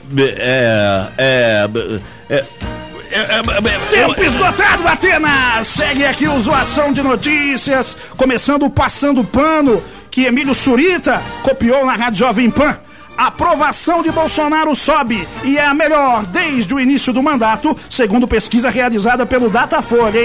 é, 1.18 1.70
é, 2.30 2.36
é 2.38 2.79
Tempo 3.90 4.24
esgotado, 4.24 4.88
Atena! 4.88 5.64
Segue 5.66 6.06
aqui 6.06 6.28
o 6.28 6.40
Zoação 6.40 6.94
de 6.94 7.02
Notícias, 7.02 7.98
começando 8.16 8.66
o 8.66 8.70
Passando 8.70 9.24
Pano, 9.24 9.82
que 10.12 10.26
Emílio 10.26 10.54
Surita 10.54 11.20
copiou 11.42 11.86
na 11.88 11.96
Rádio 11.96 12.20
Jovem 12.20 12.52
Pan. 12.52 12.78
A 13.18 13.28
aprovação 13.28 14.04
de 14.04 14.12
Bolsonaro 14.12 14.76
sobe 14.76 15.28
e 15.44 15.58
é 15.58 15.66
a 15.66 15.74
melhor 15.74 16.24
desde 16.28 16.72
o 16.74 16.80
início 16.80 17.12
do 17.12 17.24
mandato, 17.24 17.76
segundo 17.90 18.28
pesquisa 18.28 18.70
realizada 18.70 19.26
pelo 19.26 19.50
Datafolha? 19.50 20.22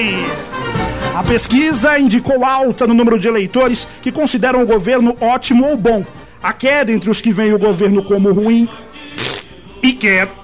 A 1.15 1.23
pesquisa 1.23 1.99
indicou 1.99 2.45
alta 2.45 2.87
no 2.87 2.93
número 2.93 3.19
de 3.19 3.29
eleitores 3.29 3.89
que 4.03 4.13
consideram 4.13 4.63
o 4.63 4.67
governo 4.67 5.17
ótimo 5.21 5.67
ou 5.67 5.77
bom. 5.77 6.05
A 6.43 6.53
queda 6.53 6.93
entre 6.93 7.09
os 7.09 7.21
que 7.23 7.33
veem 7.33 7.55
o 7.55 7.59
governo 7.59 8.05
como 8.05 8.31
ruim 8.31 8.69
e 9.83 9.93
quer. 9.95 10.44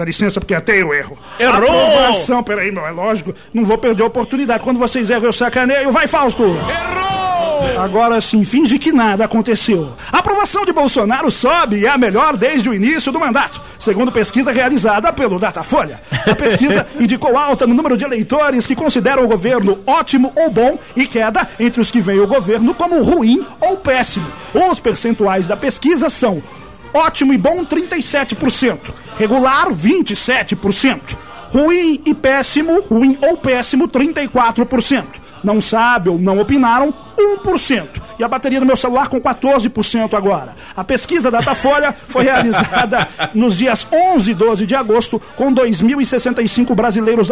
Dá 0.00 0.04
licença, 0.06 0.40
porque 0.40 0.54
até 0.54 0.80
eu 0.80 0.94
erro. 0.94 1.18
Errou! 1.38 1.54
Aprovação, 1.54 2.42
peraí, 2.42 2.72
meu, 2.72 2.86
é 2.86 2.90
lógico. 2.90 3.34
Não 3.52 3.66
vou 3.66 3.76
perder 3.76 4.02
a 4.02 4.06
oportunidade. 4.06 4.64
Quando 4.64 4.78
vocês 4.78 5.10
erram, 5.10 5.26
eu 5.26 5.32
sacaneio. 5.32 5.92
Vai, 5.92 6.06
Fausto! 6.06 6.42
Errou! 6.42 7.78
Agora 7.78 8.18
sim, 8.22 8.42
finge 8.42 8.78
que 8.78 8.92
nada 8.92 9.26
aconteceu. 9.26 9.92
A 10.10 10.20
aprovação 10.20 10.64
de 10.64 10.72
Bolsonaro 10.72 11.30
sobe 11.30 11.80
e 11.80 11.86
é 11.86 11.90
a 11.90 11.98
melhor 11.98 12.34
desde 12.34 12.66
o 12.70 12.74
início 12.74 13.12
do 13.12 13.20
mandato, 13.20 13.60
segundo 13.78 14.10
pesquisa 14.10 14.50
realizada 14.50 15.12
pelo 15.12 15.38
Datafolha. 15.38 16.00
A 16.10 16.34
pesquisa 16.34 16.86
indicou 16.98 17.36
alta 17.36 17.66
no 17.66 17.74
número 17.74 17.98
de 17.98 18.04
eleitores 18.06 18.66
que 18.66 18.74
consideram 18.74 19.24
o 19.24 19.28
governo 19.28 19.78
ótimo 19.86 20.32
ou 20.34 20.50
bom 20.50 20.78
e 20.96 21.06
queda 21.06 21.46
entre 21.58 21.82
os 21.82 21.90
que 21.90 22.00
veem 22.00 22.20
o 22.20 22.26
governo 22.26 22.72
como 22.72 23.02
ruim 23.02 23.44
ou 23.60 23.76
péssimo. 23.76 24.26
Os 24.54 24.80
percentuais 24.80 25.46
da 25.46 25.56
pesquisa 25.58 26.08
são 26.08 26.42
Ótimo 26.92 27.32
e 27.32 27.38
bom 27.38 27.64
37%. 27.64 28.92
Regular 29.18 29.70
27%. 29.70 31.16
Ruim 31.52 32.00
e 32.04 32.14
péssimo, 32.14 32.80
ruim 32.82 33.18
ou 33.20 33.36
péssimo 33.36 33.88
34%. 33.88 35.04
Não 35.42 35.60
sabe 35.60 36.10
ou 36.10 36.18
não 36.18 36.38
opinaram 36.38 36.92
1%. 37.18 37.88
E 38.18 38.24
a 38.24 38.28
bateria 38.28 38.60
do 38.60 38.66
meu 38.66 38.76
celular 38.76 39.08
com 39.08 39.20
14% 39.20 40.14
agora. 40.14 40.54
A 40.76 40.84
pesquisa 40.84 41.30
Datafolha 41.30 41.94
foi 42.08 42.24
realizada 42.24 43.08
nos 43.34 43.56
dias 43.56 43.86
11 43.90 44.30
e 44.30 44.34
12 44.34 44.66
de 44.66 44.74
agosto 44.74 45.20
com 45.36 45.52
2.065 45.52 46.74
brasileiros 46.74 47.30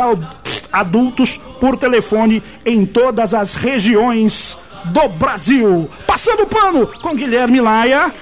adultos 0.73 1.39
por 1.61 1.77
telefone 1.77 2.43
em 2.65 2.87
todas 2.87 3.35
as 3.35 3.55
regiões 3.55 4.57
do 4.87 5.09
Brasil. 5.09 5.89
Passando 6.07 6.45
o 6.45 6.47
pano 6.47 6.87
com 6.87 7.15
Guilherme 7.15 7.61
Laia. 7.61 8.13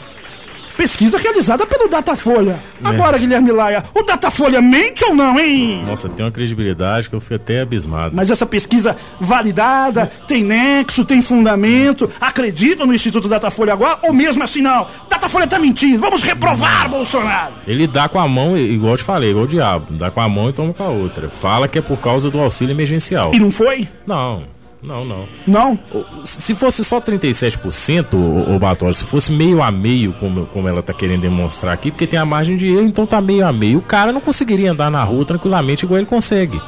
Pesquisa 0.76 1.18
realizada 1.18 1.66
pelo 1.66 1.88
Datafolha. 1.88 2.58
Agora, 2.84 3.18
Guilherme 3.18 3.50
Laia, 3.50 3.82
o 3.94 4.02
Datafolha 4.02 4.60
mente 4.60 5.04
ou 5.04 5.14
não, 5.14 5.38
hein? 5.38 5.82
Nossa, 5.86 6.08
tem 6.08 6.24
uma 6.24 6.30
credibilidade 6.30 7.08
que 7.08 7.14
eu 7.14 7.20
fui 7.20 7.36
até 7.36 7.62
abismado. 7.62 8.14
Mas 8.14 8.30
essa 8.30 8.44
pesquisa 8.44 8.96
validada, 9.18 10.10
tem 10.28 10.44
nexo, 10.44 11.04
tem 11.04 11.22
fundamento, 11.22 12.10
acredita 12.20 12.84
no 12.84 12.94
Instituto 12.94 13.28
Datafolha 13.28 13.72
agora? 13.72 13.98
Ou 14.02 14.12
mesmo 14.12 14.42
assim 14.42 14.60
não? 14.60 14.86
Datafolha 15.08 15.46
tá 15.46 15.58
mentindo, 15.58 15.98
vamos 16.00 16.22
reprovar 16.22 16.88
Bolsonaro! 16.88 17.54
Ele 17.66 17.86
dá 17.86 18.08
com 18.08 18.18
a 18.18 18.28
mão, 18.28 18.56
igual 18.56 18.92
eu 18.92 18.98
te 18.98 19.04
falei, 19.04 19.30
igual 19.30 19.44
o 19.44 19.48
diabo. 19.48 19.86
Dá 19.94 20.10
com 20.10 20.20
a 20.20 20.28
mão 20.28 20.50
e 20.50 20.52
toma 20.52 20.74
com 20.74 20.82
a 20.82 20.88
outra. 20.88 21.28
Fala 21.30 21.66
que 21.66 21.78
é 21.78 21.82
por 21.82 21.98
causa 21.98 22.30
do 22.30 22.38
auxílio 22.38 22.72
emergencial. 22.72 23.34
E 23.34 23.40
não 23.40 23.50
foi? 23.50 23.88
Não, 24.06 24.42
não, 24.82 25.04
não. 25.04 25.28
Não? 25.46 25.78
Se 26.24 26.54
fosse 26.54 26.84
só 26.84 27.00
37%, 27.00 28.14
ô, 28.14 28.54
ô 28.54 28.58
Batório, 28.58 28.94
se 28.94 29.04
fosse 29.04 29.32
meio 29.32 29.62
a 29.62 29.70
meio, 29.70 30.12
como, 30.14 30.46
como 30.46 30.68
ela 30.68 30.82
tá 30.82 30.92
querendo 30.92 31.22
demonstrar 31.22 31.74
aqui, 31.74 31.90
porque 31.90 32.06
tem 32.06 32.18
a 32.18 32.24
margem 32.24 32.56
de 32.56 32.68
erro, 32.68 32.86
então 32.86 33.06
tá 33.06 33.20
meio 33.20 33.46
a 33.46 33.52
meio. 33.52 33.78
O 33.78 33.82
cara 33.82 34.12
não 34.12 34.20
conseguiria 34.20 34.72
andar 34.72 34.90
na 34.90 35.02
rua 35.02 35.24
tranquilamente 35.24 35.84
igual 35.84 35.98
ele 35.98 36.06
consegue. 36.06 36.60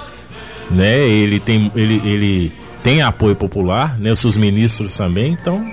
Né? 0.71 0.99
Ele 1.09 1.39
tem, 1.39 1.71
ele, 1.75 2.03
ele 2.05 2.53
tem 2.83 3.03
apoio 3.03 3.37
popular, 3.37 3.99
né? 3.99 4.13
Os 4.13 4.21
seus 4.21 4.37
ministros 4.37 4.97
também, 4.97 5.33
então. 5.33 5.65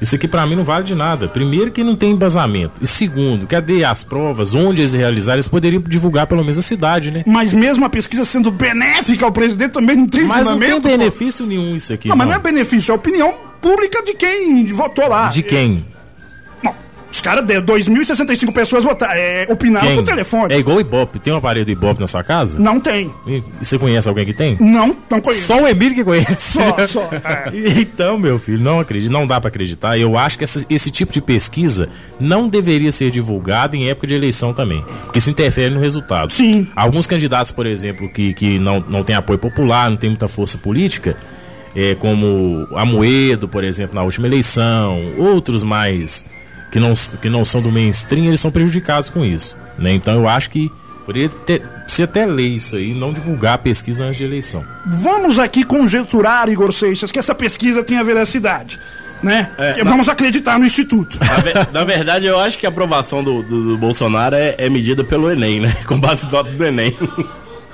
Isso 0.00 0.14
aqui 0.14 0.28
pra 0.28 0.46
mim 0.46 0.54
não 0.54 0.64
vale 0.64 0.84
de 0.84 0.94
nada. 0.94 1.26
Primeiro 1.28 1.70
que 1.70 1.82
não 1.82 1.96
tem 1.96 2.12
embasamento. 2.12 2.72
E 2.80 2.86
segundo, 2.86 3.46
cadê 3.46 3.84
as 3.84 4.04
provas? 4.04 4.54
Onde 4.54 4.80
eles 4.82 4.92
realizaram? 4.92 5.36
Eles 5.36 5.48
poderiam 5.48 5.82
divulgar 5.82 6.26
pelo 6.26 6.42
menos 6.42 6.58
a 6.58 6.62
cidade, 6.62 7.10
né? 7.10 7.24
Mas 7.26 7.52
mesmo 7.52 7.84
a 7.84 7.88
pesquisa 7.90 8.24
sendo 8.24 8.50
benéfica 8.50 9.24
ao 9.24 9.32
presidente 9.32 9.72
também 9.72 9.96
não 9.96 10.06
tem 10.06 10.24
Mas 10.24 10.44
não 10.44 10.58
tem 10.58 10.70
fundamento. 10.70 10.82
pô. 10.82 10.88
benefício 10.88 11.46
nenhum 11.46 11.74
isso 11.76 11.92
aqui. 11.92 12.08
Não, 12.08 12.16
mas 12.16 12.28
não 12.28 12.34
é 12.34 12.38
benefício, 12.38 12.92
é 12.92 12.94
opinião 12.94 13.34
pública 13.60 14.02
de 14.04 14.14
quem 14.14 14.66
votou 14.72 15.08
lá. 15.08 15.28
De 15.28 15.42
quem? 15.42 15.84
Os 17.10 17.20
caras, 17.22 17.42
2.065 17.44 18.52
pessoas 18.52 18.84
votaram, 18.84 19.14
é, 19.14 19.46
opinaram 19.48 19.86
Quem? 19.86 19.96
por 19.96 20.02
telefone. 20.04 20.52
É 20.54 20.58
igual 20.58 20.76
o 20.76 20.80
Ibope. 20.80 21.18
Tem 21.18 21.32
um 21.32 21.36
aparelho 21.36 21.64
do 21.64 21.70
Ibope 21.72 22.00
na 22.00 22.06
sua 22.06 22.22
casa? 22.22 22.58
Não 22.58 22.78
tem. 22.78 23.10
E 23.26 23.42
você 23.62 23.78
conhece 23.78 24.08
alguém 24.08 24.26
que 24.26 24.34
tem? 24.34 24.56
Não, 24.60 24.94
não 25.10 25.20
conheço. 25.20 25.46
Só 25.46 25.62
o 25.62 25.66
Emílio 25.66 25.94
que 25.94 26.04
conhece. 26.04 26.58
Só, 26.58 26.86
só, 26.86 27.10
é. 27.12 27.48
Então, 27.80 28.18
meu 28.18 28.38
filho, 28.38 28.58
não 28.60 28.78
acredito, 28.80 29.10
não 29.10 29.26
dá 29.26 29.40
pra 29.40 29.48
acreditar. 29.48 29.98
Eu 29.98 30.18
acho 30.18 30.36
que 30.36 30.44
essa- 30.44 30.64
esse 30.68 30.90
tipo 30.90 31.12
de 31.12 31.20
pesquisa 31.20 31.88
não 32.20 32.48
deveria 32.48 32.92
ser 32.92 33.10
divulgado 33.10 33.74
em 33.74 33.88
época 33.88 34.06
de 34.06 34.14
eleição 34.14 34.52
também, 34.52 34.84
porque 35.04 35.20
se 35.20 35.30
interfere 35.30 35.74
no 35.74 35.80
resultado. 35.80 36.30
Sim. 36.32 36.68
Alguns 36.76 37.06
candidatos, 37.06 37.50
por 37.50 37.66
exemplo, 37.66 38.08
que, 38.08 38.34
que 38.34 38.58
não, 38.58 38.84
não 38.88 39.02
têm 39.02 39.16
apoio 39.16 39.38
popular, 39.38 39.88
não 39.88 39.96
tem 39.96 40.10
muita 40.10 40.28
força 40.28 40.58
política, 40.58 41.16
é, 41.74 41.94
como 41.94 42.68
Amoedo, 42.76 43.48
por 43.48 43.64
exemplo, 43.64 43.94
na 43.94 44.02
última 44.02 44.26
eleição, 44.26 45.00
outros 45.16 45.62
mais 45.62 46.24
que 46.70 46.78
não, 46.80 46.94
que 46.94 47.28
não 47.30 47.44
são 47.44 47.60
do 47.60 47.70
mainstream, 47.72 48.26
eles 48.26 48.40
são 48.40 48.50
prejudicados 48.50 49.08
com 49.10 49.24
isso. 49.24 49.56
Né? 49.78 49.92
Então 49.94 50.14
eu 50.14 50.28
acho 50.28 50.50
que 50.50 50.70
poderia 51.06 51.28
ter, 51.28 51.62
ser 51.86 52.02
até 52.04 52.26
lei 52.26 52.56
isso 52.56 52.76
aí, 52.76 52.92
não 52.92 53.12
divulgar 53.12 53.54
a 53.54 53.58
pesquisa 53.58 54.04
antes 54.04 54.18
de 54.18 54.24
eleição. 54.24 54.64
Vamos 54.86 55.38
aqui 55.38 55.62
conjecturar, 55.64 56.48
Igor 56.48 56.72
Seixas, 56.72 57.10
que 57.10 57.18
essa 57.18 57.34
pesquisa 57.34 57.82
tenha 57.82 58.04
veracidade. 58.04 58.78
Né? 59.22 59.50
É, 59.58 59.82
Vamos 59.82 60.08
acreditar 60.08 60.58
no 60.60 60.64
Instituto. 60.64 61.18
Na, 61.18 61.36
ve- 61.38 61.66
na 61.72 61.82
verdade, 61.84 62.26
eu 62.26 62.38
acho 62.38 62.56
que 62.58 62.66
a 62.66 62.68
aprovação 62.68 63.24
do, 63.24 63.42
do- 63.42 63.64
do 63.70 63.76
Bolsonaro 63.78 64.36
é, 64.36 64.54
é 64.58 64.68
medida 64.68 65.02
pelo 65.02 65.28
Enem, 65.30 65.58
né? 65.60 65.76
Com 65.88 65.98
base 65.98 66.24
no 66.26 66.30
nota 66.32 66.50
do 66.52 66.64
Enem. 66.64 66.96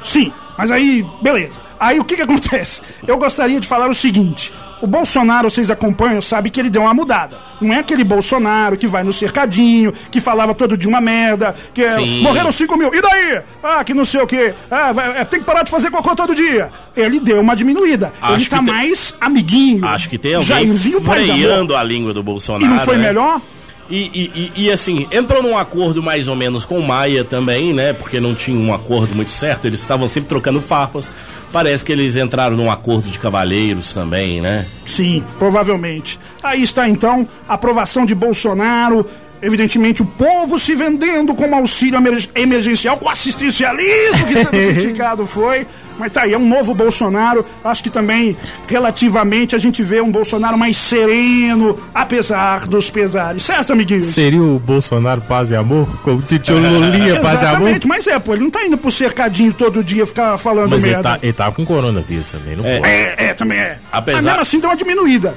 Sim, 0.03 0.33
mas 0.57 0.71
aí, 0.71 1.05
beleza. 1.23 1.59
Aí 1.79 1.99
o 2.01 2.05
que 2.05 2.17
que 2.17 2.23
acontece? 2.23 2.81
Eu 3.07 3.19
gostaria 3.19 3.61
de 3.61 3.67
falar 3.69 3.91
o 3.91 3.95
seguinte. 3.95 4.53
O 4.85 4.87
Bolsonaro, 4.87 5.49
vocês 5.51 5.71
acompanham, 5.71 6.21
sabe 6.21 6.51
que 6.51 6.61
ele 6.61 6.69
deu 6.69 6.83
uma 6.83 6.93
mudada. 6.93 7.39
Não 7.59 7.73
é 7.73 7.79
aquele 7.79 8.05
Bolsonaro 8.05 8.77
que 8.77 8.87
vai 8.87 9.03
no 9.03 9.15
cercadinho, 9.15 9.95
que 10.11 10.21
falava 10.21 10.55
todo 10.55 10.77
dia 10.77 10.89
uma 10.91 11.01
merda, 11.01 11.55
que 11.73 11.83
é, 11.83 11.99
morreram 12.21 12.53
5 12.53 12.77
mil, 12.77 12.95
e 12.95 13.01
daí? 13.01 13.41
Ah, 13.63 13.83
que 13.83 13.95
não 13.95 14.05
sei 14.05 14.21
o 14.21 14.27
quê. 14.27 14.53
Ah, 14.71 14.93
vai- 14.93 15.21
é, 15.21 15.25
tem 15.25 15.41
que 15.41 15.47
parar 15.47 15.63
de 15.63 15.71
fazer 15.71 15.91
cocô 15.91 16.15
todo 16.15 16.35
dia. 16.35 16.71
Ele 16.95 17.19
deu 17.19 17.41
uma 17.41 17.57
diminuída. 17.57 18.13
Acho 18.21 18.35
ele 18.35 18.47
tá 18.47 18.57
tem- 18.59 18.67
mais 18.67 19.15
amiguinho. 19.21 19.87
Acho 19.87 20.07
que 20.09 20.19
tem 20.19 20.35
alguém 20.35 20.47
Jairzinho 20.49 21.01
freando 21.01 21.75
a 21.75 21.83
língua 21.83 22.13
do 22.13 22.23
Bolsonaro. 22.23 22.65
E 22.67 22.69
não 22.77 22.85
foi 22.85 22.97
né? 22.99 23.07
melhor? 23.07 23.41
E, 23.89 23.97
e- 24.15 24.33
e- 24.57 24.65
e, 24.65 24.71
assim, 24.71 25.07
entrou 25.13 25.43
num 25.43 25.57
acordo 25.59 26.03
mais 26.03 26.27
ou 26.29 26.35
menos 26.35 26.65
com 26.65 26.79
o 26.79 26.87
Maia 26.87 27.23
também, 27.25 27.73
né? 27.75 27.93
Porque 27.93 28.19
não 28.19 28.35
tinha 28.35 28.57
um 28.59 28.73
acordo 28.73 29.15
muito 29.15 29.31
certo, 29.31 29.67
eles 29.67 29.81
estavam 29.81 30.09
sempre 30.09 30.29
trocando 30.29 30.61
farpas. 30.61 31.11
Parece 31.55 31.85
que 31.85 31.93
eles 31.93 32.17
entraram 32.17 32.57
num 32.57 32.69
acordo 32.71 33.09
de 33.09 33.19
cavalheiros 33.19 33.95
também, 33.95 34.41
né? 34.43 34.67
Sim, 34.89 35.23
provavelmente. 35.39 36.19
Aí 36.43 36.63
está 36.65 36.89
então 36.89 37.27
a 37.49 37.55
aprovação 37.55 38.05
de 38.05 38.13
Bolsonaro. 38.15 39.07
Evidentemente, 39.41 40.03
o 40.03 40.07
povo 40.07 40.59
se 40.59 40.75
vendendo 40.75 41.35
como 41.35 41.55
auxílio 41.55 41.97
emer- 41.99 42.29
emergencial, 42.35 42.97
com 42.97 43.09
assistencialismo 43.09 44.27
que 44.27 44.35
sendo 44.35 44.51
criticado 44.75 45.27
foi. 45.27 45.65
Mas 45.99 46.13
tá 46.13 46.23
aí, 46.23 46.33
é 46.33 46.39
um 46.39 46.49
novo 46.49 46.75
Bolsonaro. 46.75 47.45
Acho 47.65 47.83
que 47.83 47.91
também, 47.91 48.37
relativamente, 48.67 49.55
a 49.55 49.59
gente 49.59 49.83
vê 49.83 50.01
um 50.01 50.11
Bolsonaro 50.11 50.59
mais 50.59 50.77
sereno, 50.77 51.79
apesar 51.95 52.67
dos 52.67 52.91
pesares. 52.91 53.45
Certo, 53.45 53.73
amiguinho? 53.73 54.03
Seria 54.03 54.43
o 54.43 54.59
Bolsonaro 54.59 55.21
paz 55.23 55.51
e 55.51 55.57
amor? 55.57 55.89
Como 56.03 56.19
o 56.19 56.23
Titio 56.23 56.57
Lulinha 56.59 57.21
paz 57.21 57.43
e 57.43 57.45
amor? 57.47 57.59
Exatamente, 57.69 57.87
mas 57.87 58.07
é, 58.07 58.19
pô, 58.19 58.35
ele 58.35 58.43
não 58.45 58.51
tá 58.51 58.65
indo 58.67 58.77
pro 58.77 58.91
cercadinho 58.91 59.53
todo 59.53 59.83
dia 59.85 60.07
ficar 60.07 60.37
falando 60.39 60.71
Mas 60.71 60.85
ele 60.85 60.95
merda. 60.95 61.11
tá, 61.11 61.19
ele 61.23 61.33
tá 61.33 61.51
com 61.53 61.65
coronavírus 61.65 62.31
também, 62.33 62.57
não 62.57 62.65
É. 62.67 62.79
pode. 62.79 62.91
É, 62.93 63.15
é, 63.19 63.35
também 63.35 63.59
é. 63.59 63.79
Apesar- 63.93 64.17
Mas 64.17 64.25
mesmo 64.25 64.41
assim 64.41 64.61
deu 64.61 64.71
uma 64.71 64.77
diminuída. 64.77 65.35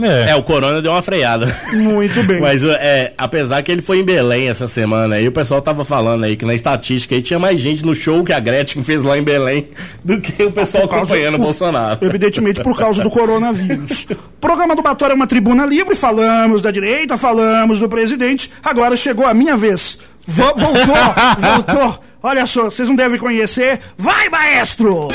É, 0.00 0.34
o 0.36 0.42
Corona 0.42 0.80
deu 0.80 0.92
uma 0.92 1.02
freada. 1.02 1.54
Muito 1.72 2.22
bem. 2.22 2.38
Mas 2.42 2.62
é, 2.64 3.12
apesar 3.18 3.62
que 3.62 3.72
ele 3.72 3.82
foi 3.82 3.98
em 3.98 4.04
Belém 4.04 4.48
essa 4.48 4.68
semana 4.68 5.16
aí, 5.16 5.26
o 5.26 5.32
pessoal 5.32 5.60
tava 5.60 5.84
falando 5.84 6.24
aí 6.24 6.36
que 6.36 6.44
na 6.44 6.54
estatística 6.54 7.14
aí 7.14 7.22
tinha 7.22 7.38
mais 7.38 7.60
gente 7.60 7.84
no 7.84 7.94
show 7.94 8.22
que 8.22 8.32
a 8.32 8.38
Gretchen 8.40 8.84
fez 8.84 9.02
lá 9.02 9.18
em 9.18 9.22
Belém 9.22 9.68
do 10.04 10.20
que 10.20 10.42
o 10.44 10.52
pessoal 10.52 10.84
Por 10.84 10.90
causa- 10.90 11.04
acompanhando 11.04 11.34
o 11.34 11.38
Bolsonaro. 11.38 11.98
Evidentemente 12.02 12.62
por 12.62 12.76
causa 12.78 13.02
do 13.02 13.10
coronavírus. 13.10 14.06
O 14.10 14.40
programa 14.40 14.76
do 14.76 14.82
Batória 14.82 15.12
é 15.14 15.16
uma 15.16 15.26
tribuna 15.26 15.66
livre, 15.66 15.94
falamos 15.96 16.62
da 16.62 16.70
direita, 16.70 17.16
falamos 17.18 17.80
do 17.80 17.88
presidente. 17.88 18.50
Agora 18.62 18.96
chegou 18.96 19.26
a 19.26 19.34
minha 19.34 19.56
vez. 19.56 19.98
Vo- 20.26 20.54
voltou, 20.54 20.94
voltou. 21.74 21.98
Olha 22.22 22.46
só, 22.46 22.64
vocês 22.64 22.86
não 22.88 22.94
devem 22.96 23.18
conhecer. 23.18 23.80
Vai, 23.96 24.28
maestro! 24.28 25.08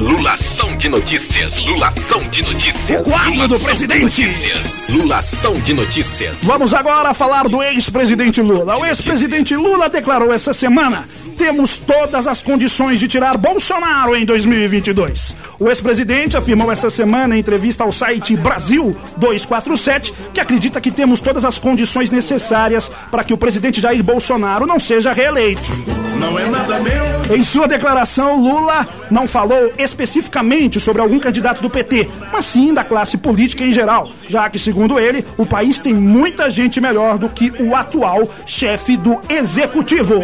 Lulação 0.00 0.57
de 0.78 0.88
notícias, 0.88 1.58
lulação 1.58 2.22
de 2.28 2.40
notícias. 2.40 3.00
O 3.00 3.02
quadro 3.02 3.32
do 3.32 3.36
lulação 3.36 3.58
de 3.58 3.64
presidente. 3.64 4.00
notícias, 4.00 4.88
Lulação 4.88 5.54
de 5.54 5.74
notícias. 5.74 6.38
Vamos 6.44 6.72
agora 6.72 7.12
falar 7.12 7.48
do 7.48 7.60
ex-presidente 7.60 8.40
Lula. 8.40 8.78
O 8.78 8.86
ex-presidente 8.86 9.56
Lula 9.56 9.88
declarou 9.88 10.32
essa 10.32 10.54
semana: 10.54 11.04
temos 11.38 11.76
todas 11.76 12.26
as 12.26 12.42
condições 12.42 12.98
de 12.98 13.06
tirar 13.06 13.38
Bolsonaro 13.38 14.16
em 14.16 14.24
2022. 14.26 15.36
O 15.60 15.68
ex-presidente 15.68 16.36
afirmou 16.36 16.70
essa 16.70 16.90
semana 16.90 17.36
em 17.36 17.40
entrevista 17.40 17.84
ao 17.84 17.92
site 17.92 18.36
Brasil 18.36 18.94
247 19.16 20.12
que 20.34 20.40
acredita 20.40 20.80
que 20.80 20.90
temos 20.90 21.20
todas 21.20 21.44
as 21.44 21.56
condições 21.56 22.10
necessárias 22.10 22.90
para 23.10 23.22
que 23.22 23.32
o 23.32 23.38
presidente 23.38 23.80
Jair 23.80 24.02
Bolsonaro 24.02 24.66
não 24.66 24.80
seja 24.80 25.12
reeleito. 25.12 25.70
Não 26.18 26.36
é 26.36 26.46
nada 26.46 26.80
meu. 26.80 27.36
Em 27.36 27.44
sua 27.44 27.68
declaração, 27.68 28.40
Lula 28.40 28.88
não 29.08 29.28
falou 29.28 29.72
especificamente 29.78 30.80
sobre 30.80 31.00
algum 31.00 31.20
candidato 31.20 31.62
do 31.62 31.70
PT, 31.70 32.08
mas 32.32 32.46
sim 32.46 32.74
da 32.74 32.82
classe 32.82 33.16
política 33.16 33.64
em 33.64 33.72
geral, 33.72 34.10
já 34.28 34.50
que, 34.50 34.58
segundo 34.58 34.98
ele, 34.98 35.24
o 35.36 35.46
país 35.46 35.78
tem 35.78 35.94
muita 35.94 36.50
gente 36.50 36.80
melhor 36.80 37.18
do 37.18 37.28
que 37.28 37.52
o 37.62 37.76
atual 37.76 38.28
chefe 38.44 38.96
do 38.96 39.20
executivo. 39.28 40.20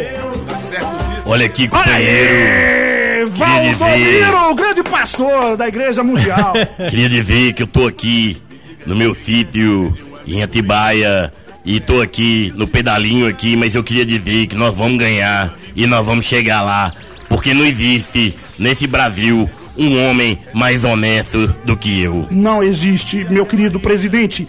Olha 1.27 1.47
aqui, 1.47 1.69
aí! 1.87 3.25
Valdomiro, 3.27 4.51
o 4.51 4.55
grande 4.55 4.83
pastor 4.83 5.57
da 5.57 5.69
Igreja 5.69 6.03
Mundial. 6.03 6.53
Queria 6.91 7.09
dizer 7.09 7.53
que 7.55 7.63
eu 7.63 7.67
tô 7.67 7.87
aqui 7.87 8.37
no 8.87 8.95
meu 8.95 9.15
sítio 9.15 9.97
em 10.27 10.43
Atibaia 10.43 11.33
e 11.65 11.81
tô 11.81 12.01
aqui 12.01 12.53
no 12.57 12.67
pedalinho 12.67 13.27
aqui, 13.27 13.57
mas 13.57 13.75
eu 13.75 13.83
queria 13.83 14.05
dizer 14.05 14.47
que 14.47 14.57
nós 14.57 14.75
vamos 14.75 14.99
ganhar 14.99 15.55
e 15.75 15.87
nós 15.87 16.05
vamos 16.05 16.27
chegar 16.27 16.63
lá, 16.63 16.93
porque 17.29 17.55
não 17.55 17.65
existe 17.65 18.37
nesse 18.59 18.87
Brasil 18.87 19.49
um 19.77 20.05
homem 20.05 20.39
mais 20.53 20.85
honesto 20.85 21.49
do 21.65 21.77
que 21.77 22.03
eu. 22.03 22.29
Não 22.31 22.63
existe, 22.63 23.27
meu 23.29 23.45
querido 23.45 23.81
presidente. 23.81 24.47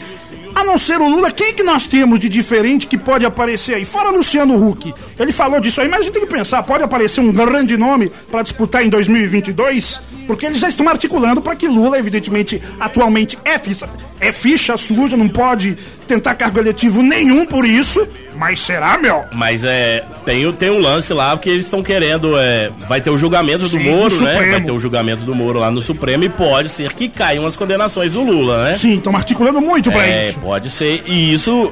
Não 0.65 0.77
ser 0.79 0.97
o 0.99 1.07
Lula, 1.07 1.31
quem 1.31 1.53
que 1.53 1.63
nós 1.63 1.87
temos 1.87 2.19
de 2.19 2.27
diferente 2.27 2.87
que 2.87 2.97
pode 2.97 3.25
aparecer 3.25 3.75
aí? 3.75 3.85
Fora 3.85 4.09
Luciano 4.09 4.55
Huck. 4.67 4.93
Ele 5.17 5.31
falou 5.31 5.59
disso 5.59 5.79
aí, 5.79 5.87
mas 5.87 6.01
a 6.01 6.03
gente 6.03 6.13
tem 6.13 6.25
que 6.25 6.33
pensar, 6.33 6.61
pode 6.63 6.83
aparecer 6.83 7.21
um 7.21 7.31
grande 7.31 7.77
nome 7.77 8.11
para 8.29 8.41
disputar 8.41 8.83
em 8.85 8.89
2022? 8.89 10.01
Porque 10.27 10.45
eles 10.45 10.57
já 10.59 10.67
estão 10.69 10.87
articulando 10.89 11.41
para 11.41 11.55
que 11.55 11.67
Lula, 11.67 11.99
evidentemente, 11.99 12.61
atualmente 12.79 13.37
é 13.45 13.59
ficha, 13.59 13.87
é 14.19 14.31
ficha 14.31 14.75
suja, 14.75 15.15
não 15.15 15.27
pode 15.29 15.77
tentar 16.07 16.33
cargo 16.35 16.59
eletivo 16.59 17.01
nenhum 17.03 17.45
por 17.45 17.63
isso. 17.65 18.07
Mas 18.37 18.59
será, 18.59 18.97
meu? 18.97 19.23
Mas 19.31 19.63
é, 19.63 20.03
tem, 20.25 20.51
tem 20.53 20.69
um 20.69 20.79
lance 20.79 21.13
lá, 21.13 21.37
porque 21.37 21.49
eles 21.49 21.65
estão 21.65 21.81
querendo, 21.81 22.37
é, 22.37 22.69
vai 22.89 22.99
ter 22.99 23.09
o 23.09 23.17
julgamento 23.17 23.59
do 23.59 23.69
Sim, 23.69 23.89
Moro, 23.89 24.13
no 24.15 24.21
né? 24.25 24.49
Vai 24.51 24.61
ter 24.61 24.71
o 24.71 24.79
julgamento 24.79 25.23
do 25.23 25.33
Moro 25.33 25.59
lá 25.59 25.71
no 25.71 25.79
Supremo 25.79 26.23
e 26.25 26.29
pode 26.29 26.67
ser 26.69 26.91
que 26.93 27.07
caiam 27.07 27.45
as 27.45 27.55
condenações 27.55 28.11
do 28.11 28.21
Lula, 28.23 28.65
né? 28.65 28.75
Sim, 28.75 28.95
estão 28.97 29.15
articulando 29.15 29.61
muito 29.61 29.89
É, 29.91 30.29
isso. 30.29 30.39
pode 30.39 30.54
ser. 30.69 31.03
E 31.05 31.33
isso 31.33 31.71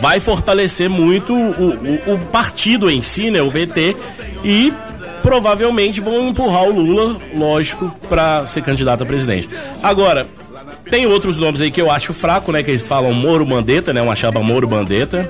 vai 0.00 0.20
fortalecer 0.20 0.88
muito 0.88 1.34
o, 1.34 1.50
o- 2.10 2.14
o 2.14 2.18
partido 2.32 2.90
em 2.90 3.02
si, 3.02 3.30
né? 3.30 3.40
O 3.42 3.50
PT. 3.50 3.96
E 4.44 4.72
provavelmente 5.22 6.00
vão 6.00 6.28
empurrar 6.28 6.64
o 6.64 6.70
Lula, 6.80 7.16
lógico, 7.34 7.92
pra 8.08 8.46
ser 8.46 8.62
candidato 8.62 9.02
a 9.02 9.06
presidente. 9.06 9.48
Agora, 9.82 10.26
tem 10.90 11.06
outros 11.06 11.38
nomes 11.38 11.60
aí 11.60 11.70
que 11.70 11.80
eu 11.80 11.90
acho 11.90 12.12
fraco, 12.14 12.52
né? 12.52 12.62
Que 12.62 12.70
eles 12.70 12.86
falam 12.86 13.12
Moro 13.12 13.44
Mandetta, 13.46 13.92
né? 13.92 14.00
Uma 14.00 14.14
chapa 14.16 14.40
Moro 14.40 14.68
Mandetta. 14.68 15.28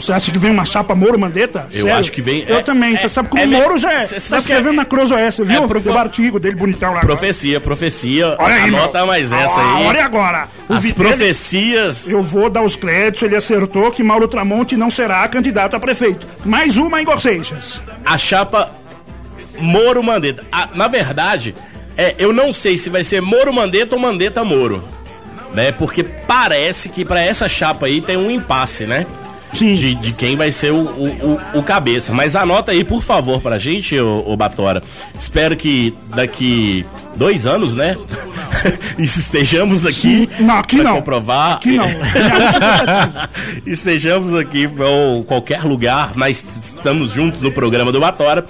Você 0.00 0.12
acha 0.12 0.30
que 0.32 0.38
vem 0.38 0.50
uma 0.50 0.64
chapa 0.64 0.94
Moro 0.94 1.18
Mandetta? 1.18 1.66
Eu 1.72 1.82
Sério? 1.84 1.96
acho 1.98 2.12
que 2.12 2.22
vem- 2.22 2.44
Eu 2.48 2.58
é- 2.58 2.62
também. 2.62 2.94
é- 2.94 2.96
Você 2.98 3.08
sabe 3.08 3.28
como 3.28 3.42
é 3.42 3.46
o 3.46 3.48
Moro 3.48 3.76
já 3.78 3.92
é. 3.92 4.06
cê 4.06 4.20
Tá 4.30 4.38
escrevendo 4.38 4.70
é- 4.70 4.76
na 4.76 4.84
Cruz 4.84 5.10
OS, 5.10 5.36
viu? 5.38 5.64
é 5.64 5.80
Tem 5.80 5.92
o 5.92 5.98
artigo 5.98 6.40
dele 6.40 6.56
bonitão 6.56 6.92
lá. 6.94 7.00
Profecia, 7.00 7.60
profecia. 7.60 8.34
Olha 8.38 8.54
aí, 8.54 8.68
Anota 8.68 8.98
meu. 8.98 9.06
mais 9.06 9.32
essa 9.32 9.60
Ah, 9.60 9.76
aí. 9.76 9.86
Olha 9.86 10.04
agora. 10.04 10.46
O 10.68 10.74
As 10.74 10.82
Vitelli- 10.82 11.08
profecias. 11.08 12.08
Eu 12.08 12.22
vou 12.22 12.48
dar 12.48 12.62
os 12.62 12.76
créditos, 12.76 13.22
ele 13.22 13.36
acertou 13.36 13.90
que 13.90 14.02
Mauro 14.02 14.26
Tramonte 14.28 14.76
não 14.76 14.90
será 14.90 15.26
candidato 15.28 15.74
a 15.76 15.80
prefeito. 15.80 16.26
Mais 16.44 16.76
uma 16.76 17.00
em 17.02 17.06
Seixas. 17.18 17.80
a 18.04 18.16
chapa 18.16 18.70
Moro 19.58 20.02
Mandetta. 20.02 20.44
Ah, 20.50 20.68
na 20.74 20.88
verdade, 20.88 21.54
é, 21.96 22.14
eu 22.18 22.32
não 22.32 22.52
sei 22.52 22.78
se 22.78 22.88
vai 22.88 23.04
ser 23.04 23.20
Moro 23.20 23.52
Mandetta 23.52 23.94
ou 23.94 24.00
Mandetta 24.00 24.44
Moro. 24.44 24.82
Né? 25.52 25.72
Porque 25.72 26.04
parece 26.04 26.88
que 26.88 27.04
pra 27.04 27.20
essa 27.20 27.48
chapa 27.48 27.86
aí 27.86 28.00
tem 28.00 28.16
um 28.16 28.30
impasse, 28.30 28.84
né? 28.84 29.04
De, 29.52 29.94
de 29.96 30.12
quem 30.12 30.36
vai 30.36 30.52
ser 30.52 30.70
o, 30.72 30.76
o, 30.84 31.38
o- 31.54 31.58
o 31.58 31.62
cabeça. 31.62 32.12
Mas 32.12 32.36
anota 32.36 32.72
aí, 32.72 32.84
por 32.84 33.02
favor, 33.02 33.40
pra 33.40 33.58
gente, 33.58 33.98
ô, 33.98 34.22
ô 34.26 34.36
Batora. 34.36 34.82
Espero 35.18 35.56
que 35.56 35.92
daqui 36.14 36.86
dois 37.16 37.46
anos, 37.46 37.74
né? 37.74 37.96
estejamos 38.98 39.84
aqui. 39.84 40.28
Não, 40.38 40.58
aqui 40.58 40.76
pra 40.76 40.84
não. 40.84 40.94
comprovar. 40.96 41.56
Aqui 41.56 41.76
não. 41.76 41.86
estejamos 43.66 44.34
aqui 44.34 44.68
ou 44.78 45.24
qualquer 45.24 45.62
lugar, 45.64 46.12
mas 46.14 46.48
estamos 46.76 47.12
juntos 47.12 47.40
no 47.40 47.52
programa 47.52 47.92
do 47.92 48.00
Batora 48.00 48.44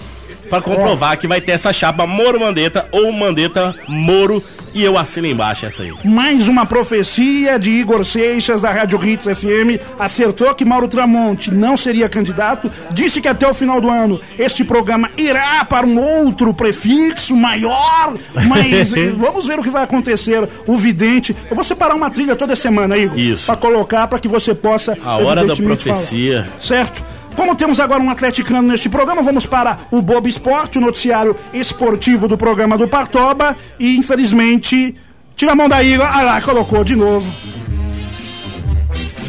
para 0.49 0.61
comprovar 0.61 1.17
que 1.17 1.29
vai 1.29 1.41
ter 1.41 1.53
essa 1.53 1.73
chapa 1.73 2.07
Moro 2.07 2.41
Mandetta 2.41 2.89
ou 2.91 3.13
Mandetta 3.13 3.75
Moro 3.87 4.43
e 4.75 4.83
eu 4.85 4.97
assino 4.99 5.27
embaixo 5.27 5.67
essa 5.67 5.83
aí. 5.83 5.93
Mais 6.05 6.49
uma 6.49 6.65
profecia 6.67 7.59
de 7.59 7.71
Igor 7.71 8.05
Seixas 8.05 8.61
da 8.61 8.71
Rádio 8.71 9.05
Hits 9.05 9.27
FM 9.27 9.81
acertou 9.99 10.55
que 10.55 10.65
Mauro 10.65 10.89
Tramonte 10.89 11.51
não 11.53 11.77
seria 11.77 12.09
candidato, 12.09 12.71
disse 12.91 13.21
que 13.21 13.29
até 13.29 13.49
o 13.49 13.55
final 13.55 13.81
do 13.81 13.91
ano 13.91 14.21
este 14.39 14.65
programa 14.65 15.11
irá 15.17 15.65
para 15.65 15.87
um 15.87 15.99
outro 15.99 16.53
prefixo 16.55 17.37
maior, 17.37 18.15
mas 18.47 18.91
vamos 19.17 19.47
ver 19.47 19.59
o 19.59 19.63
que 19.63 19.71
vai 19.71 19.85
acontecer. 19.85 20.49
O 20.67 20.77
vidente, 20.77 21.35
eu 21.49 21.55
vou 21.55 21.65
separar 21.65 21.95
uma 21.95 22.11
trilha 22.11 22.37
toda 22.37 22.55
semana, 22.57 22.97
Igor, 22.97 23.19
Isso. 23.19 23.47
para 23.47 23.57
colocar 23.57 24.07
para 24.07 24.19
que 24.19 24.29
você 24.29 24.55
possa 24.55 24.97
A 25.05 25.17
hora 25.17 25.45
da 25.47 25.57
profecia. 25.57 26.45
falar. 26.45 26.61
Certo? 26.61 27.03
Como 27.41 27.57
temos 27.57 27.81
agora 27.81 28.03
um 28.03 28.11
atleticano 28.11 28.69
neste 28.69 28.91
programa, 28.91 29.23
vamos 29.23 29.47
para 29.47 29.79
o 29.91 30.03
Bob 30.03 30.29
Esporte, 30.29 30.77
o 30.77 30.81
noticiário 30.81 31.35
esportivo 31.55 32.29
do 32.29 32.37
programa 32.37 32.77
do 32.77 32.87
Partoba. 32.87 33.57
E 33.79 33.97
infelizmente, 33.97 34.95
tira 35.35 35.53
a 35.53 35.55
mão 35.55 35.67
daí, 35.67 35.95
ah 35.95 36.21
lá, 36.21 36.43
colocou 36.43 36.85
de 36.85 36.95
novo. 36.95 37.27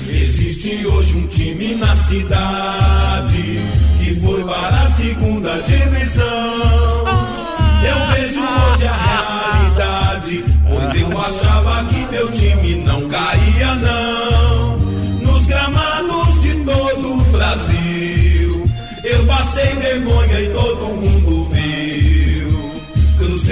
Existe 0.09 0.85
hoje 0.87 1.17
um 1.19 1.27
time 1.27 1.75
na 1.75 1.95
cidade 1.95 3.61
que 4.03 4.19
foi 4.19 4.43
para 4.43 4.81
a 4.81 4.89
segunda 4.89 5.53
divisão. 5.61 6.90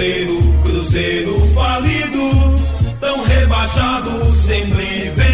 Cruzeiro, 0.00 0.38
Cruzeiro 0.62 1.38
falido, 1.54 2.58
tão 3.00 3.22
rebaixado, 3.22 4.32
sempre 4.32 5.10
vencido. 5.14 5.29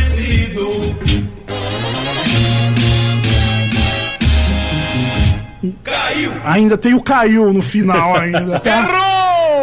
Caiu! 5.86 6.32
Ainda 6.44 6.76
tem 6.76 6.94
o 6.94 7.00
caiu 7.00 7.52
no 7.52 7.62
final 7.62 8.16
ainda. 8.16 8.58
Tá? 8.58 9.06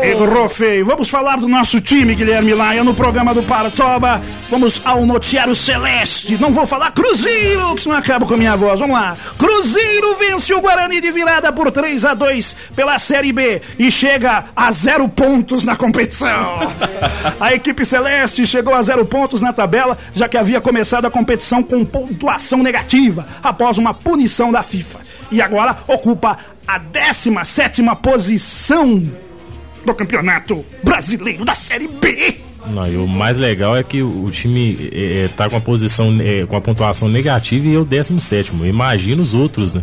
Errou 0.02 0.48
feio. 0.48 0.86
Vamos 0.86 1.10
falar 1.10 1.38
do 1.38 1.48
nosso 1.48 1.80
time, 1.80 2.16
Guilherme 2.16 2.54
Laia, 2.54 2.84
no 2.84 2.94
programa 2.94 3.34
do 3.34 3.44
Paratoba. 3.44 4.22
Vamos 4.50 4.82
ao 4.86 5.06
noticiário 5.06 5.56
celeste. 5.56 6.38
Não 6.38 6.52
vou 6.52 6.66
falar 6.66 6.92
Cruzeiro, 6.92 7.76
que 7.76 7.82
senão 7.82 7.98
acabo 7.98 8.26
com 8.26 8.34
a 8.34 8.38
minha 8.38 8.56
voz. 8.56 8.80
Vamos 8.80 8.96
lá. 8.96 9.18
Cruzeiro 9.38 10.16
vence 10.16 10.54
o 10.54 10.62
Guarani 10.62 11.02
de 11.02 11.12
virada 11.12 11.52
por 11.52 11.72
3 11.72 12.06
a 12.06 12.14
2 12.14 12.56
pela 12.76 13.00
Série 13.00 13.32
B 13.32 13.62
e 13.78 13.92
chega 13.92 14.46
a 14.56 14.72
zero 14.72 15.08
pontos 15.10 15.64
na 15.64 15.76
competição. 15.76 16.60
A 17.40 17.54
equipe 17.54 17.86
celeste 17.86 18.46
chegou 18.46 18.74
a 18.74 18.82
zero 18.82 19.06
pontos 19.06 19.42
na 19.42 19.54
tabela, 19.54 19.98
já 20.14 20.28
que 20.28 20.38
havia 20.38 20.62
começado 20.62 21.06
a 21.06 21.12
competição 21.12 21.62
com 21.62 21.84
pontuação 21.84 22.60
negativa 22.60 23.26
após 23.42 23.78
uma 23.78 23.94
punição 23.94 24.52
da 24.52 24.64
FIFA. 24.64 25.13
E 25.34 25.42
agora 25.42 25.76
ocupa 25.88 26.38
a 26.68 26.78
17 26.78 27.82
posição 28.02 29.02
do 29.84 29.94
Campeonato 29.96 30.64
Brasileiro 30.84 31.44
da 31.44 31.56
Série 31.56 31.88
B. 31.88 32.38
Não, 32.68 32.88
e 32.88 32.96
o 32.96 33.08
mais 33.08 33.40
legal 33.40 33.76
é 33.76 33.84
que 33.84 34.02
o, 34.02 34.30
time 34.32 34.90
é, 34.94 35.28
tá 35.36 35.50
com 35.50 35.58
a 35.58 35.60
posição, 35.60 36.16
é, 36.22 36.46
com 36.46 36.56
a 36.56 36.62
pontuação 36.62 37.10
negativa 37.10 37.68
e 37.68 37.74
eu 37.74 37.84
17. 37.84 38.54
Imagina 38.64 39.22
os 39.22 39.34
outros, 39.34 39.74
né? 39.74 39.82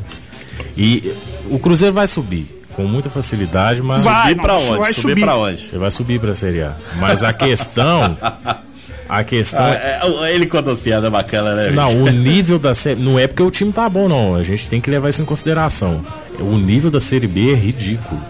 E 0.76 1.12
o 1.50 1.58
Cruzeiro 1.58 1.92
vai 1.92 2.06
subir 2.06 2.46
com 2.76 2.84
muita 2.84 3.10
facilidade, 3.10 3.82
mas. 3.82 4.04
Vai, 4.04 4.28
subir 4.30 4.40
pra 4.40 4.54
não, 4.54 4.60
onde? 4.60 4.78
vai 4.78 4.92
subir 4.94 5.08
subir. 5.08 5.20
pra 5.20 5.36
onde? 5.36 5.68
Ele 5.68 5.78
vai 5.78 5.90
subir 5.90 6.20
pra 6.20 6.32
Série 6.32 6.62
A. 6.62 6.76
Mas 7.00 7.24
a 7.24 7.32
questão. 7.32 8.16
A 9.10 9.24
questão 9.24 9.60
Ah, 9.60 9.74
é. 9.74 10.00
é, 10.30 10.34
ele 10.34 10.46
conta 10.46 10.70
as 10.70 10.80
piadas 10.80 11.10
bacanas, 11.10 11.56
né? 11.56 11.70
Não, 11.70 12.04
o 12.04 12.08
nível 12.12 12.58
da 12.58 12.74
série. 12.74 13.00
Não 13.00 13.18
é 13.18 13.26
porque 13.26 13.42
o 13.42 13.50
time 13.50 13.72
tá 13.72 13.88
bom, 13.88 14.08
não. 14.08 14.36
A 14.36 14.42
gente 14.42 14.70
tem 14.70 14.80
que 14.80 14.88
levar 14.88 15.08
isso 15.08 15.20
em 15.20 15.24
consideração. 15.24 16.04
O 16.38 16.56
nível 16.56 16.90
da 16.90 17.00
Série 17.00 17.26
B 17.26 17.50
é 17.50 17.54
ridículo. 17.54 18.20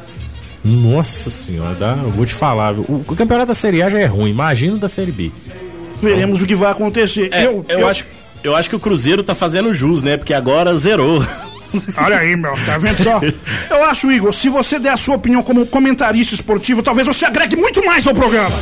Nossa 0.64 1.30
senhora, 1.30 1.74
dá, 1.74 1.98
eu 2.02 2.10
vou 2.10 2.26
te 2.26 2.34
falar. 2.34 2.74
O, 2.74 3.04
o 3.08 3.14
campeonato 3.16 3.48
da 3.48 3.54
Série 3.54 3.82
A 3.82 3.88
já 3.88 3.98
é 4.00 4.06
ruim, 4.06 4.30
imagina 4.30 4.74
o 4.74 4.78
da 4.78 4.88
Série 4.88 5.12
B. 5.12 5.30
Veremos 6.02 6.42
o 6.42 6.46
que 6.46 6.54
vai 6.54 6.70
acontecer. 6.70 7.28
É, 7.32 7.46
eu, 7.46 7.64
eu, 7.68 7.86
acho, 7.86 8.04
eu 8.42 8.56
acho 8.56 8.68
que 8.70 8.76
o 8.76 8.80
Cruzeiro 8.80 9.22
tá 9.22 9.34
fazendo 9.34 9.72
jus, 9.74 10.02
né? 10.02 10.16
Porque 10.16 10.32
agora 10.34 10.76
zerou. 10.78 11.22
Olha 11.96 12.18
aí, 12.18 12.34
meu, 12.36 12.52
tá 12.66 12.78
vendo 12.78 13.02
só? 13.02 13.20
Eu 13.70 13.84
acho, 13.84 14.10
Igor, 14.10 14.32
se 14.32 14.48
você 14.48 14.78
der 14.78 14.92
a 14.92 14.96
sua 14.96 15.16
opinião 15.16 15.42
como 15.42 15.66
comentarista 15.66 16.34
esportivo, 16.34 16.82
talvez 16.82 17.06
você 17.06 17.24
agregue 17.24 17.56
muito 17.56 17.84
mais 17.84 18.06
ao 18.06 18.14
programa. 18.14 18.56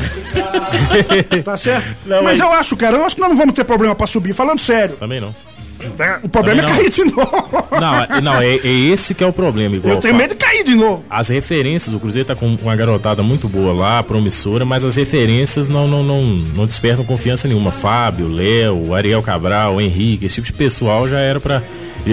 tá 1.44 1.56
certo? 1.56 1.86
Não, 2.06 2.22
mas 2.22 2.38
mas- 2.38 2.40
eu 2.40 2.52
acho, 2.52 2.76
cara, 2.76 2.96
eu 2.96 3.04
acho 3.04 3.14
que 3.14 3.20
nós 3.20 3.30
não 3.30 3.36
vamos 3.36 3.54
ter 3.54 3.64
problema 3.64 3.94
pra 3.94 4.06
subir, 4.06 4.32
falando 4.32 4.58
sério. 4.60 4.96
Também 4.96 5.20
não. 5.20 5.34
Né? 5.78 6.20
O 6.22 6.28
problema 6.28 6.62
Também 6.62 6.74
é 6.74 6.76
cair 6.76 6.90
de 6.90 7.04
novo. 7.04 7.68
Não, 7.80 8.02
é, 8.02 8.20
não 8.20 8.40
é, 8.40 8.54
é 8.56 8.68
esse 8.68 9.14
que 9.14 9.22
é 9.22 9.26
o 9.26 9.32
problema. 9.32 9.76
Igual 9.76 9.94
Eu 9.94 10.00
tenho 10.00 10.14
medo 10.14 10.30
de 10.30 10.36
cair 10.36 10.64
de 10.64 10.74
novo. 10.74 11.04
As 11.08 11.28
referências, 11.28 11.94
o 11.94 12.00
Cruzeiro 12.00 12.26
tá 12.26 12.34
com 12.34 12.46
uma 12.46 12.76
garotada 12.76 13.22
muito 13.22 13.48
boa 13.48 13.72
lá, 13.72 14.02
promissora, 14.02 14.64
mas 14.64 14.84
as 14.84 14.96
referências 14.96 15.68
não, 15.68 15.86
não, 15.86 16.02
não, 16.02 16.22
não 16.22 16.64
despertam 16.64 17.04
confiança 17.04 17.46
nenhuma. 17.46 17.70
Fábio, 17.70 18.28
Léo, 18.28 18.94
Ariel 18.94 19.22
Cabral, 19.22 19.80
Henrique, 19.80 20.26
esse 20.26 20.36
tipo 20.36 20.46
de 20.46 20.52
pessoal 20.52 21.08
já 21.08 21.18
era 21.18 21.38
pra. 21.38 21.62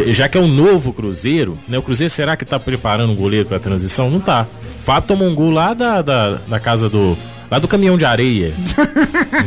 Já 0.08 0.28
que 0.28 0.38
é 0.38 0.42
um 0.42 0.48
novo 0.48 0.92
Cruzeiro, 0.92 1.58
né? 1.68 1.78
O 1.78 1.82
Cruzeiro 1.82 2.10
será 2.10 2.36
que 2.36 2.44
tá 2.44 2.60
preparando 2.60 3.14
um 3.14 3.16
goleiro 3.16 3.48
pra 3.48 3.60
transição? 3.60 4.10
Não 4.10 4.20
tá. 4.20 4.46
Fábio 4.80 5.08
tomou 5.08 5.28
um 5.28 5.34
gol 5.36 5.50
lá 5.50 5.74
da, 5.74 6.02
da, 6.02 6.32
da 6.48 6.60
casa 6.60 6.90
do. 6.90 7.18
Lá 7.50 7.60
do 7.60 7.68
caminhão 7.68 7.98
de 7.98 8.06
areia. 8.06 8.54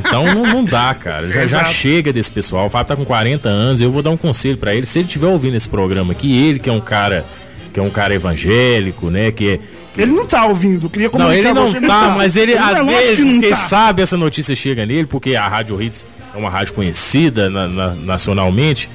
Então 0.01 0.25
não, 0.35 0.47
não 0.47 0.65
dá, 0.65 0.95
cara. 0.95 1.29
Já, 1.31 1.47
já 1.47 1.65
chega 1.65 2.13
desse 2.13 2.31
pessoal. 2.31 2.67
O 2.67 2.69
Fábio 2.69 2.89
tá 2.89 2.97
com 2.97 3.05
40 3.05 3.49
anos. 3.49 3.81
Eu 3.81 3.91
vou 3.91 4.03
dar 4.03 4.11
um 4.11 4.17
conselho 4.17 4.57
pra 4.57 4.75
ele. 4.75 4.87
Se 4.87 4.99
ele 5.01 5.07
estiver 5.07 5.27
ouvindo 5.27 5.57
esse 5.57 5.69
programa 5.69 6.13
aqui, 6.13 6.37
ele 6.37 6.59
que 6.59 6.69
é 6.69 6.73
um 6.73 6.81
cara 6.81 7.25
que 7.73 7.81
é 7.81 7.83
um 7.83 7.91
cara 7.91 8.15
evangélico, 8.15 9.11
né? 9.11 9.31
Que 9.33 9.61
é. 9.97 10.01
Ele 10.03 10.13
não 10.13 10.27
tá 10.27 10.47
ouvindo, 10.47 10.89
queria 10.89 11.11
Não, 11.13 11.33
ele 11.33 11.43
comunicar 11.43 11.55
não 11.55 11.73
você, 11.73 11.81
tá, 11.87 12.11
mas 12.17 12.37
ele 12.37 12.55
Não, 12.55 12.63
é 12.63 12.73
às 12.73 12.85
lógico 12.87 13.01
que 13.01 13.07
vezes, 13.17 13.25
não 13.35 13.41
quem 13.41 13.51
tá. 13.51 13.57
sabe 13.57 14.03
essa 14.03 14.17
notícia 14.17 14.55
chega 14.55 14.87
nele, 14.87 15.07
porque 15.07 15.35
a 15.35 15.49
Rádio 15.49 15.81
Hits 15.83 16.07
é 16.35 16.39
uma 16.39 16.49
rádio 16.51 16.73
conhecida 16.75 17.51
na- 17.51 17.67
na- 17.69 17.95
nacionalmente. 17.95 18.89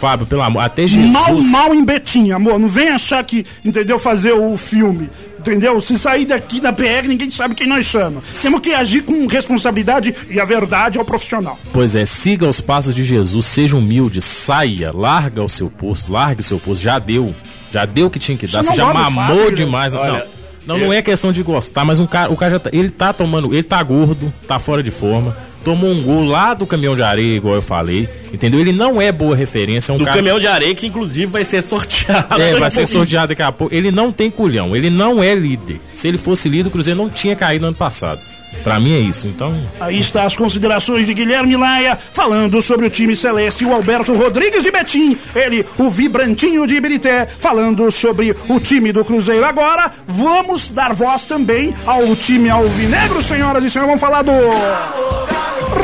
Fábio, 0.00 0.26
pelo 0.26 0.42
amor, 0.42 0.60
até 0.60 0.86
Jesus. 0.86 1.10
Mal, 1.12 1.42
mal 1.42 1.74
em 1.74 1.82
Betim, 1.84 2.30
amor. 2.30 2.58
Não 2.58 2.68
vem 2.68 2.88
achar 2.90 3.22
que, 3.24 3.44
entendeu, 3.64 3.98
fazer 3.98 4.32
o 4.32 4.56
filme. 4.58 5.08
Entendeu? 5.46 5.80
Se 5.80 5.98
sair 5.98 6.24
daqui 6.24 6.60
da 6.60 6.72
PR, 6.72 7.06
ninguém 7.06 7.30
sabe 7.30 7.54
quem 7.54 7.66
nós 7.68 7.86
somos. 7.86 8.24
Temos 8.42 8.60
que 8.60 8.72
agir 8.72 9.02
com 9.02 9.26
responsabilidade 9.26 10.14
e 10.28 10.40
a 10.40 10.44
verdade 10.44 10.98
ao 10.98 11.04
profissional. 11.04 11.58
Pois 11.72 11.94
é, 11.94 12.04
siga 12.04 12.48
os 12.48 12.60
passos 12.60 12.94
de 12.94 13.04
Jesus, 13.04 13.46
seja 13.46 13.76
humilde, 13.76 14.20
saia, 14.20 14.90
larga 14.92 15.42
o 15.42 15.48
seu 15.48 15.70
posto, 15.70 16.12
largue 16.12 16.40
o 16.40 16.44
seu 16.44 16.58
posto, 16.58 16.82
já 16.82 16.98
deu. 16.98 17.34
Já 17.72 17.84
deu 17.84 18.06
o 18.06 18.10
que 18.10 18.18
tinha 18.18 18.36
que 18.36 18.46
dar, 18.46 18.62
Você 18.64 18.74
já 18.74 18.92
mamou 18.92 19.36
Fábio, 19.36 19.54
demais. 19.54 19.94
olha, 19.94 20.26
não, 20.66 20.78
não, 20.78 20.86
não 20.86 20.92
é 20.92 21.00
questão 21.02 21.30
de 21.30 21.42
gostar, 21.42 21.84
mas 21.84 22.00
um 22.00 22.06
cara, 22.06 22.32
o 22.32 22.36
cara 22.36 22.52
já 22.52 22.58
tá, 22.58 22.70
ele 22.72 22.90
tá 22.90 23.12
tomando, 23.12 23.52
ele 23.54 23.62
tá 23.62 23.82
gordo, 23.82 24.32
tá 24.48 24.58
fora 24.58 24.82
de 24.82 24.90
forma, 24.90 25.36
tomou 25.66 25.90
um 25.90 26.00
gol 26.00 26.22
lá 26.22 26.54
do 26.54 26.64
caminhão 26.64 26.94
de 26.94 27.02
areia, 27.02 27.38
igual 27.38 27.56
eu 27.56 27.60
falei, 27.60 28.08
entendeu? 28.32 28.60
Ele 28.60 28.70
não 28.70 29.02
é 29.02 29.10
boa 29.10 29.34
referência, 29.34 29.90
é 29.90 29.94
um 29.96 29.98
Do 29.98 30.04
cara... 30.04 30.18
caminhão 30.18 30.38
de 30.38 30.46
areia, 30.46 30.72
que 30.76 30.86
inclusive 30.86 31.26
vai 31.26 31.44
ser 31.44 31.60
sorteado. 31.60 32.40
É, 32.40 32.54
vai 32.54 32.70
ser 32.70 32.86
sorteado 32.86 33.30
daqui 33.30 33.42
a 33.42 33.50
pouco. 33.50 33.74
Ele 33.74 33.90
não 33.90 34.12
tem 34.12 34.30
culhão, 34.30 34.76
ele 34.76 34.90
não 34.90 35.20
é 35.20 35.34
líder. 35.34 35.80
Se 35.92 36.06
ele 36.06 36.18
fosse 36.18 36.48
líder, 36.48 36.68
o 36.68 36.70
Cruzeiro 36.70 36.96
não 36.96 37.10
tinha 37.10 37.34
caído 37.34 37.62
no 37.62 37.68
ano 37.70 37.76
passado. 37.76 38.20
Pra 38.62 38.80
mim 38.80 38.94
é 38.94 39.00
isso, 39.00 39.26
então. 39.26 39.54
Aí 39.80 39.98
está 39.98 40.24
as 40.24 40.34
considerações 40.36 41.06
de 41.06 41.14
Guilherme 41.14 41.56
Laia 41.56 41.98
falando 42.12 42.60
sobre 42.60 42.86
o 42.86 42.90
time 42.90 43.14
celeste, 43.14 43.64
o 43.64 43.72
Alberto 43.72 44.12
Rodrigues 44.14 44.62
de 44.62 44.70
Betim, 44.70 45.16
ele, 45.34 45.64
o 45.78 45.88
Vibrantinho 45.90 46.66
de 46.66 46.74
Ibirité, 46.74 47.26
falando 47.26 47.90
sobre 47.90 48.34
o 48.48 48.60
time 48.60 48.92
do 48.92 49.04
Cruzeiro. 49.04 49.44
Agora, 49.44 49.92
vamos 50.06 50.70
dar 50.70 50.94
voz 50.94 51.24
também 51.24 51.74
ao 51.86 52.14
time 52.16 52.50
alvinegro, 52.50 53.22
senhoras 53.22 53.64
e 53.64 53.70
senhores. 53.70 53.88
Vamos 53.88 54.00
falar 54.00 54.22
do. 54.22 54.32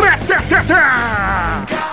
Reteteta! 0.03 1.92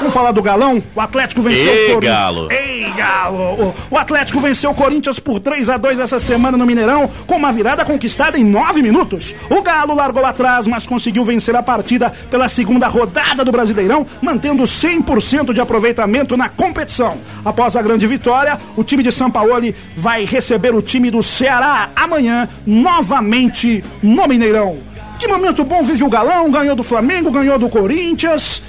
Vamos 0.00 0.14
falar 0.14 0.32
do 0.32 0.40
Galão? 0.40 0.82
O 0.94 1.00
Atlético 1.00 1.42
venceu 1.42 1.72
Ei, 1.72 1.84
o 1.84 1.94
Corinthians. 1.94 2.16
Galo. 2.16 2.48
Ei, 2.50 2.90
Galo! 2.96 3.74
O, 3.90 3.98
Atlético 3.98 4.40
venceu 4.40 4.70
o 4.70 4.74
Corinthians 4.74 5.18
por 5.18 5.38
3 5.38 5.68
a 5.68 5.76
2 5.76 6.00
essa 6.00 6.18
semana 6.18 6.56
no 6.56 6.64
Mineirão, 6.64 7.10
com 7.26 7.36
uma 7.36 7.52
virada 7.52 7.84
conquistada 7.84 8.38
em 8.38 8.42
9 8.44 8.80
minutos. 8.80 9.34
O 9.50 9.60
Galo 9.60 9.94
largou 9.94 10.22
lá 10.22 10.30
atrás, 10.30 10.66
mas 10.66 10.86
conseguiu 10.86 11.22
vencer 11.22 11.54
a 11.54 11.62
partida 11.62 12.10
pela 12.30 12.48
segunda 12.48 12.88
rodada 12.88 13.44
do 13.44 13.52
Brasileirão, 13.52 14.06
mantendo 14.22 14.62
100% 14.62 15.52
de 15.52 15.60
aproveitamento 15.60 16.34
na 16.34 16.48
competição. 16.48 17.18
Após 17.44 17.76
a 17.76 17.82
grande 17.82 18.06
vitória, 18.06 18.58
o 18.78 18.82
time 18.82 19.02
de 19.02 19.12
São 19.12 19.30
Paulo 19.30 19.50
vai 19.96 20.24
receber 20.24 20.74
o 20.74 20.80
time 20.80 21.10
do 21.10 21.22
Ceará 21.22 21.90
amanhã, 21.94 22.48
novamente 22.66 23.84
no 24.02 24.26
Mineirão. 24.26 24.78
Que 25.18 25.28
momento 25.28 25.62
bom 25.62 25.82
vive 25.82 26.02
o 26.02 26.08
Galão, 26.08 26.50
ganhou 26.50 26.74
do 26.74 26.82
Flamengo, 26.82 27.30
ganhou 27.30 27.58
do 27.58 27.68
Corinthians. 27.68 28.62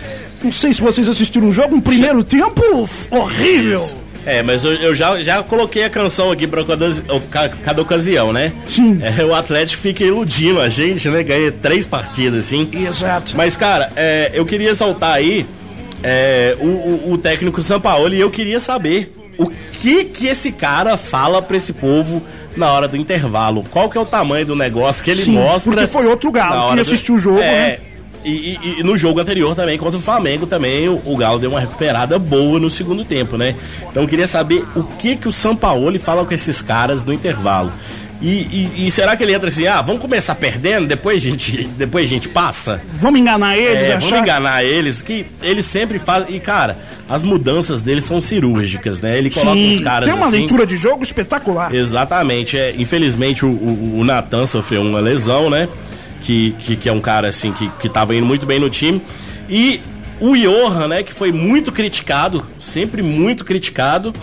Não 0.44 0.52
sei 0.52 0.74
se 0.74 0.82
vocês 0.82 1.08
assistiram 1.08 1.50
o 1.50 1.52
jogo, 1.52 1.76
um 1.76 1.82
primeiro 1.82 2.24
tempo 2.24 2.62
horrível. 3.10 3.88
É, 4.26 4.44
mas 4.44 4.64
eu, 4.64 4.74
eu 4.74 4.96
já, 4.96 5.20
já 5.22 5.42
coloquei 5.42 5.84
a 5.84 5.90
canção 5.90 6.32
aqui 6.32 6.46
pra 6.46 6.64
cada, 6.64 7.50
cada 7.50 7.82
ocasião, 7.82 8.32
né? 8.32 8.52
Sim. 8.70 9.00
É, 9.02 9.24
o 9.26 9.34
Atlético 9.34 9.82
fica 9.82 10.04
iludindo 10.04 10.60
a 10.60 10.70
gente, 10.70 11.10
né? 11.10 11.24
Ganha 11.24 11.52
três 11.52 11.88
partidas, 11.88 12.46
assim. 12.46 12.70
Exato. 12.72 13.34
Mas, 13.36 13.56
cara, 13.56 13.92
é, 13.96 14.30
eu 14.34 14.46
queria 14.46 14.76
soltar 14.76 15.14
aí 15.14 15.46
é, 16.04 16.56
o, 16.60 16.66
o, 16.66 17.14
o 17.14 17.18
técnico 17.18 17.62
Sampaoli 17.62 18.18
e 18.18 18.20
eu 18.20 18.30
queria 18.30 18.60
saber 18.60 19.12
o 19.38 19.50
que 19.50 20.06
que 20.06 20.28
esse 20.28 20.52
cara 20.52 20.98
fala 20.98 21.42
pra 21.42 21.58
esse 21.58 21.74
povo 21.74 22.22
na 22.56 22.72
hora 22.72 22.88
do 22.88 22.98
intervalo. 22.98 23.64
Qual 23.72 23.90
que 23.90 23.98
é 23.98 24.02
o 24.02 24.06
tamanho 24.06 24.46
do 24.46 24.56
negócio 24.56 25.04
que 25.04 25.10
ele 25.10 25.24
Sim, 25.24 25.34
mostra. 25.34 25.72
porque 25.72 25.88
foi 25.88 26.06
outro 26.06 26.32
Galo 26.32 26.76
que 26.76 26.82
assistiu 26.82 27.16
o 27.16 27.18
jogo, 27.18 27.40
é, 27.40 27.42
né? 27.52 27.78
E, 28.24 28.58
e- 28.64 28.80
e 28.80 28.84
no 28.84 28.98
jogo 28.98 29.20
anterior 29.20 29.56
também, 29.56 29.78
contra 29.78 29.98
o 29.98 30.02
Flamengo, 30.02 30.46
também 30.46 30.88
o, 30.88 31.02
o 31.06 31.18
Galo 31.18 31.40
deu 31.40 31.50
uma 31.50 31.60
recuperada 31.60 32.20
boa 32.20 32.60
no 32.60 32.70
segundo 32.70 33.04
tempo, 33.04 33.38
né? 33.38 33.56
Então 33.90 34.04
eu 34.04 34.08
queria 34.08 34.28
saber 34.28 34.64
o 34.76 34.84
que 34.84 35.16
que 35.16 35.28
o 35.28 35.34
Sampaoli 35.34 35.98
fala 36.00 36.24
com 36.26 36.34
esses 36.34 36.62
caras 36.62 37.04
no 37.04 37.14
intervalo. 37.14 37.72
E, 38.24 38.70
e- 38.86 38.92
será 38.92 39.18
que 39.18 39.24
ele 39.24 39.34
entra 39.34 39.50
assim, 39.50 39.66
ah, 39.66 39.82
vamos 39.82 40.00
começar 40.00 40.36
perdendo, 40.36 40.86
depois 40.88 41.18
a 41.18 41.20
gente, 41.28 41.64
depois 41.76 42.06
a 42.06 42.08
gente 42.08 42.30
passa? 42.30 42.80
Vamos 43.00 43.20
enganar 43.20 43.58
eles, 43.58 43.88
É, 43.88 43.94
achar... 43.94 44.00
vamos 44.10 44.20
enganar 44.20 44.64
eles, 44.64 45.02
que 45.02 45.26
eles 45.42 45.66
sempre 45.66 45.98
fazem. 45.98 46.36
E, 46.36 46.40
cara, 46.40 46.78
as 47.10 47.24
mudanças 47.24 47.82
deles 47.82 48.06
são 48.06 48.22
cirúrgicas, 48.22 49.02
né? 49.02 49.18
Ele 49.18 49.32
coloca 49.32 49.54
Sim, 49.56 49.74
os 49.74 49.82
caras 49.82 50.08
tem 50.08 50.16
uma 50.16 50.28
assim. 50.28 50.38
leitura 50.38 50.68
de 50.68 50.78
jogo 50.78 51.04
espetacular. 51.04 51.74
Exatamente. 51.74 52.56
É, 52.60 52.76
infelizmente 52.78 53.44
o, 53.44 53.50
o, 53.50 53.98
o 54.02 54.04
Natan 54.04 54.46
sofreu 54.46 54.84
uma 54.84 55.00
lesão, 55.00 55.50
né? 55.50 55.68
Que, 56.22 56.56
que, 56.60 56.76
que 56.76 56.90
é 56.90 56.92
um 56.92 57.02
cara 57.02 57.30
assim 57.30 57.52
que, 57.52 57.70
que 57.80 57.90
tava 57.90 58.16
indo 58.16 58.26
muito 58.26 58.46
bem 58.46 58.60
no 58.60 58.70
time. 58.70 59.02
E 59.50 59.82
o 60.20 60.36
Johan, 60.36 60.88
né, 60.88 61.04
que 61.04 61.14
foi 61.14 61.32
muito 61.32 61.72
criticado, 61.72 62.46
sempre 62.60 63.02
muito 63.02 63.44
criticado. 63.44 64.14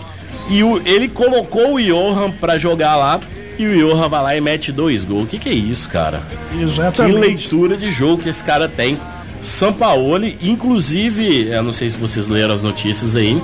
E 0.49 0.63
o, 0.63 0.81
ele 0.85 1.07
colocou 1.07 1.75
o 1.75 1.81
Johan 1.81 2.31
pra 2.31 2.57
jogar 2.57 2.95
lá. 2.95 3.19
E 3.57 3.65
o 3.67 3.77
Johan 3.77 4.07
vai 4.07 4.23
lá 4.23 4.35
e 4.37 4.41
mete 4.41 4.71
dois 4.71 5.03
gols. 5.03 5.25
O 5.25 5.27
que, 5.27 5.37
que 5.37 5.49
é 5.49 5.53
isso, 5.53 5.89
cara? 5.89 6.21
Que 6.51 6.63
Exatamente. 6.63 7.19
leitura 7.19 7.75
de 7.75 7.91
jogo 7.91 8.23
que 8.23 8.29
esse 8.29 8.41
cara 8.41 8.69
tem. 8.69 8.97
Sampaoli, 9.41 10.37
inclusive, 10.41 11.47
eu 11.47 11.63
não 11.63 11.73
sei 11.73 11.89
se 11.89 11.97
vocês 11.97 12.27
leram 12.29 12.55
as 12.55 12.61
notícias 12.61 13.17
aí. 13.17 13.41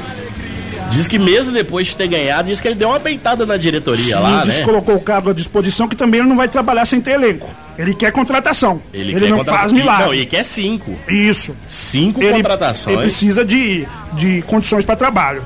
Diz 0.92 1.08
que 1.08 1.20
mesmo 1.20 1.52
depois 1.52 1.88
de 1.88 1.98
ter 1.98 2.08
ganhado, 2.08 2.48
diz 2.48 2.62
que 2.62 2.68
ele 2.68 2.76
deu 2.76 2.90
uma 2.90 3.00
peitada 3.00 3.46
na 3.46 3.58
diretoria 3.58 4.18
Sim, 4.18 4.22
lá, 4.22 4.44
disse 4.44 4.60
né? 4.60 4.64
que 4.64 4.70
colocou 4.70 4.96
o 4.96 5.00
cargo 5.02 5.32
à 5.32 5.34
disposição 5.34 5.88
que 5.88 5.96
também 5.96 6.20
ele 6.22 6.30
não 6.30 6.36
vai 6.36 6.48
trabalhar 6.48 6.86
sem 6.86 7.02
ter 7.02 7.12
elenco. 7.12 7.50
Ele 7.78 7.94
quer 7.94 8.12
contratação. 8.12 8.82
Ele, 8.94 9.14
quer 9.14 9.30
não 9.30 9.38
contratar- 9.40 9.62
faz 9.62 9.72
milagre. 9.74 10.06
Não, 10.06 10.14
e 10.14 10.26
quer 10.26 10.44
cinco. 10.44 10.98
Isso. 11.10 11.56
Cinco 11.68 12.22
Ele, 12.24 12.34
contratações. 12.34 12.96
ele 12.98 13.06
precisa 13.08 13.44
de, 13.44 13.86
de 14.14 14.42
condições 14.44 14.86
para 14.86 14.96
trabalho. 14.96 15.42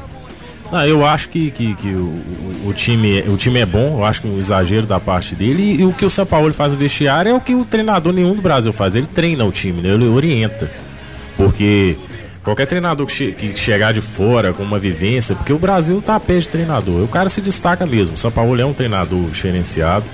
Não, 0.71 0.85
eu 0.85 1.03
acho 1.03 1.29
que, 1.29 1.49
que, 1.49 1.73
que 1.73 1.87
o, 1.87 2.01
o- 2.65 2.67
o 2.67 2.73
time, 2.73 3.21
o 3.27 3.35
time 3.35 3.59
é 3.59 3.65
bom, 3.65 3.97
eu 3.97 4.05
acho 4.05 4.21
que 4.21 4.27
um 4.27 4.37
exagero 4.37 4.85
da 4.85 4.99
parte 4.99 5.33
dele. 5.33 5.63
E, 5.63 5.81
e 5.81 5.85
o 5.85 5.91
que 5.91 6.05
o 6.05 6.09
São 6.11 6.25
Paulo 6.27 6.53
faz 6.53 6.71
no 6.73 6.77
vestiário 6.77 7.31
é 7.31 7.33
o 7.33 7.41
que 7.41 7.55
o 7.55 7.65
treinador 7.65 8.13
nenhum 8.13 8.35
do 8.35 8.41
Brasil 8.41 8.71
faz. 8.71 8.95
Ele 8.95 9.07
treina 9.07 9.43
o 9.45 9.51
time, 9.51 9.81
né? 9.81 9.89
ele 9.89 10.05
orienta. 10.07 10.69
Porque 11.35 11.97
qualquer 12.43 12.67
treinador 12.67 13.07
que, 13.07 13.13
che- 13.13 13.31
que 13.31 13.57
chegar 13.57 13.93
de 13.93 14.01
fora 14.01 14.53
com 14.53 14.61
uma 14.61 14.77
vivência, 14.77 15.35
porque 15.35 15.51
o 15.53 15.57
Brasil 15.57 16.01
tá 16.05 16.15
a 16.15 16.19
pé 16.19 16.37
de 16.37 16.47
treinador. 16.49 17.03
O 17.03 17.07
cara 17.07 17.29
se 17.29 17.41
destaca 17.41 17.85
mesmo. 17.87 18.15
O 18.15 18.19
São 18.19 18.29
Paulo 18.29 18.59
é 18.61 18.65
um 18.65 18.73
treinador 18.73 19.29
diferenciado. 19.31 20.05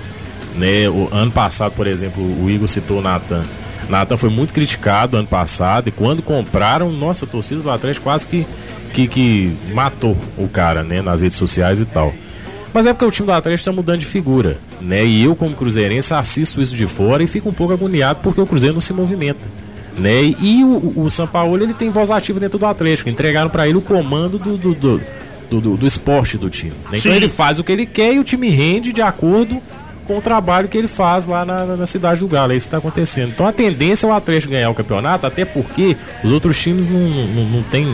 Né? 0.56 0.88
O 0.88 1.08
ano 1.12 1.30
passado, 1.30 1.72
por 1.72 1.86
exemplo, 1.86 2.22
o 2.22 2.50
Igor 2.50 2.68
citou 2.68 2.98
o 2.98 3.02
Natan. 3.02 3.44
Natan 3.88 4.16
foi 4.16 4.30
muito 4.30 4.52
criticado 4.52 5.16
ano 5.16 5.28
passado 5.28 5.88
e 5.88 5.92
quando 5.92 6.22
compraram, 6.22 6.90
nossa, 6.90 7.24
a 7.24 7.28
torcida 7.28 7.60
do 7.60 7.70
Atlético 7.70 8.04
quase 8.04 8.26
que, 8.26 8.46
que, 8.92 9.06
que 9.06 9.56
matou 9.72 10.16
o 10.36 10.48
cara, 10.48 10.82
né, 10.82 11.00
nas 11.02 11.20
redes 11.20 11.36
sociais 11.36 11.80
e 11.80 11.84
tal. 11.84 12.12
Mas 12.74 12.84
é 12.84 12.92
porque 12.92 13.04
o 13.04 13.10
time 13.10 13.26
do 13.26 13.32
Atlético 13.32 13.60
está 13.60 13.72
mudando 13.72 14.00
de 14.00 14.06
figura, 14.06 14.58
né? 14.82 15.04
E 15.06 15.24
eu, 15.24 15.34
como 15.36 15.54
cruzeirense, 15.54 16.12
assisto 16.12 16.60
isso 16.60 16.74
de 16.76 16.86
fora 16.86 17.22
e 17.22 17.26
fico 17.26 17.48
um 17.48 17.52
pouco 17.52 17.72
agoniado 17.72 18.18
porque 18.22 18.40
o 18.40 18.46
Cruzeiro 18.46 18.74
não 18.74 18.80
se 18.82 18.92
movimenta. 18.92 19.40
Né? 19.96 20.24
E 20.42 20.62
o, 20.62 20.92
o 21.04 21.10
São 21.10 21.26
Paulo 21.26 21.62
ele 21.62 21.72
tem 21.72 21.88
voz 21.88 22.10
ativa 22.10 22.38
dentro 22.38 22.58
do 22.58 22.66
Atlético. 22.66 23.08
Entregaram 23.08 23.48
para 23.48 23.66
ele 23.66 23.78
o 23.78 23.80
comando 23.80 24.38
do, 24.38 24.58
do, 24.58 24.74
do, 24.74 25.00
do, 25.48 25.76
do- 25.78 25.86
esporte 25.86 26.36
do 26.36 26.50
time. 26.50 26.72
né? 26.90 26.98
Então 26.98 27.12
Sim. 27.12 27.12
ele 27.12 27.28
faz 27.28 27.58
o 27.58 27.64
que 27.64 27.72
ele 27.72 27.86
quer 27.86 28.12
e 28.12 28.18
o 28.18 28.24
time 28.24 28.50
rende 28.50 28.92
de 28.92 29.00
acordo 29.00 29.58
com 30.06 30.18
o 30.18 30.22
trabalho 30.22 30.68
que 30.68 30.78
ele 30.78 30.88
faz 30.88 31.26
lá 31.26 31.44
na, 31.44 31.64
na 31.76 31.86
cidade 31.86 32.20
do 32.20 32.28
Galo. 32.28 32.52
É 32.52 32.56
isso 32.56 32.66
que 32.66 32.68
está 32.74 32.78
acontecendo. 32.78 33.30
Então 33.30 33.46
a 33.46 33.52
tendência 33.52 34.06
é 34.06 34.10
o 34.10 34.12
Atlético 34.12 34.52
ganhar 34.52 34.70
o 34.70 34.74
campeonato, 34.74 35.26
até 35.26 35.44
porque 35.44 35.96
os 36.24 36.32
outros 36.32 36.60
times 36.60 36.88
não, 36.88 37.00
não, 37.00 37.44
não 37.44 37.62
tem 37.64 37.86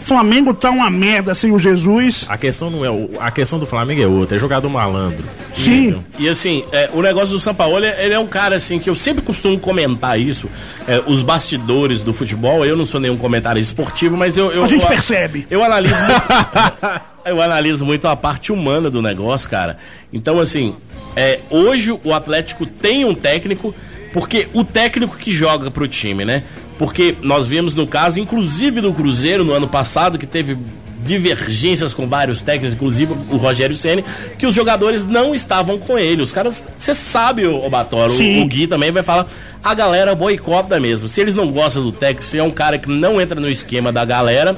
Flamengo 0.00 0.54
tá 0.54 0.70
uma 0.70 0.88
merda 0.88 1.34
sem 1.34 1.52
o 1.52 1.58
Jesus. 1.58 2.24
a 2.30 2.38
questão 2.38 2.70
não 2.70 2.82
é 2.82 2.90
o- 2.90 3.10
a 3.20 3.30
questão 3.30 3.58
do 3.58 3.66
Flamengo 3.66 4.00
é 4.00 4.06
outra, 4.06 4.36
é 4.36 4.40
jogador 4.40 4.70
malandro. 4.70 5.22
Sim. 5.54 6.02
E 6.18 6.26
assim, 6.26 6.64
é, 6.72 6.88
o 6.94 7.02
negócio 7.02 7.28
do 7.34 7.38
Sampaoli, 7.40 7.86
ele 7.98 8.14
é 8.14 8.18
um 8.18 8.26
cara 8.26 8.56
assim 8.56 8.78
que 8.78 8.88
eu 8.88 8.96
sempre 8.96 9.20
costumo 9.22 9.58
comentar 9.58 10.18
isso. 10.18 10.48
é, 10.86 11.02
os 11.06 11.22
bastidores 11.22 12.00
do 12.00 12.14
futebol, 12.14 12.64
eu 12.64 12.74
não 12.74 12.86
sou 12.86 12.98
nenhum 12.98 13.18
comentário 13.18 13.60
esportivo, 13.60 14.16
mas 14.16 14.38
eu. 14.38 14.50
eu 14.50 14.64
A 14.64 14.68
gente 14.68 14.82
eu, 14.82 14.88
percebe. 14.88 15.46
Eu 15.50 15.62
analiso 15.62 15.94
muito, 16.00 17.00
eu 17.26 17.42
analiso 17.42 17.84
muito 17.84 18.08
a 18.08 18.16
parte 18.16 18.50
humana 18.50 18.88
do 18.88 19.02
negócio, 19.02 19.50
cara. 19.50 19.76
Então, 20.10 20.40
assim, 20.40 20.74
é, 21.18 21.40
hoje 21.50 21.90
o 21.90 22.14
Atlético 22.14 22.64
tem 22.64 23.04
um 23.04 23.12
técnico, 23.12 23.74
porque 24.12 24.46
o 24.52 24.62
técnico 24.62 25.16
que 25.16 25.32
joga 25.32 25.68
pro 25.68 25.88
time, 25.88 26.24
né? 26.24 26.44
Porque 26.78 27.16
nós 27.20 27.44
vimos 27.44 27.74
no 27.74 27.88
caso, 27.88 28.20
inclusive 28.20 28.80
do 28.80 28.92
Cruzeiro 28.92 29.44
no 29.44 29.52
ano 29.52 29.66
passado, 29.66 30.16
que 30.16 30.28
teve 30.28 30.56
divergências 31.04 31.92
com 31.92 32.06
vários 32.06 32.40
técnicos, 32.40 32.74
inclusive 32.74 33.14
o 33.30 33.36
Rogério 33.36 33.74
Ceni, 33.74 34.04
que 34.38 34.46
os 34.46 34.54
jogadores 34.54 35.04
não 35.04 35.34
estavam 35.34 35.76
com 35.76 35.98
ele. 35.98 36.22
Os 36.22 36.30
caras, 36.30 36.64
você 36.76 36.94
sabe, 36.94 37.44
o 37.48 37.68
Batório, 37.68 38.14
o, 38.14 38.42
o 38.42 38.46
Gui 38.46 38.68
também 38.68 38.92
vai 38.92 39.02
falar, 39.02 39.26
a 39.62 39.74
galera 39.74 40.14
boicota 40.14 40.78
mesmo. 40.78 41.08
Se 41.08 41.20
eles 41.20 41.34
não 41.34 41.50
gostam 41.50 41.82
do 41.82 41.90
técnico, 41.90 42.22
se 42.22 42.38
é 42.38 42.42
um 42.44 42.52
cara 42.52 42.78
que 42.78 42.88
não 42.88 43.20
entra 43.20 43.40
no 43.40 43.50
esquema 43.50 43.90
da 43.90 44.04
galera, 44.04 44.56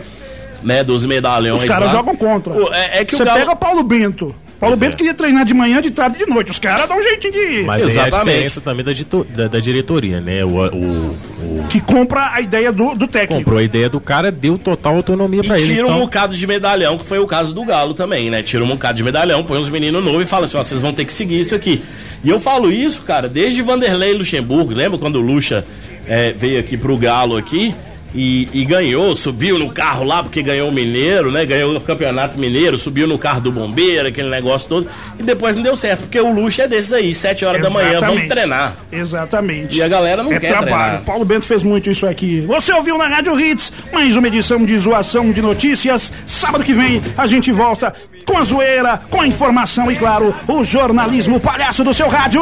né, 0.63 0.85
dos 0.85 1.07
medalhões 1.07 1.63
Os 1.63 1.67
caras 1.67 1.87
lá, 1.87 1.93
jogam 1.93 2.17
contra. 2.17 2.53
É, 2.77 3.01
é 3.01 3.05
que 3.07 3.17
Você 3.17 3.25
Galo... 3.25 3.39
pega 3.41 3.53
o 3.53 3.57
Paulo 3.57 3.83
Bento. 3.83 4.35
Paulo 4.61 4.77
Pois 4.77 4.81
Bento 4.81 4.93
é. 4.93 4.97
queria 4.97 5.15
treinar 5.15 5.45
de 5.47 5.55
manhã, 5.55 5.81
de 5.81 5.91
tarde 5.91 6.17
e 6.21 6.25
de 6.27 6.31
noite. 6.31 6.51
Os 6.51 6.59
caras 6.59 6.87
dão 6.87 6.99
um 6.99 7.03
jeitinho 7.03 7.33
de. 7.33 7.63
Mas 7.63 7.83
aí 7.83 7.89
é 7.97 8.01
a 8.01 8.09
Exatamente. 8.09 8.25
diferença 8.27 8.61
também 8.61 8.85
da, 8.85 8.93
da- 9.35 9.49
da 9.49 9.59
diretoria, 9.59 10.21
né? 10.21 10.45
O, 10.45 10.49
o- 10.49 11.17
o- 11.41 11.65
Que 11.71 11.81
compra 11.81 12.31
a 12.35 12.41
ideia 12.43 12.71
do, 12.71 12.95
do 12.95 13.07
técnico. 13.09 13.41
comprou 13.41 13.59
a 13.59 13.63
ideia 13.63 13.89
do 13.89 13.99
cara, 13.99 14.31
deu 14.31 14.59
total 14.59 14.97
autonomia 14.97 15.43
pra 15.43 15.59
ele. 15.59 15.67
tira 15.75 15.87
um 15.87 15.91
Então, 15.91 16.01
bocado 16.01 16.37
de 16.37 16.47
medalhão, 16.47 16.99
que 16.99 17.07
foi 17.07 17.19
o 17.19 17.27
caso 17.27 17.55
do 17.55 17.65
Galo 17.65 17.95
também, 17.95 18.29
né? 18.29 18.43
Tira 18.43 18.63
um 18.63 18.69
bocado 18.69 18.99
de 18.99 19.03
medalhão, 19.03 19.43
põe 19.43 19.59
uns 19.59 19.71
meninos 19.71 20.05
novos 20.05 20.23
e 20.23 20.27
fala 20.27 20.45
assim, 20.45 20.59
ó, 20.59 20.63
vocês 20.63 20.81
vão 20.83 20.93
ter 20.93 21.07
que 21.07 21.13
seguir 21.15 21.41
isso 21.41 21.55
aqui. 21.55 21.83
E 22.23 22.29
eu 22.29 22.39
falo 22.39 22.71
isso, 22.71 23.01
cara, 23.03 23.29
desde 23.31 23.63
Vanderlei 23.63 24.13
Luxemburgo, 24.13 24.75
lembra 24.75 24.99
quando 24.99 25.17
o 25.17 25.23
Luxa 25.23 25.65
é, 26.07 26.33
veio 26.33 26.61
aqui 26.61 26.77
pro 26.77 26.99
Galo 26.99 27.37
aqui 27.39 27.75
e, 28.15 28.49
e 28.53 28.65
ganhou, 28.65 29.17
subiu 29.17 29.59
no 29.59 29.71
carro 29.71 30.05
lá 30.05 30.23
porque 30.23 30.43
ganhou 30.43 30.69
o 30.69 30.73
Mineiro, 30.73 31.31
né? 31.31 31.45
Ganhou 31.45 31.77
o 31.77 31.81
Campeonato 31.81 32.39
Mineiro, 32.39 32.77
subiu 32.79 33.07
no 33.07 33.19
carro 33.19 33.41
do 33.41 33.53
Bombeiro, 33.53 34.09
aquele 34.09 34.29
negócio 34.29 34.69
todo, 34.69 34.89
e 35.19 35.23
depois 35.23 35.57
não 35.57 35.63
deu 35.63 35.77
certo, 35.77 36.01
porque 36.03 36.21
o 36.21 36.33
Luxa 36.33 36.63
é 36.65 36.69
desses 36.69 36.93
aí, 36.93 37.15
sete 37.15 37.45
horas 37.45 37.63
da 37.63 37.71
manhã, 37.71 38.01
vamos 38.01 38.03
Exatamente. 38.03 38.29
treinar. 38.29 38.77
Exatamente. 38.93 39.79
E 39.79 39.83
a 39.83 39.89
galera 39.89 40.23
não 40.23 40.33
é 40.33 40.41
quer 40.41 40.49
trabalho. 40.49 40.71
treinar. 40.71 41.03
Paulo 41.03 41.25
Bento 41.25 41.47
fez 41.47 41.63
muito 41.63 41.91
isso 41.91 42.07
aqui. 42.07 42.41
Você 42.43 42.73
ouviu 42.73 42.99
na 42.99 43.07
Rádio 43.07 43.39
Hits 43.39 43.73
mais 43.93 44.17
uma 44.17 44.27
edição 44.29 44.65
de 44.65 44.77
zoação 44.79 45.31
de 45.33 45.43
notícias. 45.43 46.13
Sábado 46.27 46.65
que 46.65 46.73
vem 46.73 47.03
a 47.17 47.27
gente 47.27 47.53
volta 47.53 47.93
com 48.27 48.39
a 48.39 48.45
zoeira, 48.45 49.01
com 49.11 49.21
a 49.21 49.27
informação 49.27 49.91
e, 49.91 49.97
claro, 49.97 50.35
o 50.47 50.63
jornalismo 50.65 51.41
palhaço 51.41 51.83
do 51.83 51.93
seu 51.93 52.09
rádio. 52.09 52.41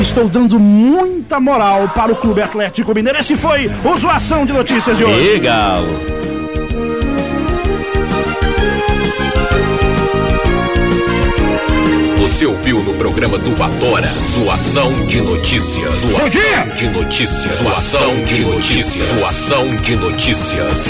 Estou 0.00 0.28
dando 0.28 0.60
muita 0.60 1.40
moral 1.40 1.90
para 1.94 2.12
o 2.12 2.16
Clube 2.16 2.42
Atlético 2.42 2.94
Mineiro. 2.94 3.18
Esse 3.18 3.36
foi 3.36 3.70
o 3.84 3.96
Zoação 3.96 4.44
de 4.44 4.52
Notícias 4.52 4.98
de 4.98 5.04
hoje. 5.04 5.36
E 5.36 5.38
Galo. 5.38 6.15
Você 12.26 12.44
ouviu 12.44 12.82
no 12.82 12.92
programa 12.94 13.38
do 13.38 13.50
Batora 13.50 14.12
Zoação 14.18 14.92
de 15.06 15.20
Notícias. 15.20 15.94
Zoação 15.94 16.76
de 16.76 16.88
Notícias. 16.88 17.54
Zoação 17.54 18.24
de 18.24 18.44
Notícias. 18.44 19.08
Zoação 19.16 19.76
de 19.76 19.96
Notícias. 19.96 20.82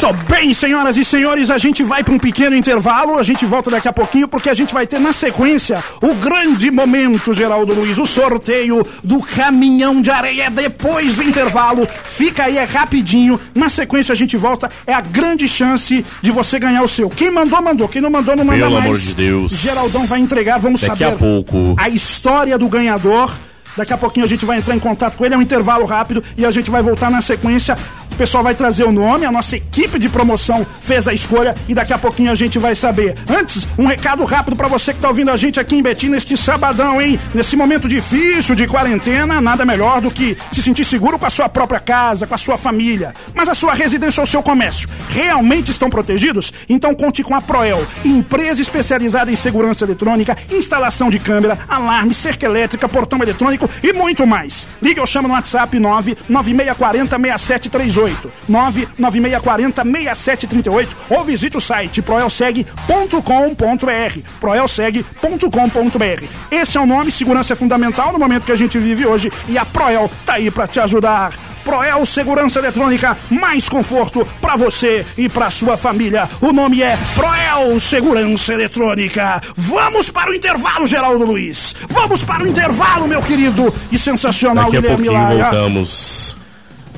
Tô 0.00 0.12
bem, 0.12 0.52
senhoras 0.52 0.96
e 0.96 1.04
senhores, 1.04 1.48
a 1.50 1.58
gente 1.58 1.82
vai 1.84 2.02
para 2.02 2.14
um 2.14 2.18
pequeno 2.18 2.56
intervalo, 2.56 3.18
a 3.18 3.22
gente 3.22 3.44
volta 3.44 3.70
daqui 3.70 3.86
a 3.86 3.92
pouquinho 3.92 4.26
porque 4.26 4.48
a 4.48 4.54
gente 4.54 4.72
vai 4.74 4.86
ter 4.86 4.98
na 4.98 5.12
sequência 5.12 5.84
o 6.00 6.14
grande 6.14 6.70
momento, 6.70 7.34
Geraldo 7.34 7.74
Luiz, 7.74 7.98
o 7.98 8.06
sorteio 8.06 8.84
do 9.04 9.20
caminhão 9.20 10.00
de 10.02 10.10
areia 10.10 10.50
depois 10.50 11.14
do 11.14 11.22
intervalo. 11.22 11.86
Fica 12.04 12.44
aí, 12.44 12.56
é 12.58 12.64
rapidinho. 12.64 13.38
Na 13.54 13.68
sequência 13.68 14.12
a 14.12 14.16
gente 14.16 14.36
volta, 14.36 14.70
é 14.86 14.92
a 14.92 15.02
grande 15.02 15.46
chance 15.46 16.04
de 16.20 16.30
você 16.30 16.58
ganhar 16.58 16.82
o 16.82 16.88
seu. 16.88 17.08
Quem 17.08 17.30
mandou, 17.30 17.62
mandou. 17.62 17.88
Quem 17.88 18.02
não 18.02 18.10
mandou, 18.10 18.34
não 18.34 18.44
manda 18.44 18.58
Pelo 18.58 18.72
mais. 18.72 18.84
amor 18.84 18.98
de 18.98 19.14
Deus. 19.14 19.52
Geraldão 19.52 20.06
vai 20.06 20.18
entregar, 20.18 20.58
vamos 20.58 20.79
Daqui 20.80 21.02
saber 21.04 21.14
a 21.14 21.18
pouco. 21.18 21.74
a 21.76 21.88
história 21.88 22.56
do 22.58 22.68
ganhador 22.68 23.32
Daqui 23.76 23.92
a 23.92 23.96
pouquinho 23.96 24.26
a 24.26 24.28
gente 24.28 24.44
vai 24.44 24.58
entrar 24.58 24.74
em 24.74 24.78
contato 24.78 25.16
com 25.16 25.24
ele, 25.24 25.34
é 25.34 25.38
um 25.38 25.42
intervalo 25.42 25.84
rápido 25.84 26.22
e 26.36 26.44
a 26.44 26.50
gente 26.50 26.70
vai 26.70 26.82
voltar 26.82 27.10
na 27.10 27.22
sequência. 27.22 27.78
Pessoal 28.20 28.44
vai 28.44 28.54
trazer 28.54 28.84
o 28.84 28.92
nome, 28.92 29.24
a 29.24 29.32
nossa 29.32 29.56
equipe 29.56 29.98
de 29.98 30.06
promoção 30.06 30.66
fez 30.82 31.08
a 31.08 31.14
escolha 31.14 31.56
e 31.66 31.74
daqui 31.74 31.94
a 31.94 31.96
pouquinho 31.96 32.30
a 32.30 32.34
gente 32.34 32.58
vai 32.58 32.74
saber. 32.74 33.14
Antes, 33.26 33.66
um 33.78 33.86
recado 33.86 34.22
rápido 34.26 34.54
para 34.56 34.68
você 34.68 34.92
que 34.92 35.00
tá 35.00 35.08
ouvindo 35.08 35.30
a 35.30 35.38
gente 35.38 35.58
aqui 35.58 35.74
em 35.76 35.82
Betim 35.82 36.10
neste 36.10 36.36
sabadão, 36.36 37.00
hein? 37.00 37.18
Nesse 37.32 37.56
momento 37.56 37.88
difícil 37.88 38.54
de 38.54 38.66
quarentena, 38.66 39.40
nada 39.40 39.64
melhor 39.64 40.02
do 40.02 40.10
que 40.10 40.36
se 40.52 40.62
sentir 40.62 40.84
seguro 40.84 41.18
com 41.18 41.24
a 41.24 41.30
sua 41.30 41.48
própria 41.48 41.80
casa, 41.80 42.26
com 42.26 42.34
a 42.34 42.36
sua 42.36 42.58
família. 42.58 43.14
Mas 43.34 43.48
a 43.48 43.54
sua 43.54 43.72
residência 43.72 44.20
ou 44.20 44.26
seu 44.26 44.42
comércio 44.42 44.86
realmente 45.08 45.70
estão 45.70 45.88
protegidos? 45.88 46.52
Então 46.68 46.94
conte 46.94 47.22
com 47.22 47.34
a 47.34 47.40
Proel, 47.40 47.82
empresa 48.04 48.60
especializada 48.60 49.32
em 49.32 49.36
segurança 49.36 49.86
eletrônica, 49.86 50.36
instalação 50.50 51.08
de 51.08 51.18
câmera, 51.18 51.58
alarme, 51.66 52.12
cerca 52.12 52.44
elétrica, 52.44 52.86
portão 52.86 53.22
eletrônico 53.22 53.70
e 53.82 53.94
muito 53.94 54.26
mais. 54.26 54.66
Ligue 54.82 55.00
ou 55.00 55.06
chama 55.06 55.26
no 55.26 55.32
WhatsApp 55.32 55.78
99640 55.78 57.18
6738, 57.18 58.09
99640 58.48 59.82
6738 59.82 60.96
ou 61.10 61.24
visite 61.24 61.56
o 61.56 61.60
site 61.60 62.02
proelseg.com.br, 62.02 64.20
proelseg.com.br. 64.40 66.24
Esse 66.50 66.76
é 66.76 66.80
o 66.80 66.86
nome, 66.86 67.10
segurança 67.10 67.52
é 67.52 67.56
fundamental 67.56 68.12
no 68.12 68.18
momento 68.18 68.44
que 68.44 68.52
a 68.52 68.56
gente 68.56 68.78
vive 68.78 69.06
hoje 69.06 69.30
e 69.48 69.58
a 69.58 69.64
Proel 69.64 70.10
tá 70.24 70.34
aí 70.34 70.50
para 70.50 70.66
te 70.66 70.80
ajudar. 70.80 71.32
Proel 71.64 72.04
Segurança 72.06 72.58
Eletrônica, 72.58 73.16
mais 73.28 73.68
conforto 73.68 74.26
para 74.40 74.56
você 74.56 75.04
e 75.16 75.28
para 75.28 75.50
sua 75.50 75.76
família. 75.76 76.28
O 76.40 76.52
nome 76.52 76.82
é 76.82 76.98
Proel 77.14 77.78
Segurança 77.78 78.54
Eletrônica. 78.54 79.40
Vamos 79.56 80.10
para 80.10 80.30
o 80.30 80.34
intervalo, 80.34 80.86
Geraldo 80.86 81.24
Luiz. 81.24 81.74
Vamos 81.88 82.22
para 82.22 82.42
o 82.42 82.48
intervalo, 82.48 83.06
meu 83.06 83.22
querido 83.22 83.72
e 83.92 83.98
sensacional 83.98 84.64
Daqui 84.64 84.78
a 84.78 84.80
Guilherme 84.80 85.06
pouquinho 85.06 85.22
Laia. 85.22 85.50
voltamos 85.50 86.39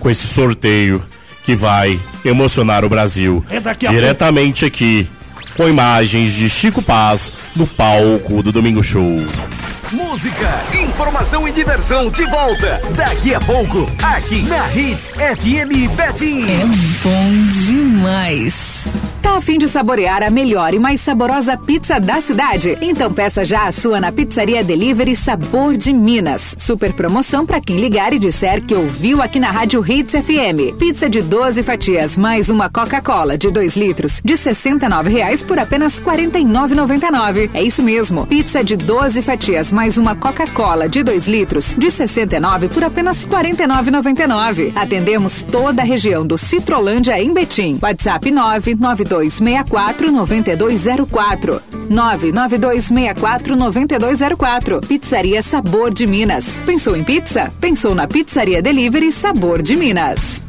com 0.02 0.10
esse 0.10 0.26
sorteio 0.26 1.00
que 1.44 1.54
vai 1.54 1.98
emocionar 2.24 2.84
o 2.84 2.88
Brasil. 2.88 3.44
É 3.48 3.60
daqui 3.60 3.86
a 3.86 3.90
Diretamente 3.90 4.64
aqui, 4.64 5.08
com 5.56 5.68
imagens 5.68 6.32
de 6.32 6.50
Chico 6.50 6.82
Paz 6.82 7.32
no 7.54 7.66
palco 7.66 8.42
do 8.42 8.50
Domingo 8.50 8.82
Show. 8.82 9.24
Música, 9.92 10.64
informação 10.74 11.46
e 11.46 11.52
diversão 11.52 12.10
de 12.10 12.24
volta. 12.26 12.80
Daqui 12.96 13.34
a 13.34 13.40
pouco, 13.40 13.88
aqui 14.02 14.42
na 14.42 14.68
Hits 14.74 15.12
FM 15.12 15.94
Betim. 15.94 16.44
É 16.50 16.64
bom 17.02 17.46
demais. 17.66 18.71
Tá 19.22 19.36
a 19.36 19.40
fim 19.40 19.56
de 19.56 19.68
saborear 19.68 20.20
a 20.20 20.30
melhor 20.30 20.74
e 20.74 20.80
mais 20.80 21.00
saborosa 21.00 21.56
pizza 21.56 22.00
da 22.00 22.20
cidade? 22.20 22.76
Então 22.80 23.12
peça 23.12 23.44
já 23.44 23.68
a 23.68 23.72
sua 23.72 24.00
na 24.00 24.10
Pizzaria 24.10 24.64
Delivery 24.64 25.14
Sabor 25.14 25.76
de 25.76 25.92
Minas. 25.92 26.56
Super 26.58 26.92
promoção 26.92 27.46
para 27.46 27.60
quem 27.60 27.76
ligar 27.76 28.12
e 28.12 28.18
disser 28.18 28.60
que 28.64 28.74
ouviu 28.74 29.22
aqui 29.22 29.38
na 29.38 29.52
Rádio 29.52 29.80
Hits 29.88 30.10
FM. 30.10 30.76
Pizza 30.76 31.08
de 31.08 31.22
12 31.22 31.62
fatias 31.62 32.18
mais 32.18 32.50
uma 32.50 32.68
Coca-Cola 32.68 33.38
de 33.38 33.48
2 33.52 33.76
litros 33.76 34.20
de 34.24 34.36
69 34.36 35.08
reais 35.08 35.40
por 35.40 35.56
apenas 35.56 36.00
R$ 36.00 36.04
49,99. 36.04 37.50
É 37.54 37.62
isso 37.62 37.82
mesmo. 37.82 38.26
Pizza 38.26 38.64
de 38.64 38.76
12 38.76 39.22
fatias 39.22 39.70
mais 39.70 39.96
uma 39.96 40.16
Coca-Cola 40.16 40.88
de 40.88 41.04
2 41.04 41.28
litros 41.28 41.72
de 41.78 41.92
69 41.92 42.68
por 42.70 42.82
apenas 42.82 43.22
R$ 43.22 43.30
49,99. 43.30 44.72
Atendemos 44.74 45.44
toda 45.44 45.82
a 45.82 45.84
região 45.84 46.26
do 46.26 46.36
Citrolândia 46.36 47.22
em 47.22 47.32
Betim. 47.32 47.78
WhatsApp 47.80 48.32
99264 49.12 50.10
9204. 50.10 51.62
99264 51.90 53.56
9204. 53.56 54.80
Pizzaria 54.80 55.42
Sabor 55.42 55.92
de 55.92 56.06
Minas. 56.06 56.60
Pensou 56.64 56.96
em 56.96 57.04
pizza? 57.04 57.52
Pensou 57.60 57.94
na 57.94 58.06
Pizzaria 58.06 58.62
Delivery 58.62 59.12
Sabor 59.12 59.60
de 59.60 59.76
Minas. 59.76 60.42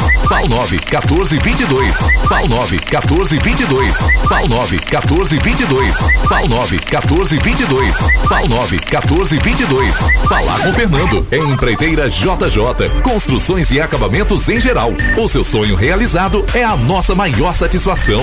Fal 0.48 0.60
9 0.60 0.80
1422. 0.80 2.00
Fal 2.28 2.48
9 2.48 2.78
1422. 2.78 3.98
Fal 4.30 4.48
9 4.48 4.78
1422. 4.78 5.98
Fal 6.28 6.48
9 6.48 6.78
1422. 6.78 7.98
Fal 8.28 8.48
9 8.48 8.78
1422. 8.78 10.00
Falar 10.30 10.60
com 10.62 10.74
Fernando. 10.74 11.28
É 11.32 11.38
Empreiteira 11.38 12.10
JJ. 12.10 13.02
Construções 13.04 13.72
e 13.72 13.82
acabamentos 13.82 14.48
em 14.48 14.62
geral. 14.62 14.94
O 15.18 15.28
seu 15.28 15.44
sonho 15.44 15.76
realizado 15.76 16.46
é 16.54 16.64
a 16.64 16.78
nossa 16.78 17.14
maior 17.14 17.54
satisfação. 17.54 18.22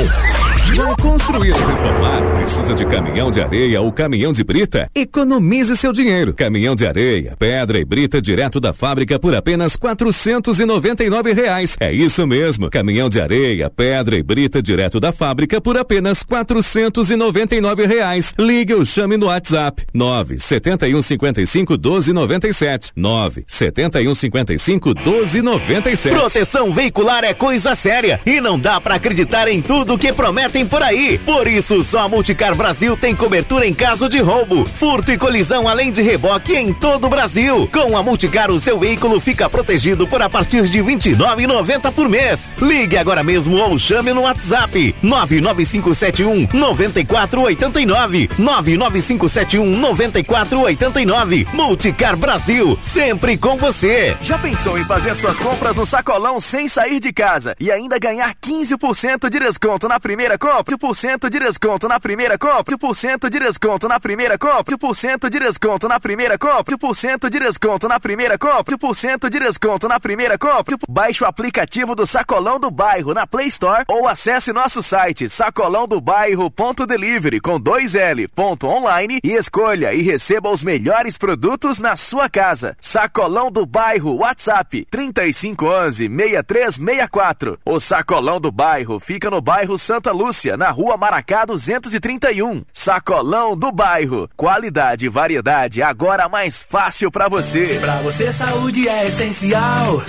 Não 0.76 0.96
construir 0.96 1.52
ou 1.52 1.66
reformar? 1.66 2.22
Precisa 2.38 2.74
de 2.74 2.86
caminhão 2.86 3.30
de 3.30 3.40
areia 3.40 3.82
ou 3.82 3.92
caminhão 3.92 4.32
de 4.32 4.42
brita? 4.42 4.88
Economize 4.94 5.76
seu 5.76 5.92
dinheiro. 5.92 6.32
Caminhão 6.32 6.74
de 6.74 6.86
areia, 6.86 7.36
pedra 7.38 7.78
e 7.78 7.84
brita 7.84 8.20
direto 8.20 8.59
da 8.59 8.72
fábrica 8.72 9.18
por 9.18 9.34
apenas 9.34 9.76
499 9.76 11.32
reais. 11.32 11.76
É 11.78 11.92
isso 11.92 12.13
mesmo. 12.22 12.70
Caminhão 12.70 13.08
de 13.08 13.20
areia, 13.20 13.68
pedra 13.68 14.16
e 14.16 14.22
brita 14.22 14.62
direto 14.62 15.00
da 15.00 15.10
fábrica 15.10 15.60
por 15.60 15.76
apenas 15.76 16.22
499 16.22 17.86
reais. 17.86 18.32
Ligue 18.38 18.74
ou 18.74 18.84
chame 18.84 19.16
no 19.16 19.26
WhatsApp 19.26 19.82
97155 19.92 21.72
1297 21.72 22.92
97155 22.94 24.94
1297. 24.94 26.14
Proteção 26.14 26.72
veicular 26.72 27.24
é 27.24 27.34
coisa 27.34 27.74
séria 27.74 28.20
e 28.24 28.40
não 28.40 28.58
dá 28.58 28.80
pra 28.80 28.94
acreditar 28.94 29.48
em 29.48 29.60
tudo 29.60 29.98
que 29.98 30.12
prometem 30.12 30.64
por 30.64 30.82
aí. 30.82 31.18
Por 31.18 31.48
isso, 31.48 31.82
só 31.82 32.00
a 32.00 32.08
Multicar 32.08 32.54
Brasil 32.54 32.96
tem 32.96 33.14
cobertura 33.14 33.66
em 33.66 33.74
caso 33.74 34.08
de 34.08 34.20
roubo, 34.20 34.64
furto 34.64 35.10
e 35.10 35.18
colisão, 35.18 35.68
além 35.68 35.90
de 35.90 36.02
reboque 36.02 36.54
em 36.54 36.72
todo 36.72 37.06
o 37.06 37.10
Brasil. 37.10 37.68
Com 37.72 37.96
a 37.96 38.02
Multicar, 38.02 38.50
o 38.50 38.60
seu 38.60 38.78
veículo 38.78 39.18
fica 39.18 39.48
protegido 39.48 40.06
por 40.06 40.22
a 40.22 40.28
partir 40.28 40.68
de 40.68 40.80
R$ 40.80 40.94
29,90 40.94 41.92
por 41.94 42.08
mês. 42.08 42.52
Ligue 42.60 42.98
agora 42.98 43.22
mesmo 43.22 43.56
ou 43.56 43.78
chame 43.78 44.12
no 44.12 44.22
WhatsApp 44.22 44.94
99571 45.02 46.48
9489 46.52 48.28
99571 48.38 49.78
9489 49.78 51.46
Multicar 51.52 52.16
Brasil, 52.16 52.78
sempre 52.82 53.36
com 53.38 53.56
você. 53.56 54.16
Já 54.22 54.38
pensou 54.38 54.78
em 54.78 54.84
fazer 54.84 55.14
suas 55.14 55.38
compras 55.38 55.76
no 55.76 55.86
sacolão 55.86 56.40
sem 56.40 56.68
sair 56.68 57.00
de 57.00 57.12
casa 57.12 57.54
e 57.60 57.70
ainda 57.70 57.98
ganhar 57.98 58.34
15% 58.34 59.28
de 59.30 59.38
desconto 59.38 59.88
na 59.88 60.00
primeira 60.00 60.36
compra? 60.36 60.76
15% 60.76 61.28
de 61.30 61.38
desconto 61.38 61.88
na 61.88 62.00
primeira 62.00 62.36
compra? 62.36 62.76
15% 62.76 63.28
de 63.30 63.38
desconto 63.38 63.88
na 63.88 64.00
primeira 64.00 64.38
compra? 64.38 64.76
15% 64.76 65.28
de 65.30 65.38
desconto 65.38 65.88
na 65.88 66.00
primeira 66.00 66.38
compra? 66.38 66.76
15% 66.76 67.30
de 67.30 67.38
desconto 67.38 67.88
na 67.88 68.00
primeira 68.00 68.38
compra? 68.38 68.76
15% 68.76 69.28
de 69.30 69.38
desconto 69.38 69.88
na 69.88 70.00
primeira 70.00 70.38
compra? 70.38 70.76
Baixe 70.88 71.22
o 71.22 71.26
aplicativo 71.26 71.84
aplicativo 71.85 71.94
do 71.94 72.06
Sacolão 72.06 72.59
do 72.59 72.70
Bairro 72.70 73.12
na 73.12 73.27
Play 73.27 73.48
Store 73.48 73.85
ou 73.89 74.09
acesse 74.09 74.52
nosso 74.52 74.82
site 74.82 75.28
sacolãodobairro.delivery 75.28 77.40
com 77.40 77.61
dois 77.61 77.94
L 77.94 78.27
ponto 78.28 78.66
online 78.66 79.20
e 79.23 79.32
escolha 79.32 79.93
e 79.93 80.01
receba 80.02 80.48
os 80.51 80.62
melhores 80.62 81.19
produtos 81.19 81.78
na 81.78 81.97
sua 81.97 82.27
casa. 82.28 82.77
Sacolão 82.81 83.51
do 83.51 83.66
Bairro 83.66 84.16
WhatsApp 84.16 84.86
3511 84.90 86.09
6364. 86.09 87.59
O 87.65 87.78
Sacolão 87.78 88.40
do 88.40 88.51
Bairro 88.51 88.98
fica 88.98 89.31
no 89.31 89.43
bairro 89.43 89.78
Santa 89.78 90.12
Lúcia, 90.12 90.56
na 90.56 90.70
rua 90.70 90.97
Maracá 90.97 91.44
231. 91.44 92.65
Sacolão 92.73 93.56
do 93.56 93.70
Bairro. 93.70 94.28
Qualidade 94.36 95.06
e 95.06 95.09
variedade 95.09 95.82
agora 95.82 96.28
mais 96.28 96.62
fácil 96.62 97.11
para 97.11 97.28
você. 97.28 97.78
Pra 97.81 97.98
você 97.98 98.32
saúde 98.32 98.89
é 98.89 99.06
essencial. 99.06 100.01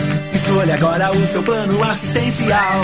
Escolha 0.45 0.75
agora 0.75 1.11
o 1.11 1.25
seu 1.25 1.41
plano 1.41 1.83
assistencial. 1.83 2.83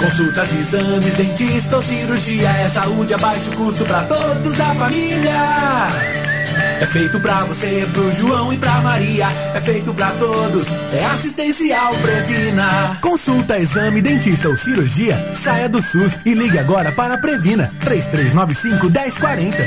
Consultas, 0.00 0.52
exames, 0.52 1.14
dentista 1.14 1.76
ou 1.76 1.82
cirurgia. 1.82 2.48
É 2.48 2.68
saúde 2.68 3.14
a 3.14 3.18
baixo 3.18 3.48
custo 3.52 3.84
pra 3.84 4.02
todos 4.02 4.54
da 4.54 4.74
família. 4.74 6.35
É 6.78 6.84
feito 6.84 7.18
pra 7.20 7.44
você, 7.44 7.86
pro 7.92 8.12
João 8.12 8.52
e 8.52 8.58
pra 8.58 8.80
Maria. 8.82 9.28
É 9.54 9.60
feito 9.60 9.94
pra 9.94 10.10
todos, 10.12 10.68
é 10.92 11.04
assistencial 11.06 11.94
Previna. 11.94 12.98
Consulta, 13.00 13.58
exame, 13.58 14.02
dentista 14.02 14.48
ou 14.48 14.56
cirurgia, 14.56 15.16
saia 15.34 15.68
do 15.68 15.80
SUS 15.80 16.16
e 16.24 16.34
ligue 16.34 16.58
agora 16.58 16.92
para 16.92 17.14
a 17.14 17.18
Previna. 17.18 17.72
3395 17.80 18.90
1040. 18.90 19.62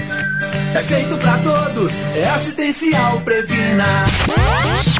É 0.76 0.81
feito 0.84 1.18
pra 1.18 1.38
todos, 1.40 1.91
é 2.15 2.30
assistencial 2.30 3.19
Previna. 3.22 3.86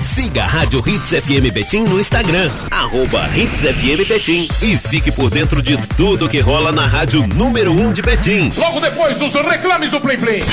Siga 0.02 0.44
a 0.44 0.48
Rádio 0.48 0.84
Hits 0.86 1.12
FM 1.12 1.54
Betim 1.54 1.84
no 1.84 2.00
Instagram, 2.00 2.50
arroba 2.72 3.30
Hits 3.36 3.62
FM 3.62 4.08
Betim. 4.08 4.48
E 4.64 4.76
fique 4.76 5.12
por 5.12 5.30
dentro 5.30 5.62
de 5.62 5.78
tudo 5.96 6.28
que 6.28 6.40
rola 6.40 6.72
na 6.72 6.88
rádio 6.88 7.26
número 7.28 7.72
1 7.72 7.88
um 7.88 7.94
de 7.94 8.02
Betim. 8.02 8.52
Logo 8.58 8.80
depois 8.80 9.20
dos 9.20 9.32
reclames 9.34 9.92
do 9.92 10.02
Play 10.02 10.18
Play. 10.18 10.44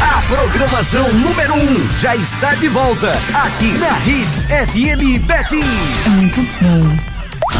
A 0.00 0.22
programação 0.22 1.12
número 1.12 1.54
1 1.54 1.58
um 1.58 1.90
já 1.98 2.16
está 2.16 2.54
de 2.54 2.68
volta 2.68 3.12
aqui 3.34 3.72
na 3.78 3.98
Hits 4.06 4.42
FM 4.44 5.26
Betim. 5.26 5.60
É 6.06 6.08
muito 6.08 6.40
bom. 6.60 7.12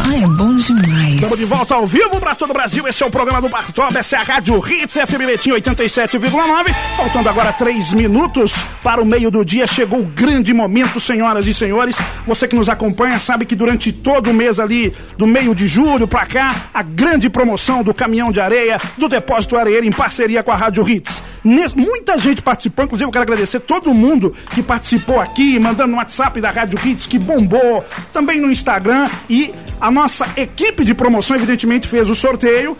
Ai, 0.09 0.23
é 0.23 0.27
bom 0.27 0.55
demais. 0.55 1.15
Estamos 1.15 1.39
de 1.39 1.45
volta 1.45 1.75
ao 1.75 1.85
vivo 1.85 2.19
para 2.19 2.35
todo 2.35 2.49
o 2.51 2.53
Brasil. 2.53 2.87
Esse 2.87 3.03
é 3.03 3.05
o 3.05 3.11
programa 3.11 3.41
do 3.41 3.49
Bartob. 3.49 3.95
Essa 3.95 4.15
é 4.15 4.19
a 4.19 4.23
Rádio 4.23 4.61
Hits 4.67 4.93
FM 4.95 5.25
Betim 5.25 5.51
87,9. 5.51 6.73
Faltando 6.97 7.29
agora 7.29 7.53
três 7.53 7.91
minutos 7.91 8.53
para 8.81 9.01
o 9.01 9.05
meio 9.05 9.29
do 9.29 9.45
dia. 9.45 9.67
Chegou 9.67 9.99
o 9.99 10.05
grande 10.05 10.53
momento, 10.53 10.99
senhoras 10.99 11.47
e 11.47 11.53
senhores. 11.53 11.95
Você 12.25 12.47
que 12.47 12.55
nos 12.55 12.69
acompanha 12.69 13.19
sabe 13.19 13.45
que 13.45 13.55
durante 13.55 13.91
todo 13.91 14.31
o 14.31 14.33
mês 14.33 14.59
ali, 14.59 14.93
do 15.17 15.27
meio 15.27 15.53
de 15.53 15.67
julho 15.67 16.07
para 16.07 16.25
cá, 16.25 16.55
a 16.73 16.81
grande 16.81 17.29
promoção 17.29 17.83
do 17.83 17.93
caminhão 17.93 18.31
de 18.31 18.41
areia 18.41 18.79
do 18.97 19.07
Depósito 19.07 19.57
Areeiro 19.57 19.85
em 19.85 19.91
parceria 19.91 20.43
com 20.43 20.51
a 20.51 20.55
Rádio 20.55 20.87
Hits. 20.87 21.32
Muita 21.43 22.17
gente 22.17 22.41
participou, 22.41 22.85
inclusive 22.85 23.07
eu 23.07 23.11
quero 23.11 23.23
agradecer 23.23 23.59
todo 23.59 23.93
mundo 23.93 24.33
que 24.53 24.63
participou 24.63 25.19
aqui, 25.19 25.59
mandando 25.59 25.91
no 25.91 25.97
WhatsApp 25.97 26.39
da 26.39 26.51
Rádio 26.51 26.79
Hits, 26.83 27.05
que 27.05 27.19
bombou, 27.19 27.83
também 28.13 28.39
no 28.39 28.51
Instagram. 28.51 29.09
E 29.29 29.53
a 29.79 29.91
nossa 29.91 30.27
equipe 30.37 30.85
de 30.85 30.93
promoção, 30.93 31.35
evidentemente, 31.35 31.87
fez 31.87 32.09
o 32.09 32.15
sorteio. 32.15 32.77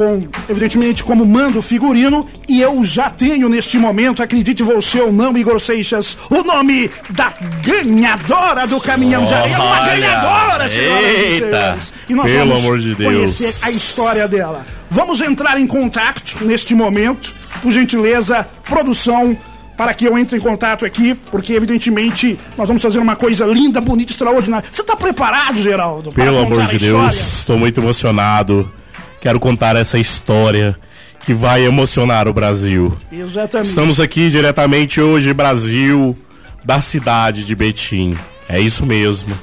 Com, 0.00 0.26
evidentemente, 0.48 1.04
como 1.04 1.26
mando 1.26 1.60
figurino, 1.60 2.26
e 2.48 2.62
eu 2.62 2.82
já 2.82 3.10
tenho 3.10 3.50
neste 3.50 3.76
momento, 3.76 4.22
acredite 4.22 4.62
você 4.62 4.98
ou 4.98 5.12
não, 5.12 5.36
Igor 5.36 5.60
Seixas, 5.60 6.16
o 6.30 6.42
nome 6.42 6.90
da 7.10 7.34
ganhadora 7.62 8.66
do 8.66 8.80
caminhão 8.80 9.26
de 9.26 9.34
areia. 9.34 9.60
Uma 9.60 9.80
ganhadora, 9.80 10.68
senhoras 10.70 11.04
e 11.04 11.20
Eita! 11.34 11.78
E 12.08 12.14
nós 12.14 12.30
Pelo 12.30 12.48
vamos 12.48 12.64
amor 12.64 12.78
de 12.78 12.94
Deus. 12.94 13.36
conhecer 13.36 13.54
a 13.60 13.70
história 13.70 14.26
dela. 14.26 14.64
Vamos 14.90 15.20
entrar 15.20 15.60
em 15.60 15.66
contato 15.66 16.46
neste 16.46 16.74
momento, 16.74 17.34
por 17.60 17.70
gentileza, 17.70 18.48
produção, 18.64 19.36
para 19.76 19.92
que 19.92 20.06
eu 20.06 20.16
entre 20.16 20.38
em 20.38 20.40
contato 20.40 20.86
aqui, 20.86 21.14
porque 21.30 21.52
evidentemente 21.52 22.38
nós 22.56 22.66
vamos 22.66 22.82
fazer 22.82 23.00
uma 23.00 23.16
coisa 23.16 23.44
linda, 23.44 23.82
bonita, 23.82 24.12
extraordinária. 24.12 24.66
Você 24.72 24.80
está 24.80 24.96
preparado, 24.96 25.60
Geraldo? 25.60 26.10
Pelo 26.10 26.38
amor 26.38 26.64
de? 26.68 26.78
Deus, 26.78 27.14
estou 27.40 27.58
muito 27.58 27.78
emocionado. 27.78 28.79
Quero 29.20 29.38
contar 29.38 29.76
essa 29.76 29.98
história 29.98 30.76
que 31.24 31.34
vai 31.34 31.64
emocionar 31.64 32.26
o 32.26 32.32
Brasil. 32.32 32.96
Exatamente. 33.12 33.68
Estamos 33.68 34.00
aqui 34.00 34.30
diretamente 34.30 35.00
hoje, 35.00 35.32
Brasil, 35.34 36.16
da 36.64 36.80
cidade 36.80 37.44
de 37.44 37.54
Betim. 37.54 38.16
É 38.48 38.58
isso 38.58 38.86
mesmo. 38.86 39.34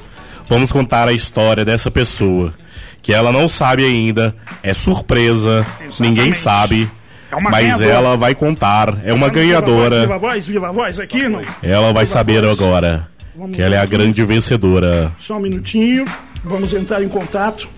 Vamos 0.48 0.72
contar 0.72 1.06
a 1.08 1.12
história 1.12 1.64
dessa 1.64 1.90
pessoa. 1.90 2.52
Que 3.00 3.12
ela 3.12 3.30
não 3.30 3.48
sabe 3.48 3.84
ainda, 3.84 4.34
é 4.62 4.74
surpresa, 4.74 5.64
ninguém 6.00 6.32
sabe. 6.32 6.90
É 7.30 7.40
mas 7.40 7.64
ganhadora. 7.64 7.90
ela 7.90 8.16
vai 8.16 8.34
contar, 8.34 8.98
é 9.04 9.12
uma 9.12 9.28
Viva 9.28 9.58
a 9.58 9.60
voz, 9.60 9.60
Viva 9.60 9.60
a 9.60 9.60
ganhadora. 9.60 10.18
voz, 10.18 10.46
viva 10.46 10.68
a 10.68 10.72
voz 10.72 10.98
aqui, 10.98 11.28
não? 11.28 11.42
Ela 11.62 11.92
vai 11.92 12.06
saber 12.06 12.44
agora 12.44 13.08
Vamos 13.36 13.54
que 13.54 13.62
ela 13.62 13.76
é 13.76 13.78
a 13.78 13.86
grande 13.86 14.24
vencedora. 14.24 15.12
Só 15.18 15.36
um 15.36 15.40
minutinho, 15.40 16.04
vamos 16.42 16.72
entrar 16.72 17.02
em 17.02 17.08
contato. 17.08 17.68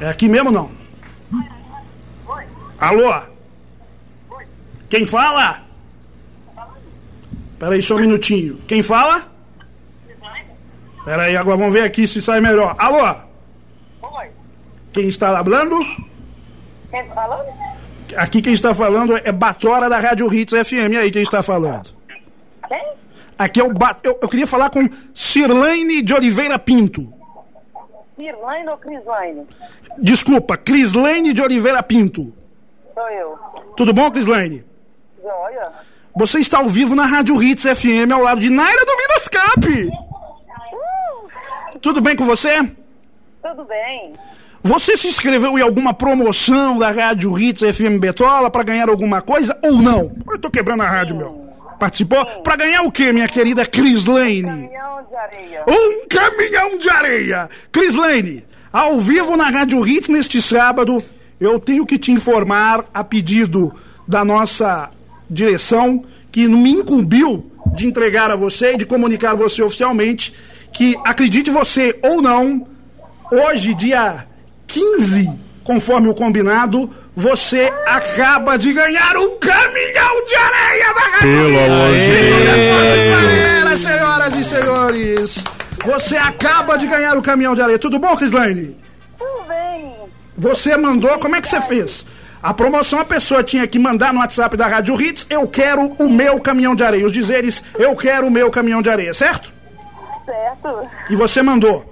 É 0.00 0.08
aqui 0.08 0.28
mesmo 0.28 0.50
não? 0.50 0.81
Alô? 2.78 3.22
Quem 4.88 5.06
fala? 5.06 5.62
Peraí, 7.58 7.82
só 7.82 7.94
um 7.96 8.00
minutinho. 8.00 8.60
Quem 8.66 8.82
fala? 8.82 9.24
Peraí, 11.04 11.36
agora 11.36 11.56
vamos 11.56 11.72
ver 11.72 11.84
aqui 11.84 12.06
se 12.06 12.20
sai 12.20 12.40
melhor. 12.40 12.74
Alô? 12.78 13.14
Quem 14.92 15.08
está 15.08 15.42
falando? 15.42 15.78
Quem 16.90 17.06
falando? 17.14 17.62
Aqui 18.16 18.42
quem 18.42 18.52
está 18.52 18.74
falando 18.74 19.16
é 19.16 19.32
Batora 19.32 19.88
da 19.88 19.98
Rádio 19.98 20.32
Hits 20.32 20.52
FM. 20.68 20.92
E 20.92 20.96
aí, 20.98 21.10
quem 21.10 21.22
está 21.22 21.42
falando? 21.42 21.90
Quem? 22.68 22.92
Aqui 23.38 23.60
é 23.60 23.64
o 23.64 23.72
ba... 23.72 23.96
eu, 24.02 24.18
eu 24.20 24.28
queria 24.28 24.46
falar 24.46 24.68
com 24.68 24.88
Sirlane 25.14 26.02
de 26.02 26.12
Oliveira 26.12 26.58
Pinto. 26.58 27.12
Irlaine 28.18 28.68
ou 28.68 28.76
Crislaine? 28.76 29.46
Desculpa, 29.98 30.56
Crislane 30.56 31.32
de 31.32 31.42
Oliveira 31.42 31.82
Pinto. 31.82 32.32
Sou 32.94 33.08
eu. 33.08 33.38
Tudo 33.76 33.92
bom, 33.92 34.10
Crislane? 34.10 34.64
Joia. 35.22 35.72
Você 36.14 36.38
está 36.40 36.58
ao 36.58 36.68
vivo 36.68 36.94
na 36.94 37.06
Rádio 37.06 37.42
Hits 37.42 37.64
FM 37.64 38.12
ao 38.12 38.20
lado 38.22 38.40
de 38.40 38.50
Naira 38.50 38.84
do 38.84 38.96
Minas 38.96 39.28
Cap. 39.28 39.90
Tudo 41.80 42.00
bem 42.00 42.14
com 42.14 42.24
você? 42.24 42.58
Tudo 43.42 43.64
bem. 43.64 44.12
Você 44.62 44.96
se 44.96 45.08
inscreveu 45.08 45.58
em 45.58 45.62
alguma 45.62 45.92
promoção 45.92 46.78
da 46.78 46.90
Rádio 46.90 47.36
Hits 47.38 47.62
FM 47.76 47.98
Betola 47.98 48.50
para 48.50 48.62
ganhar 48.62 48.88
alguma 48.88 49.20
coisa 49.20 49.58
ou 49.62 49.72
não? 49.72 50.12
Eu 50.30 50.38
tô 50.38 50.50
quebrando 50.50 50.82
a 50.82 50.88
rádio, 50.88 51.16
meu. 51.16 51.51
Participou? 51.82 52.24
Para 52.44 52.54
ganhar 52.54 52.82
o 52.82 52.92
quê, 52.92 53.12
minha 53.12 53.26
querida 53.26 53.66
Crislane? 53.66 54.42
Caminhão 54.42 55.04
de 55.10 55.16
areia. 55.16 55.64
Um 55.66 56.06
caminhão 56.06 56.78
de 56.78 56.88
areia! 56.88 57.50
Crislane, 57.72 58.44
ao 58.72 59.00
vivo 59.00 59.36
na 59.36 59.50
Rádio 59.50 59.84
Hits 59.84 60.08
neste 60.08 60.40
sábado, 60.40 61.02
eu 61.40 61.58
tenho 61.58 61.84
que 61.84 61.98
te 61.98 62.12
informar, 62.12 62.84
a 62.94 63.02
pedido 63.02 63.74
da 64.06 64.24
nossa 64.24 64.90
direção, 65.28 66.04
que 66.30 66.46
me 66.46 66.70
incumbiu 66.70 67.50
de 67.74 67.84
entregar 67.84 68.30
a 68.30 68.36
você 68.36 68.74
e 68.74 68.78
de 68.78 68.86
comunicar 68.86 69.32
a 69.32 69.34
você 69.34 69.60
oficialmente, 69.60 70.32
que 70.72 70.96
acredite 71.04 71.50
você 71.50 71.98
ou 72.00 72.22
não, 72.22 72.64
hoje, 73.28 73.74
dia 73.74 74.24
15, 74.68 75.28
conforme 75.64 76.08
o 76.08 76.14
combinado, 76.14 76.88
você 77.14 77.72
acaba 77.86 78.56
de 78.56 78.72
ganhar 78.72 79.16
um 79.16 79.38
caminhão 79.38 80.24
de 80.24 80.34
areia 80.34 80.94
da 80.94 81.00
Rádio 81.00 81.20
Pelo 81.20 81.58
amor 81.58 81.92
de 81.92 82.08
Deus! 82.08 83.80
senhoras 83.80 84.34
e 84.34 84.44
senhores! 84.44 85.44
Você 85.84 86.16
acaba 86.16 86.76
de 86.76 86.86
ganhar 86.86 87.16
o 87.18 87.22
caminhão 87.22 87.54
de 87.54 87.60
areia. 87.60 87.78
Tudo 87.78 87.98
bom, 87.98 88.16
Crislaine? 88.16 88.76
Tudo 89.18 89.44
bem. 89.48 89.94
Você 90.38 90.76
mandou, 90.76 91.18
como 91.18 91.36
é 91.36 91.40
que 91.40 91.48
você 91.48 91.60
fez? 91.62 92.06
A 92.42 92.54
promoção, 92.54 93.00
a 93.00 93.04
pessoa 93.04 93.42
tinha 93.42 93.66
que 93.66 93.78
mandar 93.78 94.12
no 94.12 94.20
WhatsApp 94.20 94.56
da 94.56 94.66
Rádio 94.66 95.00
Hits, 95.00 95.26
eu 95.28 95.46
quero 95.46 95.94
o 95.98 96.08
meu 96.08 96.40
caminhão 96.40 96.74
de 96.74 96.82
areia. 96.82 97.06
Os 97.06 97.12
dizeres, 97.12 97.62
eu 97.78 97.94
quero 97.96 98.26
o 98.26 98.30
meu 98.30 98.50
caminhão 98.50 98.82
de 98.82 98.90
areia, 98.90 99.12
certo? 99.12 99.52
Certo. 100.24 100.88
E 101.10 101.16
você 101.16 101.42
mandou. 101.42 101.84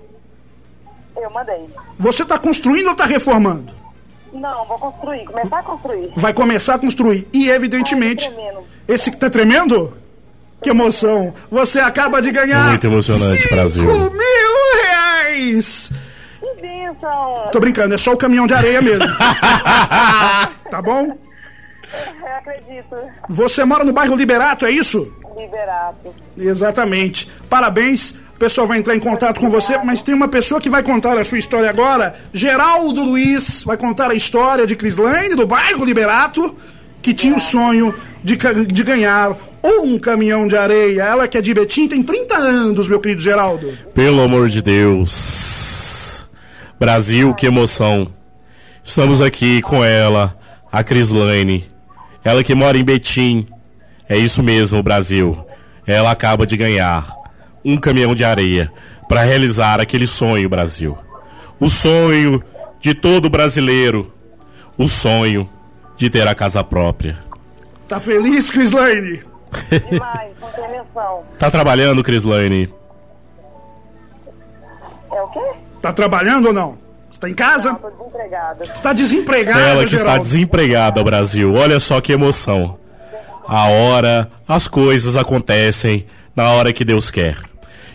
Eu 1.16 1.30
mandei. 1.30 1.68
Você 1.98 2.22
está 2.22 2.38
construindo 2.38 2.86
ou 2.86 2.92
está 2.92 3.04
reformando? 3.04 3.79
Não, 4.32 4.64
vou 4.64 4.78
construir. 4.78 5.24
Começar 5.24 5.58
a 5.58 5.62
construir. 5.62 6.10
Vai 6.16 6.32
começar 6.32 6.74
a 6.74 6.78
construir. 6.78 7.26
E, 7.32 7.48
evidentemente, 7.50 8.24
Ai, 8.26 8.32
tremendo. 8.32 8.64
esse 8.88 9.10
que 9.10 9.16
tá 9.16 9.28
tremendo? 9.30 9.96
Que 10.62 10.70
emoção! 10.70 11.32
Você 11.50 11.80
acaba 11.80 12.20
de 12.20 12.30
ganhar 12.30 12.68
Muito 12.68 12.86
emocionante, 12.86 13.48
Brasil. 13.48 13.90
5 13.90 14.10
mil 14.10 14.82
reais! 14.84 15.90
Que 16.38 16.60
bênção. 16.60 17.48
Tô 17.50 17.58
brincando, 17.60 17.94
é 17.94 17.98
só 17.98 18.12
o 18.12 18.16
caminhão 18.16 18.46
de 18.46 18.54
areia 18.54 18.82
mesmo. 18.82 19.06
tá 20.70 20.82
bom? 20.82 21.16
Eu 22.22 22.36
acredito. 22.36 22.96
Você 23.28 23.64
mora 23.64 23.84
no 23.84 23.92
bairro 23.92 24.14
Liberato, 24.14 24.66
é 24.66 24.70
isso? 24.70 25.12
Liberato. 25.36 26.14
Exatamente. 26.36 27.26
Parabéns. 27.48 28.14
Pessoal 28.40 28.66
vai 28.66 28.78
entrar 28.78 28.96
em 28.96 29.00
contato 29.00 29.38
com 29.38 29.50
você, 29.50 29.76
mas 29.84 30.00
tem 30.00 30.14
uma 30.14 30.26
pessoa 30.26 30.62
que 30.62 30.70
vai 30.70 30.82
contar 30.82 31.18
a 31.18 31.22
sua 31.22 31.36
história 31.36 31.68
agora. 31.68 32.14
Geraldo 32.32 33.04
Luiz 33.04 33.62
vai 33.62 33.76
contar 33.76 34.10
a 34.10 34.14
história 34.14 34.66
de 34.66 34.74
Crislane, 34.74 35.36
do 35.36 35.46
bairro 35.46 35.84
Liberato, 35.84 36.56
que 37.02 37.12
tinha 37.12 37.36
o 37.36 37.38
sonho 37.38 37.94
de, 38.24 38.38
de 38.66 38.82
ganhar 38.82 39.36
um 39.62 39.98
caminhão 39.98 40.48
de 40.48 40.56
areia. 40.56 41.02
Ela 41.02 41.28
que 41.28 41.36
é 41.36 41.42
de 41.42 41.52
Betim, 41.52 41.86
tem 41.86 42.02
30 42.02 42.34
anos, 42.34 42.88
meu 42.88 42.98
querido 42.98 43.20
Geraldo. 43.20 43.76
Pelo 43.94 44.22
amor 44.22 44.48
de 44.48 44.62
Deus. 44.62 46.24
Brasil, 46.78 47.34
que 47.34 47.44
emoção. 47.44 48.10
Estamos 48.82 49.20
aqui 49.20 49.60
com 49.60 49.84
ela, 49.84 50.34
a 50.72 50.82
Crislane. 50.82 51.68
Ela 52.24 52.42
que 52.42 52.54
mora 52.54 52.78
em 52.78 52.84
Betim. 52.84 53.46
É 54.08 54.16
isso 54.16 54.42
mesmo, 54.42 54.82
Brasil. 54.82 55.44
Ela 55.86 56.10
acaba 56.10 56.46
de 56.46 56.56
ganhar 56.56 57.19
um 57.64 57.76
caminhão 57.76 58.14
de 58.14 58.24
areia 58.24 58.72
para 59.08 59.22
realizar 59.22 59.80
aquele 59.80 60.06
sonho, 60.06 60.48
Brasil. 60.48 60.96
O 61.58 61.68
sonho 61.68 62.42
de 62.80 62.94
todo 62.94 63.28
brasileiro. 63.28 64.12
O 64.78 64.88
sonho 64.88 65.48
de 65.96 66.08
ter 66.08 66.26
a 66.26 66.34
casa 66.34 66.64
própria. 66.64 67.18
Tá 67.88 68.00
feliz, 68.00 68.50
Crislane? 68.50 69.22
Demais, 69.90 70.30
noção. 70.40 71.24
Tá 71.38 71.50
trabalhando, 71.50 72.02
Crislane? 72.02 72.72
É 75.12 75.22
o 75.22 75.28
quê? 75.28 75.40
Tá 75.82 75.92
trabalhando 75.92 76.46
ou 76.46 76.52
não? 76.52 76.78
Você 77.10 77.18
tá 77.20 77.28
em 77.28 77.34
casa? 77.34 77.72
Não, 77.72 77.90
desempregada. 77.90 78.64
Está 78.64 78.92
desempregada, 78.92 79.60
Ela 79.60 79.80
que 79.84 79.94
está 79.94 79.98
Geraldo. 79.98 80.24
desempregada, 80.24 81.02
Brasil. 81.04 81.52
Olha 81.54 81.80
só 81.80 82.00
que 82.00 82.12
emoção. 82.12 82.78
A 83.46 83.66
hora, 83.68 84.30
as 84.46 84.68
coisas 84.68 85.16
acontecem 85.16 86.06
na 86.34 86.48
hora 86.50 86.72
que 86.72 86.84
Deus 86.84 87.10
quer. 87.10 87.36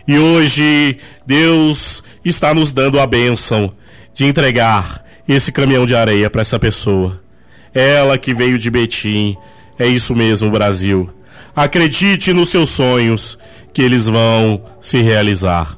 E 0.07 0.17
hoje, 0.17 0.97
Deus 1.25 2.03
está 2.23 2.53
nos 2.53 2.71
dando 2.71 2.99
a 2.99 3.07
bênção 3.07 3.73
de 4.13 4.25
entregar 4.25 5.03
esse 5.27 5.51
caminhão 5.51 5.85
de 5.85 5.95
areia 5.95 6.29
para 6.29 6.41
essa 6.41 6.59
pessoa. 6.59 7.21
Ela 7.73 8.17
que 8.17 8.33
veio 8.33 8.59
de 8.59 8.69
Betim. 8.69 9.35
É 9.77 9.87
isso 9.87 10.15
mesmo, 10.15 10.51
Brasil. 10.51 11.09
Acredite 11.55 12.33
nos 12.33 12.49
seus 12.49 12.69
sonhos, 12.69 13.37
que 13.73 13.81
eles 13.81 14.05
vão 14.05 14.63
se 14.79 15.01
realizar. 15.01 15.77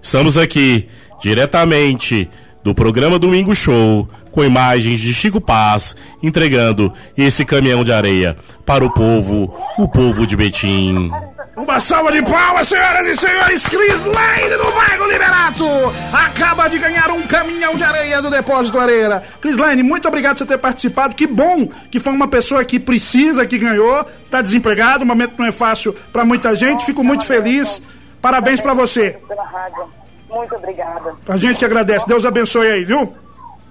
Estamos 0.00 0.36
aqui, 0.36 0.88
diretamente 1.20 2.28
do 2.62 2.74
programa 2.74 3.18
Domingo 3.18 3.54
Show, 3.54 4.08
com 4.30 4.44
imagens 4.44 5.00
de 5.00 5.12
Chico 5.12 5.40
Paz, 5.40 5.96
entregando 6.22 6.92
esse 7.16 7.44
caminhão 7.44 7.82
de 7.82 7.92
areia 7.92 8.36
para 8.64 8.84
o 8.84 8.90
povo, 8.90 9.52
o 9.78 9.88
povo 9.88 10.26
de 10.26 10.36
Betim. 10.36 11.10
Uma 11.54 11.78
salva 11.80 12.10
de 12.10 12.22
palmas, 12.22 12.66
senhoras 12.66 13.06
e 13.06 13.16
senhores! 13.16 13.62
Cris 13.68 14.04
Lane 14.06 14.56
do 14.56 14.72
bairro 14.72 15.06
Liberato 15.06 15.66
acaba 16.10 16.66
de 16.68 16.78
ganhar 16.78 17.10
um 17.10 17.26
caminhão 17.26 17.76
de 17.76 17.84
areia 17.84 18.22
do 18.22 18.30
Depósito 18.30 18.78
Areira. 18.78 19.22
Cris 19.38 19.58
Lane, 19.58 19.82
muito 19.82 20.08
obrigado 20.08 20.36
por 20.36 20.38
você 20.38 20.46
ter 20.46 20.58
participado. 20.58 21.14
Que 21.14 21.26
bom 21.26 21.68
que 21.90 22.00
foi 22.00 22.12
uma 22.14 22.26
pessoa 22.26 22.64
que 22.64 22.80
precisa, 22.80 23.46
que 23.46 23.58
ganhou. 23.58 24.06
Está 24.24 24.40
desempregado, 24.40 25.04
o 25.04 25.06
momento 25.06 25.34
não 25.36 25.44
é 25.44 25.52
fácil 25.52 25.94
para 26.10 26.24
muita 26.24 26.56
gente. 26.56 26.86
Fico 26.86 27.04
muito 27.04 27.26
feliz. 27.26 27.82
Parabéns 28.22 28.58
para 28.58 28.72
você. 28.72 29.18
Pela 29.28 29.44
rádio. 29.44 29.84
Muito 30.30 30.54
obrigada. 30.54 31.14
A 31.28 31.36
gente 31.36 31.58
que 31.58 31.64
agradece. 31.66 32.08
Deus 32.08 32.24
abençoe 32.24 32.70
aí, 32.70 32.84
viu? 32.84 33.14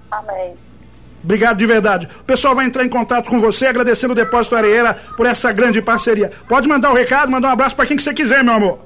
Amém. 0.08 0.54
Obrigado 1.22 1.56
de 1.56 1.66
verdade. 1.66 2.08
O 2.20 2.24
pessoal 2.24 2.54
vai 2.54 2.66
entrar 2.66 2.84
em 2.84 2.88
contato 2.88 3.28
com 3.28 3.40
você, 3.40 3.66
agradecendo 3.66 4.12
o 4.12 4.16
Depósito 4.16 4.56
Areira 4.56 4.98
por 5.16 5.26
essa 5.26 5.52
grande 5.52 5.80
parceria. 5.80 6.32
Pode 6.48 6.66
mandar 6.66 6.90
o 6.90 6.94
recado, 6.94 7.30
mandar 7.30 7.48
um 7.48 7.52
abraço 7.52 7.76
para 7.76 7.86
quem 7.86 7.96
que 7.96 8.02
você 8.02 8.12
quiser, 8.12 8.42
meu 8.42 8.54
amor. 8.54 8.78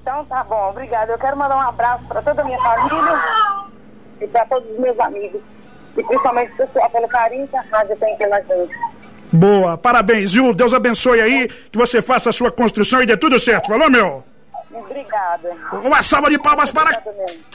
Então 0.00 0.24
tá 0.24 0.42
bom, 0.44 0.70
obrigada. 0.70 1.12
Eu 1.12 1.18
quero 1.18 1.36
mandar 1.36 1.56
um 1.56 1.68
abraço 1.68 2.04
para 2.08 2.22
toda 2.22 2.42
a 2.42 2.44
minha 2.44 2.58
família 2.58 3.22
e 4.20 4.26
para 4.26 4.44
todos 4.46 4.70
os 4.70 4.78
meus 4.78 4.98
amigos. 4.98 5.40
E 5.96 6.02
principalmente 6.02 6.52
o 6.52 6.56
pessoal 6.56 6.90
pelo 6.90 7.08
carinho 7.08 7.46
que 7.46 7.56
a 7.56 7.62
rádio 7.70 7.96
tem 7.96 8.16
pela 8.16 8.40
gente. 8.40 8.74
Boa, 9.30 9.78
parabéns, 9.78 10.32
viu? 10.32 10.52
Deus 10.52 10.74
abençoe 10.74 11.20
aí, 11.20 11.48
que 11.48 11.78
você 11.78 12.02
faça 12.02 12.30
a 12.30 12.32
sua 12.32 12.50
construção 12.50 13.02
e 13.02 13.06
dê 13.06 13.16
tudo 13.16 13.38
certo. 13.38 13.68
Falou, 13.68 13.90
meu? 13.90 14.24
Obrigada. 14.74 15.50
Uma 15.84 16.02
salva 16.02 16.30
de 16.30 16.38
palmas 16.38 16.70
para. 16.70 16.98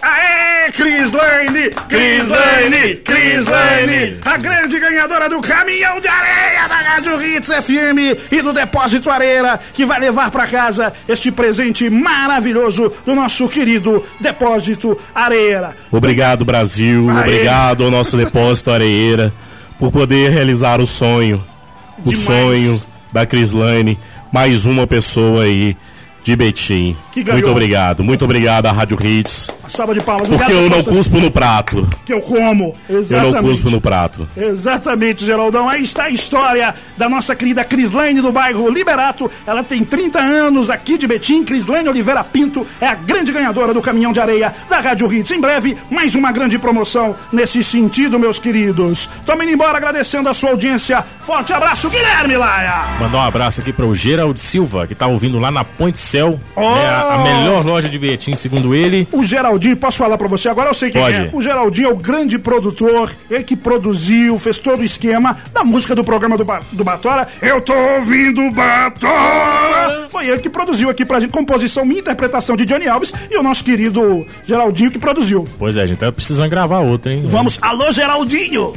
Aê, 0.01 0.71
Cris 0.71 1.11
Lane! 1.11 1.69
Cris 1.89 2.27
Lane! 2.27 2.95
Cris 2.97 3.45
Lane! 3.45 4.19
A 4.23 4.37
grande 4.37 4.79
ganhadora 4.79 5.27
do 5.27 5.41
caminhão 5.41 5.99
de 5.99 6.07
areia 6.07 6.67
da 6.67 6.75
Rádio 6.75 7.21
Hits 7.21 7.47
FM 7.47 8.31
e 8.31 8.41
do 8.41 8.53
Depósito 8.53 9.09
Areira, 9.09 9.59
que 9.73 9.85
vai 9.85 9.99
levar 9.99 10.29
para 10.29 10.45
casa 10.45 10.93
este 11.07 11.31
presente 11.31 11.89
maravilhoso 11.89 12.93
do 13.03 13.15
nosso 13.15 13.49
querido 13.49 14.05
Depósito 14.19 14.99
Areira. 15.15 15.75
Obrigado, 15.91 16.45
Brasil. 16.45 17.09
Aê. 17.09 17.19
Obrigado 17.19 17.83
ao 17.83 17.91
nosso 17.91 18.15
depósito 18.15 18.69
Areira 18.69 19.33
por 19.79 19.91
poder 19.91 20.31
realizar 20.31 20.79
o 20.79 20.85
sonho. 20.85 21.43
O 22.05 22.09
Demais. 22.09 22.23
sonho 22.25 22.83
da 23.11 23.25
Crislane. 23.25 23.97
Mais 24.31 24.65
uma 24.65 24.85
pessoa 24.85 25.43
aí 25.43 25.75
de 26.27 26.35
Betim. 26.35 26.97
Muito 27.15 27.49
obrigado. 27.49 28.03
Muito 28.03 28.25
obrigado 28.25 28.65
à 28.65 28.71
Rádio 28.73 28.97
Hits. 29.01 29.49
Uma 29.61 29.69
salva 29.69 29.93
de 29.93 30.01
palmas. 30.01 30.27
Porque 30.27 30.51
eu 30.51 30.69
não 30.69 30.83
cuspo 30.83 31.21
no 31.21 31.31
prato. 31.31 31.87
Que 32.05 32.11
eu 32.11 32.21
como. 32.21 32.75
Eu 32.89 32.99
Exatamente. 32.99 33.33
não 33.33 33.43
cuspo 33.43 33.69
no 33.69 33.79
prato. 33.79 34.27
Exatamente, 34.35 35.23
Geraldão. 35.23 35.69
Aí 35.69 35.83
está 35.83 36.03
a 36.03 36.09
história 36.09 36.75
da 36.97 37.07
nossa 37.07 37.33
querida 37.33 37.63
Crislane 37.63 38.19
do 38.19 38.29
bairro 38.33 38.69
Liberato. 38.69 39.31
Ela 39.45 39.63
tem 39.63 39.85
30 39.85 40.19
anos 40.19 40.69
aqui 40.69 40.97
de 40.97 41.07
Betim. 41.07 41.45
Crislane 41.45 41.87
Oliveira 41.87 42.25
Pinto 42.25 42.67
é 42.81 42.87
a 42.87 42.95
grande 42.95 43.31
ganhadora 43.31 43.73
do 43.73 43.81
caminhão 43.81 44.11
de 44.11 44.19
areia 44.19 44.53
da 44.69 44.81
Rádio 44.81 45.11
Hits. 45.11 45.31
Em 45.31 45.39
breve, 45.39 45.77
mais 45.89 46.13
uma 46.13 46.33
grande 46.33 46.59
promoção 46.59 47.15
nesse 47.31 47.63
sentido, 47.63 48.19
meus 48.19 48.37
queridos. 48.37 49.09
Tamo 49.25 49.43
indo 49.43 49.53
embora 49.53 49.77
agradecendo 49.77 50.27
a 50.27 50.33
sua 50.33 50.49
audiência. 50.49 51.05
Forte 51.25 51.53
abraço, 51.53 51.89
Guilherme 51.89 52.35
Laia. 52.35 52.83
Mandar 52.99 53.17
um 53.17 53.21
abraço 53.21 53.61
aqui 53.61 53.71
para 53.71 53.85
o 53.85 53.95
Geraldo 53.95 54.39
Silva, 54.39 54.87
que 54.87 54.95
tá 54.95 55.07
ouvindo 55.07 55.39
lá 55.39 55.51
na 55.51 55.63
Ponte 55.63 55.99
Céu. 56.17 56.39
Oh! 56.55 56.61
É 56.61 56.87
a, 56.87 57.13
a 57.13 57.17
melhor 57.23 57.65
loja 57.65 57.87
de 57.89 57.97
Betim, 57.99 58.35
segundo 58.35 58.73
ele. 58.75 59.07
O 59.11 59.23
Geraldinho, 59.25 59.77
posso 59.77 59.97
falar 59.97 60.17
pra 60.17 60.27
você 60.27 60.49
agora? 60.49 60.69
Eu 60.69 60.73
sei 60.73 60.89
quem 60.91 61.01
Pode. 61.01 61.15
é. 61.15 61.29
O 61.33 61.41
Geraldinho 61.41 61.89
é 61.89 61.91
o 61.91 61.95
grande 61.97 62.37
produtor, 62.39 63.11
ele 63.29 63.43
que 63.43 63.55
produziu, 63.55 64.37
fez 64.39 64.57
todo 64.57 64.79
o 64.81 64.83
esquema 64.83 65.37
da 65.53 65.63
música 65.63 65.95
do 65.95 66.03
programa 66.03 66.37
do, 66.37 66.43
ba 66.45 66.61
do 66.71 66.83
Batora. 66.83 67.27
Eu 67.41 67.61
tô 67.61 67.73
ouvindo 67.73 68.49
Batora! 68.51 70.07
Foi 70.09 70.27
ele 70.27 70.39
que 70.39 70.49
produziu 70.49 70.89
aqui 70.89 71.05
pra 71.05 71.19
gente, 71.19 71.31
composição, 71.31 71.85
minha 71.85 71.99
interpretação 71.99 72.55
de 72.55 72.65
Johnny 72.65 72.87
Alves 72.87 73.13
e 73.29 73.37
o 73.37 73.43
nosso 73.43 73.63
querido 73.63 74.25
Geraldinho 74.45 74.91
que 74.91 74.99
produziu. 74.99 75.47
Pois 75.57 75.75
é, 75.75 75.81
a 75.81 75.85
gente 75.85 75.97
tá 75.99 76.11
precisando 76.11 76.49
gravar 76.49 76.79
outra, 76.79 77.11
hein? 77.13 77.23
Vamos, 77.27 77.57
alô 77.61 77.91
Geraldinho! 77.91 78.73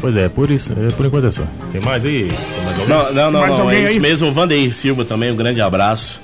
Pois 0.00 0.16
é, 0.18 0.28
por 0.28 0.50
isso, 0.50 0.72
é, 0.72 0.92
por 0.92 1.06
enquanto 1.06 1.26
é 1.26 1.30
só. 1.30 1.42
Tem 1.72 1.80
mais 1.80 2.04
aí? 2.04 2.28
Tem 2.28 2.64
mais 2.64 2.78
alguém? 2.78 2.88
Não, 2.96 3.12
não, 3.14 3.30
não, 3.30 3.40
Mais 3.40 3.52
não, 3.52 3.60
alguém 3.62 3.78
é 3.80 3.84
isso 3.84 3.92
aí? 3.94 4.00
mesmo. 4.00 4.28
O 4.28 4.32
Vandeir 4.32 4.74
Silva 4.74 5.04
também, 5.04 5.30
um 5.32 5.36
grande 5.36 5.60
abraço. 5.62 6.20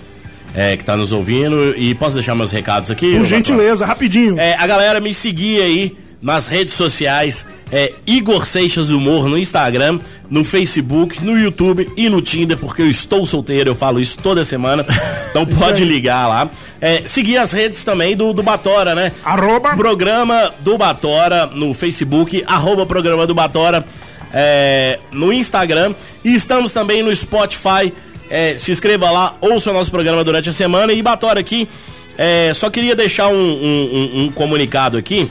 É, 0.55 0.77
que 0.77 0.85
tá 0.85 0.97
nos 0.97 1.13
ouvindo. 1.13 1.77
E 1.77 1.95
posso 1.95 2.15
deixar 2.15 2.35
meus 2.35 2.53
recados 2.53 2.91
aqui? 2.91 3.17
Por 3.17 3.25
gentileza, 3.25 3.87
rapidinho. 3.87 4.39
É, 4.39 4.55
a 4.55 4.67
galera 4.67 5.01
me 5.01 5.15
seguir 5.15 5.63
aí 5.63 5.97
nas 6.21 6.49
redes 6.49 6.75
sociais. 6.75 7.47
É 7.73 7.93
Igor 8.05 8.47
Seixas 8.47 8.91
Humor 8.91 9.29
no 9.29 9.39
Instagram, 9.39 10.01
no 10.29 10.43
Facebook, 10.43 11.25
no 11.25 11.39
YouTube 11.39 11.89
e 11.97 12.09
no 12.09 12.21
Tinder, 12.21 12.59
porque 12.59 12.83
eu 12.83 12.91
estou 12.91 13.25
solteiro, 13.25 13.71
eu 13.71 13.75
falo 13.77 14.01
isso 14.01 14.19
toda 14.21 14.45
semana. 14.45 14.85
Então 15.31 15.47
pode 15.57 15.85
ligar 15.85 16.27
lá. 16.29 16.51
É, 16.81 17.03
seguir 17.07 17.37
as 17.37 17.53
redes 17.53 17.85
também 17.85 18.17
do, 18.17 18.33
do 18.33 18.43
Batora, 18.43 18.95
né? 18.95 19.13
Arroba. 19.25 19.77
Programa 19.77 20.53
do 20.61 20.77
Batora 20.77 21.47
no 21.47 21.73
Facebook, 21.73 22.43
arroba 22.45 22.85
Programa 22.85 23.25
do 23.25 23.35
Batora 23.35 23.87
é, 24.35 24.99
no 25.13 25.33
Instagram. 25.33 25.95
E 26.25 26.35
estamos 26.35 26.73
também 26.73 27.05
no 27.05 27.15
Spotify. 27.15 27.93
É, 28.31 28.57
se 28.57 28.71
inscreva 28.71 29.11
lá, 29.11 29.35
ouça 29.41 29.71
o 29.71 29.75
nosso 29.75 29.91
programa 29.91 30.23
durante 30.23 30.49
a 30.49 30.53
semana. 30.53 30.93
E 30.93 31.03
Batora 31.03 31.41
aqui, 31.41 31.69
é, 32.17 32.53
só 32.55 32.71
queria 32.71 32.95
deixar 32.95 33.27
um, 33.29 33.35
um- 33.35 34.11
um- 34.27 34.33
comunicado 34.33 34.97
aqui. 34.97 35.29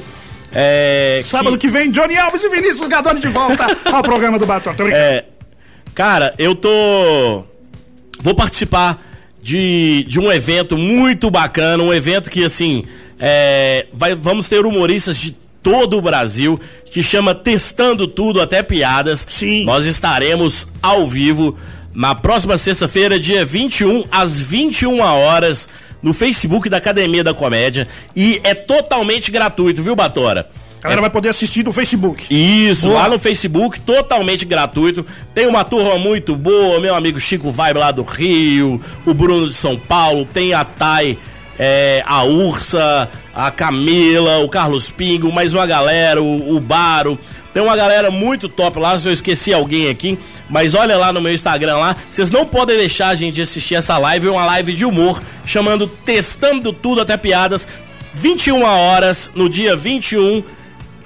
É, 0.53 1.23
Sábado 1.25 1.57
que 1.57 1.67
vem, 1.69 1.91
Johnny 1.91 2.17
Alves 2.17 2.43
e 2.43 2.49
Vinícius 2.49 2.87
Gadoni 2.87 3.21
de 3.21 3.27
volta 3.29 3.65
ao 3.91 4.01
programa 4.03 4.37
do 4.39 4.45
brincando. 4.45 4.91
é, 4.91 5.23
cara, 5.93 6.33
eu 6.37 6.53
tô. 6.55 7.43
Vou 8.21 8.35
participar 8.35 9.01
de, 9.41 10.03
de 10.07 10.19
um 10.19 10.29
evento 10.31 10.75
muito 10.77 11.31
bacana, 11.31 11.81
um 11.81 11.93
evento 11.93 12.29
que, 12.29 12.43
assim, 12.43 12.83
é, 13.19 13.87
vai, 13.93 14.13
vamos 14.15 14.49
ter 14.49 14.65
humoristas 14.65 15.15
de 15.17 15.31
todo 15.63 15.97
o 15.97 16.01
Brasil, 16.01 16.59
que 16.91 17.01
chama 17.03 17.33
Testando 17.35 18.07
Tudo, 18.07 18.41
até 18.41 18.61
piadas. 18.63 19.25
Sim. 19.29 19.63
Nós 19.65 19.85
estaremos 19.85 20.67
ao 20.81 21.07
vivo 21.07 21.55
na 21.93 22.15
próxima 22.15 22.57
sexta-feira, 22.57 23.19
dia 23.19 23.45
21, 23.45 24.05
às 24.11 24.41
21 24.41 24.99
horas, 24.99 25.67
no 26.01 26.13
Facebook 26.13 26.69
da 26.69 26.77
Academia 26.77 27.23
da 27.23 27.33
Comédia. 27.33 27.87
E 28.15 28.39
é 28.43 28.53
totalmente 28.53 29.31
gratuito, 29.31 29.83
viu, 29.83 29.95
Batora? 29.95 30.49
A 30.79 30.83
galera 30.83 31.01
vai 31.01 31.09
poder 31.09 31.29
assistir 31.29 31.65
no 31.65 31.73
Facebook. 31.73 32.25
Isso, 32.33 32.87
Boa. 32.87 33.01
lá 33.01 33.09
no 33.09 33.19
Facebook, 33.19 33.81
totalmente 33.81 34.45
gratuito. 34.45 35.05
Tem 35.35 35.45
uma 35.45 35.65
turma 35.65 35.97
muito 35.97 36.37
boa, 36.37 36.79
meu 36.79 36.95
amigo 36.95 37.19
Chico 37.19 37.51
Vibe 37.51 37.79
lá 37.79 37.91
do 37.91 38.03
Rio, 38.03 38.81
o 39.05 39.13
Bruno 39.13 39.49
de 39.49 39.55
São 39.55 39.77
Paulo, 39.77 40.25
tem 40.25 40.53
a 40.53 40.63
Thay 40.63 41.17
é, 41.59 42.01
a 42.07 42.23
Ursa, 42.23 43.09
a 43.35 43.51
Camila, 43.51 44.37
o 44.37 44.47
Carlos 44.47 44.89
Pingo, 44.89 45.29
mais 45.29 45.53
uma 45.53 45.67
galera, 45.67 46.23
o, 46.23 46.55
o 46.55 46.59
Baro. 46.61 47.19
Tem 47.53 47.63
uma 47.63 47.75
galera 47.75 48.11
muito 48.11 48.47
top 48.47 48.79
lá, 48.79 48.99
se 48.99 49.07
eu 49.07 49.13
esqueci 49.13 49.51
alguém 49.53 49.89
aqui, 49.89 50.19
mas 50.49 50.73
olha 50.73 50.97
lá 50.97 51.11
no 51.11 51.21
meu 51.21 51.33
Instagram 51.33 51.77
lá, 51.77 51.95
vocês 52.11 52.29
não 52.29 52.45
podem 52.45 52.77
deixar 52.77 53.09
a 53.09 53.15
gente 53.15 53.41
assistir 53.41 53.75
essa 53.75 53.97
live, 53.97 54.27
é 54.27 54.31
uma 54.31 54.45
live 54.45 54.73
de 54.73 54.85
humor, 54.85 55.21
chamando 55.45 55.87
Testando 55.87 56.71
Tudo 56.71 57.01
Até 57.01 57.17
Piadas, 57.17 57.67
21 58.13 58.63
horas, 58.63 59.31
no 59.33 59.49
dia 59.49 59.75
21, 59.75 60.43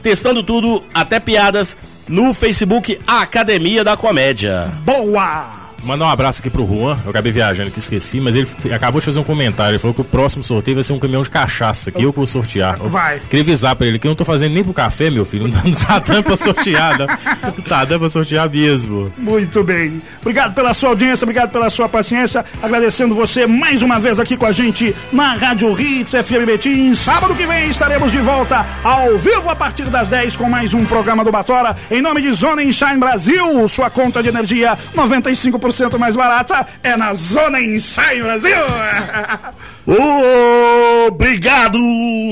Testando 0.01 0.43
Tudo 0.43 0.83
Até 0.93 1.19
Piadas, 1.19 1.77
no 2.07 2.33
Facebook 2.33 2.99
Academia 3.07 3.83
da 3.83 3.95
Comédia. 3.95 4.73
Boa! 4.83 5.62
Mandar 5.83 6.05
um 6.05 6.09
abraço 6.09 6.39
aqui 6.39 6.49
pro 6.49 6.65
Juan, 6.65 6.97
eu 7.03 7.09
acabei 7.09 7.31
viajando 7.31 7.69
que 7.69 7.79
esqueci, 7.79 8.19
mas 8.21 8.35
ele 8.35 8.47
acabou 8.73 9.01
de 9.01 9.05
fazer 9.05 9.19
um 9.19 9.23
comentário. 9.23 9.73
Ele 9.73 9.79
falou 9.79 9.93
que 9.93 9.99
o 9.99 10.05
próximo 10.05 10.41
sorteio 10.41 10.75
vai 10.75 10.83
ser 10.83 10.93
um 10.93 10.99
caminhão 10.99 11.21
de 11.21 11.29
cachaça, 11.29 11.91
que 11.91 12.01
eu 12.01 12.11
vou 12.11 12.25
sortear. 12.25 12.77
Vai. 12.79 13.19
Queria 13.29 13.41
avisar 13.43 13.75
pra 13.75 13.85
ele 13.85 13.99
que 13.99 14.07
eu 14.07 14.09
não 14.09 14.15
tô 14.15 14.23
fazendo 14.23 14.53
nem 14.53 14.63
pro 14.63 14.73
café, 14.73 15.09
meu 15.09 15.25
filho. 15.25 15.47
Não 15.47 15.71
tá 15.85 15.99
dando 15.99 16.23
pra 16.23 16.37
sortear. 16.37 16.97
Não 17.43 17.63
tá 17.65 17.83
dando 17.83 17.99
pra 17.99 18.09
sortear 18.09 18.49
mesmo. 18.49 19.11
Muito 19.17 19.61
bem. 19.63 20.01
Obrigado 20.21 20.53
pela 20.53 20.73
sua 20.73 20.89
audiência, 20.89 21.25
obrigado 21.25 21.51
pela 21.51 21.69
sua 21.69 21.89
paciência. 21.89 22.45
Agradecendo 22.61 23.13
você 23.13 23.45
mais 23.45 23.81
uma 23.81 23.99
vez 23.99 24.19
aqui 24.19 24.37
com 24.37 24.45
a 24.45 24.51
gente 24.53 24.95
na 25.11 25.33
Rádio 25.33 25.77
Hits 25.79 26.11
FM 26.11 26.45
Betim. 26.45 26.95
Sábado 26.95 27.35
que 27.35 27.45
vem 27.45 27.69
estaremos 27.69 28.09
de 28.09 28.19
volta 28.19 28.65
ao 28.83 29.17
vivo 29.17 29.49
a 29.49 29.55
partir 29.55 29.85
das 29.85 30.07
10 30.07 30.37
com 30.37 30.47
mais 30.49 30.73
um 30.73 30.85
programa 30.85 31.25
do 31.25 31.31
Batora. 31.31 31.75
Em 31.91 32.01
nome 32.01 32.21
de 32.21 32.31
Zona 32.31 32.61
Shine 32.71 32.97
Brasil, 32.97 33.67
sua 33.67 33.89
conta 33.89 34.23
de 34.23 34.29
energia 34.29 34.77
95% 34.95 35.72
mais 35.99 36.15
barata 36.15 36.65
é 36.81 36.95
na 36.95 37.13
Zona 37.13 37.59
Shine 37.79 38.21
Brasil. 38.21 38.57
Obrigado, 41.07 41.79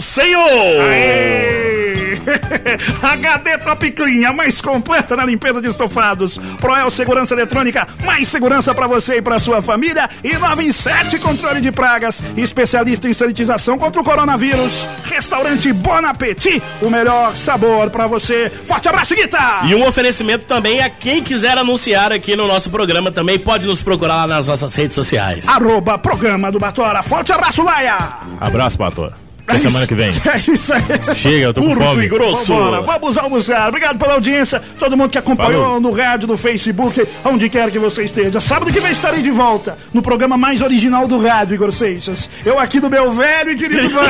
senhor! 0.02 0.82
Aê! 0.90 2.01
HD 3.02 3.58
Top 3.60 3.92
Clean, 3.92 4.30
a 4.30 4.34
mais 4.34 4.62
completa 4.62 5.16
na 5.16 5.26
limpeza 5.26 5.62
de 5.62 5.68
estofados. 5.68 6.38
Proel 6.60 6.90
Segurança 6.92 7.34
Eletrônica, 7.34 7.88
mais 8.04 8.28
segurança 8.28 8.74
para 8.74 8.88
você 8.88 9.18
e 9.18 9.22
para 9.22 9.40
sua 9.40 9.62
família. 9.62 10.10
E 10.24 10.38
97 10.38 11.20
Controle 11.20 11.62
de 11.62 11.72
Pragas, 11.72 12.20
especialista 12.38 13.08
em 13.08 13.14
sanitização 13.14 13.78
contra 13.78 14.02
o 14.02 14.04
coronavírus. 14.04 14.88
Restaurante 15.04 15.72
Bon 15.74 16.06
Appetit, 16.06 16.62
o 16.82 16.90
melhor 16.90 17.36
sabor 17.36 17.90
para 17.90 18.08
você. 18.08 18.50
Forte 18.50 18.88
abraço, 18.88 19.16
Guita! 19.16 19.62
E 19.66 19.76
um 19.76 19.86
oferecimento 19.86 20.46
também 20.46 20.82
a 20.82 20.90
quem 20.90 21.24
quiser 21.24 21.58
anunciar 21.58 22.12
aqui 22.12 22.36
no 22.36 22.48
nosso 22.48 22.70
programa 22.70 23.12
também 23.12 23.40
pode 23.40 23.66
nos 23.66 23.82
procurar 23.82 24.16
lá 24.16 24.28
nas 24.28 24.48
nossas 24.48 24.74
redes 24.76 24.96
sociais. 24.96 25.48
Arroba 25.48 25.98
Programa 25.98 26.52
do 26.52 26.60
Batora. 26.60 27.04
Forte 27.04 27.32
abraço, 27.32 27.64
Laia! 27.64 27.98
Abraço, 28.40 28.78
Batora. 28.78 29.31
Até 29.52 29.60
semana 29.60 29.88
que 29.88 29.96
vem. 29.96 30.12
É 30.32 30.38
isso 30.52 30.74
aí. 30.74 31.16
Chega, 31.16 31.46
eu 31.46 31.54
tô 31.54 31.62
com 31.62 31.68
Curto 31.68 31.84
fome. 31.84 32.04
e 32.06 32.08
grosso. 32.08 32.54
Vambora, 32.54 32.82
vamos 32.82 33.18
almoçar. 33.18 33.68
Obrigado 33.70 33.98
pela 33.98 34.14
audiência. 34.14 34.62
Todo 34.80 34.96
mundo 34.98 35.10
que 35.10 35.18
acompanhou 35.18 35.64
Falou. 35.64 35.80
no 35.82 35.92
rádio, 35.92 36.28
no 36.28 36.38
Facebook, 36.38 37.06
onde 37.26 37.50
quer 37.50 37.70
que 37.72 37.80
você 37.80 38.04
esteja. 38.04 38.40
Sábado 38.40 38.72
que 38.72 38.80
vem 38.80 38.92
estarei 38.92 39.22
de 39.22 39.32
volta 39.32 39.78
no 39.94 40.02
programa 40.02 40.38
mais 40.38 40.62
original 40.62 41.08
do 41.08 41.22
rádio, 41.22 41.56
Igor 41.56 41.72
Seixas. 41.72 42.30
Eu 42.46 42.60
aqui 42.60 42.80
do 42.80 42.90
meu 42.90 43.12
velho 43.12 43.52
e 43.52 43.56
querido. 43.56 43.92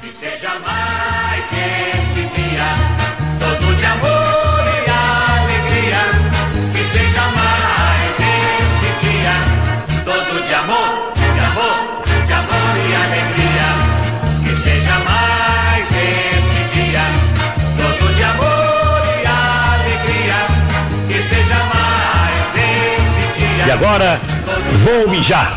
Que 0.00 0.12
seja 0.12 0.58
mais 0.60 0.77
agora, 23.98 24.20
vou 24.84 25.08
mijar. 25.08 25.56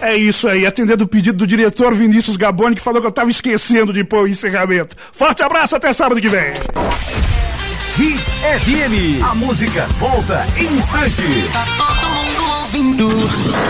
É 0.00 0.16
isso 0.16 0.46
aí, 0.46 0.64
atendendo 0.64 1.04
o 1.04 1.08
pedido 1.08 1.38
do 1.38 1.46
diretor 1.46 1.92
Vinícius 1.92 2.36
Gaboni, 2.36 2.76
que 2.76 2.80
falou 2.80 3.00
que 3.00 3.06
eu 3.06 3.12
tava 3.12 3.30
esquecendo 3.30 3.92
de 3.92 4.04
pôr 4.04 4.24
o 4.24 4.28
encerramento. 4.28 4.94
Forte 5.12 5.42
abraço, 5.42 5.74
até 5.74 5.92
sábado 5.92 6.20
que 6.20 6.28
vem. 6.28 6.52
Hits 7.96 8.34
FM. 8.64 9.22
A 9.22 9.34
música 9.36 9.86
volta 10.00 10.44
em 10.56 10.64
instantes. 10.64 11.54
Todo 11.78 12.10
mundo 12.10 12.44
ouvindo. 12.60 13.08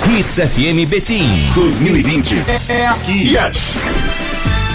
Hits 0.09 0.36
FM 0.36 0.88
Betim 0.88 1.51
2020. 1.55 2.36
É 2.70 2.86
aqui. 2.86 3.34
Yes. 3.34 3.76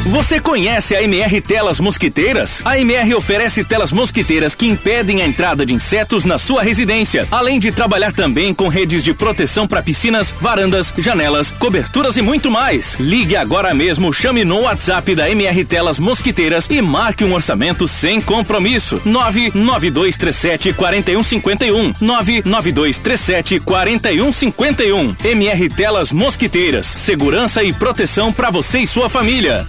Você 0.05 0.39
conhece 0.39 0.95
a 0.95 1.03
MR 1.03 1.41
Telas 1.41 1.79
Mosquiteiras? 1.79 2.61
A 2.65 2.79
MR 2.79 3.15
oferece 3.15 3.63
telas 3.65 3.91
mosquiteiras 3.91 4.55
que 4.55 4.65
impedem 4.65 5.21
a 5.21 5.27
entrada 5.27 5.65
de 5.65 5.73
insetos 5.73 6.23
na 6.23 6.39
sua 6.39 6.63
residência, 6.63 7.27
além 7.29 7.59
de 7.59 7.71
trabalhar 7.71 8.13
também 8.13 8.53
com 8.53 8.69
redes 8.69 9.03
de 9.03 9.13
proteção 9.13 9.67
para 9.67 9.83
piscinas, 9.83 10.31
varandas, 10.31 10.91
janelas, 10.97 11.51
coberturas 11.51 12.15
e 12.17 12.21
muito 12.21 12.49
mais. 12.49 12.95
Ligue 12.99 13.35
agora 13.35 13.73
mesmo, 13.73 14.11
chame 14.13 14.45
no 14.45 14.61
WhatsApp 14.61 15.13
da 15.13 15.29
MR 15.29 15.65
Telas 15.65 15.99
Mosquiteiras 15.99 16.65
e 16.69 16.81
marque 16.81 17.25
um 17.25 17.33
orçamento 17.33 17.87
sem 17.87 18.21
compromisso. 18.21 19.01
99237 19.05 20.73
4151 20.73 21.93
99237 21.99 23.59
4151 23.59 25.15
MR 25.23 25.69
Telas 25.69 26.11
Mosquiteiras, 26.11 26.87
segurança 26.87 27.63
e 27.63 27.73
proteção 27.73 28.31
para 28.31 28.49
você 28.49 28.79
e 28.79 28.87
sua 28.87 29.09
família. 29.09 29.67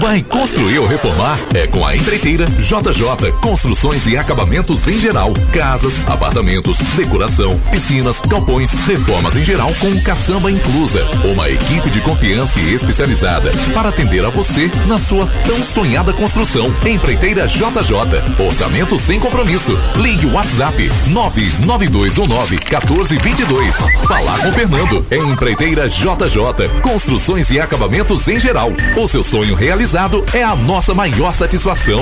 Vai 0.00 0.22
construir 0.22 0.78
ou 0.78 0.86
reformar? 0.86 1.38
É 1.54 1.66
com 1.66 1.84
a 1.84 1.96
empreiteira 1.96 2.46
JJ 2.46 3.32
Construções 3.40 4.06
e 4.06 4.16
Acabamentos 4.16 4.86
em 4.86 4.98
geral. 5.00 5.32
Casas, 5.52 5.98
apartamentos, 6.06 6.78
decoração, 6.96 7.58
piscinas, 7.70 8.20
galpões, 8.22 8.72
reformas 8.86 9.36
em 9.36 9.42
geral 9.42 9.70
com 9.80 10.00
caçamba 10.02 10.50
inclusa. 10.50 11.04
Uma 11.24 11.48
equipe 11.48 11.90
de 11.90 12.00
confiança 12.00 12.60
e 12.60 12.74
especializada 12.74 13.50
para 13.74 13.88
atender 13.88 14.24
a 14.24 14.30
você 14.30 14.70
na 14.86 14.98
sua 14.98 15.26
tão 15.46 15.64
sonhada 15.64 16.12
construção. 16.12 16.72
Empreiteira 16.86 17.46
JJ. 17.48 18.44
Orçamento 18.46 18.98
sem 18.98 19.18
compromisso. 19.18 19.76
Ligue 19.96 20.26
o 20.26 20.34
WhatsApp 20.34 20.90
99219 21.08 22.56
1422. 22.58 23.76
Falar 24.06 24.38
com 24.38 24.52
Fernando. 24.52 25.04
Empreiteira 25.10 25.88
JJ. 25.88 26.80
Construções 26.80 27.50
e 27.50 27.58
acabamentos 27.58 28.28
em 28.28 28.38
geral. 28.52 28.70
O 28.98 29.08
seu 29.08 29.22
sonho 29.22 29.54
realizado 29.54 30.22
é 30.34 30.42
a 30.42 30.54
nossa 30.54 30.92
maior 30.92 31.32
satisfação. 31.32 32.00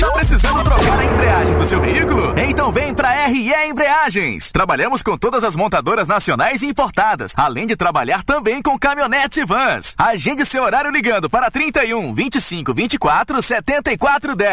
Tá 0.00 0.10
precisando 0.12 0.62
trocar 0.64 0.98
a 0.98 1.04
embreagem 1.04 1.56
do 1.56 1.66
seu 1.66 1.80
veículo? 1.80 2.34
Então 2.38 2.72
vem 2.72 2.94
pra 2.94 3.26
RE 3.26 3.52
Embreagens. 3.68 4.50
Trabalhamos 4.50 5.02
com 5.02 5.16
todas 5.16 5.44
as 5.44 5.56
montadoras 5.56 6.08
nacionais 6.08 6.62
e 6.62 6.66
importadas, 6.66 7.32
além 7.36 7.66
de 7.66 7.76
trabalhar 7.76 8.22
também 8.24 8.60
com 8.60 8.78
caminhonetes 8.78 9.38
e 9.38 9.44
vans. 9.44 9.94
Agende 9.98 10.44
seu 10.44 10.62
horário 10.62 10.90
ligando 10.90 11.28
para 11.28 11.50
31 11.50 12.12
25 12.12 12.74
24 12.74 13.42
74 13.42 14.36
10. 14.36 14.52